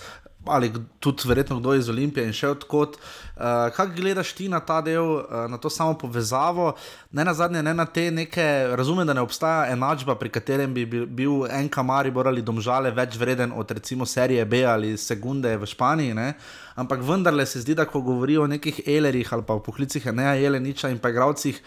Ali 0.48 0.72
tudi, 1.04 1.28
verjetno, 1.28 1.60
kdo 1.60 1.74
iz 1.76 1.90
Olimpije 1.92 2.24
in 2.24 2.32
še 2.34 2.54
odkot. 2.54 2.96
Uh, 2.96 3.68
kaj 3.76 3.92
gledaš 3.96 4.32
ti 4.38 4.48
na 4.52 4.62
ta 4.64 4.80
del, 4.82 5.20
uh, 5.20 5.44
na 5.52 5.60
to 5.60 5.68
samo 5.70 5.98
povezavo, 6.00 6.72
ne 7.12 7.26
na 7.28 7.34
zadnje, 7.36 7.60
ne 7.64 7.74
na 7.76 7.86
te 7.86 8.08
neke, 8.12 8.46
razumem, 8.80 9.06
da 9.08 9.14
ne 9.14 9.24
obstaja 9.24 9.68
enačba, 9.74 10.16
pri 10.20 10.32
katerem 10.32 10.74
bi 10.74 10.86
bil, 10.88 11.06
bil 11.06 11.44
en 11.52 11.68
kamari, 11.72 12.12
morali 12.16 12.42
domžale 12.42 12.92
več 12.96 13.20
vreden 13.20 13.52
od 13.52 13.72
recimo 13.72 14.08
serije 14.08 14.46
B 14.46 14.64
ali 14.64 14.96
sekunde 14.98 15.58
v 15.60 15.68
Španiji. 15.68 16.16
Ne? 16.16 16.34
Ampak 16.80 17.04
vendarle 17.04 17.46
se 17.46 17.60
zdi, 17.60 17.76
da 17.76 17.86
ko 17.86 18.02
govorijo 18.02 18.48
o 18.48 18.48
nekih 18.48 18.82
elerih 18.88 19.34
ali 19.36 19.44
pa 19.44 19.60
o 19.60 19.64
poklicih 19.64 20.06
Neja 20.16 20.38
Jeleniča 20.40 20.90
in 20.90 21.00
pa 21.04 21.12
igravcih 21.12 21.60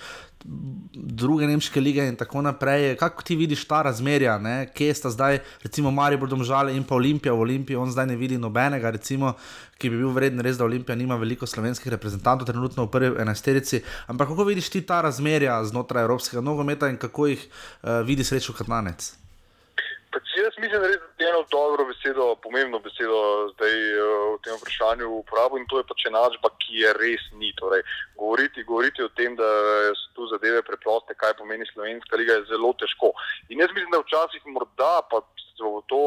druge 0.45 1.47
nemške 1.47 1.81
lige 1.81 2.07
in 2.09 2.17
tako 2.17 2.43
naprej. 2.43 2.97
Kako 2.97 3.23
ti 3.23 3.37
vidiš 3.37 3.65
ta 3.69 3.83
razmerja, 3.83 4.39
ne? 4.39 4.67
kje 4.75 4.95
sta 4.95 5.11
zdaj, 5.11 5.39
recimo, 5.63 5.91
Maribor 5.91 6.29
domžale 6.29 6.77
in 6.77 6.85
pa 6.85 6.95
Olimpija 6.95 7.33
v 7.33 7.41
Olimpiji, 7.41 7.77
on 7.77 7.91
zdaj 7.91 8.07
ne 8.07 8.17
vidi 8.17 8.39
nobenega, 8.39 8.91
recimo, 8.91 9.35
ki 9.79 9.91
bi 9.91 10.01
bil 10.03 10.11
vreden 10.15 10.41
res, 10.41 10.59
da 10.59 10.65
Olimpija 10.65 10.97
nima 10.97 11.17
veliko 11.17 11.47
slovenskih 11.47 11.93
reprezentantov, 11.93 12.47
trenutno 12.47 12.87
v 12.87 12.93
prvi 12.93 13.23
enajsterici. 13.23 13.83
Ampak 14.07 14.29
kako 14.35 14.45
vidiš 14.51 14.71
ti 14.71 14.83
ta 14.87 15.01
razmerja 15.03 15.63
znotraj 15.65 16.07
evropskega 16.07 16.43
nogometa 16.43 16.89
in 16.89 16.97
kako 16.97 17.27
jih 17.27 17.47
uh, 17.47 18.03
vidi 18.07 18.25
srečo 18.25 18.53
Katlanec? 18.53 19.13
Pač 20.13 20.37
jaz 20.37 20.59
mislim, 20.61 20.83
da 20.83 20.89
eno 21.33 21.45
dobro 21.51 21.85
besedo, 21.89 22.37
pomembno 22.45 22.79
besedo 22.85 23.49
zdaj 23.55 23.75
v 24.35 24.39
tem 24.45 24.57
vprašanju 24.61 25.09
uporabil 25.23 25.63
in 25.63 25.69
to 25.71 25.81
je 25.81 25.89
pač 25.89 26.05
enačba, 26.11 26.53
ki 26.61 26.85
je 26.85 26.93
res 27.01 27.25
ni. 27.41 27.53
Torej, 27.57 27.83
govoriti, 28.21 28.65
govoriti 28.69 29.03
o 29.03 29.11
tem, 29.17 29.37
da 29.37 29.49
so 29.97 30.13
tu 30.17 30.29
zadeve 30.33 30.63
preproste, 30.67 31.17
kaj 31.17 31.39
pomeni 31.41 31.65
slovenska 31.73 32.21
liga, 32.21 32.37
je 32.41 32.51
zelo 32.53 32.75
težko. 32.77 33.13
In 33.49 33.65
jaz 33.65 33.73
mislim, 33.73 33.91
da 33.97 34.05
včasih 34.05 34.45
morda 34.47 34.95
pa. 35.11 35.25
To 35.61 36.03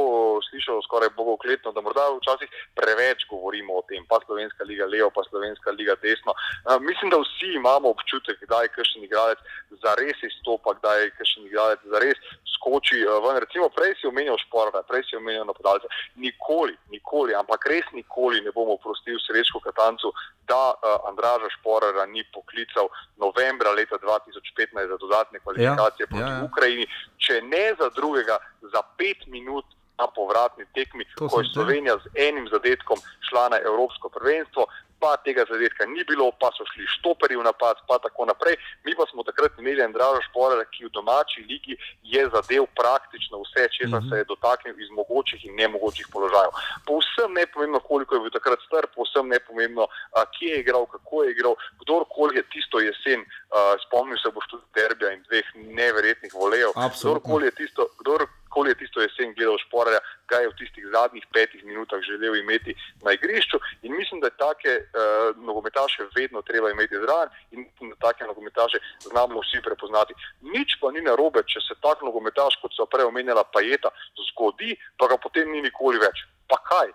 slišal 0.50 0.82
skoraj 0.82 1.10
bogokletno, 1.18 1.72
da 1.72 1.82
morda 1.82 2.06
včasih 2.18 2.50
preveč 2.76 3.28
govorimo 3.30 3.78
o 3.78 3.84
tem, 3.90 4.06
pa 4.10 4.20
slovenska 4.26 4.64
liga 4.64 4.86
levo, 4.86 5.10
pa 5.10 5.24
slovenska 5.30 5.72
liga 5.72 5.96
desno. 6.02 6.34
Uh, 6.34 6.82
mislim, 6.82 7.10
da 7.10 7.18
vsi 7.22 7.54
imamo 7.56 7.90
občutek, 7.90 8.40
kdaj 8.46 8.68
kakšen 8.76 9.04
igralec 9.04 9.40
zares 9.84 10.18
izstopa, 10.30 10.74
kdaj 10.80 11.10
kakšen 11.18 11.46
igralec 11.46 11.80
zares 11.94 12.20
skoči 12.56 13.04
ven. 13.06 13.38
Recimo, 13.44 13.70
prej 13.70 13.94
si 14.00 14.08
omenjal 14.08 14.38
športa, 14.42 14.82
prej 14.90 15.04
si 15.10 15.16
omenjal 15.20 15.46
napadalce. 15.46 15.88
Nikoli, 16.16 16.74
nikoli, 16.90 17.36
ampak 17.38 17.68
res 17.70 17.86
nikoli 17.94 18.42
ne 18.42 18.52
bomo 18.56 18.80
oprostili 18.80 19.20
srečko 19.22 19.60
Katancu, 19.60 20.12
da 20.50 20.74
uh, 20.74 21.10
Andraža 21.10 21.50
Šporara 21.60 22.06
ni 22.06 22.24
poklical 22.34 22.90
novembra 23.18 23.72
leta 23.72 23.98
2015 24.02 24.88
za 24.92 24.98
dodatne 24.98 25.40
kvalifikacije 25.40 26.06
ja, 26.06 26.10
proti 26.10 26.32
ja, 26.32 26.38
ja. 26.38 26.44
Ukrajini, 26.50 26.86
če 27.18 27.42
ne 27.42 27.66
za 27.80 27.90
drugega, 27.96 28.38
za 28.74 28.82
pet 28.98 29.28
minut 29.28 29.66
na 29.98 30.08
povratni 30.08 30.66
tekmi, 30.76 31.06
To 31.18 31.28
ko 31.28 31.40
je 31.40 31.50
Slovenija 31.54 31.96
z 32.04 32.06
enim 32.28 32.48
zadetkom 32.52 33.00
šla 33.30 33.50
na 33.50 33.58
Evropsko 33.64 34.10
prvenstvo. 34.10 34.68
Pa 35.00 35.18
tega 35.28 35.44
zadetka 35.50 35.86
ni 35.86 36.04
bilo, 36.08 36.32
pa 36.40 36.50
so 36.56 36.64
šli 36.72 36.88
štoperi 36.88 37.36
v 37.36 37.44
napad, 37.44 37.84
pa 37.88 38.00
tako 38.00 38.26
naprej. 38.32 38.56
Mi 38.88 38.96
pa 38.96 39.04
smo 39.12 39.28
takrat 39.28 39.52
imeli 39.60 39.84
Andraža 39.84 40.24
Šporara, 40.30 40.64
ki 40.72 40.88
v 40.88 40.94
domači 40.96 41.44
ligi 41.50 41.76
je 42.04 42.24
zadev 42.32 42.64
praktično 42.80 43.44
vse, 43.44 43.68
česar 43.76 44.02
se 44.10 44.24
je 44.24 44.30
dotaknil 44.32 44.80
iz 44.80 44.90
mogočih 44.96 45.46
in 45.46 45.60
nemogočih 45.60 46.08
položajev. 46.14 46.56
Povsem 46.88 47.36
nepomembno, 47.36 47.84
koliko 47.84 48.16
je 48.16 48.24
bil 48.24 48.34
takrat 48.40 48.64
star, 48.68 48.88
povsem 48.96 49.28
nepomembno, 49.28 49.84
a, 50.16 50.24
kje 50.32 50.56
je 50.56 50.64
igral, 50.64 50.88
kako 50.88 51.24
je 51.24 51.36
igral, 51.36 51.60
kdorkoli 51.84 52.40
je 52.40 52.48
tisto 52.56 52.80
jesen, 52.80 53.28
a, 53.52 53.76
spomnil 53.86 54.18
se 54.18 54.32
boš 54.36 54.48
tudi 54.52 54.66
derbija 54.76 55.12
in 55.14 55.22
dveh 55.28 55.48
neverjetnih 55.56 56.34
volejev. 56.34 56.74
Kdorkoli 56.76 57.46
je 57.50 57.56
tisto, 57.60 57.88
kdorkoli 58.00 58.72
je 58.72 58.80
tisto 58.82 59.02
jesen 59.02 59.34
gledal 59.38 59.58
Šporarja, 59.66 60.00
ga 60.30 60.42
je 60.42 60.50
v 60.50 60.58
tistih 60.60 60.86
zadnjih 60.96 61.26
petih 61.34 61.64
minutah 61.66 62.02
želel 62.02 62.36
imeti 62.36 62.76
na 63.06 63.14
igrišču 63.14 63.60
in 63.82 63.96
mislim, 63.96 64.22
da 64.22 64.30
take 64.30 64.74
uh, 64.82 65.38
nogometaše 65.38 66.08
vedno 66.16 66.42
treba 66.42 66.72
imeti 66.72 66.96
zraven 66.96 67.30
in 67.52 67.60
mislim, 67.68 67.90
da 67.90 67.96
take 68.08 68.26
nogometaše 68.26 68.78
znamo 69.00 69.40
vsi 69.40 69.62
prepoznati. 69.64 70.14
Nič 70.42 70.78
pa 70.82 70.92
ni 70.92 71.02
narobe, 71.02 71.44
če 71.48 71.60
se 71.68 71.80
tak 71.82 72.02
nogometaš, 72.02 72.58
kot 72.62 72.74
so 72.74 72.86
prej 72.86 73.06
omenjala 73.06 73.44
Pajeta, 73.54 73.90
zgodi, 74.32 74.76
pa 74.98 75.08
ga 75.08 75.18
potem 75.18 75.52
ni 75.52 75.62
nikoli 75.62 76.02
več. 76.02 76.26
Pa 76.50 76.60
kaj? 76.70 76.92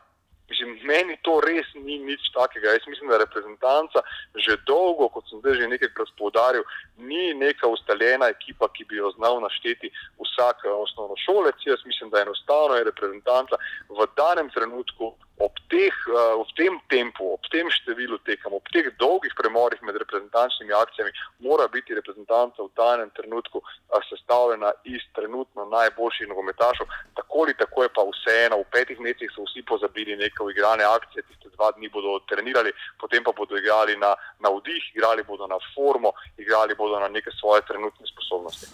Mislim, 0.50 0.78
meni 0.82 1.16
to 1.22 1.38
res 1.44 1.68
ni 1.74 1.98
nič 2.02 2.30
takega. 2.34 2.74
Jaz 2.74 2.86
mislim, 2.90 3.10
da 3.10 3.22
reprezentanca 3.22 4.02
že 4.34 4.58
dolgo, 4.66 5.08
kot 5.08 5.24
sem 5.30 5.40
že 5.44 5.68
nekajkrat 5.70 6.10
poudaril, 6.18 6.64
ni 6.98 7.34
neka 7.34 7.68
ustaljena 7.70 8.28
ekipa, 8.34 8.68
ki 8.74 8.84
bi 8.90 8.98
jo 8.98 9.12
znal 9.16 9.40
našteti 9.40 9.90
vsak 10.18 10.66
eh, 10.66 10.74
osnovnošolec. 10.84 11.66
Jaz 11.66 11.86
mislim, 11.86 12.10
da 12.10 12.22
enostavno 12.26 12.76
je 12.76 12.88
reprezentanca 12.90 13.56
v 13.88 14.06
danem 14.16 14.50
trenutku 14.50 15.14
ob, 15.40 15.56
teh, 15.72 15.96
uh, 16.12 16.36
v 16.44 16.52
tem 16.56 16.76
tempu, 16.92 17.32
ob 17.34 17.48
tem 17.52 17.68
številu 17.72 18.20
tekem, 18.28 18.52
ob 18.52 18.66
teh 18.74 18.90
dolgih 19.00 19.32
premorih 19.38 19.80
med 19.86 19.96
reprezentančnimi 20.02 20.74
akcijami, 20.76 21.12
mora 21.46 21.66
biti 21.72 21.96
reprezentanca 21.96 22.62
v 22.62 22.68
danem 22.76 23.10
trenutku 23.16 23.62
uh, 23.62 24.02
sestavljena 24.10 24.72
iz 24.84 25.00
trenutno 25.16 25.64
najboljših 25.72 26.28
nogometašov. 26.28 26.86
Tako 27.16 27.46
ali 27.46 27.56
tako 27.56 27.82
je 27.82 27.92
pa 27.96 28.04
vseeno, 28.04 28.60
v 28.60 28.68
petih 28.74 29.00
mesecih 29.00 29.32
so 29.32 29.46
vsi 29.48 29.64
pozabili 29.64 30.16
neke 30.20 30.44
igrane 30.52 30.84
akcije, 30.84 31.24
tiste 31.24 31.48
dva 31.56 31.72
dni 31.76 31.88
bodo 31.88 32.18
trenirali, 32.28 32.72
potem 33.00 33.24
pa 33.24 33.32
bodo 33.32 33.56
igrali 33.56 33.96
na, 33.96 34.12
na 34.44 34.52
vdih, 34.52 34.92
igrali 34.94 35.24
bodo 35.24 35.48
na 35.48 35.58
formo, 35.74 36.12
igrali 36.36 36.76
bodo 36.76 37.00
na 37.00 37.08
neke 37.08 37.32
svoje 37.40 37.64
trenutne 37.64 38.06
sposobnosti. 38.12 38.68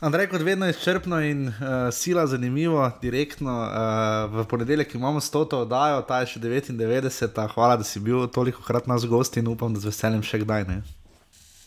Andrej, 0.00 0.30
kot 0.32 0.40
vedno 0.40 0.68
izčrpno 0.68 1.18
in 1.20 1.48
uh, 1.48 1.54
sila 1.92 2.26
zanimivo, 2.26 2.90
direktno. 3.02 3.52
Uh, 3.52 4.38
v 4.40 4.46
ponedeljek 4.48 4.94
imamo 4.94 5.20
100 5.20 5.56
oddajo, 5.56 6.00
ta 6.08 6.20
je 6.20 6.30
še 6.32 6.40
99. 6.40 7.40
Hvala, 7.52 7.76
da 7.76 7.84
si 7.84 8.00
bil 8.00 8.24
toliko 8.32 8.64
krat 8.64 8.88
nas 8.88 9.04
gost 9.04 9.36
in 9.36 9.52
upam, 9.52 9.74
da 9.76 9.80
z 9.80 9.92
veseljem 9.92 10.24
še 10.24 10.40
kdaj. 10.46 10.64
Ne? 10.72 10.80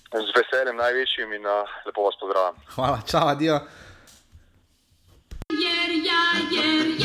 Z 0.10 0.34
veseljem 0.34 0.82
največjim 0.82 1.38
in 1.38 1.46
uh, 1.46 1.78
lepo 1.86 2.10
vas 2.10 2.18
pozdravljam. 2.22 2.58
Hvala, 2.74 3.00
čau, 3.06 3.28
adijo. 3.36 3.62
Jer 5.54 5.98
ja, 6.02 6.26
jer 6.58 6.88
ja, 6.98 6.98
ja 6.98 7.03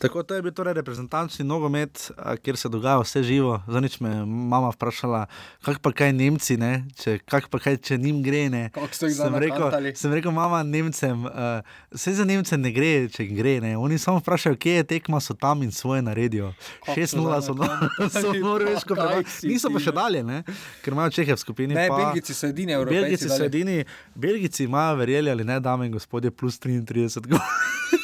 Tako 0.00 0.22
to 0.22 0.34
je 0.34 0.42
bil 0.42 0.52
torej 0.56 0.72
reprezentančni 0.78 1.44
nogomet, 1.44 2.10
a, 2.16 2.36
kjer 2.40 2.56
se 2.56 2.68
dogaja 2.72 3.02
vse 3.02 3.20
živo. 3.22 3.58
Zanič 3.68 3.98
me 4.00 4.08
je 4.08 4.24
mama 4.24 4.70
vprašala, 4.72 5.26
kak 5.60 5.82
pa 5.84 5.92
kaj 5.92 6.14
Nemci, 6.16 6.56
ne? 6.56 6.86
če, 6.96 7.18
kak 7.28 7.50
pa 7.52 7.60
kaj, 7.60 7.76
če 7.84 7.98
njim 8.00 8.22
gre. 8.24 8.46
Ne? 8.48 8.62
Sem 8.96 9.36
rekel, 9.44 9.68
sem 10.00 10.14
rekel, 10.16 10.32
mama, 10.32 10.62
Nemcem, 10.64 11.26
uh, 11.28 11.60
vse 11.92 12.14
za 12.16 12.24
Nemce 12.24 12.56
ne 12.56 12.72
gre, 12.72 13.10
če 13.12 13.28
jim 13.28 13.36
gre. 13.36 13.58
Ne? 13.60 13.74
Oni 13.76 14.00
samo 14.00 14.24
vprašajo, 14.24 14.56
kje 14.56 14.78
je 14.80 14.88
tekma, 14.94 15.20
so 15.20 15.36
tam 15.36 15.66
in 15.68 15.72
svoje 15.72 16.00
naredijo. 16.08 16.54
Kako 16.86 16.96
6-0 16.96 17.44
so 17.44 17.58
no, 17.60 17.68
norveško 18.48 18.96
si 19.28 19.52
Niso 19.52 19.68
pa 19.68 19.84
še 19.84 19.92
dalje, 19.92 20.24
ne? 20.24 20.40
ker 20.80 20.96
imajo 20.96 21.12
Čehe 21.20 21.36
v 21.36 21.44
skupini. 21.44 21.76
Ne, 21.76 21.90
pa, 21.92 22.00
Belgijci 22.06 22.40
so 22.40 22.48
edini 22.48 22.72
Evropejci 22.78 23.02
Belgijci 23.02 23.28
so 23.28 23.44
edini, 23.44 23.80
Belgijci 24.14 24.64
imajo, 24.64 24.96
verjeli 25.04 25.36
ali 25.36 25.44
ne, 25.44 25.60
dame 25.60 25.92
in 25.92 25.92
gospodje, 25.92 26.32
plus 26.32 26.56
33 26.56 27.28
gol. 27.28 27.50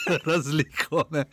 Razliko, 0.30 1.04
ne. 1.10 1.24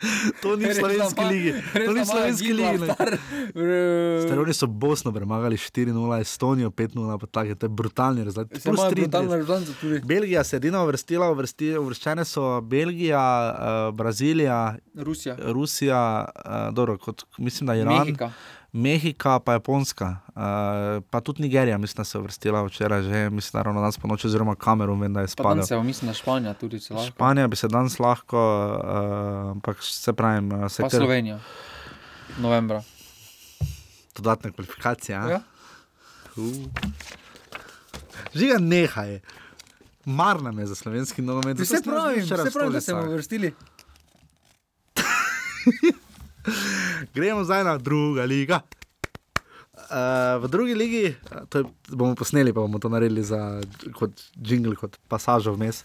To 0.42 0.56
ni 0.56 0.64
v 0.64 0.74
slovenski 0.74 1.24
ligi. 1.24 1.52
res 1.74 1.86
To 1.86 1.92
ni 1.92 2.00
v 2.00 2.06
slovenski 2.06 2.52
ligi. 2.52 2.88
eh, 2.88 4.22
Staroni 4.26 4.54
so 4.54 4.66
Bosno 4.66 5.12
premagali 5.12 5.56
4-0, 5.56 6.20
Estonijo 6.20 6.70
5-0, 6.70 7.18
pa 7.20 7.26
tako, 7.26 7.54
to 7.54 7.66
je 7.66 7.70
brutalni 7.70 8.24
rezultat. 8.24 8.52
33. 8.52 8.94
brutalno 8.94 9.36
rezultanco 9.36 9.72
tudi. 9.80 10.00
Belgija 10.04 10.44
se 10.44 10.56
je 10.56 10.58
edina 10.58 10.82
uvrstila, 10.82 11.30
uvrsti, 11.30 11.76
uvrščene 11.78 12.24
so 12.24 12.60
Belgija, 12.60 13.22
uh, 13.54 13.94
Brazilija, 13.94 14.76
Rusija. 14.94 15.36
Rusija, 15.38 16.02
uh, 16.24 16.74
dobro, 16.74 16.98
kot, 16.98 17.24
mislim, 17.38 17.66
da 17.66 17.74
Iran. 17.74 18.06
Mehika. 18.06 18.32
Mehika, 18.74 19.38
pa 19.38 19.52
Japonska, 19.52 20.16
uh, 20.28 20.34
pa 21.10 21.20
tudi 21.20 21.42
Nigerija, 21.42 21.78
mislim, 21.78 21.96
da 21.96 22.04
se 22.04 22.18
je 22.18 22.20
uvrstila 22.20 22.62
včeraj, 22.62 23.02
že 23.02 23.30
mislim, 23.30 23.58
da 23.58 23.62
ravno 23.62 23.80
danes 23.80 23.98
po 23.98 24.08
noči, 24.08 24.26
oziroma 24.26 24.54
Kamerun, 24.54 25.00
vem, 25.00 25.14
da 25.14 25.20
je 25.20 25.26
danes 25.42 25.68
se 25.68 25.78
mislim, 25.78 26.08
da 26.08 26.14
Španija 26.14 26.54
tudi 26.54 26.80
celo. 26.80 27.06
Španija 27.06 27.48
bi 27.48 27.56
se 27.56 27.68
danes 27.68 27.98
lahko, 27.98 28.38
uh, 28.84 29.50
ampak 29.50 29.76
se 29.80 30.12
pravim, 30.12 30.52
uh, 30.52 30.70
se 30.70 30.82
Pa 30.82 30.88
kar 30.88 31.00
Slovenija. 31.00 31.38
Novembra. 32.38 32.82
dodatne 34.16 34.52
kvalifikacije. 34.52 35.18
a? 35.18 35.28
Ja. 35.28 35.40
Žiga, 38.34 38.58
nehaj. 38.58 39.20
Mar 40.04 40.42
nam 40.42 40.58
je 40.58 40.66
za 40.66 40.74
slovenski 40.74 41.22
nogomet. 41.22 41.58
Vse 41.58 41.76
smo 41.76 41.92
včeraj 41.92 42.44
vse 42.44 42.58
pravim, 42.58 42.72
da 42.72 42.94
bomo 42.94 43.12
vrstili. 43.12 43.54
Gremo 47.14 47.44
zdaj 47.44 47.64
na 47.64 47.78
drugo 47.78 48.24
ligo. 48.24 48.60
Uh, 49.94 50.42
v 50.42 50.48
drugi 50.48 50.74
ligi, 50.74 51.04
eh, 51.06 51.42
to 51.48 51.58
je, 51.58 51.64
bomo 51.94 52.16
posneli, 52.18 52.50
pa 52.50 52.64
bomo 52.66 52.80
to 52.82 52.88
naredili 52.90 53.22
za, 53.22 53.60
kot 53.94 54.10
jingle, 54.42 54.74
kot 54.74 54.96
pasažo 55.06 55.52
vmes. 55.54 55.84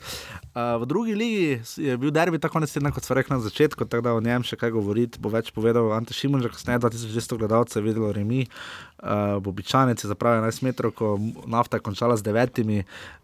Uh, 0.49 0.81
v 0.81 0.87
drugi 0.89 1.13
ligi 1.13 1.61
je 1.77 1.97
bil 1.97 2.09
derbi 2.09 2.39
tako 2.41 2.57
konec 2.57 2.73
tedna, 2.73 2.89
kot 2.89 3.05
smo 3.05 3.19
rekli 3.19 3.35
na 3.37 3.43
začetku, 3.45 3.85
tako 3.85 4.01
da 4.01 4.15
o 4.17 4.23
njem 4.25 4.41
še 4.41 4.57
kaj 4.57 4.73
govoriti. 4.73 5.21
Bo 5.21 5.29
več 5.29 5.51
povedal 5.53 5.91
Ante 5.93 6.17
Šimun, 6.17 6.41
že 6.41 6.49
kasneje 6.49 6.81
2200 6.81 7.37
gledalcev 7.37 7.83
je 7.83 7.85
videlo 7.85 8.09
Remi, 8.09 8.47
uh, 8.49 9.37
Bobičanec 9.45 10.01
je 10.01 10.09
zapravil 10.09 10.41
11 10.41 10.65
metrov, 10.65 10.95
ko 10.97 11.11
nafta 11.45 11.77
je 11.77 11.85
končala 11.85 12.17
z 12.17 12.25
devetimi. 12.25 12.79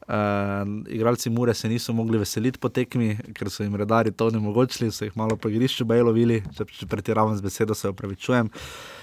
Uh, 0.05 0.85
igralci 0.85 1.33
Mure 1.33 1.57
se 1.57 1.71
niso 1.71 1.97
mogli 1.97 2.21
veseliti 2.21 2.61
po 2.61 2.69
tekmi, 2.69 3.15
ker 3.33 3.49
so 3.49 3.65
jim 3.65 3.73
redari 3.73 4.13
to 4.13 4.29
onemogočili, 4.29 4.91
so 4.93 5.09
jih 5.09 5.17
malo 5.17 5.33
po 5.33 5.49
igrišču 5.49 5.89
bejlovili, 5.89 6.43
če, 6.53 6.69
če 6.69 6.89
pretiravam 6.93 7.33
z 7.33 7.41
besedo, 7.41 7.73
se 7.73 7.89
opravičujem. 7.89 8.53
Uh, 8.53 8.94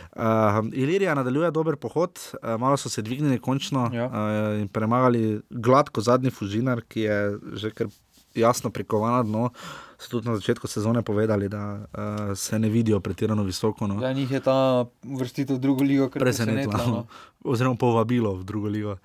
Ilirija 0.72 1.14
nadaljuje 1.14 1.50
dober 1.50 1.76
pohod, 1.76 2.18
uh, 2.42 2.60
malo 2.60 2.76
so 2.76 2.88
se 2.88 3.02
dvignili 3.02 3.38
končno 3.38 3.90
Ja. 3.92 4.06
uh, 4.06 4.60
in 4.60 4.68
premagali 4.68 5.40
gladko 5.50 6.00
zadnji 6.00 6.30
fužinar, 6.30 6.82
ki 6.88 7.00
je 7.00 7.38
že 7.52 7.70
kar 7.70 7.86
jasno 8.34 8.70
prikovan 8.70 9.26
dno. 9.26 9.50
So 9.98 10.08
tudi 10.10 10.28
na 10.28 10.34
začetku 10.36 10.66
sezone 10.66 11.02
povedali, 11.02 11.48
da 11.48 11.74
uh, 11.74 12.36
se 12.36 12.58
ne 12.58 12.68
vidijo 12.68 13.00
pretirano 13.00 13.42
visoko. 13.42 13.86
No. 13.86 14.02
Ja, 14.02 14.12
njih 14.12 14.30
je 14.30 14.40
ta 14.40 14.84
vrstitev 15.02 15.56
v 15.56 15.60
drugo 15.60 15.84
ligo 15.84 16.08
kar 16.08 16.20
Presenetilo, 16.22 16.72
presenetila. 16.72 16.96
no. 16.96 17.06
No. 17.44 17.50
oziroma 17.52 17.76
povabilo 17.76 18.34
v 18.34 18.44
drugo 18.44 18.68
ligo. 18.68 18.96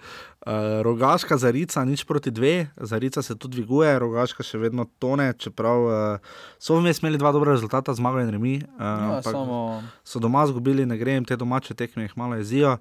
Uh, 0.47 0.79
rogaška 0.79 1.35
zarica, 1.35 1.83
nič 1.83 2.05
proti 2.07 2.31
dve, 2.31 2.71
zarica 2.79 3.19
se 3.21 3.35
tudi 3.35 3.59
dviguje, 3.59 3.99
rogaška 3.99 4.45
še 4.47 4.55
vedno 4.61 4.85
tone, 4.95 5.33
čeprav 5.35 5.79
uh, 5.83 6.37
so 6.55 6.77
vmes 6.79 7.01
imeli 7.03 7.19
dva 7.19 7.33
dobra 7.35 7.51
rezultata, 7.51 7.91
zmago 7.91 8.23
in 8.23 8.31
remi. 8.31 8.53
Uh, 8.63 8.79
Ja, 8.79 9.19
ampak 9.19 9.27
samo 9.27 9.83
so 10.07 10.23
doma 10.23 10.45
izgubili, 10.47 10.85
ne 10.87 10.95
gre 10.95 11.17
jim 11.17 11.27
te 11.27 11.35
domače 11.35 11.75
tekme, 11.75 12.07
jih 12.07 12.15
malo 12.15 12.39
jezijo. 12.39 12.77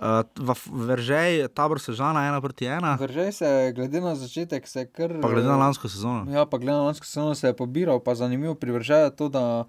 Uh, 0.00 0.24
v 0.32 0.56
v 0.64 0.88
Veržej, 0.88 1.48
tabor 1.52 1.76
Sežana, 1.76 2.24
ena 2.24 2.40
proti 2.40 2.64
ena, 2.64 2.96
Vržej 2.96 3.32
se, 3.36 3.72
glede 3.76 4.00
na 4.00 4.16
začetek, 4.16 4.64
se 4.64 4.80
je 4.80 4.86
kar. 4.88 5.12
pa 5.20 5.28
glede 5.28 5.48
na 5.48 5.60
lansko 5.60 5.92
sezono. 5.92 6.24
Ja, 6.32 6.48
pa 6.48 6.56
glede 6.56 6.72
na 6.72 6.88
lansko 6.88 7.04
sezono 7.04 7.36
se 7.36 7.52
je 7.52 7.56
pobiral, 7.56 8.00
pa 8.00 8.16
zanimivo 8.16 8.54
pri 8.56 8.72
Vržeju 8.72 9.12
je 9.12 9.16
to, 9.16 9.28
da 9.28 9.68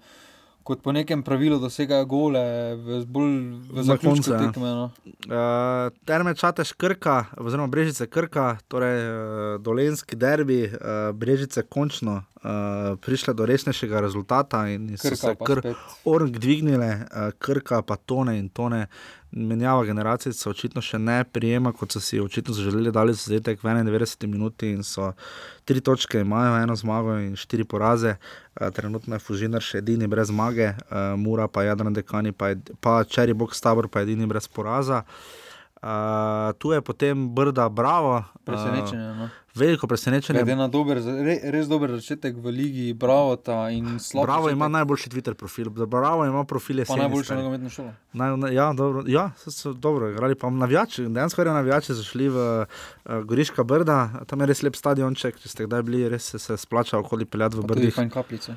kot 0.64 0.82
po 0.82 0.92
nekem 0.92 1.22
pravilu 1.22 1.58
dosegajo 1.58 2.06
gole, 2.06 2.42
v, 2.74 2.98
bolj 3.06 3.32
v 3.70 3.82
zaključku 3.82 4.08
koncu, 4.08 4.32
ja. 4.32 4.40
tekme. 4.46 4.68
No. 4.68 4.84
Uh, 5.26 5.92
terme 6.04 6.34
čateš 6.34 6.72
Krka, 6.72 7.24
oziroma 7.36 7.66
Brežice 7.66 8.06
Krka, 8.06 8.56
torej 8.68 8.98
uh, 9.02 9.62
dolenski 9.62 10.16
derbi, 10.16 10.64
uh, 10.66 11.10
Brežice 11.14 11.62
končno 11.62 12.22
uh, 12.22 12.98
prišle 13.00 13.34
do 13.34 13.46
resnejšega 13.46 14.00
rezultata 14.00 14.66
in 14.68 14.92
so 14.96 15.08
Krka 15.08 15.16
se 15.16 15.34
pa 15.38 15.44
kar 15.44 15.64
spet. 15.64 15.76
org 16.04 16.38
dvignile, 16.38 16.92
uh, 16.94 17.30
Krka 17.38 17.82
pa 17.82 17.96
tone 17.96 18.38
in 18.38 18.48
tone. 18.48 18.86
Menjava 19.32 19.84
generacij 19.84 20.32
se 20.32 20.48
očitno 20.50 20.80
še 20.80 20.98
ne 20.98 21.24
prijema, 21.24 21.72
kot 21.72 21.92
so 21.92 22.00
si 22.00 22.20
očitno 22.20 22.54
želeli, 22.54 22.92
dali 22.92 23.14
so 23.14 23.30
zadetek 23.30 23.62
v 23.62 23.68
91 23.68 24.26
minuti 24.26 24.70
in 24.70 24.82
so 24.82 25.12
tri 25.64 25.80
točke, 25.80 26.20
imajo 26.20 26.58
eno 26.62 26.76
zmago 26.76 27.16
in 27.18 27.36
štiri 27.36 27.64
poraze. 27.64 28.16
Uh, 28.52 28.68
trenutno 28.70 29.16
je 29.16 29.24
Fužinar 29.24 29.64
še 29.64 29.78
edini 29.78 30.06
brez 30.06 30.28
zmage, 30.28 30.68
uh, 30.68 31.14
Mura 31.16 31.48
pa 31.48 31.62
Jadran 31.62 31.94
Dekani, 31.94 32.32
pa, 32.32 32.48
je- 32.48 32.76
pa 32.80 33.04
Čeri 33.04 33.32
Box 33.32 33.60
Tabor 33.60 33.88
pa 33.88 34.02
edini 34.02 34.26
brez 34.26 34.48
poraza. 34.48 35.04
Uh, 35.06 35.51
tu 36.52 36.72
je 36.72 36.80
potem 36.80 37.28
Brda, 37.28 37.68
bravo. 37.68 38.24
Presenečenje. 38.44 39.08
No. 39.08 39.24
Uh, 39.24 39.30
veliko 39.54 39.86
presenečenje. 39.86 40.38
Glede 40.38 40.56
na 40.56 40.68
dober, 40.68 40.96
re, 40.98 41.40
res 41.44 41.66
dober 41.66 41.90
začetek 41.90 42.34
v 42.34 42.46
ligi, 42.48 42.92
bravo 42.92 43.36
ta 43.36 43.70
in 43.70 43.98
slabo. 43.98 44.24
Bravo 44.24 44.50
ima 44.50 44.68
najboljši 44.68 45.10
Twitter 45.10 45.34
profil, 45.34 45.68
Bravo 45.70 46.24
ima 46.24 46.44
profil 46.44 46.76
pa 46.76 46.80
jeseni. 46.80 46.98
najboljšo 46.98 47.24
stari. 47.24 47.38
nogometno 47.38 47.70
šolo. 47.70 47.92
Naj, 48.12 48.36
na, 48.36 48.48
ja, 48.48 48.72
dobro, 48.72 49.04
ja, 49.06 49.30
so, 49.36 49.50
so 49.50 49.72
dobro 49.72 50.10
igrali. 50.10 50.34
Pa 50.34 50.50
navijači, 50.50 51.04
dejansko 51.04 51.44
res 51.44 51.52
navijači 51.52 51.94
so 51.94 52.02
šli 52.02 52.28
v 52.28 52.36
uh, 52.36 52.66
Goriška 53.24 53.62
Brda, 53.62 53.98
tam 54.26 54.40
je 54.40 54.46
res 54.46 54.62
lep 54.62 54.76
stadionček, 54.76 55.38
če 55.38 55.48
ste 55.48 55.66
kdaj 55.66 55.82
bili, 55.82 56.08
res 56.08 56.24
se, 56.24 56.38
se 56.38 56.56
splača 56.56 56.98
okoli 56.98 57.24
peljati 57.24 57.56
v 57.56 57.62
Brdih. 57.62 57.94
fajn 57.94 58.10
kapljice. 58.10 58.54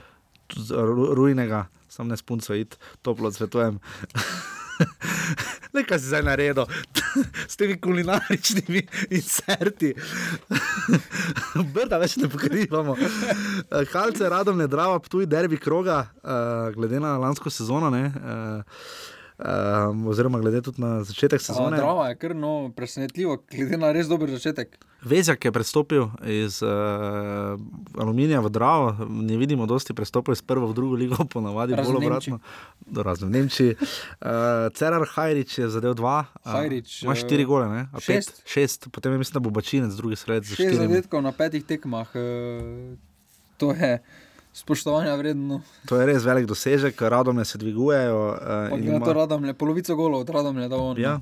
Ru- 0.70 1.14
Rujnega, 1.14 1.66
sam 1.90 2.08
ne 2.08 2.18
spunco 2.18 2.54
id, 2.54 2.76
toplo 3.02 3.32
svetujem. 3.32 3.80
Nekaj 5.76 6.00
si 6.00 6.12
zdaj 6.12 6.24
naredil 6.24 6.66
s 7.52 7.60
temi 7.60 7.78
kulinaričnimi 7.82 8.86
inserti. 9.16 9.94
Brda 11.76 12.00
več 12.02 12.18
ne 12.22 12.30
pokrivamo. 12.32 12.96
Eh, 13.00 13.84
Kalce, 13.92 14.30
radom 14.32 14.58
ne 14.60 14.68
drava, 14.72 15.00
tuj 15.04 15.28
derbi 15.30 15.60
kroga, 15.62 16.06
uh, 16.24 16.72
glede 16.76 17.00
na 17.04 17.18
lansko 17.22 17.52
sezono. 17.52 17.92
Ne, 17.94 18.08
uh, 18.08 19.14
Um, 19.38 20.08
oziroma, 20.08 20.40
glede 20.40 20.62
tudi 20.62 20.80
na 20.82 21.04
začetek 21.04 21.42
sezone. 21.42 21.76
Drava 21.78 22.08
je 22.08 22.16
kar 22.16 22.32
no, 22.36 22.72
presenetljivo, 22.76 23.42
glede 23.52 23.78
na 23.78 23.90
res 23.92 24.08
dober 24.08 24.32
začetek. 24.32 24.78
Vezjak 25.04 25.46
je 25.46 25.52
prestopil 25.52 26.06
iz 26.24 26.62
uh, 26.64 26.70
Aluminija 28.00 28.40
v 28.40 28.50
Dravo, 28.50 28.96
ne 29.10 29.38
vidimo, 29.38 29.68
dosti 29.68 29.94
prestopil 29.94 30.34
iz 30.34 30.42
prve 30.42 30.70
v 30.72 30.74
drugo 30.74 30.96
ligo, 30.96 31.20
ponavadi 31.34 31.76
bolj 31.76 32.00
obratno. 32.00 32.40
Razno 32.96 33.28
v 33.28 33.32
Nemčiji. 33.36 33.76
Uh, 33.76 34.72
Cerar 34.74 35.04
Hajrič 35.04 35.58
je 35.60 35.68
zadev 35.70 35.98
dva, 36.00 36.24
Hajrič, 36.48 37.02
ima 37.04 37.16
štiri 37.20 37.44
gole, 37.46 37.68
ne? 37.70 37.88
A 37.92 38.00
šest. 38.00 38.40
Pet, 38.40 38.52
šest, 38.56 38.88
potem 38.88 39.12
je 39.12 39.18
mislim, 39.20 39.34
da 39.36 39.44
bo 39.44 39.52
Bačinec, 39.52 40.00
drugi 40.00 40.16
sred 40.16 40.48
za 40.48 40.56
Šest 40.56 40.80
zadetkov 40.80 41.22
na 41.22 41.36
petih 41.36 41.66
tekmah, 41.68 42.08
uh, 42.16 42.96
to 43.60 43.76
je 43.76 44.00
spoštovanja 44.56 45.16
vredno. 45.16 45.62
To 45.90 46.00
je 46.00 46.08
res 46.08 46.24
velik 46.24 46.48
dosežek, 46.48 47.02
radome 47.02 47.46
se 47.46 47.58
dvigujejo. 47.58 48.24
Uh, 48.72 48.80
na 48.80 49.00
to 49.04 49.14
radom, 49.14 49.52
polovico 49.58 49.96
golov 49.96 50.24
od 50.24 50.30
radom 50.30 50.58
je 50.58 50.70
dal 50.72 50.80
on. 50.80 51.00
Ja. 51.00 51.20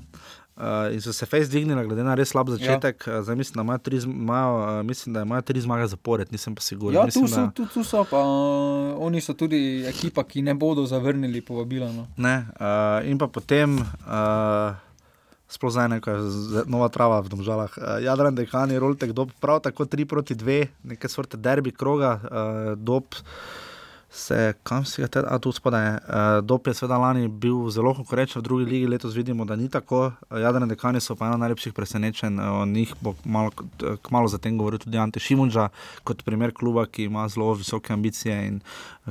Uh, 0.54 0.94
in 0.94 1.00
so 1.02 1.12
se 1.12 1.26
fejs 1.26 1.48
dvignili, 1.50 1.82
glede 1.88 2.04
na 2.06 2.14
res 2.14 2.30
slab 2.30 2.52
začetek. 2.54 3.06
Ja. 3.06 3.18
Uh, 3.18 3.24
zdaj 3.26 3.36
mislim, 3.36 3.56
da 3.58 3.62
imajo 3.62 3.78
tri, 3.78 3.98
imajo, 4.04 4.82
mislim, 4.82 5.14
da 5.14 5.22
imajo 5.26 5.42
tri 5.42 5.60
zmage 5.60 5.86
zapored, 5.90 6.30
nisem 6.32 6.54
pa 6.54 6.62
siguren. 6.62 6.94
Ja, 6.94 7.04
mislim, 7.04 7.26
tu 7.26 7.32
so, 7.32 7.40
da, 7.40 7.50
tu, 7.50 7.66
tu 7.74 7.84
so, 7.84 8.04
pa 8.10 8.22
uh, 8.22 8.94
oni 9.02 9.20
so 9.20 9.34
tudi 9.34 9.82
ekipa, 9.88 10.22
ki 10.24 10.42
ne 10.42 10.54
bodo 10.54 10.86
zavrnili 10.86 11.40
povabila. 11.40 11.90
No. 11.92 12.06
ne, 12.16 12.36
uh, 12.60 13.02
in 13.10 13.18
pa 13.18 13.26
potem, 13.26 13.80
uh, 13.82 14.78
sploh 15.46 15.70
zdaj 15.70 15.88
neko 15.90 16.10
je 16.10 16.20
z- 16.22 16.64
nova 16.66 16.88
trava 16.88 17.20
v 17.20 17.28
domžalah. 17.28 17.72
Uh, 17.72 17.98
Jadran 18.00 18.34
dekani, 18.34 18.78
roltek, 18.78 19.12
dob, 19.12 19.30
prav 19.38 19.60
tako 19.60 19.84
3 19.84 20.04
proti 20.04 20.34
2, 20.34 20.66
neke 20.84 21.08
sorte 21.08 21.36
derbi 21.36 21.70
kroga, 21.70 22.12
uh, 22.14 22.28
dob. 22.74 23.04
Se, 24.16 24.52
kam 24.62 24.84
si 24.84 25.02
ga 25.02 25.08
teda, 25.08 25.28
a 25.34 25.38
tu 25.42 25.50
spodaj, 25.52 25.88
uh, 25.88 25.98
Dop 26.46 26.68
je 26.70 26.74
seveda 26.74 27.00
lani 27.02 27.26
bil 27.28 27.66
zelo 27.74 27.90
konkurenčen 27.98 28.38
v 28.38 28.44
drugi 28.46 28.64
ligi, 28.64 28.86
letos 28.86 29.16
vidimo, 29.16 29.42
da 29.44 29.56
ni 29.56 29.66
tako. 29.68 30.12
Jadrane 30.30 30.68
dekani 30.70 31.00
so 31.02 31.16
pa 31.18 31.26
eno 31.26 31.40
najlepših 31.42 31.74
presenečenj, 31.74 32.38
o 32.38 32.62
njih 32.66 32.94
bo 33.00 33.16
malo, 33.24 33.50
kmalo 34.06 34.30
zatem 34.30 34.58
govoril 34.58 34.78
tudi 34.78 35.02
Ante 35.02 35.18
Šimunča, 35.20 35.68
kot 36.06 36.22
primer 36.22 36.54
kluba, 36.54 36.86
ki 36.86 37.08
ima 37.10 37.26
zelo 37.28 37.50
visoke 37.58 37.92
ambicije 37.92 38.38
in 38.46 38.60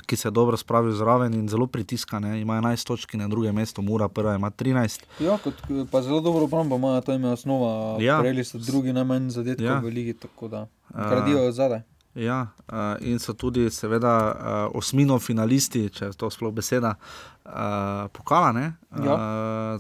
ki 0.08 0.16
se 0.16 0.28
je 0.28 0.32
dobro 0.32 0.58
spravil 0.58 0.96
zraven 0.96 1.34
in 1.34 1.50
zelo 1.52 1.68
pritiska. 1.68 2.20
Ne. 2.20 2.42
Ima 2.42 2.62
11 2.62 2.88
točk 2.88 3.14
na 3.14 3.28
drugem 3.28 3.56
mestu, 3.56 3.82
Mura 3.82 4.08
prva 4.08 4.36
ima 4.36 4.52
13. 4.52 5.04
Ja, 5.20 5.38
kot, 5.38 5.54
pa 5.92 6.02
zelo 6.02 6.22
dobro 6.22 6.44
obrambo 6.44 6.76
ima, 6.76 7.02
to 7.02 7.12
je 7.12 7.28
osnova. 7.28 7.98
Ja. 8.00 8.20
Prejeli 8.20 8.44
so 8.44 8.58
drugi 8.58 8.94
najmanj 8.94 9.30
zadetkov 9.30 9.68
Ja. 9.68 9.80
v 9.80 9.92
ligi, 9.92 10.14
tako 10.14 10.48
da 10.48 10.68
gradijo 10.94 11.52
zadaj. 11.52 11.84
Ja, 12.16 12.54
uh, 12.70 12.76
in 13.02 13.18
so 13.20 13.34
tudi, 13.34 13.66
seveda, 13.74 14.14
uh, 14.30 14.78
osmino 14.78 15.18
finalisti, 15.20 15.88
če 15.90 16.12
je 16.12 16.18
to 16.18 16.30
sploh 16.30 16.54
beseda, 16.54 16.94
uh, 17.46 18.06
pokala. 18.14 18.52
ne? 18.54 18.66
Ja. 19.04 19.18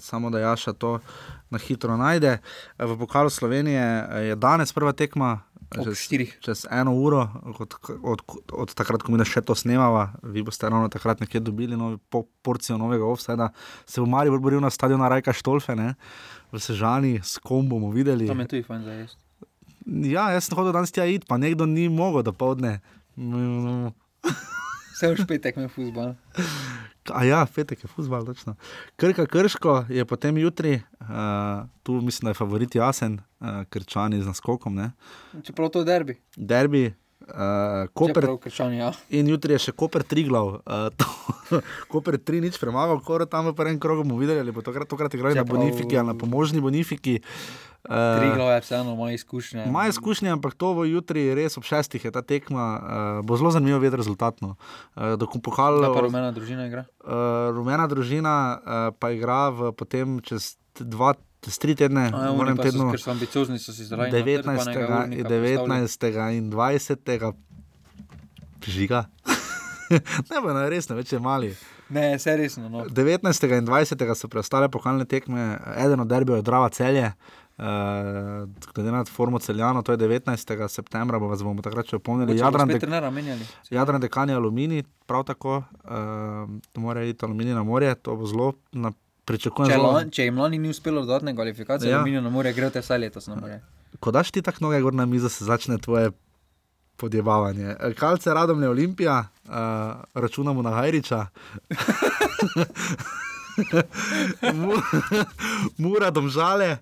Samo 0.01 0.31
da 0.33 0.39
Jaša 0.41 0.73
to 0.73 0.97
na 1.53 1.61
hitro 1.61 1.97
najde. 1.97 2.39
V 2.79 2.97
pokalu 2.97 3.29
Slovenije 3.29 3.85
je 4.29 4.35
danes 4.35 4.73
prva 4.73 4.91
tekma. 4.97 5.43
Čez-. 5.73 6.37
Čez 6.41 6.65
eno 6.69 6.93
uro, 6.93 7.29
od, 7.57 7.75
od, 8.01 8.21
od 8.53 8.73
takrat, 8.77 9.01
ko 9.01 9.13
mi 9.13 9.25
še 9.25 9.41
to 9.41 9.55
snemava, 9.57 10.11
vi 10.21 10.43
boste 10.45 10.69
ravno 10.69 10.89
takrat 10.89 11.21
nekje 11.21 11.41
dobili 11.41 11.77
novi, 11.77 11.97
po, 11.97 12.25
porcijo 12.45 12.77
novega 12.77 13.05
offsajda. 13.09 13.49
Se 13.85 14.01
bo 14.01 14.05
Marijo 14.05 14.37
boril 14.37 14.61
na 14.61 14.69
stadionu 14.69 15.09
Rajka 15.09 15.33
Štolfe, 15.33 15.73
ne? 15.75 15.95
v 16.53 16.61
Sežani, 16.61 17.17
s 17.17 17.41
kom 17.41 17.65
bomo 17.65 17.89
videli. 17.89 18.29
Tam 18.29 18.39
je 18.45 18.47
tudi 18.47 18.63
fajn 18.63 18.83
za 18.85 18.93
jesti. 18.93 19.22
Ja, 19.85 20.29
jaz 20.31 20.47
sem 20.47 20.57
hodil 20.57 20.73
danes 20.75 20.93
tja 20.95 21.05
iti, 21.09 21.27
pa 21.27 21.37
nekdo 21.37 21.67
ni 21.67 21.89
mogel 21.91 22.23
do 22.23 22.33
povdne. 22.33 22.79
Vse 24.93 25.09
v 25.11 25.15
špetek 25.19 25.57
me 25.59 25.67
fuzbal. 25.67 26.15
A 27.11 27.25
ja, 27.27 27.43
petek 27.43 27.83
je 27.83 27.89
futbol, 27.91 28.23
točno. 28.23 28.55
Krka 28.95 29.25
Krško 29.27 29.85
je 29.91 30.05
potem 30.05 30.37
jutri, 30.37 30.79
uh, 31.01 31.67
tu 31.83 31.99
mislim, 32.01 32.27
da 32.27 32.31
je 32.31 32.39
favorit 32.39 32.75
jasen, 32.75 33.19
uh, 33.39 33.63
krčani 33.69 34.21
z 34.21 34.29
naskokom, 34.31 34.75
ne? 34.75 34.91
Čeprav 35.43 35.69
to 35.69 35.83
je 35.83 35.85
derbi. 35.85 36.15
derbi. 36.37 36.93
Uh, 37.23 37.87
Koper, 37.95 38.25
krščani, 38.43 38.81
ja. 38.81 38.89
in 39.15 39.29
jutri 39.31 39.55
je 39.55 39.69
še 39.69 39.73
Koper 39.79 40.03
Triglav. 40.03 40.59
Uh, 40.67 40.89
to, 40.99 41.07
Koper 41.91 42.17
3 42.19 42.43
nič 42.43 42.59
premagal, 42.59 42.99
koro 42.99 43.23
tam 43.23 43.47
v 43.47 43.53
prvem 43.55 43.79
krogu 43.79 44.03
bomo 44.03 44.19
videli, 44.19 44.43
ali 44.43 44.51
bo 44.51 44.59
tokrat, 44.65 44.89
tokrat 44.91 45.15
igrali 45.15 45.39
na 45.39 45.47
Bonifiki 45.47 45.95
ali 45.95 46.11
na 46.11 46.17
pomožni 46.19 46.59
Bonifiki. 46.59 47.21
Uh, 47.87 48.19
Triglav 48.19 48.51
je 48.57 48.59
vseeno 48.67 48.95
moja 48.99 49.15
izkušnja. 49.15 49.69
Moje 49.71 49.95
izkušnje, 49.95 50.35
ampak 50.35 50.59
to 50.59 50.73
bo 50.75 50.83
jutri, 50.83 51.29
res 51.35 51.55
ob 51.59 51.63
šestih 51.63 52.03
je 52.03 52.11
ta 52.11 52.19
tekma, 52.27 52.67
uh, 52.75 53.23
bo 53.23 53.39
zelo 53.39 53.55
zanimivo 53.55 53.79
videti 53.79 54.03
rezultatno. 54.03 54.55
Uh, 54.95 55.15
do 55.15 55.27
pokala. 55.27 55.87
Da 55.87 55.95
pa 55.95 56.03
rumena 56.03 56.31
družina 56.35 56.67
igra. 56.67 56.83
uh, 57.07 57.55
rumena 57.55 57.87
družina 57.87 58.35
uh, 58.59 58.87
pa 58.99 59.15
igra 59.15 59.47
v, 59.47 59.71
potem 59.71 60.19
čez 60.19 60.55
dva, 60.75 61.15
čez 61.43 61.59
tri 61.59 61.75
tedne, 61.75 62.07
A, 62.09 62.31
pa 62.31 62.55
so, 62.55 62.63
tednu, 62.63 62.89
ker 62.91 63.01
so 63.01 63.11
ambiciozni, 63.11 63.59
so 63.59 63.75
si 63.75 63.85
zaradi 63.85 64.15
19. 64.15 64.73
19. 65.27 66.37
in 66.37 66.49
20. 66.51 67.33
žiga. 68.67 69.05
ne 70.29 70.53
na 70.53 70.67
resno, 70.69 70.95
več 70.95 71.13
je 71.13 71.19
mali. 71.19 71.53
Ne, 71.93 72.19
se 72.19 72.35
resno. 72.37 72.69
No. 72.69 72.85
19. 72.85 73.57
in 73.57 73.67
20. 73.67 74.15
so 74.15 74.27
preostale 74.27 74.69
pokalne 74.69 75.05
tekme, 75.05 75.57
eden 75.77 75.99
od 75.99 76.07
derbijo 76.07 76.35
je 76.35 76.41
Drava 76.41 76.69
celje. 76.69 77.11
Uh, 77.57 78.49
glede 78.73 78.91
na 78.91 79.03
formo 79.05 79.39
celjano, 79.39 79.81
to 79.81 79.91
je 79.91 79.97
19. 79.97 80.67
septembra, 80.67 81.19
bo 81.19 81.27
vas 81.29 81.43
bomo 81.45 81.61
takrat 81.61 81.85
še 81.85 81.99
opomnili. 81.99 82.39
Jadran, 82.39 82.71
menjali. 83.13 83.45
Jadran 83.69 84.01
dekani 84.01 84.33
aluminij, 84.33 84.81
prav 85.05 85.27
tako, 85.27 85.59
uh, 85.85 86.49
mora 86.81 87.03
iti 87.05 87.25
aluminij 87.25 87.53
na 87.53 87.63
morje, 87.63 87.93
to 88.01 88.15
bo 88.17 88.25
zelo 88.25 88.53
na, 88.71 88.89
pričakujem. 89.25 89.71
Če, 89.71 89.77
lon, 89.77 90.11
če 90.11 90.27
jim 90.27 90.41
lani 90.41 90.59
ni 90.59 90.73
uspelo 90.73 91.05
dodatne 91.05 91.35
kvalifikacije, 91.35 91.91
ja. 91.91 92.01
Minijo 92.03 92.21
ne 92.21 92.29
more, 92.33 92.53
grete 92.53 92.83
vsaj 92.83 92.99
letos 93.05 93.27
ne 93.31 93.39
more. 93.39 93.61
Ko 93.99 94.11
daš 94.11 94.31
ti 94.35 94.41
tako 94.41 94.67
noge 94.67 94.81
gor 94.81 94.93
na 94.93 95.05
mizo, 95.05 95.29
se 95.29 95.45
začne 95.45 95.77
tvoje 95.81 96.11
podjevavanje. 96.97 97.75
Kalce 97.97 98.33
radom 98.33 98.59
le 98.59 98.69
Olimpija, 98.69 99.19
uh, 99.45 99.51
računamo 100.13 100.61
na 100.61 100.71
Hajriča. 100.71 101.25
Mura 105.77 106.11
domžale. 106.11 106.77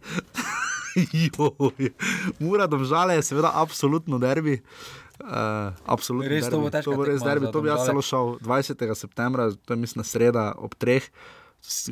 Joj. 1.13 1.91
Mura 2.39 2.68
domžale 2.68 3.15
je 3.15 3.23
seveda 3.23 3.51
absolutno 3.55 4.19
derbi. 4.19 4.61
Uh, 5.19 5.73
absolutno. 5.85 6.30
Res 6.30 6.43
derbi. 6.43 6.55
to 6.55 6.61
bo 6.61 6.69
težko. 6.69 6.91
To 6.91 6.97
bo 6.97 7.05
res 7.05 7.22
derbi, 7.23 7.51
to 7.51 7.61
bi 7.61 7.69
jaz 7.69 7.85
celo 7.85 8.01
šel 8.01 8.35
20. 8.41 8.95
septembra, 8.95 9.51
to 9.65 9.73
je 9.73 9.77
mislim 9.77 10.05
sreda 10.05 10.51
ob 10.57 10.76
3. 10.76 11.09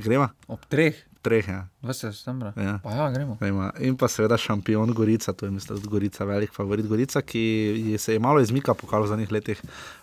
Greva? 0.03 0.29
Ob 0.47 0.65
treh, 0.69 0.95
Treh, 1.21 1.43
ja. 1.47 1.67
20 1.83 2.15
septembra. 2.15 2.53
Ja. 2.55 2.79
Pa 2.83 2.93
ja, 2.95 3.09
gremo. 3.11 3.37
Ima. 3.43 3.73
In 3.83 3.97
pa 3.99 4.07
seveda 4.07 4.37
šampion 4.39 4.93
Gorica, 4.95 5.33
to 5.33 5.45
je 5.45 5.51
mislim, 5.51 5.81
Gorica, 5.83 6.23
velik 6.23 6.53
favorit 6.55 6.87
Gorica, 6.87 7.21
ki 7.21 7.97
se 7.99 8.13
je 8.13 8.19
malo 8.19 8.39
izmika 8.39 8.73
pokal 8.73 9.03
v 9.03 9.07
zadnjih 9.11 9.31
letih, 9.31 9.59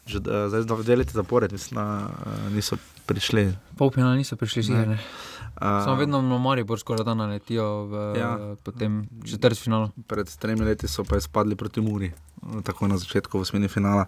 že 0.07 0.21
eh, 0.21 0.49
zdaj 0.53 0.67
dve 0.69 0.97
leti 0.97 1.17
zapored, 1.17 1.53
mislim, 1.53 1.81
da 1.81 1.87
eh, 2.05 2.51
niso 2.53 2.77
prišli. 3.07 3.49
Polfinale 3.79 4.17
niso 4.17 4.37
prišli 4.37 4.63
zigane. 4.63 4.99
Uh, 5.57 5.85
Samo 5.85 5.97
vedno 5.97 6.23
na 6.23 6.39
Maribor 6.39 6.79
skoraj 6.81 7.05
da 7.05 7.15
naletijo 7.15 7.85
v 7.85 8.19
Ja. 8.19 8.39
potem 8.63 9.09
četrtfinalu. 9.25 9.89
Pred 10.07 10.37
tremi 10.37 10.65
leti 10.65 10.89
so 10.89 11.05
pa 11.05 11.17
izpadli 11.17 11.57
proti 11.57 11.81
Muri, 11.81 12.13
tako 12.65 12.89
na 12.89 12.99
začetku, 12.99 13.39
v 13.39 13.41
osmini 13.41 13.69
finala. 13.69 14.05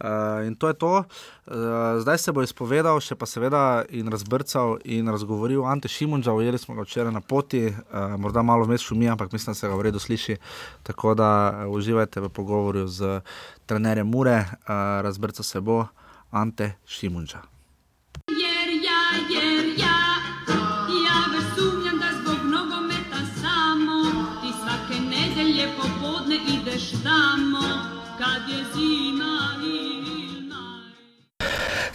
Uh, 0.00 0.46
in 0.46 0.54
to 0.54 0.68
je 0.68 0.74
to. 0.74 0.92
Uh, 0.98 1.54
zdaj 2.00 2.18
se 2.18 2.32
bo 2.32 2.42
izpovedal, 2.42 3.00
še 3.00 3.18
pa 3.18 3.26
seveda 3.26 3.82
in 3.90 4.06
razbrcal 4.08 4.78
in 4.84 5.10
razgovoril 5.10 5.66
Ante 5.66 5.88
Šimunča, 5.88 6.32
ujeli 6.32 6.58
smo 6.58 6.74
ga 6.74 6.86
včeraj 6.86 7.12
na 7.12 7.20
poti, 7.20 7.66
uh, 7.66 8.14
morda 8.18 8.42
malo 8.42 8.64
vmes 8.64 8.80
šumi, 8.86 9.10
ampak 9.10 9.32
mislim, 9.32 9.52
da 9.52 9.58
se 9.58 9.68
ga 9.68 9.74
v 9.74 9.90
redu 9.90 9.98
sliši. 9.98 10.36
Tako 10.82 11.14
da 11.18 11.30
uh, 11.66 11.74
uživajte 11.74 12.20
v 12.20 12.28
pogovoru 12.30 12.86
z 12.86 13.20
trenerjem 13.66 14.06
Mure, 14.06 14.38
uh, 14.38 15.02
razbrcal 15.02 15.42
se 15.42 15.60
bo 15.60 15.86
Ante 16.30 16.72
Šimunča. 16.86 17.51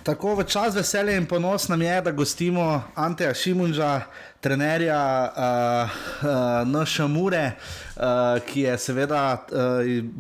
Tako 0.08 0.36
v 0.40 0.44
čas 0.48 0.72
veselja 0.72 1.18
in 1.20 1.26
ponos 1.28 1.66
nam 1.68 1.82
je, 1.82 2.02
da 2.02 2.12
gostimo 2.16 2.84
Anteja 2.96 3.34
Šimunža, 3.34 4.02
trenerja 4.40 5.00
uh, 5.28 5.90
uh, 6.24 6.68
naše 6.68 7.04
Mure, 7.12 7.52
uh, 7.52 8.04
ki 8.48 8.62
je 8.62 8.78
seveda 8.78 9.24
uh, 9.36 9.60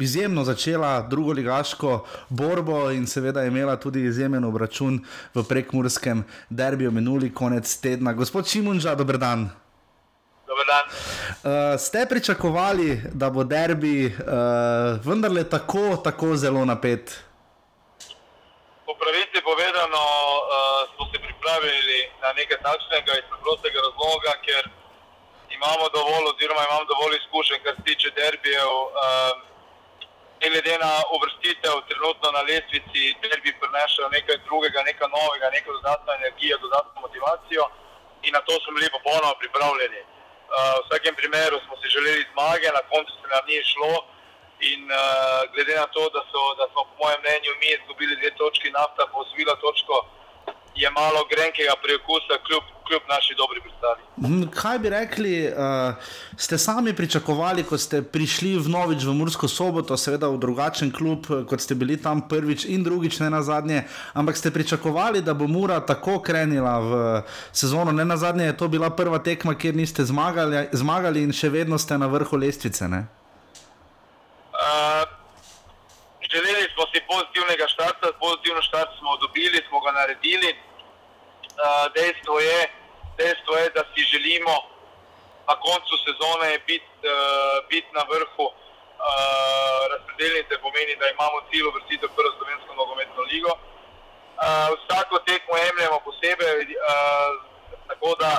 izjemno 0.01 0.43
začela 0.43 1.07
drugo 1.07 1.31
ligaško 1.31 2.05
borbo 2.29 2.91
in 2.91 3.07
seveda 3.07 3.45
imela 3.47 3.77
tudi 3.79 4.03
izjemen 4.03 4.43
obračun 4.43 4.99
v 5.35 5.43
prekmurskem 5.43 6.25
derbiju 6.49 6.91
minuli 6.91 7.31
konec 7.33 7.77
tedna. 7.79 8.13
Gospod 8.13 8.47
Šimunža, 8.47 8.95
dober 8.95 9.17
dan. 9.17 9.47
Dober 10.47 10.67
dan. 10.67 10.83
Uh, 10.91 11.79
ste 11.79 12.05
pričakovali, 12.09 13.01
da 13.13 13.29
bo 13.29 13.43
derbi 13.43 14.05
uh, 14.05 14.13
vendarle 15.05 15.43
tako, 15.43 15.95
tako 16.03 16.35
zelo 16.35 16.65
napet? 16.65 17.23
Povedano, 19.47 20.03
uh, 20.03 20.43
smo 20.91 21.03
se 21.11 21.17
pripravili 21.25 21.99
na 22.21 22.29
nekaj 22.39 22.59
takšnega 22.67 23.13
iz 23.21 23.27
prostega 23.43 23.79
razloga, 23.87 24.31
ker 24.45 24.63
imamo 25.57 25.85
dovolj, 25.97 26.25
oziroma 26.31 26.61
imam 26.65 26.83
dovolj 26.91 27.15
izkušenj, 27.17 27.59
kar 27.63 27.73
se 27.75 27.83
tiče 27.89 28.09
derbijev. 28.19 28.71
Um, 29.03 29.35
ne 30.41 30.47
glede 30.51 30.73
na 30.85 30.93
uvrstitev, 31.15 31.75
trenutno 31.89 32.27
na 32.37 32.41
lestvici, 32.49 33.15
derbi 33.23 33.51
prinašajo 33.61 34.15
nekaj 34.17 34.37
drugega, 34.47 34.79
nekaj 34.89 35.07
novega, 35.17 35.47
neko 35.55 35.69
dodatno 35.77 36.09
energijo, 36.19 36.55
dodatno 36.65 36.97
motivacijo 37.05 37.63
in 38.25 38.31
na 38.37 38.41
to 38.47 38.53
smo 38.61 38.69
bili 38.75 38.95
popolnoma 38.97 39.35
pripravljeni. 39.41 40.01
Uh, 40.03 40.11
v 40.77 40.83
vsakem 40.85 41.15
primeru 41.19 41.57
smo 41.65 41.73
si 41.79 41.93
želeli 41.95 42.29
zmage, 42.31 42.67
na 42.79 42.83
koncu 42.91 43.11
se 43.19 43.27
nam 43.33 43.43
ni 43.49 43.63
šlo. 43.71 43.93
In 44.59 44.81
uh, 44.89 45.45
glede 45.53 45.75
na 45.77 45.87
to, 45.95 46.03
da, 46.15 46.21
so, 46.31 46.41
da 46.59 46.65
smo, 46.71 46.81
po 46.89 46.93
mojem 47.01 47.19
mnenju, 47.21 47.51
mi 47.61 47.67
izgubili 47.77 48.13
dve 48.19 48.31
točki, 48.41 48.67
nafta 48.79 49.05
pa 49.11 49.15
osvila 49.23 49.55
točko, 49.63 49.95
je 50.81 50.89
malo 50.91 51.21
grenkega 51.31 51.75
preokusa, 51.83 52.33
kljub, 52.45 52.63
kljub 52.87 53.03
naši 53.13 53.33
dobri 53.41 53.59
predstavi. 53.65 54.01
Mhm, 54.23 54.41
Kaj 54.59 54.79
bi 54.79 54.89
rekli, 54.89 55.33
uh, 55.47 55.93
ste 56.37 56.57
sami 56.57 56.93
pričakovali, 56.93 57.63
ko 57.63 57.77
ste 57.77 58.01
prišli 58.01 58.57
v 58.57 58.69
Novič 58.69 59.05
v 59.05 59.13
Mursko 59.13 59.47
soboto, 59.47 59.97
seveda 59.97 60.29
v 60.29 60.41
drugačen 60.41 60.89
klub, 60.91 61.29
kot 61.49 61.61
ste 61.61 61.75
bili 61.75 61.97
tam 62.01 62.21
prvič 62.29 62.65
in 62.65 62.83
drugič, 62.83 63.19
ne 63.19 63.29
na 63.29 63.41
zadnje, 63.41 63.83
ampak 64.13 64.37
ste 64.37 64.51
pričakovali, 64.51 65.21
da 65.21 65.33
bo 65.33 65.47
Mura 65.47 65.79
tako 65.85 66.17
krenila 66.21 66.79
v 66.79 66.91
sezono, 67.51 67.91
ne 67.91 68.05
na 68.05 68.17
zadnje 68.17 68.45
je 68.45 68.57
to 68.57 68.67
bila 68.67 68.89
prva 68.89 69.19
tekma, 69.19 69.53
kjer 69.53 69.75
niste 69.75 70.05
zmagali, 70.05 70.67
zmagali 70.71 71.23
in 71.23 71.33
še 71.33 71.49
vedno 71.49 71.77
ste 71.77 71.97
na 71.97 72.09
vrhu 72.09 72.37
lestvice. 72.37 72.87
Ne? 72.87 73.16
Uh, 74.67 75.07
želeli 76.31 76.63
smo 76.73 76.83
si 76.91 76.99
pozitivnega 77.11 77.65
štarta, 77.73 78.07
pozitivno 78.25 78.61
štart 78.69 78.91
smo 78.99 79.11
dobili, 79.23 79.59
smo 79.67 79.77
ga 79.85 79.91
naredili. 79.99 80.49
Uh, 80.53 81.85
dejstvo, 81.95 82.35
je, 82.49 82.59
dejstvo 83.19 83.53
je, 83.61 83.67
da 83.77 83.81
si 83.91 84.01
želimo 84.13 84.55
na 85.49 85.55
koncu 85.67 85.93
sezone 86.05 86.49
biti 86.69 86.93
uh, 87.03 87.13
bit 87.69 87.85
na 87.97 88.03
vrhu 88.11 88.45
uh, 88.47 88.53
razpredelnice, 89.91 90.53
pomeni, 90.65 90.93
da 91.01 91.05
imamo 91.15 91.37
cilj 91.49 91.63
uvrstitev 91.69 92.09
v 92.09 92.15
prvo 92.17 92.31
slovensko 92.37 92.71
nogometno 92.81 93.21
ligo. 93.31 93.53
Uh, 93.53 94.67
vsako 94.77 95.15
tekmo 95.29 95.53
jemljemo 95.65 95.97
posebej, 96.07 96.59
uh, 96.75 97.31
tako 97.89 98.09
da 98.21 98.31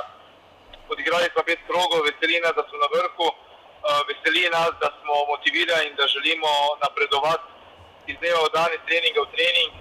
odigrali 0.93 1.27
smo 1.33 1.41
pet 1.49 1.61
krogov, 1.67 1.99
veseli 2.07 2.43
nas, 2.43 2.53
da 2.57 2.63
smo 2.67 2.77
na 2.85 2.89
vrhu. 2.95 3.27
Uh, 3.29 3.48
veseli 4.07 4.49
nas, 4.49 4.71
da 4.81 4.89
smo 4.97 5.15
motivirani 5.31 5.85
in 5.89 5.95
da 5.95 6.05
želimo 6.15 6.51
napredovati 6.83 7.47
iz 8.11 8.15
dneva 8.19 8.39
v 8.45 8.49
dan, 8.55 8.69
iz 8.73 8.81
treninga 8.87 9.21
v 9.25 9.31
trening 9.35 9.71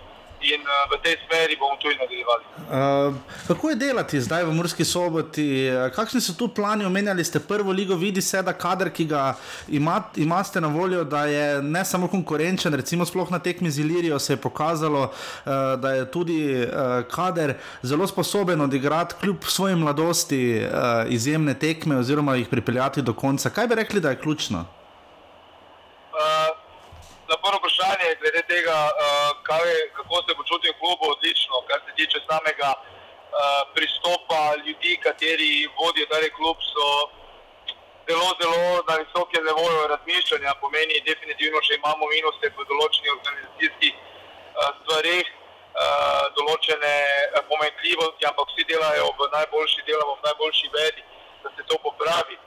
in 0.43 0.61
uh, 0.63 0.87
v 0.93 1.03
tej 1.03 1.17
smeri 1.27 1.57
bomo 1.61 1.77
tudi 1.83 1.97
nadaljevali. 1.99 2.45
Uh, 2.69 3.15
kako 3.47 3.71
je 3.71 3.77
delati 3.77 4.21
zdaj 4.21 4.45
v 4.45 4.53
Murski 4.53 4.85
soboti? 4.85 5.67
Eh, 5.67 5.91
Kakšni 5.95 6.21
so 6.21 6.35
tu 6.35 6.49
plani? 6.49 6.85
Omenjali 6.85 7.25
ste 7.25 7.41
prvo 7.41 7.73
ligo, 7.73 7.97
vidi 7.97 8.23
se, 8.23 8.43
da 8.43 8.53
kader, 8.53 8.91
ki 8.91 9.05
ga 9.05 9.35
ima, 9.69 10.03
imate 10.17 10.61
na 10.61 10.69
voljo, 10.69 11.05
da 11.05 11.25
je 11.27 11.63
ne 11.63 11.85
samo 11.85 12.09
konkurenčen, 12.09 12.75
recimo 12.75 13.07
sploh 13.07 13.31
na 13.31 13.39
tekmi 13.39 13.71
z 13.71 13.81
Ilirijo 13.81 14.19
se 14.19 14.33
je 14.33 14.37
pokazalo, 14.37 15.03
uh, 15.03 15.53
da 15.81 15.93
je 15.93 16.11
tudi 16.11 16.39
uh, 16.55 17.05
kader 17.11 17.55
zelo 17.83 18.07
sposoben 18.07 18.61
odigrati 18.61 19.15
kljub 19.21 19.45
svoji 19.45 19.77
mladosti 19.77 20.63
uh, 20.65 21.13
izjemne 21.13 21.55
tekme 21.55 21.97
oziroma 21.97 22.37
jih 22.37 22.49
pripeljati 22.49 23.03
do 23.03 23.13
konca. 23.13 23.51
Kaj 23.51 23.67
bi 23.67 23.75
rekli, 23.75 24.01
da 24.01 24.11
je 24.11 24.21
ključno? 24.21 24.78
Na 27.29 27.37
prvo 27.37 27.59
vprašanje, 27.61 28.09
glede 28.21 28.43
tega, 28.53 28.77
uh, 28.89 29.31
kaj, 29.49 29.69
kako 29.97 30.17
se 30.27 30.33
počutim 30.41 30.73
v 30.73 30.79
klubu, 30.81 31.05
odlično. 31.15 31.61
Kar 31.69 31.79
se 31.87 31.93
tiče 31.99 32.19
samega 32.31 32.71
uh, 32.73 33.63
pristopa 33.75 34.41
ljudi, 34.65 34.93
kateri 35.07 35.69
vodijo 35.81 36.07
ta 36.13 36.19
klub, 36.37 36.57
so 36.73 36.87
zelo, 38.09 38.29
zelo 38.41 38.63
na 38.89 38.95
visokem 39.03 39.43
nivoju 39.49 39.87
razmišljanja. 39.93 40.61
Pomeni, 40.63 41.05
definitivno, 41.11 41.61
če 41.67 41.77
imamo 41.77 42.09
minuse 42.15 42.47
v 42.57 42.69
določenih 42.73 43.13
organizacijskih 43.19 43.95
uh, 43.95 44.71
stvareh, 44.81 45.27
uh, 45.29 46.25
določene 46.37 46.95
pomenljivosti, 47.51 48.29
ampak 48.31 48.47
vsi 48.55 48.71
delajo 48.73 49.13
v 49.21 49.33
najboljši, 49.37 49.89
delamo 49.91 50.17
v 50.17 50.31
najboljši 50.31 50.77
veri, 50.81 51.03
da 51.45 51.53
se 51.57 51.69
to 51.69 51.77
popravi. 51.85 52.41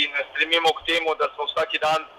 In 0.00 0.22
stremimo 0.30 0.72
k 0.80 0.86
temu, 0.88 1.12
da 1.20 1.28
smo 1.34 1.44
vsak 1.52 1.76
dan 1.84 2.14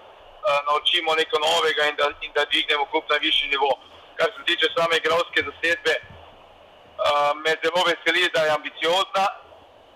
naučimo 0.68 1.14
nekaj 1.14 1.40
novega 1.48 1.82
in 1.90 1.96
da, 1.96 2.06
in 2.26 2.32
da 2.36 2.44
dvignemo 2.44 2.84
klub 2.90 3.04
na 3.10 3.16
višji 3.16 3.48
nivo. 3.48 3.70
Kar 4.18 4.28
se 4.36 4.40
tiče 4.48 4.66
same 4.76 4.96
igralske 4.96 5.40
zasedbe, 5.48 5.94
uh, 6.00 7.30
me 7.44 7.52
zelo 7.62 7.80
veseli, 7.90 8.30
da 8.34 8.40
je 8.44 8.50
ambiciozna, 8.58 9.24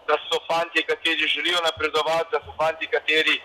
da 0.09 0.15
so 0.29 0.39
fanti, 0.49 0.83
kateri 0.91 1.27
želijo 1.37 1.59
napredovati, 1.69 2.33
da 2.35 2.39
so 2.47 2.53
fanti, 2.61 2.87
kateri 2.87 3.37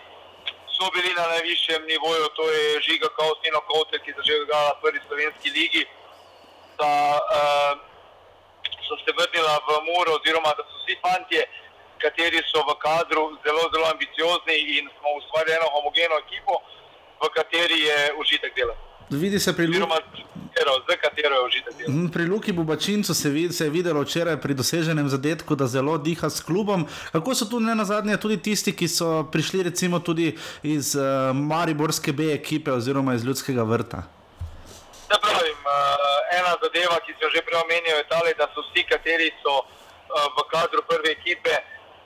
so 0.76 0.85
bili 0.95 1.11
na 1.13 1.26
najvišjem 1.34 1.81
nivoju, 1.91 2.26
to 2.38 2.43
je 2.51 2.81
Žiga 2.81 3.09
Kaustino 3.17 3.61
Kote, 3.69 3.99
ki 4.03 4.09
je 4.09 4.17
zažegal 4.19 4.67
v 4.71 4.81
prvi 4.81 4.99
slovenski 5.07 5.49
ligi, 5.57 5.84
da 6.80 6.91
uh, 7.19 7.73
so 8.88 8.95
se 9.03 9.11
vrnila 9.17 9.55
v 9.67 9.69
Muro, 9.88 10.11
oziroma 10.19 10.51
da 10.57 10.63
so 10.69 10.76
vsi 10.81 10.95
fantje, 11.03 11.41
kateri 12.03 12.39
so 12.51 12.63
v 12.67 12.76
kadru 12.85 13.23
zelo, 13.43 13.63
zelo 13.73 13.85
ambiciozni 13.93 14.57
in 14.77 14.85
smo 14.97 15.09
ustvarili 15.19 15.55
eno 15.57 15.67
homogeno 15.76 16.15
ekipo, 16.26 16.53
v 17.21 17.29
kateri 17.35 17.79
je 17.79 18.13
užitek 18.19 18.55
delati. 18.55 18.79
Vidi 19.09 19.39
se 19.39 19.55
pri 19.55 19.65
Luki. 19.67 19.77
Oziroma, 19.77 19.95
katero- 21.01 21.33
je 21.33 21.45
užitek 21.45 21.73
delati. 21.77 21.91
Mhm, 21.91 22.07
Pri 22.07 22.25
Luki 22.25 22.51
Bubačincu 22.51 23.13
se, 23.13 23.29
vid, 23.29 23.55
se 23.55 23.63
je 23.63 23.69
videlo 23.69 24.01
včeraj 24.01 24.37
pri 24.41 24.53
doseženem 24.53 25.09
zadetku, 25.09 25.55
da 25.55 25.67
zelo 25.67 25.97
diha 25.97 26.29
s 26.29 26.41
klubom. 26.41 26.85
Kako 27.11 27.35
so 27.35 27.45
tu 27.45 27.59
ne 27.59 27.75
na 27.75 27.85
zadnje 27.85 28.17
tudi 28.17 28.37
tisti, 28.37 28.75
ki 28.75 28.87
so 28.87 29.23
prišli 29.31 29.63
recimo 29.63 29.99
tudi 29.99 30.37
iz 30.63 30.95
uh, 30.95 31.03
Mariborske 31.33 32.11
B 32.13 32.33
ekipe 32.33 32.71
oziroma 32.71 33.13
iz 33.13 33.25
Ljudskega 33.25 33.63
vrta? 33.63 34.03
Da 35.09 35.17
pravim, 35.17 35.57
uh, 35.65 36.39
ena 36.39 36.53
zadeva, 36.63 36.99
ki 37.05 37.13
sem 37.17 37.29
že 37.33 37.41
prej 37.41 37.57
omenil, 37.65 37.97
je 37.97 38.05
ta, 38.09 38.21
da 38.37 38.45
so 38.53 38.61
vsi, 38.61 38.83
kateri 38.85 39.33
so 39.41 39.55
uh, 39.57 39.65
v 40.37 40.39
kadru 40.53 40.81
prve 40.85 41.11
ekipe, 41.17 41.55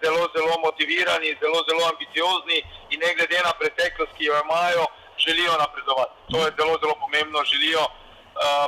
zelo, 0.04 0.24
zelo 0.36 0.56
motivirani, 0.64 1.36
zelo, 1.42 1.60
zelo 1.68 1.84
ambiciozni 1.92 2.60
in 2.92 3.00
ne 3.04 3.12
glede 3.16 3.40
na 3.44 3.52
preteklost, 3.60 4.16
ki 4.18 4.32
jo 4.32 4.40
imajo, 4.46 4.88
želijo 5.26 5.54
napredovati. 5.58 6.14
To 6.32 6.38
je 6.46 6.52
zelo, 6.58 6.74
zelo 6.82 6.96
pomembno. 7.04 7.40
Želijo 7.52 7.84
uh, 7.84 7.92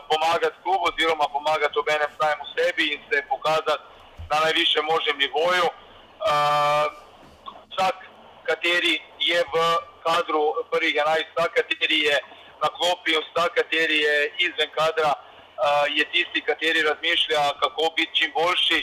pomagati 0.10 0.62
klubu, 0.64 0.84
oziroma 0.90 1.26
pomagati 1.38 1.80
obenem 1.80 2.12
samemu 2.20 2.46
sebi 2.56 2.86
in 2.94 3.00
se 3.10 3.18
pokazati 3.30 3.84
na 4.32 4.38
najvišjem 4.44 4.86
možnem 4.86 5.18
nivoju. 5.18 5.68
Uh, 5.68 6.86
vsak, 7.72 7.96
kateri 8.44 8.96
je 9.20 9.40
v 9.54 9.56
kadru 10.06 10.44
prvih 10.72 10.96
11, 10.96 11.26
vsak, 11.32 11.52
kateri 11.60 12.00
je 12.10 12.18
na 12.64 12.70
klopi, 12.78 13.12
vsak, 13.26 13.52
kateri 13.60 13.98
je 14.08 14.16
izven 14.46 14.70
kadra, 14.80 15.12
uh, 15.14 15.86
je 15.98 16.04
tisti, 16.12 16.42
kateri 16.42 16.82
razmišlja, 16.90 17.42
kako 17.62 17.84
biti 17.96 18.16
čim 18.18 18.32
boljši. 18.38 18.80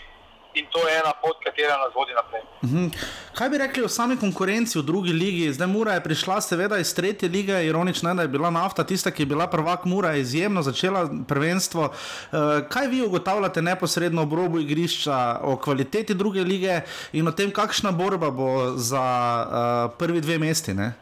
In 0.55 0.67
to 0.71 0.89
je 0.89 0.95
ena 0.95 1.13
pot, 1.23 1.37
katera 1.45 1.79
nas 1.81 1.95
vodi 1.95 2.13
naprej. 2.13 2.43
Mhm. 2.65 2.89
Kaj 3.35 3.49
bi 3.49 3.59
rekli 3.59 3.83
o 3.85 3.89
sami 3.89 4.17
konkurenci 4.21 4.79
v 4.79 4.83
drugi 4.83 5.13
ligi? 5.13 5.53
Zdaj 5.53 5.67
Mura 5.67 5.95
je 5.97 6.03
prišla 6.05 6.41
seveda 6.41 6.79
iz 6.79 6.95
tretje 6.95 7.29
lige, 7.29 7.57
ironično 7.67 8.11
je, 8.11 8.15
da 8.15 8.23
je 8.23 8.29
bila 8.29 8.51
nafta 8.51 8.85
tista, 8.85 9.11
ki 9.11 9.23
je 9.23 9.27
bila 9.27 9.47
prvak 9.47 9.85
Mura, 9.85 10.11
je 10.13 10.21
izjemno 10.21 10.63
začela 10.63 11.09
prvenstvo. 11.29 11.89
Eh, 11.89 12.37
Kaj 12.69 12.87
vi 12.87 13.03
ugotavljate 13.03 13.63
neposredno 13.63 14.23
ob 14.23 14.33
robu 14.33 14.61
igrišča 14.61 15.39
o 15.43 15.57
kvaliteti 15.57 16.15
druge 16.15 16.41
lige 16.41 16.81
in 17.13 17.29
o 17.29 17.33
tem, 17.33 17.51
kakšna 17.51 17.93
borba 17.93 18.31
bo 18.31 18.77
za 18.77 19.01
uh, 19.01 19.99
prvi 19.99 20.21
dve 20.21 20.39
mesti? 20.39 20.75
Ne? 20.75 20.93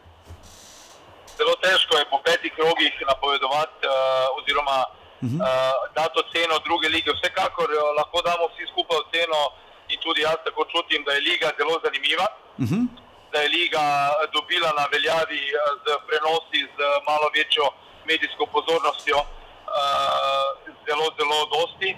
Zelo 1.38 1.54
težko 1.62 1.98
je 1.98 2.04
po 2.10 2.22
petih 2.24 2.52
krogih 2.54 2.92
napovedovati, 3.08 3.86
uh, 3.86 3.92
oziroma 4.38 4.84
uh, 4.86 4.99
dati 5.94 6.16
oceno 6.22 6.58
druge 6.66 6.88
lige. 6.88 7.10
Vsekakor 7.12 7.70
uh, 7.70 7.80
lahko 7.98 8.22
damo 8.22 8.48
vsi 8.52 8.64
skupaj 8.72 8.98
oceno, 9.04 9.40
in 9.92 9.98
tudi 10.00 10.20
jaz 10.20 10.38
tako 10.44 10.64
čutim, 10.72 11.04
da 11.04 11.12
je 11.12 11.20
liga 11.20 11.48
zelo 11.58 11.80
zanimiva. 11.84 12.26
Mhm. 12.58 12.80
da 13.32 13.38
je 13.40 13.48
liga 13.48 13.82
dobila 14.32 14.70
na 14.78 14.84
veljavi 14.92 15.42
eh, 15.48 15.58
z 15.82 15.86
prenosi, 16.06 16.60
z 16.76 16.78
malo 17.08 17.26
večjo 17.36 17.66
medijsko 18.08 18.46
pozornostjo, 18.54 19.18
eh, 19.18 20.48
zelo, 20.86 21.06
zelo 21.18 21.38
dosti. 21.54 21.90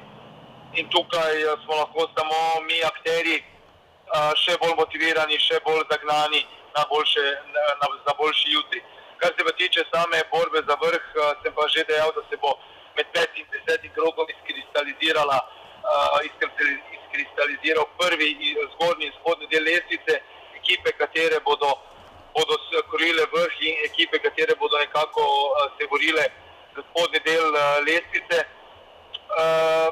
In 0.74 0.89
tukaj 0.89 1.43
eh, 1.43 1.57
smo 1.65 1.74
lahko 1.77 2.01
samo 2.16 2.39
mi, 2.69 2.78
akteri, 2.85 3.36
eh, 3.39 4.32
še 4.43 4.57
bolj 4.61 4.74
motivirani, 4.82 5.39
še 5.39 5.61
bolj 5.65 5.85
zagnani 5.93 6.43
na, 6.74 6.85
boljše, 6.90 7.27
na, 7.55 7.89
na, 8.07 8.12
boljši 8.20 8.53
jutri. 8.57 8.81
Kar 9.20 9.32
se 9.36 9.44
pa 9.44 9.53
tiče 9.53 9.85
same 9.93 10.23
borbe 10.32 10.61
za 10.69 10.77
vrh, 10.85 11.05
eh, 11.16 11.35
sem 11.43 11.53
pa 11.57 11.69
že 11.69 11.85
dejal, 11.89 12.12
da 12.16 12.23
se 12.31 12.36
bo 12.36 12.57
med 12.97 13.06
petim 13.14 13.44
in 13.44 13.51
desetim 13.55 13.90
krogom 13.97 14.27
izkristalizirala, 14.35 15.39
uh, 15.93 16.19
izkristaliziral 16.97 17.86
prvi 18.01 18.28
i- 18.48 18.56
zgornji 18.73 19.06
in 19.06 19.12
spodnji 19.20 19.47
del 19.52 19.64
lestvice, 19.64 20.14
ekipe, 20.60 20.93
katere 20.93 21.40
bodo, 21.48 21.70
bodo 22.35 22.55
krojile 22.90 23.24
vrh 23.35 23.55
in 23.69 23.74
ekipe, 23.89 24.19
katere 24.19 24.55
bodo 24.60 24.78
nekako 24.78 25.20
uh, 25.23 25.70
se 25.78 25.86
borile 25.93 26.24
za 26.77 26.82
spodnji 26.89 27.20
del 27.28 27.47
uh, 27.55 27.60
lestvice. 27.89 28.39
Uh, 29.40 29.89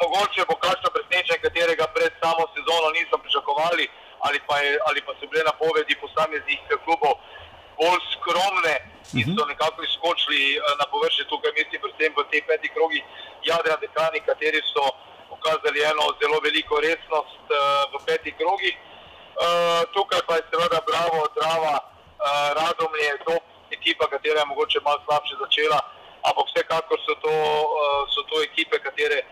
mogoče 0.00 0.44
bo 0.48 0.54
kakšno 0.64 0.88
presenečenje, 0.94 1.38
katerega 1.46 1.86
pred 1.96 2.12
samo 2.22 2.42
sezono 2.54 2.88
nismo 2.96 3.18
pričakovali, 3.18 3.84
ali 4.26 4.38
pa, 4.46 4.58
je, 4.58 4.78
ali 4.88 5.00
pa 5.06 5.12
so 5.20 5.26
bile 5.30 5.44
napovedi 5.44 5.94
posameznih 6.02 6.58
klubov 6.84 7.12
bolj 7.80 8.00
skromne 8.14 8.76
in 9.18 9.26
so 9.34 9.42
nekako 9.52 9.82
izskočili 9.88 10.42
eh, 10.54 10.60
na 10.80 10.84
površje 10.92 11.24
tukaj, 11.32 11.52
mislim, 11.58 11.80
predvsem 11.82 12.12
v 12.16 12.28
teh 12.30 12.42
petih 12.48 12.72
krogih 12.76 13.04
Jadra 13.48 13.76
Dekani, 13.82 14.20
kateri 14.28 14.60
so 14.72 14.84
pokazali 15.30 15.80
eno 15.90 16.04
zelo 16.20 16.38
veliko 16.46 16.74
resnost 16.88 17.44
eh, 17.50 17.58
v 17.92 17.94
petih 18.06 18.34
krogih. 18.40 18.76
Eh, 18.76 19.82
tukaj 19.94 20.20
pa 20.28 20.34
je 20.36 20.42
seveda 20.50 20.80
Bravo, 20.90 21.20
Drava, 21.36 21.76
eh, 21.80 22.48
Radomlje, 22.58 23.10
to 23.26 23.34
ekipa, 23.76 24.04
katera 24.12 24.40
je 24.40 24.50
mogoče 24.52 24.78
malo 24.84 25.00
slabše 25.06 25.34
začela, 25.42 25.80
ampak 26.28 26.46
vsekakor 26.48 26.98
so 27.06 27.14
to, 27.24 27.34
so 28.12 28.20
to 28.28 28.42
ekipe, 28.42 28.76
katere 28.78 29.22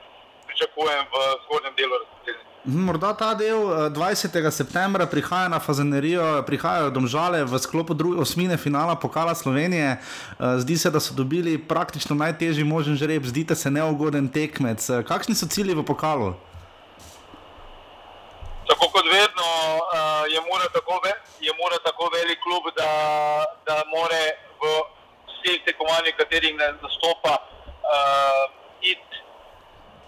pričakujem 0.46 1.04
v 1.12 1.16
zgornjem 1.44 1.74
delu 1.76 1.94
razpredelnice. 1.98 2.47
Morda 2.64 3.14
ta 3.14 3.34
del 3.34 3.86
eh, 3.86 3.90
20. 3.90 4.50
septembra 4.50 5.06
prihaja 5.06 5.48
na 5.48 5.60
Fazenerijo, 5.60 6.42
prihajajo 6.42 6.90
domžale 6.90 7.44
v 7.44 7.58
sklopu 7.58 7.94
osmine 8.18 8.56
finala 8.56 8.98
Pokala 8.98 9.34
Slovenije. 9.34 9.94
Eh, 9.94 10.58
Zdi 10.58 10.76
se, 10.76 10.90
da 10.90 11.00
so 11.00 11.14
dobili 11.14 11.58
praktično 11.58 12.16
najtežji 12.16 12.64
možen 12.64 12.96
žreb, 12.96 13.22
zdite 13.24 13.54
se 13.54 13.70
neugoden 13.70 14.28
tekmec. 14.28 14.90
Eh, 14.90 15.02
Kakšni 15.06 15.34
so 15.34 15.46
cilji 15.46 15.74
v 15.74 15.86
pokalu? 15.86 16.34
Tako 18.68 18.90
kot 18.90 19.06
vedno 19.06 19.48
je 20.28 20.40
Mura 20.40 20.68
tako, 20.74 21.00
je 21.40 21.52
Mura 21.62 21.78
tako 21.84 22.10
velik 22.12 22.38
klub, 22.42 22.74
da, 22.76 22.90
da 23.66 23.82
more 23.86 24.24
v 24.60 24.62
vseh 25.30 25.62
tekmovanjih, 25.64 26.14
katerih 26.18 26.52
ne 26.58 26.68
nastopa, 26.82 27.38
uh, 27.38 28.44
iti 28.82 29.16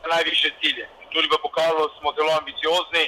na 0.02 0.16
najviše 0.16 0.50
cilje. 0.60 0.99
Tudi 1.12 1.26
v 1.28 1.36
pokalu 1.46 1.82
smo 1.98 2.08
zelo 2.18 2.32
ambiciozni, 2.40 3.04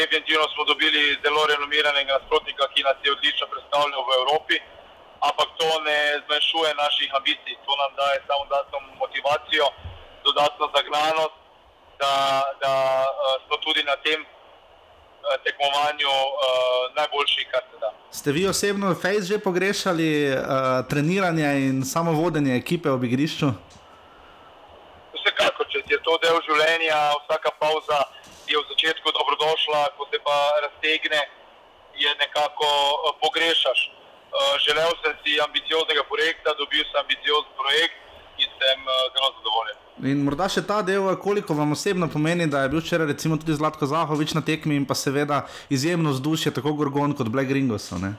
definitivno 0.00 0.46
smo 0.52 0.62
dobili 0.70 1.02
zelo 1.24 1.40
renomiranega 1.52 2.12
nasprotnika, 2.18 2.64
ki 2.72 2.80
nas 2.88 2.98
je 3.04 3.14
odlično 3.16 3.46
predstavljal 3.52 4.02
v 4.08 4.10
Evropi, 4.20 4.56
ampak 5.28 5.48
to 5.58 5.68
ne 5.88 6.00
zmanjšuje 6.24 6.70
naših 6.84 7.10
ambicij, 7.18 7.54
to 7.66 7.72
nam 7.82 7.92
daje 8.00 8.18
samo 8.28 8.42
dodatno 8.50 8.78
motivacijo, 9.02 9.66
dodatno 10.26 10.64
zagnanost, 10.76 11.36
da, 12.00 12.12
da 12.62 12.72
uh, 13.06 13.08
smo 13.44 13.56
tudi 13.64 13.82
na 13.90 13.96
tem 14.04 14.20
eh, 14.22 14.26
tekmovanju 15.44 16.12
uh, 16.12 16.36
najboljši, 16.98 17.42
kar 17.52 17.62
se 17.70 17.76
da. 17.82 17.90
Ste 18.18 18.32
vi 18.32 18.42
osebno 18.48 18.94
Fejs 19.02 19.24
že 19.24 19.38
pogrešali 19.38 20.10
uh, 20.28 20.36
treniranje 20.90 21.48
in 21.68 21.84
samo 21.84 22.12
vodenje 22.12 22.56
ekipe 22.56 22.90
ob 22.90 23.04
igrišču? 23.04 23.46
Vsekakor, 25.36 25.66
če 25.68 25.82
je 25.92 25.98
to 26.00 26.14
del 26.24 26.38
življenja, 26.48 26.96
vsaka 27.26 27.50
pauza 27.60 27.98
je 28.48 28.56
v 28.56 28.64
začetku 28.72 29.12
dobrodošla, 29.12 29.82
ko 29.98 30.08
se 30.08 30.16
pa 30.24 30.36
raztegne, 30.64 31.20
je 31.92 32.08
nekako 32.20 32.64
eh, 32.64 33.12
pogrešaš. 33.20 33.80
Eh, 33.92 34.56
Želel 34.64 34.96
sem 35.04 35.12
si 35.20 35.36
ambicioznega 35.44 36.06
projekta, 36.08 36.56
dobil 36.56 36.80
sem 36.88 37.00
ambiciozen 37.02 37.52
projekt 37.60 38.00
in 38.40 38.48
sem 38.48 38.80
eh, 38.80 39.04
zelo 39.12 39.28
zadovoljen. 39.36 39.76
In 40.08 40.24
morda 40.24 40.48
še 40.48 40.64
ta 40.64 40.80
del, 40.80 41.04
koliko 41.20 41.52
vam 41.52 41.76
osebno 41.76 42.08
pomeni, 42.08 42.48
da 42.48 42.64
je 42.64 42.72
bil 42.72 42.80
včeraj 42.80 43.12
recimo 43.12 43.36
tudi 43.36 43.60
Zlatko 43.60 43.84
Zahovič 43.92 44.32
na 44.32 44.40
tekmi 44.40 44.80
in 44.80 44.88
pa 44.88 44.96
seveda 44.96 45.44
izjemno 45.68 46.16
vzdušje, 46.16 46.56
tako 46.56 46.72
Gorgon 46.80 47.12
kot 47.12 47.28
Black 47.28 47.52
Ringosov. 47.52 48.00
ne? 48.00 48.16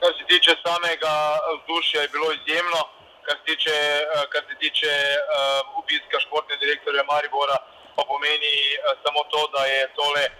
Kar 0.00 0.12
se 0.12 0.28
tiče 0.28 0.60
samega 0.60 1.14
vzdušja, 1.56 2.04
je 2.04 2.12
bilo 2.12 2.32
izjemno. 2.36 2.99
Kar 3.30 3.38
se 3.38 3.44
tiče, 3.44 3.76
eh, 4.14 4.26
kar 4.32 4.42
se 4.48 4.54
tiče 4.62 4.92
uh, 5.18 5.78
obiska 5.80 6.18
športne 6.24 6.56
direktorja 6.62 7.02
Maribora, 7.10 7.58
pa 7.96 8.02
pomeni 8.12 8.54
uh, 8.74 8.98
samo 9.02 9.20
to, 9.32 9.40
da 9.54 9.62
je 9.72 9.82
tole 9.98 10.24
uh, 10.26 10.34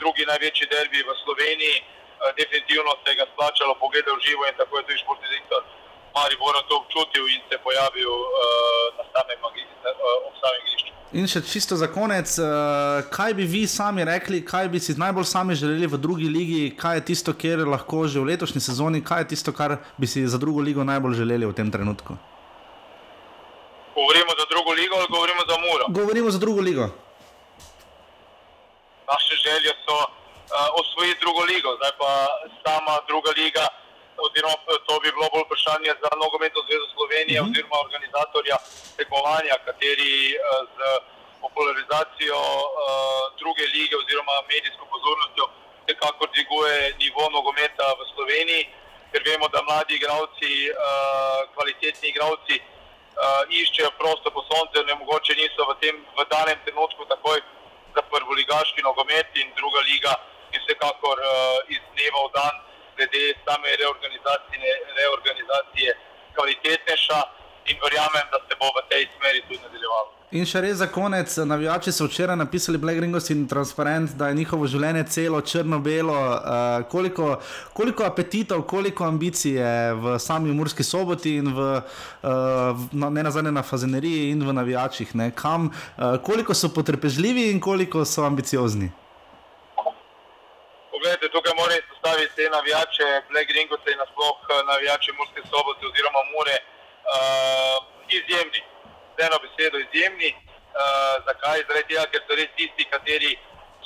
drugi 0.00 0.26
največji 0.26 0.66
derbi 0.66 1.00
v 1.08 1.14
Sloveniji. 1.22 1.76
Uh, 1.78 2.34
definitivno 2.40 2.90
se 3.04 3.14
ga 3.18 3.24
splačalo 3.32 3.74
pogledati 3.82 4.16
v 4.16 4.24
živo 4.26 4.42
in 4.46 4.56
tako 4.58 4.78
je 4.78 4.86
tudi 4.86 5.02
športni 5.02 5.28
direktor 5.28 5.62
Maribora 6.14 6.62
to 6.68 6.76
občutil 6.82 7.24
in 7.34 7.42
se 7.50 7.58
pojavil 7.58 8.10
uh, 8.10 8.96
na 8.98 9.04
samem, 9.12 9.38
uh, 9.42 9.52
samem 10.40 10.60
igrišču. 10.62 10.92
In 11.12 11.26
še 11.30 11.42
čisto 11.46 11.76
za 11.76 11.86
konec, 11.90 12.30
uh, 12.38 13.06
kaj 13.10 13.34
bi 13.34 13.46
vi 13.46 13.62
sami 13.66 14.04
rekli, 14.06 14.42
kaj 14.46 14.68
bi 14.68 14.80
si 14.80 14.94
najbolj 14.98 15.26
sami 15.30 15.54
želeli 15.54 15.86
v 15.86 15.98
drugi 15.98 16.28
ligi, 16.30 16.62
kaj 16.78 16.96
je 16.96 17.04
tisto, 17.10 17.34
kjer 17.34 17.66
lahko 17.68 18.06
že 18.06 18.22
v 18.22 18.30
letošnji 18.34 18.62
sezoni, 18.62 19.02
kaj 19.04 19.24
je 19.24 19.28
tisto, 19.34 19.52
kar 19.52 19.78
bi 19.98 20.06
si 20.06 20.26
za 20.26 20.38
drugo 20.38 20.62
ligo 20.62 20.84
najbolj 20.84 21.18
želeli 21.22 21.46
v 21.46 21.54
tem 21.54 21.70
trenutku? 21.70 22.18
Govorimo 23.94 24.32
za 24.38 24.46
drugo 24.50 24.70
ligo 24.74 24.94
ali 24.98 25.08
govorimo 25.10 25.42
za 25.50 25.56
Muro? 25.62 25.84
Govorimo 25.88 26.30
za 26.30 26.38
drugo 26.38 26.60
ligo. 26.60 26.90
naše 29.12 29.34
želje 29.46 29.72
so 29.84 29.96
uh, 30.04 30.80
osvojiti 30.80 31.20
drugo 31.24 31.42
ligo, 31.52 31.70
zdaj 31.78 31.92
pa 32.00 32.10
sama 32.64 32.94
druga 33.10 33.30
liga, 33.40 33.64
oziroma 34.16 34.56
eh, 34.70 34.78
to 34.86 34.94
bi 35.02 35.08
bilo 35.14 35.28
bolj 35.32 35.44
vprašanje 35.46 35.92
za 36.02 36.10
nogometno 36.22 36.60
zvezo 36.66 36.86
Slovenije 36.94 37.38
mm 37.38 37.44
-hmm. 37.44 37.52
oziroma 37.52 37.78
organizatorja 37.86 38.56
tekmovanja, 38.98 39.54
kateri 39.66 40.14
uh, 40.34 40.40
z 40.74 40.76
popularizacijo 41.44 42.40
uh, 42.60 42.64
druge 43.40 43.64
lige 43.76 43.94
oziroma 44.02 44.34
medijsko 44.52 44.84
pozornostjo 44.92 45.44
nekako 45.88 46.22
dviguje 46.32 46.76
nivo 47.02 47.24
nogometa 47.36 47.86
v 47.98 48.00
Sloveniji, 48.12 48.62
ker 49.12 49.22
vemo, 49.28 49.46
da 49.54 49.60
mladi 49.62 49.94
igralci, 49.94 50.52
uh, 50.70 50.74
kvalitetni 51.54 52.08
igralci 52.08 52.56
uh, 52.60 53.42
iščejo 53.60 53.90
prosto 54.00 54.28
po 54.36 54.42
soncu, 54.48 54.76
ne 54.88 54.94
mogoče 55.00 55.32
niso 55.40 55.60
v 55.70 55.72
tem 55.82 55.94
v 56.18 56.20
danem 56.32 56.58
trenutku 56.64 57.02
takoj 57.12 57.38
za 57.94 58.02
prvoligaški 58.12 58.80
nogomet 58.88 59.28
in 59.40 59.48
druga 59.58 59.80
liga 59.90 60.12
je 60.52 60.58
vsekakor 60.62 61.18
iz 61.74 61.82
dneva 61.92 62.20
v 62.26 62.30
dan, 62.38 62.54
glede 62.96 63.24
same 63.46 63.70
reorganizacije, 63.82 64.70
reorganizacije 65.00 65.90
kvalitetnejša 66.34 67.20
in 67.70 67.76
verjamem, 67.84 68.26
da 68.32 68.38
se 68.46 68.54
bo 68.60 68.68
v 68.76 68.78
tej 68.90 69.02
smeri 69.14 69.40
tudi 69.48 69.60
nadaljevalo. 69.66 70.10
In 70.34 70.42
še 70.50 70.64
res 70.64 70.80
za 70.80 70.88
konec, 70.90 71.30
navijači 71.46 71.92
so 71.94 72.08
včeraj 72.08 72.34
napisali 72.34 72.78
Black 72.82 72.98
Ringos 72.98 73.30
in 73.30 73.44
Transparent, 73.46 74.16
da 74.18 74.28
je 74.28 74.34
njihovo 74.34 74.66
življenje 74.66 75.04
celo 75.14 75.38
črno-belo. 75.40 76.16
Uh, 76.16 76.82
koliko, 76.90 77.28
koliko 77.72 78.02
apetitov, 78.02 78.64
koliko 78.66 79.06
ambicij 79.06 79.54
je 79.60 79.94
v 79.94 80.16
sami 80.18 80.50
Murski 80.50 80.82
soboti 80.82 81.36
in 81.38 81.52
v, 81.54 81.68
uh, 81.78 82.82
na, 82.92 83.12
ne 83.14 83.22
nazadnje 83.22 83.54
na 83.54 83.62
fazeneriji 83.62 84.32
in 84.32 84.42
v 84.42 84.56
navijačih. 84.58 85.14
Ne? 85.14 85.30
Kam, 85.38 85.70
uh, 85.70 86.18
koliko 86.18 86.54
so 86.54 86.72
potrpežljivi 86.74 87.52
in 87.52 87.62
koliko 87.62 88.02
so 88.04 88.26
ambiciozni. 88.26 88.90
Poglejte, 91.04 91.28
tukaj 91.36 91.54
moram 91.60 91.76
izpostaviti 91.78 92.36
te 92.36 92.44
navijače, 92.56 93.06
Black 93.30 93.48
Ringote 93.56 93.92
in 93.92 93.98
nasploh 94.02 94.38
eh, 94.42 94.62
navijače 94.70 95.10
Murske 95.18 95.40
sobote 95.50 95.82
oziroma 95.90 96.20
Mure, 96.32 96.56
uh, 97.14 97.76
izjemni. 98.18 98.60
Z 99.14 99.18
eno 99.26 99.36
besedo 99.44 99.76
izjemni. 99.86 100.30
Uh, 100.32 100.40
zakaj? 101.26 101.58
Zaradi 101.68 101.88
tega, 101.90 102.04
ker 102.12 102.22
so 102.24 102.38
res 102.40 102.50
tisti, 102.56 102.84
kateri 102.92 103.32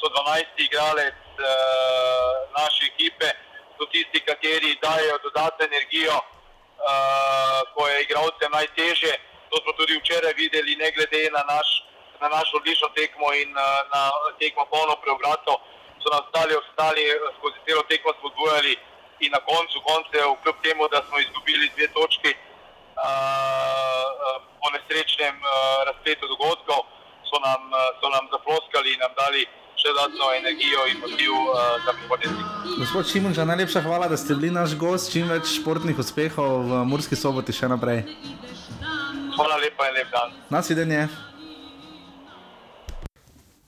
so 0.01 0.07
12 0.15 0.63
igralec 0.67 1.19
uh, 1.43 2.35
naše 2.59 2.83
ekipe, 2.93 3.29
so 3.77 3.85
tisti, 3.93 4.19
kateri 4.29 4.71
dajo 4.87 5.19
dodatno 5.27 5.67
energijo, 5.71 6.17
uh, 6.23 7.61
ko 7.75 7.89
je 7.91 7.97
igralcem 8.07 8.51
najteže. 8.59 9.13
To 9.51 9.57
smo 9.63 9.73
tudi 9.79 9.99
včeraj 9.99 10.39
videli, 10.43 10.79
ne 10.83 10.91
glede 10.95 11.23
na 11.37 11.43
naš 11.55 11.69
na 12.21 12.29
našo 12.29 12.57
odlično 12.57 12.89
tekmo 12.99 13.27
in 13.43 13.51
uh, 13.57 13.67
na 13.95 14.03
tekmo 14.39 14.65
polno 14.71 14.95
preobrato, 15.03 15.53
so 16.03 16.09
nas 16.15 16.23
ostali, 16.27 16.53
ostali 16.63 17.03
eh, 17.09 17.17
skozi 17.37 17.59
celo 17.67 17.83
tekmo 17.91 18.11
spodbujali 18.19 18.73
in 19.25 19.31
na 19.37 19.41
koncu 19.51 19.79
koncev, 19.91 20.27
kljub 20.43 20.57
temu, 20.67 20.83
da 20.95 20.99
smo 21.07 21.17
izgubili 21.19 21.67
dve 21.75 21.87
točki 21.97 22.31
uh, 22.35 22.41
po 24.61 24.67
nesrečnem 24.75 25.37
uh, 25.43 25.51
razpletu 25.89 26.25
dogodkov, 26.33 26.81
so 27.29 27.37
nam, 27.47 27.61
so 28.01 28.07
nam 28.15 28.25
zaploskali 28.35 28.89
in 28.95 29.01
nam 29.05 29.13
dali 29.23 29.43
še 29.81 29.89
dodatno 29.91 30.27
energijo 30.41 30.81
in 30.91 30.97
motiv 31.05 31.33
uh, 31.35 31.47
za 31.85 31.93
prihodnje 31.99 32.27
tekme. 32.31 32.77
Gospod 32.79 33.11
Šimunča, 33.11 33.45
najlepša 33.45 33.81
hvala, 33.87 34.07
da 34.09 34.17
ste 34.17 34.35
bili 34.39 34.51
naš 34.55 34.79
gost. 34.79 35.13
Čim 35.13 35.31
več 35.35 35.51
športnih 35.59 35.99
uspehov 35.99 36.67
v 36.71 36.85
Murski 36.91 37.19
soboti 37.19 37.55
še 37.55 37.71
naprej. 37.75 38.05
Hvala 39.35 39.59
lepa 39.63 39.91
in 39.91 39.99
lep 39.99 40.15
dan. 40.15 40.39
Nasvidenje. 40.51 41.28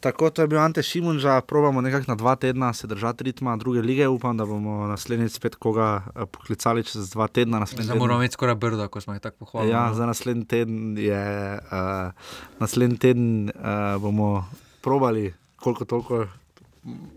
Tako, 0.01 0.31
to 0.31 0.43
je 0.43 0.49
bil 0.49 0.59
Ante 0.59 0.83
Šimunža, 0.83 1.41
probamo 1.41 1.81
nekako 1.81 2.05
na 2.09 2.15
dva 2.15 2.37
tedna 2.37 2.73
se 2.73 2.87
držati 2.87 3.25
ritma 3.25 3.57
druge 3.57 3.81
lige. 3.81 4.09
Upam, 4.09 4.37
da 4.37 4.47
bomo 4.47 4.87
naslednjič 4.87 5.33
spet 5.33 5.55
koga 5.55 6.03
eh, 6.17 6.27
poklicali 6.27 6.85
čez 6.85 7.11
dva 7.11 7.29
tedna. 7.29 7.67
Zdaj 7.67 7.99
moramo 7.99 8.21
imeti 8.21 8.33
skoraj 8.33 8.55
brdo, 8.55 8.89
ko 8.89 9.01
smo 9.01 9.13
jih 9.13 9.21
tako 9.21 9.37
pohvalili. 9.39 9.73
Ja, 9.73 9.89
no. 9.89 9.95
za 9.95 10.07
naslednji 10.07 10.45
teden, 10.45 10.99
je, 10.99 11.59
uh, 11.73 12.13
naslednji 12.59 12.99
teden 12.99 13.51
uh, 13.55 14.03
bomo 14.03 14.49
probali, 14.81 15.35
koliko 15.57 15.85
toliko 15.85 16.27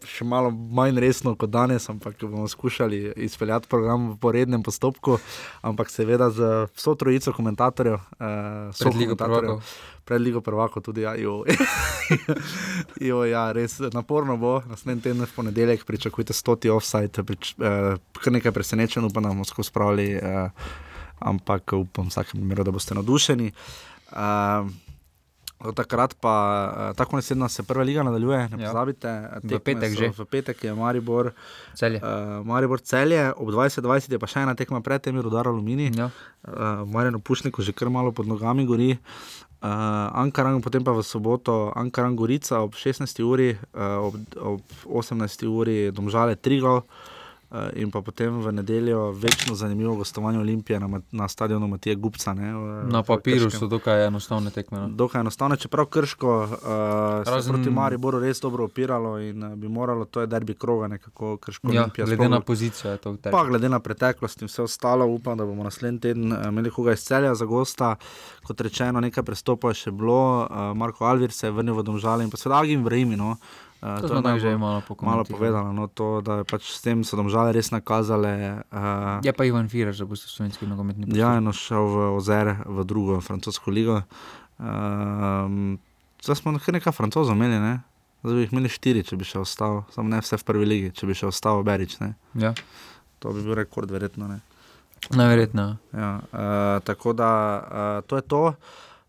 še 0.03 0.25
malo 0.27 0.51
manj 0.51 0.99
resno 0.99 1.33
kot 1.39 1.51
danes, 1.53 1.87
ampak 1.89 2.19
bomo 2.21 2.47
skušali 2.47 3.13
izpeljati 3.23 3.69
program 3.71 4.17
po 4.19 4.31
rednem 4.35 4.63
postopku, 4.63 5.17
ampak 5.61 5.91
seveda 5.91 6.29
z 6.35 6.67
vso 6.75 6.95
trojico 6.99 7.33
komentatorjev, 7.33 7.95
uh, 7.95 8.75
Pred 8.79 8.99
Ligo 8.99 9.15
prvakov. 9.15 9.63
Pred 10.03 10.21
Ligo 10.21 10.41
prvako 10.43 10.81
tudi, 10.83 11.05
ja, 11.07 11.15
jo. 11.15 11.45
jo, 13.09 13.23
ja, 13.23 13.45
res 13.55 13.79
naporno 13.95 14.35
bo. 14.37 14.57
Naslednji 14.67 15.07
teden 15.07 15.23
v 15.23 15.31
ponedeljek 15.35 15.85
pričakujte 15.87 16.35
stoti 16.35 16.69
offside, 16.69 17.23
prič, 17.23 17.55
uh, 17.59 17.95
kar 18.19 18.35
nekaj 18.35 18.51
presenečenj, 18.51 19.07
upam, 19.07 19.23
da 19.23 19.31
bomo 19.31 19.47
skozi 19.47 19.71
spravili, 19.71 20.09
uh, 20.19 20.51
ampak 21.23 21.77
upam 21.79 22.11
v 22.11 22.15
vsakem 22.15 22.43
primeru, 22.43 22.67
da 22.67 22.75
boste 22.75 22.99
navdušeni. 22.99 23.53
Od 24.11 24.92
takrat 25.71 26.15
pa, 26.15 26.35
uh, 26.65 26.91
tako 26.91 27.15
nesedno 27.15 27.47
se 27.47 27.63
prva 27.63 27.83
liga 27.83 28.03
nadaljuje, 28.03 28.49
ne 28.49 28.57
Ja. 28.57 28.67
pozabite. 28.67 29.07
V 29.39 29.47
tekme 29.49 29.59
petek 29.61 29.91
so-. 29.93 30.11
V 30.13 30.25
petek 30.25 30.63
je 30.63 30.73
Maribor, 30.73 31.31
Celje. 31.73 31.97
uh, 31.97 32.43
Maribor 32.43 32.81
celje, 32.81 33.31
ob 33.31 33.47
2020 33.47 34.11
je 34.11 34.19
pa 34.19 34.27
še 34.27 34.41
ena 34.41 34.51
tekma 34.53 34.81
pred 34.81 34.99
tem, 34.99 35.15
rodar 35.15 35.47
Alumini. 35.47 35.87
Ja. 35.95 36.09
Uh, 36.43 36.83
Marjano 36.83 37.19
Pušniku 37.19 37.61
že 37.61 37.71
kar 37.71 37.87
malo 37.87 38.11
pod 38.11 38.27
nogami 38.27 38.65
gori. 38.65 38.97
Uh, 39.61 39.69
Ankaran, 40.13 40.59
potem 40.59 40.83
pa 40.83 40.91
v 40.91 40.99
soboto 40.99 41.71
Ankaran 41.71 42.15
Gorica 42.15 42.59
ob 42.59 42.75
16. 42.75 43.07
uri, 43.23 43.55
uh, 43.71 44.03
ob, 44.03 44.13
ob 44.35 44.61
18. 44.83 45.47
uri 45.47 45.87
Domžale 45.89 46.35
Trigo. 46.35 46.83
Uh, 46.83 46.83
in 47.75 47.87
pa 47.87 48.01
potem 48.01 48.33
v 48.35 48.51
nedeljo 48.51 49.11
večno 49.13 49.55
zanimivo 49.55 49.95
gostovanje 49.95 50.39
Olimpije 50.39 50.79
na, 50.79 50.89
na 51.11 51.27
stadionu 51.27 51.67
Matija 51.67 51.95
Gupca. 51.95 52.33
Ne, 52.33 52.49
v, 52.49 52.59
Na 52.85 52.99
v 52.99 53.17
Krškem. 53.17 53.51
so 53.53 53.67
dokaj 53.67 54.05
enostavne 54.05 54.49
tekme. 54.49 54.79
No. 54.79 54.87
Dokaj 54.89 55.21
enostavno, 55.21 55.55
čeprav 55.55 55.85
Krško 55.87 56.31
uh, 56.39 56.49
se 56.49 56.65
Razen- 57.27 57.47
proti 57.49 57.69
Mariboru 57.71 58.19
res 58.19 58.39
dobro 58.39 58.65
opiralo 58.65 59.19
in 59.19 59.43
uh, 59.43 59.55
bi 59.55 59.67
moralo, 59.69 60.05
to 60.05 60.21
je 60.21 60.27
derbi 60.27 60.53
kroga, 60.55 60.87
nekako 60.89 61.37
Krško 61.37 61.67
Ja, 61.67 61.81
Olimpija. 61.81 62.05
glede 62.05 62.17
sploh 62.17 62.29
na 62.29 62.37
v- 62.37 62.41
pozicijo 62.43 62.91
je 62.91 62.97
to 62.99 63.13
Pa 63.13 63.17
težko. 63.23 63.45
glede 63.45 63.69
na 63.69 63.79
preteklost 63.79 64.41
in 64.41 64.47
vse 64.47 64.61
ostalo, 64.63 65.05
upam, 65.07 65.37
da 65.37 65.45
bomo 65.45 65.63
naslednji 65.63 65.99
teden 66.01 66.33
eh, 66.33 66.47
imeli 66.47 66.71
koga 66.71 66.91
iz 66.91 66.99
celja 67.01 67.35
za 67.35 67.45
gosta. 67.45 67.95
Kot 68.41 68.59
rečeno, 68.59 68.99
nekaj 68.99 69.23
prestopov 69.23 69.69
je 69.69 69.75
še 69.77 69.91
bilo, 69.93 70.17
uh, 70.41 70.47
Marko 70.73 71.05
Alvir 71.05 71.31
se 71.31 71.47
je 71.47 71.51
vrnil 71.51 71.73
v 71.73 71.83
Domžale 71.83 72.23
in 72.23 72.29
pa 72.29 72.37
seveda 72.37 72.59
Agim 72.59 72.83
Vrimi. 72.83 73.15
Uh, 73.83 73.99
To 73.99 74.07
smo 74.07 74.23
najbolj- 74.23 74.39
že 74.39 74.57
malo 74.57 74.79
malo 75.01 75.23
povedano, 75.27 75.75
no, 75.75 75.87
to, 75.87 76.23
da 76.23 76.39
je 76.39 76.43
pač 76.47 76.71
s 76.71 76.79
tem 76.79 77.03
so 77.03 77.19
Domžale 77.19 77.51
res 77.51 77.67
nakazale. 77.67 78.63
Uh, 78.71 79.19
Je 79.19 79.33
pa 79.35 79.43
Ivan 79.43 79.67
Firer, 79.67 79.91
da 79.91 80.05
boste 80.05 80.31
slovenski 80.31 80.63
nogometni 80.63 81.11
Ja, 81.11 81.35
eno 81.35 81.51
šel 81.51 81.83
v 81.83 82.15
Ozer, 82.15 82.63
v 82.63 82.87
drugo 82.87 83.19
francosko 83.19 83.67
ligo. 83.67 83.99
Um, 84.55 85.75
zdaj 86.23 86.35
smo 86.35 86.55
kar 86.55 86.73
nekaj 86.73 86.95
francozov 86.95 87.35
imeli, 87.35 87.59
ne? 87.59 87.83
zdaj 88.23 88.35
bi 88.35 88.41
jih 88.41 88.53
imeli 88.55 88.71
štiri, 88.71 89.03
če 89.03 89.19
bi 89.19 89.27
še 89.27 89.43
ostal, 89.43 89.83
samo 89.91 90.07
ne 90.07 90.23
vse 90.23 90.39
v 90.39 90.43
prvi 90.47 90.65
ligi, 90.65 90.89
če 90.95 91.03
bi 91.03 91.13
še 91.13 91.27
ostal 91.27 91.59
Berič. 91.59 91.99
Ne? 91.99 92.15
Ja, 92.39 92.55
To 93.19 93.31
bi 93.31 93.43
bil 93.43 93.55
rekord, 93.55 93.91
verjetno. 93.91 94.27
Ne? 94.27 94.39
najverjetno. 95.11 95.75
Ja, 95.91 96.23
uh, 96.23 96.79
tako 96.79 97.11
da 97.11 97.29
uh, 97.59 97.99
to 98.07 98.15
je 98.15 98.23
to. 98.23 98.55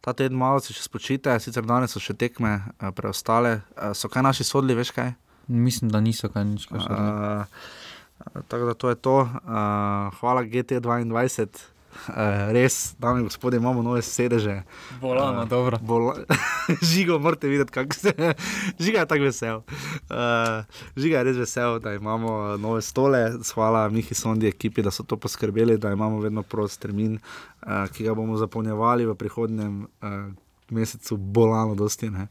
Ta 0.05 0.13
teden 0.13 0.37
malo 0.37 0.61
se 0.61 0.77
še 0.77 0.85
spočite, 0.85 1.33
sicer 1.41 1.65
danes 1.65 1.95
so 1.97 2.03
še 2.03 2.13
tekme 2.21 2.59
uh, 2.61 2.91
preostale. 2.93 3.63
Uh, 3.73 3.93
so 3.97 4.11
kaj 4.13 4.27
naši 4.27 4.45
sodli, 4.45 4.77
veš 4.77 4.93
kaj? 4.93 5.15
Mislim, 5.49 5.89
da 5.93 6.01
niso 6.05 6.29
kaj 6.33 6.45
nič. 6.45 6.67
kaj. 6.69 6.85
Uh, 6.85 8.43
tako 8.49 8.69
da 8.69 8.75
to 8.77 8.93
je 8.93 8.99
to. 9.01 9.17
Uh, 9.25 10.13
hvala 10.21 10.45
GT22. 10.45 11.74
Uh, 12.09 12.53
res, 12.53 12.95
dame 12.99 13.21
in 13.21 13.25
gospodje, 13.25 13.59
imamo 13.59 13.83
nove 13.83 14.03
sedeže. 14.03 14.63
Bolano, 15.01 15.45
dobro. 15.47 15.79
Bola... 15.83 16.15
Žigo, 16.93 17.19
morate 17.19 17.49
videti, 17.49 17.73
kako 17.73 17.95
se. 17.95 18.13
Žiga 18.83 18.99
je 18.99 19.07
tako 19.07 19.23
vesel. 19.23 19.57
Uh, 19.57 20.65
žiga 20.97 21.19
je 21.19 21.25
res 21.25 21.37
vesel, 21.37 21.79
da 21.79 21.95
imamo 21.95 22.57
nove 22.57 22.83
stole. 22.83 23.33
Hvala 23.55 23.89
Mihi 23.89 24.15
Sondi 24.15 24.49
ekipi, 24.49 24.83
da 24.83 24.91
so 24.91 25.03
to 25.03 25.17
poskrbeli, 25.17 25.79
da 25.79 25.93
imamo 25.93 26.21
vedno 26.21 26.43
prost 26.43 26.81
termin, 26.81 27.19
uh, 27.63 27.87
ki 27.93 28.05
ga 28.05 28.15
bomo 28.15 28.37
zapolnjevali 28.37 29.07
v 29.07 29.15
prihodnjem 29.15 29.83
uh, 29.83 30.44
mesecu, 30.75 31.17
bolano, 31.17 31.75
dosti. 31.79 32.11
Ne. 32.11 32.27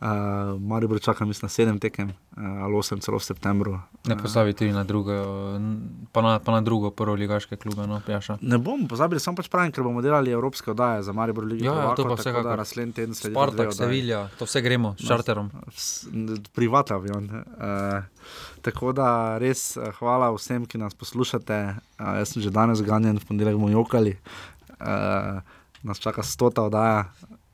Uh, 0.00 0.08
Maribor 0.60 1.00
čaka, 1.00 1.24
mislim, 1.24 1.46
na 1.46 1.48
sedem 1.48 1.78
tekem, 1.80 2.10
uh, 2.10 2.42
ali 2.66 2.76
osem 2.76 3.00
celo 3.00 3.18
v 3.18 3.24
septembru. 3.24 3.78
Ne 4.10 4.16
postavi 4.20 4.52
tudi 4.52 4.72
na 4.74 4.82
drugo, 4.84 5.14
pa 6.12 6.22
na, 6.22 6.38
pa 6.38 6.52
na 6.52 6.60
drugo 6.60 6.90
prvo 6.90 7.14
ligaške 7.16 7.56
klube, 7.56 7.86
no, 7.86 8.00
Pjaša. 8.06 8.36
Ne 8.42 8.58
bomo 8.58 8.88
pozabili, 8.90 9.22
samo 9.22 9.38
pač 9.40 9.48
pravim, 9.48 9.72
ker 9.72 9.86
bomo 9.86 10.02
delali 10.04 10.34
evropske 10.34 10.74
oddaje 10.74 11.06
za 11.06 11.14
Maribor 11.16 11.46
Ligo. 11.46 11.64
Ja, 11.64 11.72
ja, 11.72 11.94
to 11.94 12.04
pa 12.04 12.10
tako 12.10 12.20
vsekakor. 12.20 12.50
da 12.50 12.56
Naslednji 12.60 12.98
teden 12.98 13.14
sledi 13.14 13.34
Spartak, 13.34 13.72
Sevilla, 13.72 14.26
to 14.38 14.50
vse 14.50 14.64
gremo 14.66 14.94
s 14.98 15.08
čarterom. 15.08 15.50
Privat 16.52 16.90
avion. 16.90 17.30
Uh, 17.30 18.04
tako 18.66 18.92
da 18.92 19.38
res 19.40 19.76
uh, 19.78 19.88
hvala 20.00 20.34
vsem, 20.36 20.66
ki 20.66 20.82
nas 20.82 20.94
poslušate. 20.98 21.60
Uh, 21.96 22.16
jaz 22.20 22.34
sem 22.34 22.44
že 22.44 22.52
danes 22.52 22.84
ganjen, 22.84 23.22
v 23.22 23.30
ponedeljek 23.30 23.56
bomo 23.56 23.72
jokali. 23.72 24.18
Uh, 24.80 25.40
nas 25.84 26.00
čaka 26.00 26.22
stota 26.24 26.64
oddaja, 26.64 27.04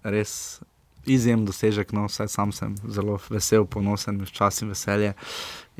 res 0.02 0.60
izjemen 1.06 1.44
dosežek. 1.48 1.92
No, 1.96 2.06
vsaj 2.10 2.28
sam 2.28 2.52
sem 2.52 2.74
zelo 2.88 3.18
vesel, 3.30 3.66
ponosen, 3.66 4.20
včasih 4.26 4.68
veselje. 4.70 5.14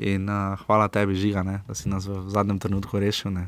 In 0.01 0.29
uh, 0.29 0.59
hvala 0.65 0.87
tebi, 0.91 1.15
Žiga, 1.15 1.43
ne, 1.45 1.61
da 1.67 1.77
si 1.77 1.89
nas 1.89 2.07
v, 2.09 2.21
zadnjem 2.33 2.59
trenutku 2.59 2.99
rešil. 2.99 3.31
Ne. 3.35 3.47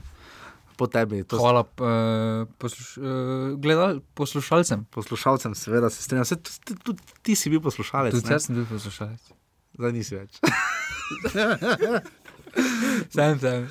Po 0.77 0.87
tebi. 0.89 1.23
to 1.23 1.37
Hvala 1.37 1.65
uh, 1.65 2.49
posluš, 2.57 2.97
uh, 2.97 3.53
gledal, 3.61 4.01
poslušalcem. 4.13 4.85
Poslušalcem, 4.93 5.55
seveda 5.55 5.89
se 5.89 6.03
strinjam. 6.03 6.25
Saj 6.25 6.41
Tudi, 6.43 6.79
tudi, 6.83 7.01
ti 7.21 7.35
si 7.35 7.49
bil 7.49 7.61
poslušalec. 7.61 8.13
Tudi 8.13 8.33
jaz 8.33 8.49
sem 8.49 8.57
bil 8.57 8.65
poslušalec. 8.69 9.33
Zdaj 9.73 9.93
nisi 9.93 10.17
več. 10.17 10.37
Sem, 13.09 13.39
sem. 13.39 13.67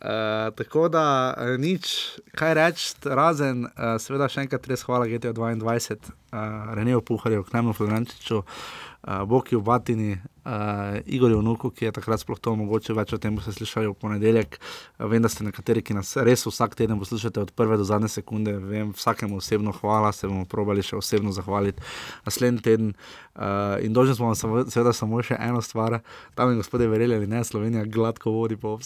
Uh, 0.00 0.54
tako 0.56 0.88
da 0.88 1.34
uh, 1.36 1.58
nič, 1.60 1.90
kaj 2.32 2.54
reči, 2.56 2.94
razen, 3.04 3.66
uh, 3.68 3.98
seveda, 4.00 4.30
še 4.32 4.46
enkrat 4.46 4.64
res 4.70 4.86
hvala 4.88 5.04
GTO 5.10 5.34
22, 5.36 6.14
uh, 6.32 6.70
Renejo 6.72 7.02
Puharju, 7.04 7.44
Knemlu 7.50 7.74
Florentiču, 7.76 8.40
uh, 8.40 9.20
Boki 9.28 9.58
v 9.58 9.64
Batini, 9.66 10.14
uh, 10.44 10.98
Igorju 11.06 11.38
Vnuku, 11.40 11.70
ki 11.70 11.88
je 11.88 11.92
takrat 11.92 12.22
sploh 12.22 12.38
to 12.40 12.54
omogočil, 12.54 12.96
več 12.98 13.12
o 13.12 13.18
tem 13.20 13.36
boste 13.36 13.52
slišali 13.56 13.90
v 13.90 13.96
ponedeljek. 14.00 14.58
Uh, 14.98 15.06
vem, 15.10 15.22
da 15.22 15.30
ste 15.32 15.46
nekateri, 15.46 15.82
ki 15.82 15.96
nas 15.96 16.12
res 16.16 16.46
vsak 16.46 16.76
teden 16.78 17.00
poslušate 17.00 17.40
od 17.40 17.52
prve 17.56 17.78
do 17.80 17.86
zadnje 17.86 18.10
sekunde, 18.20 18.56
vem, 18.58 18.92
vsakemu 18.96 19.40
osebno 19.40 19.74
hvala, 19.80 20.12
se 20.12 20.28
bomo 20.30 20.46
probali 20.48 20.84
še 20.86 20.98
osebno 21.00 21.32
zahvaliti 21.36 21.82
naslednji 22.28 22.64
teden. 22.66 22.92
Uh, 23.34 23.78
in 23.84 23.92
dolžni 23.96 24.16
smo 24.18 24.30
vam 24.30 24.38
samo- 24.38 24.66
seveda 24.70 24.92
samo 24.92 25.22
še 25.22 25.36
eno 25.40 25.62
stvar, 25.62 26.00
tam 26.34 26.52
in 26.52 26.60
gospodje 26.60 26.88
verjeli 26.90 27.20
ali 27.20 27.30
ne, 27.30 27.44
Slovenija 27.44 27.84
gladko 27.84 28.34
vodi 28.34 28.56
po. 28.56 28.78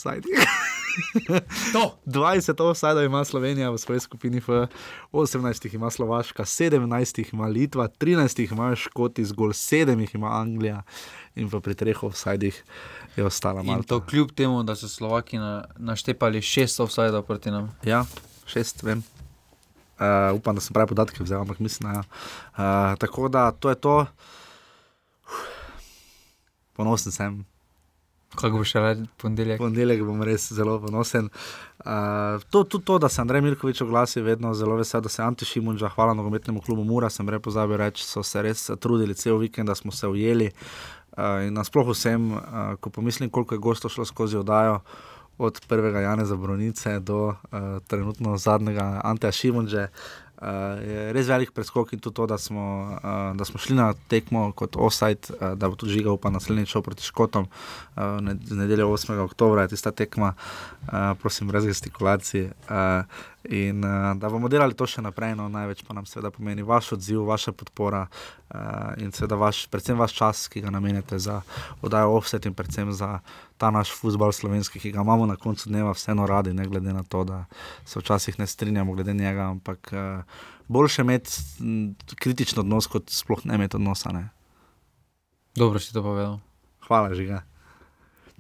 To. 1.72 1.98
20 2.06 2.62
offside 2.62 3.04
ima 3.04 3.24
Slovenija 3.24 3.70
v 3.70 3.78
svoji 3.78 4.00
skupini, 4.00 4.38
F, 4.38 4.48
18 5.12 5.64
jih 5.64 5.74
ima 5.74 5.90
Slovaška, 5.90 6.44
17 6.44 7.18
jih 7.18 7.32
ima 7.32 7.46
Litva, 7.46 7.88
13 7.88 8.40
jih 8.40 8.52
ima 8.52 8.76
Škoti, 8.76 9.24
zgolj 9.24 9.52
7 9.52 10.00
jih 10.00 10.14
ima 10.14 10.28
Anglija 10.40 10.82
in 11.36 11.50
pa 11.50 11.60
pri 11.60 11.74
treh 11.74 12.02
offsidih 12.02 12.62
je 13.16 13.24
ostala 13.24 13.62
Malta. 13.62 13.88
to 13.88 14.00
kljub 14.00 14.32
temu, 14.34 14.62
da 14.62 14.76
so 14.76 14.88
Slovaki 14.88 15.38
na, 15.38 15.64
naštepali 15.76 16.42
šest 16.42 16.80
offsajdov 16.80 17.22
proti 17.22 17.50
nam. 17.50 17.70
Ja, 17.82 18.04
šest, 18.46 18.82
vem. 18.82 19.02
Uh, 19.94 20.34
upam, 20.34 20.54
da 20.54 20.60
sem 20.60 20.74
pravi 20.74 20.90
podatke 20.90 21.22
vzel, 21.22 21.40
ampak 21.40 21.58
mislim, 21.58 21.92
da. 21.92 22.02
Uh, 22.02 22.98
tako 22.98 23.28
da 23.28 23.50
to 23.50 23.70
je 23.70 23.74
to. 23.74 24.06
Uf. 25.26 25.42
Ponosen 26.74 27.12
sem. 27.12 27.44
Kako 28.34 28.58
bo 28.58 28.64
še 28.66 28.80
reči 28.82 29.04
ponedeljek? 29.22 29.60
Ponedeljek 29.62 30.02
bom 30.02 30.22
res 30.26 30.48
zelo 30.52 30.80
ponosen. 30.82 31.28
Uh, 31.84 32.42
to, 32.50 32.64
tudi 32.66 32.82
to, 32.88 32.98
da 32.98 33.08
se 33.08 33.20
Andrej 33.22 33.44
Mirkovič 33.46 33.84
oglasi, 33.84 34.24
vedno 34.26 34.50
zelo 34.58 34.74
vesel, 34.80 35.04
da 35.04 35.12
se 35.12 35.22
Anti 35.22 35.46
Šimunča, 35.46 35.92
hvala 35.94 36.16
nogometnemu 36.18 36.62
klubu 36.64 36.82
Mura, 36.84 37.10
sem 37.14 37.26
prej 37.26 37.38
pozabil 37.44 37.78
reči, 37.78 38.02
so 38.02 38.24
se 38.26 38.42
res 38.42 38.66
trudili 38.82 39.14
cel 39.14 39.38
vikend, 39.38 39.70
da 39.70 39.78
smo 39.78 39.94
se 39.94 40.10
ujeli. 40.10 40.50
Uh, 40.50 41.03
in 41.46 41.54
nasploh 41.54 41.88
vsem, 41.92 42.32
uh, 42.32 42.40
ko 42.80 42.90
pomislim, 42.90 43.30
koliko 43.30 43.54
je 43.54 43.62
gostov 43.62 43.90
šlo 43.90 44.04
skozi 44.04 44.36
oddajo, 44.36 44.80
od 45.38 45.60
prvega 45.68 46.00
Janeza 46.00 46.36
Brunice 46.36 47.00
do 47.00 47.26
uh, 47.26 47.34
trenutno 47.86 48.36
zadnjega 48.36 49.00
Anteja 49.04 49.32
Šimunča. 49.32 49.88
Uh, 50.34 50.48
je 50.82 51.12
res 51.14 51.28
velik 51.30 51.52
preskok 51.54 51.92
in 51.94 52.00
tudi 52.02 52.14
to, 52.16 52.26
da 52.26 52.38
smo, 52.38 52.64
uh, 52.98 53.36
da 53.36 53.44
smo 53.44 53.58
šli 53.58 53.76
na 53.76 53.94
tekmo 54.08 54.52
kot 54.52 54.76
offside, 54.76 55.30
uh, 55.30 55.54
da 55.58 55.68
bo 55.68 55.76
tudi 55.76 55.92
žiga 55.92 56.12
upa 56.12 56.30
naslednjič 56.30 56.68
šel 56.74 56.82
proti 56.82 57.06
Škotom. 57.06 57.46
Uh, 57.96 58.02
ne, 58.20 58.34
nedeljo 58.50 58.88
8. 58.88 59.18
oktobra 59.24 59.62
je 59.62 59.68
tista 59.68 59.90
tekma, 59.90 60.34
uh, 60.34 61.14
prosim, 61.22 61.48
brez 61.48 61.66
gestikulacij. 61.66 62.50
Uh, 62.68 63.06
in 63.44 63.84
uh, 63.84 64.16
da 64.16 64.28
bomo 64.28 64.48
delali 64.48 64.74
to 64.74 64.86
še 64.88 65.02
naprej, 65.04 65.34
no 65.36 65.48
največ 65.52 65.82
pa 65.84 65.94
nam 65.96 66.06
seveda 66.08 66.30
pomeni 66.32 66.64
vaš 66.64 66.94
odziv, 66.96 67.24
vaša 67.28 67.52
podpora 67.52 68.06
uh, 68.08 68.94
in 69.02 69.12
seveda 69.12 69.36
vaš, 69.40 69.66
predvsem 69.72 69.98
vaš 70.00 70.16
čas, 70.16 70.44
ki 70.48 70.64
ga 70.64 70.72
namenjate 70.72 71.18
za 71.18 71.40
oddajo 71.84 72.16
offset 72.16 72.46
in 72.48 72.56
predvsem 72.56 72.92
za 72.92 73.18
ta 73.60 73.70
naš 73.70 73.92
futbol 73.92 74.32
slovenski, 74.32 74.80
ki 74.80 74.94
ga 74.96 75.04
imamo 75.04 75.28
na 75.28 75.36
koncu 75.36 75.68
dneva 75.68 75.92
vseeno 75.92 76.26
radi, 76.26 76.54
ne 76.56 76.66
glede 76.68 76.92
na 76.92 77.04
to, 77.04 77.24
da 77.24 77.44
se 77.84 78.00
včasih 78.00 78.38
ne 78.40 78.46
strinjamo 78.46 78.96
glede 78.96 79.14
njega, 79.14 79.50
ampak 79.52 79.92
uh, 79.92 80.44
boljše 80.68 81.02
imeti 81.02 81.30
kritičen 82.16 82.64
odnos, 82.64 82.88
kot 82.88 83.12
sploh 83.12 83.44
ne 83.44 83.60
imeti 83.60 83.76
odnosa. 83.76 84.12
Ne? 84.12 84.28
Dobro 85.56 85.78
si 85.78 85.92
to 85.92 86.02
povedal. 86.02 86.40
Hvala, 86.88 87.14
žiga. 87.14 87.44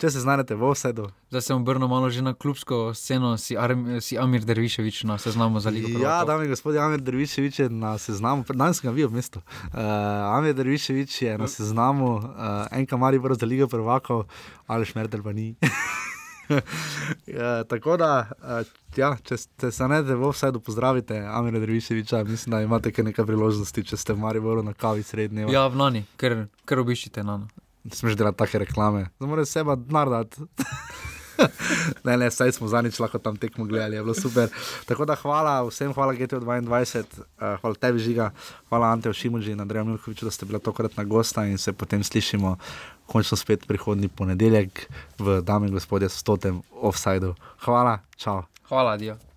Če 0.00 0.10
se 0.10 0.22
znajdete 0.24 0.56
v 0.58 0.66
offsetu. 0.66 1.08
Zdaj 1.30 1.42
sem 1.46 1.58
obrnil 1.58 1.88
malo 1.90 2.10
že 2.10 2.22
na 2.22 2.34
klubsko 2.34 2.94
sceno, 2.94 3.34
si, 3.38 3.56
Arm, 3.56 4.00
si 4.02 4.18
Amir 4.18 4.44
Derviševič 4.46 5.04
na 5.06 5.18
seznamu 5.18 5.62
za 5.62 5.70
Ligo. 5.70 5.88
Ja, 5.88 6.22
prvakov. 6.22 6.26
dame 6.26 6.44
in 6.44 6.50
gospodje, 6.50 6.82
Amir 6.82 7.00
Derviševič 7.00 7.54
je 7.58 7.68
na 7.70 7.94
seznamu, 7.98 8.46
danes 8.50 8.82
sem 8.82 8.90
ga 8.90 8.94
videl 8.94 9.12
v 9.12 9.20
mestu. 9.22 9.42
Uh, 9.70 10.34
Amir 10.34 10.54
Derviševič 10.58 11.22
je 11.22 11.38
na 11.38 11.46
seznamu, 11.50 12.18
uh, 12.18 12.66
enka 12.74 12.98
mari 12.98 13.22
prvo 13.22 13.38
za 13.38 13.46
Ligo 13.46 13.70
prvakov, 13.70 14.26
ali 14.66 14.86
šmertel 14.86 15.22
pa 15.22 15.32
ni. 15.32 15.54
Ja, 17.26 17.64
tako 17.70 17.96
da, 17.96 18.28
ja, 18.96 19.14
če 19.24 19.36
ste 19.40 19.70
se 19.72 19.88
ne 19.88 20.02
v 20.02 20.20
offsetu, 20.28 20.60
pozdravite 20.60 21.16
Amira 21.24 21.58
Derviševiča. 21.58 22.24
Mislim, 22.28 22.52
da 22.52 22.60
imate 22.62 22.92
kar 22.92 23.04
nekaj 23.04 23.26
priložnosti, 23.26 23.84
če 23.84 23.96
ste 23.96 24.12
v 24.12 24.20
Mariboru 24.20 24.62
na 24.62 24.74
kavi 24.76 25.02
srednje. 25.02 25.48
Ja, 25.52 25.66
v 25.72 25.80
Nani, 25.80 26.04
ker, 26.20 26.44
ker 26.68 26.84
obiščite 26.84 27.24
Nano. 27.24 27.48
Smeš 27.92 28.16
delati 28.16 28.38
take 28.38 28.58
reklame, 28.58 29.08
zdaj 29.16 29.28
moraš 29.28 29.48
seba 29.48 29.76
narediti. 29.76 30.42
ne, 32.04 32.16
ne, 32.16 32.30
saj 32.30 32.52
smo 32.52 32.68
zadnjič 32.68 32.98
lahko 33.00 33.18
tam 33.18 33.36
tekmo 33.36 33.64
gledali, 33.64 33.96
je 33.96 34.02
bilo 34.02 34.14
super. 34.14 34.48
Tako 34.86 35.04
da 35.04 35.14
hvala 35.14 35.62
vsem, 35.68 35.92
hvala 35.92 36.14
GTO22, 36.14 37.04
uh, 37.04 37.60
hvala 37.60 37.74
tebi, 37.74 37.98
Žiga, 37.98 38.30
hvala 38.68 38.92
Ante 38.92 39.12
Šimuži 39.12 39.52
in 39.52 39.60
Andreju 39.60 39.84
Milkoviču, 39.84 40.24
da 40.24 40.30
ste 40.30 40.46
bila 40.46 40.58
tokrat 40.58 40.96
na 40.96 41.04
gosta 41.04 41.44
in 41.44 41.58
se 41.58 41.72
potem 41.72 42.04
slišimo 42.04 42.56
končno 43.06 43.36
spet 43.36 43.66
prihodnji 43.66 44.08
ponedeljek 44.08 44.88
v 45.18 45.40
Dame 45.42 45.66
in 45.66 45.72
gospodje 45.72 46.08
stotem 46.08 46.62
offside. 46.72 47.34
Hvala, 47.64 47.98
čau. 48.16 48.42
Hvala, 48.68 48.96
Dio. 48.96 49.33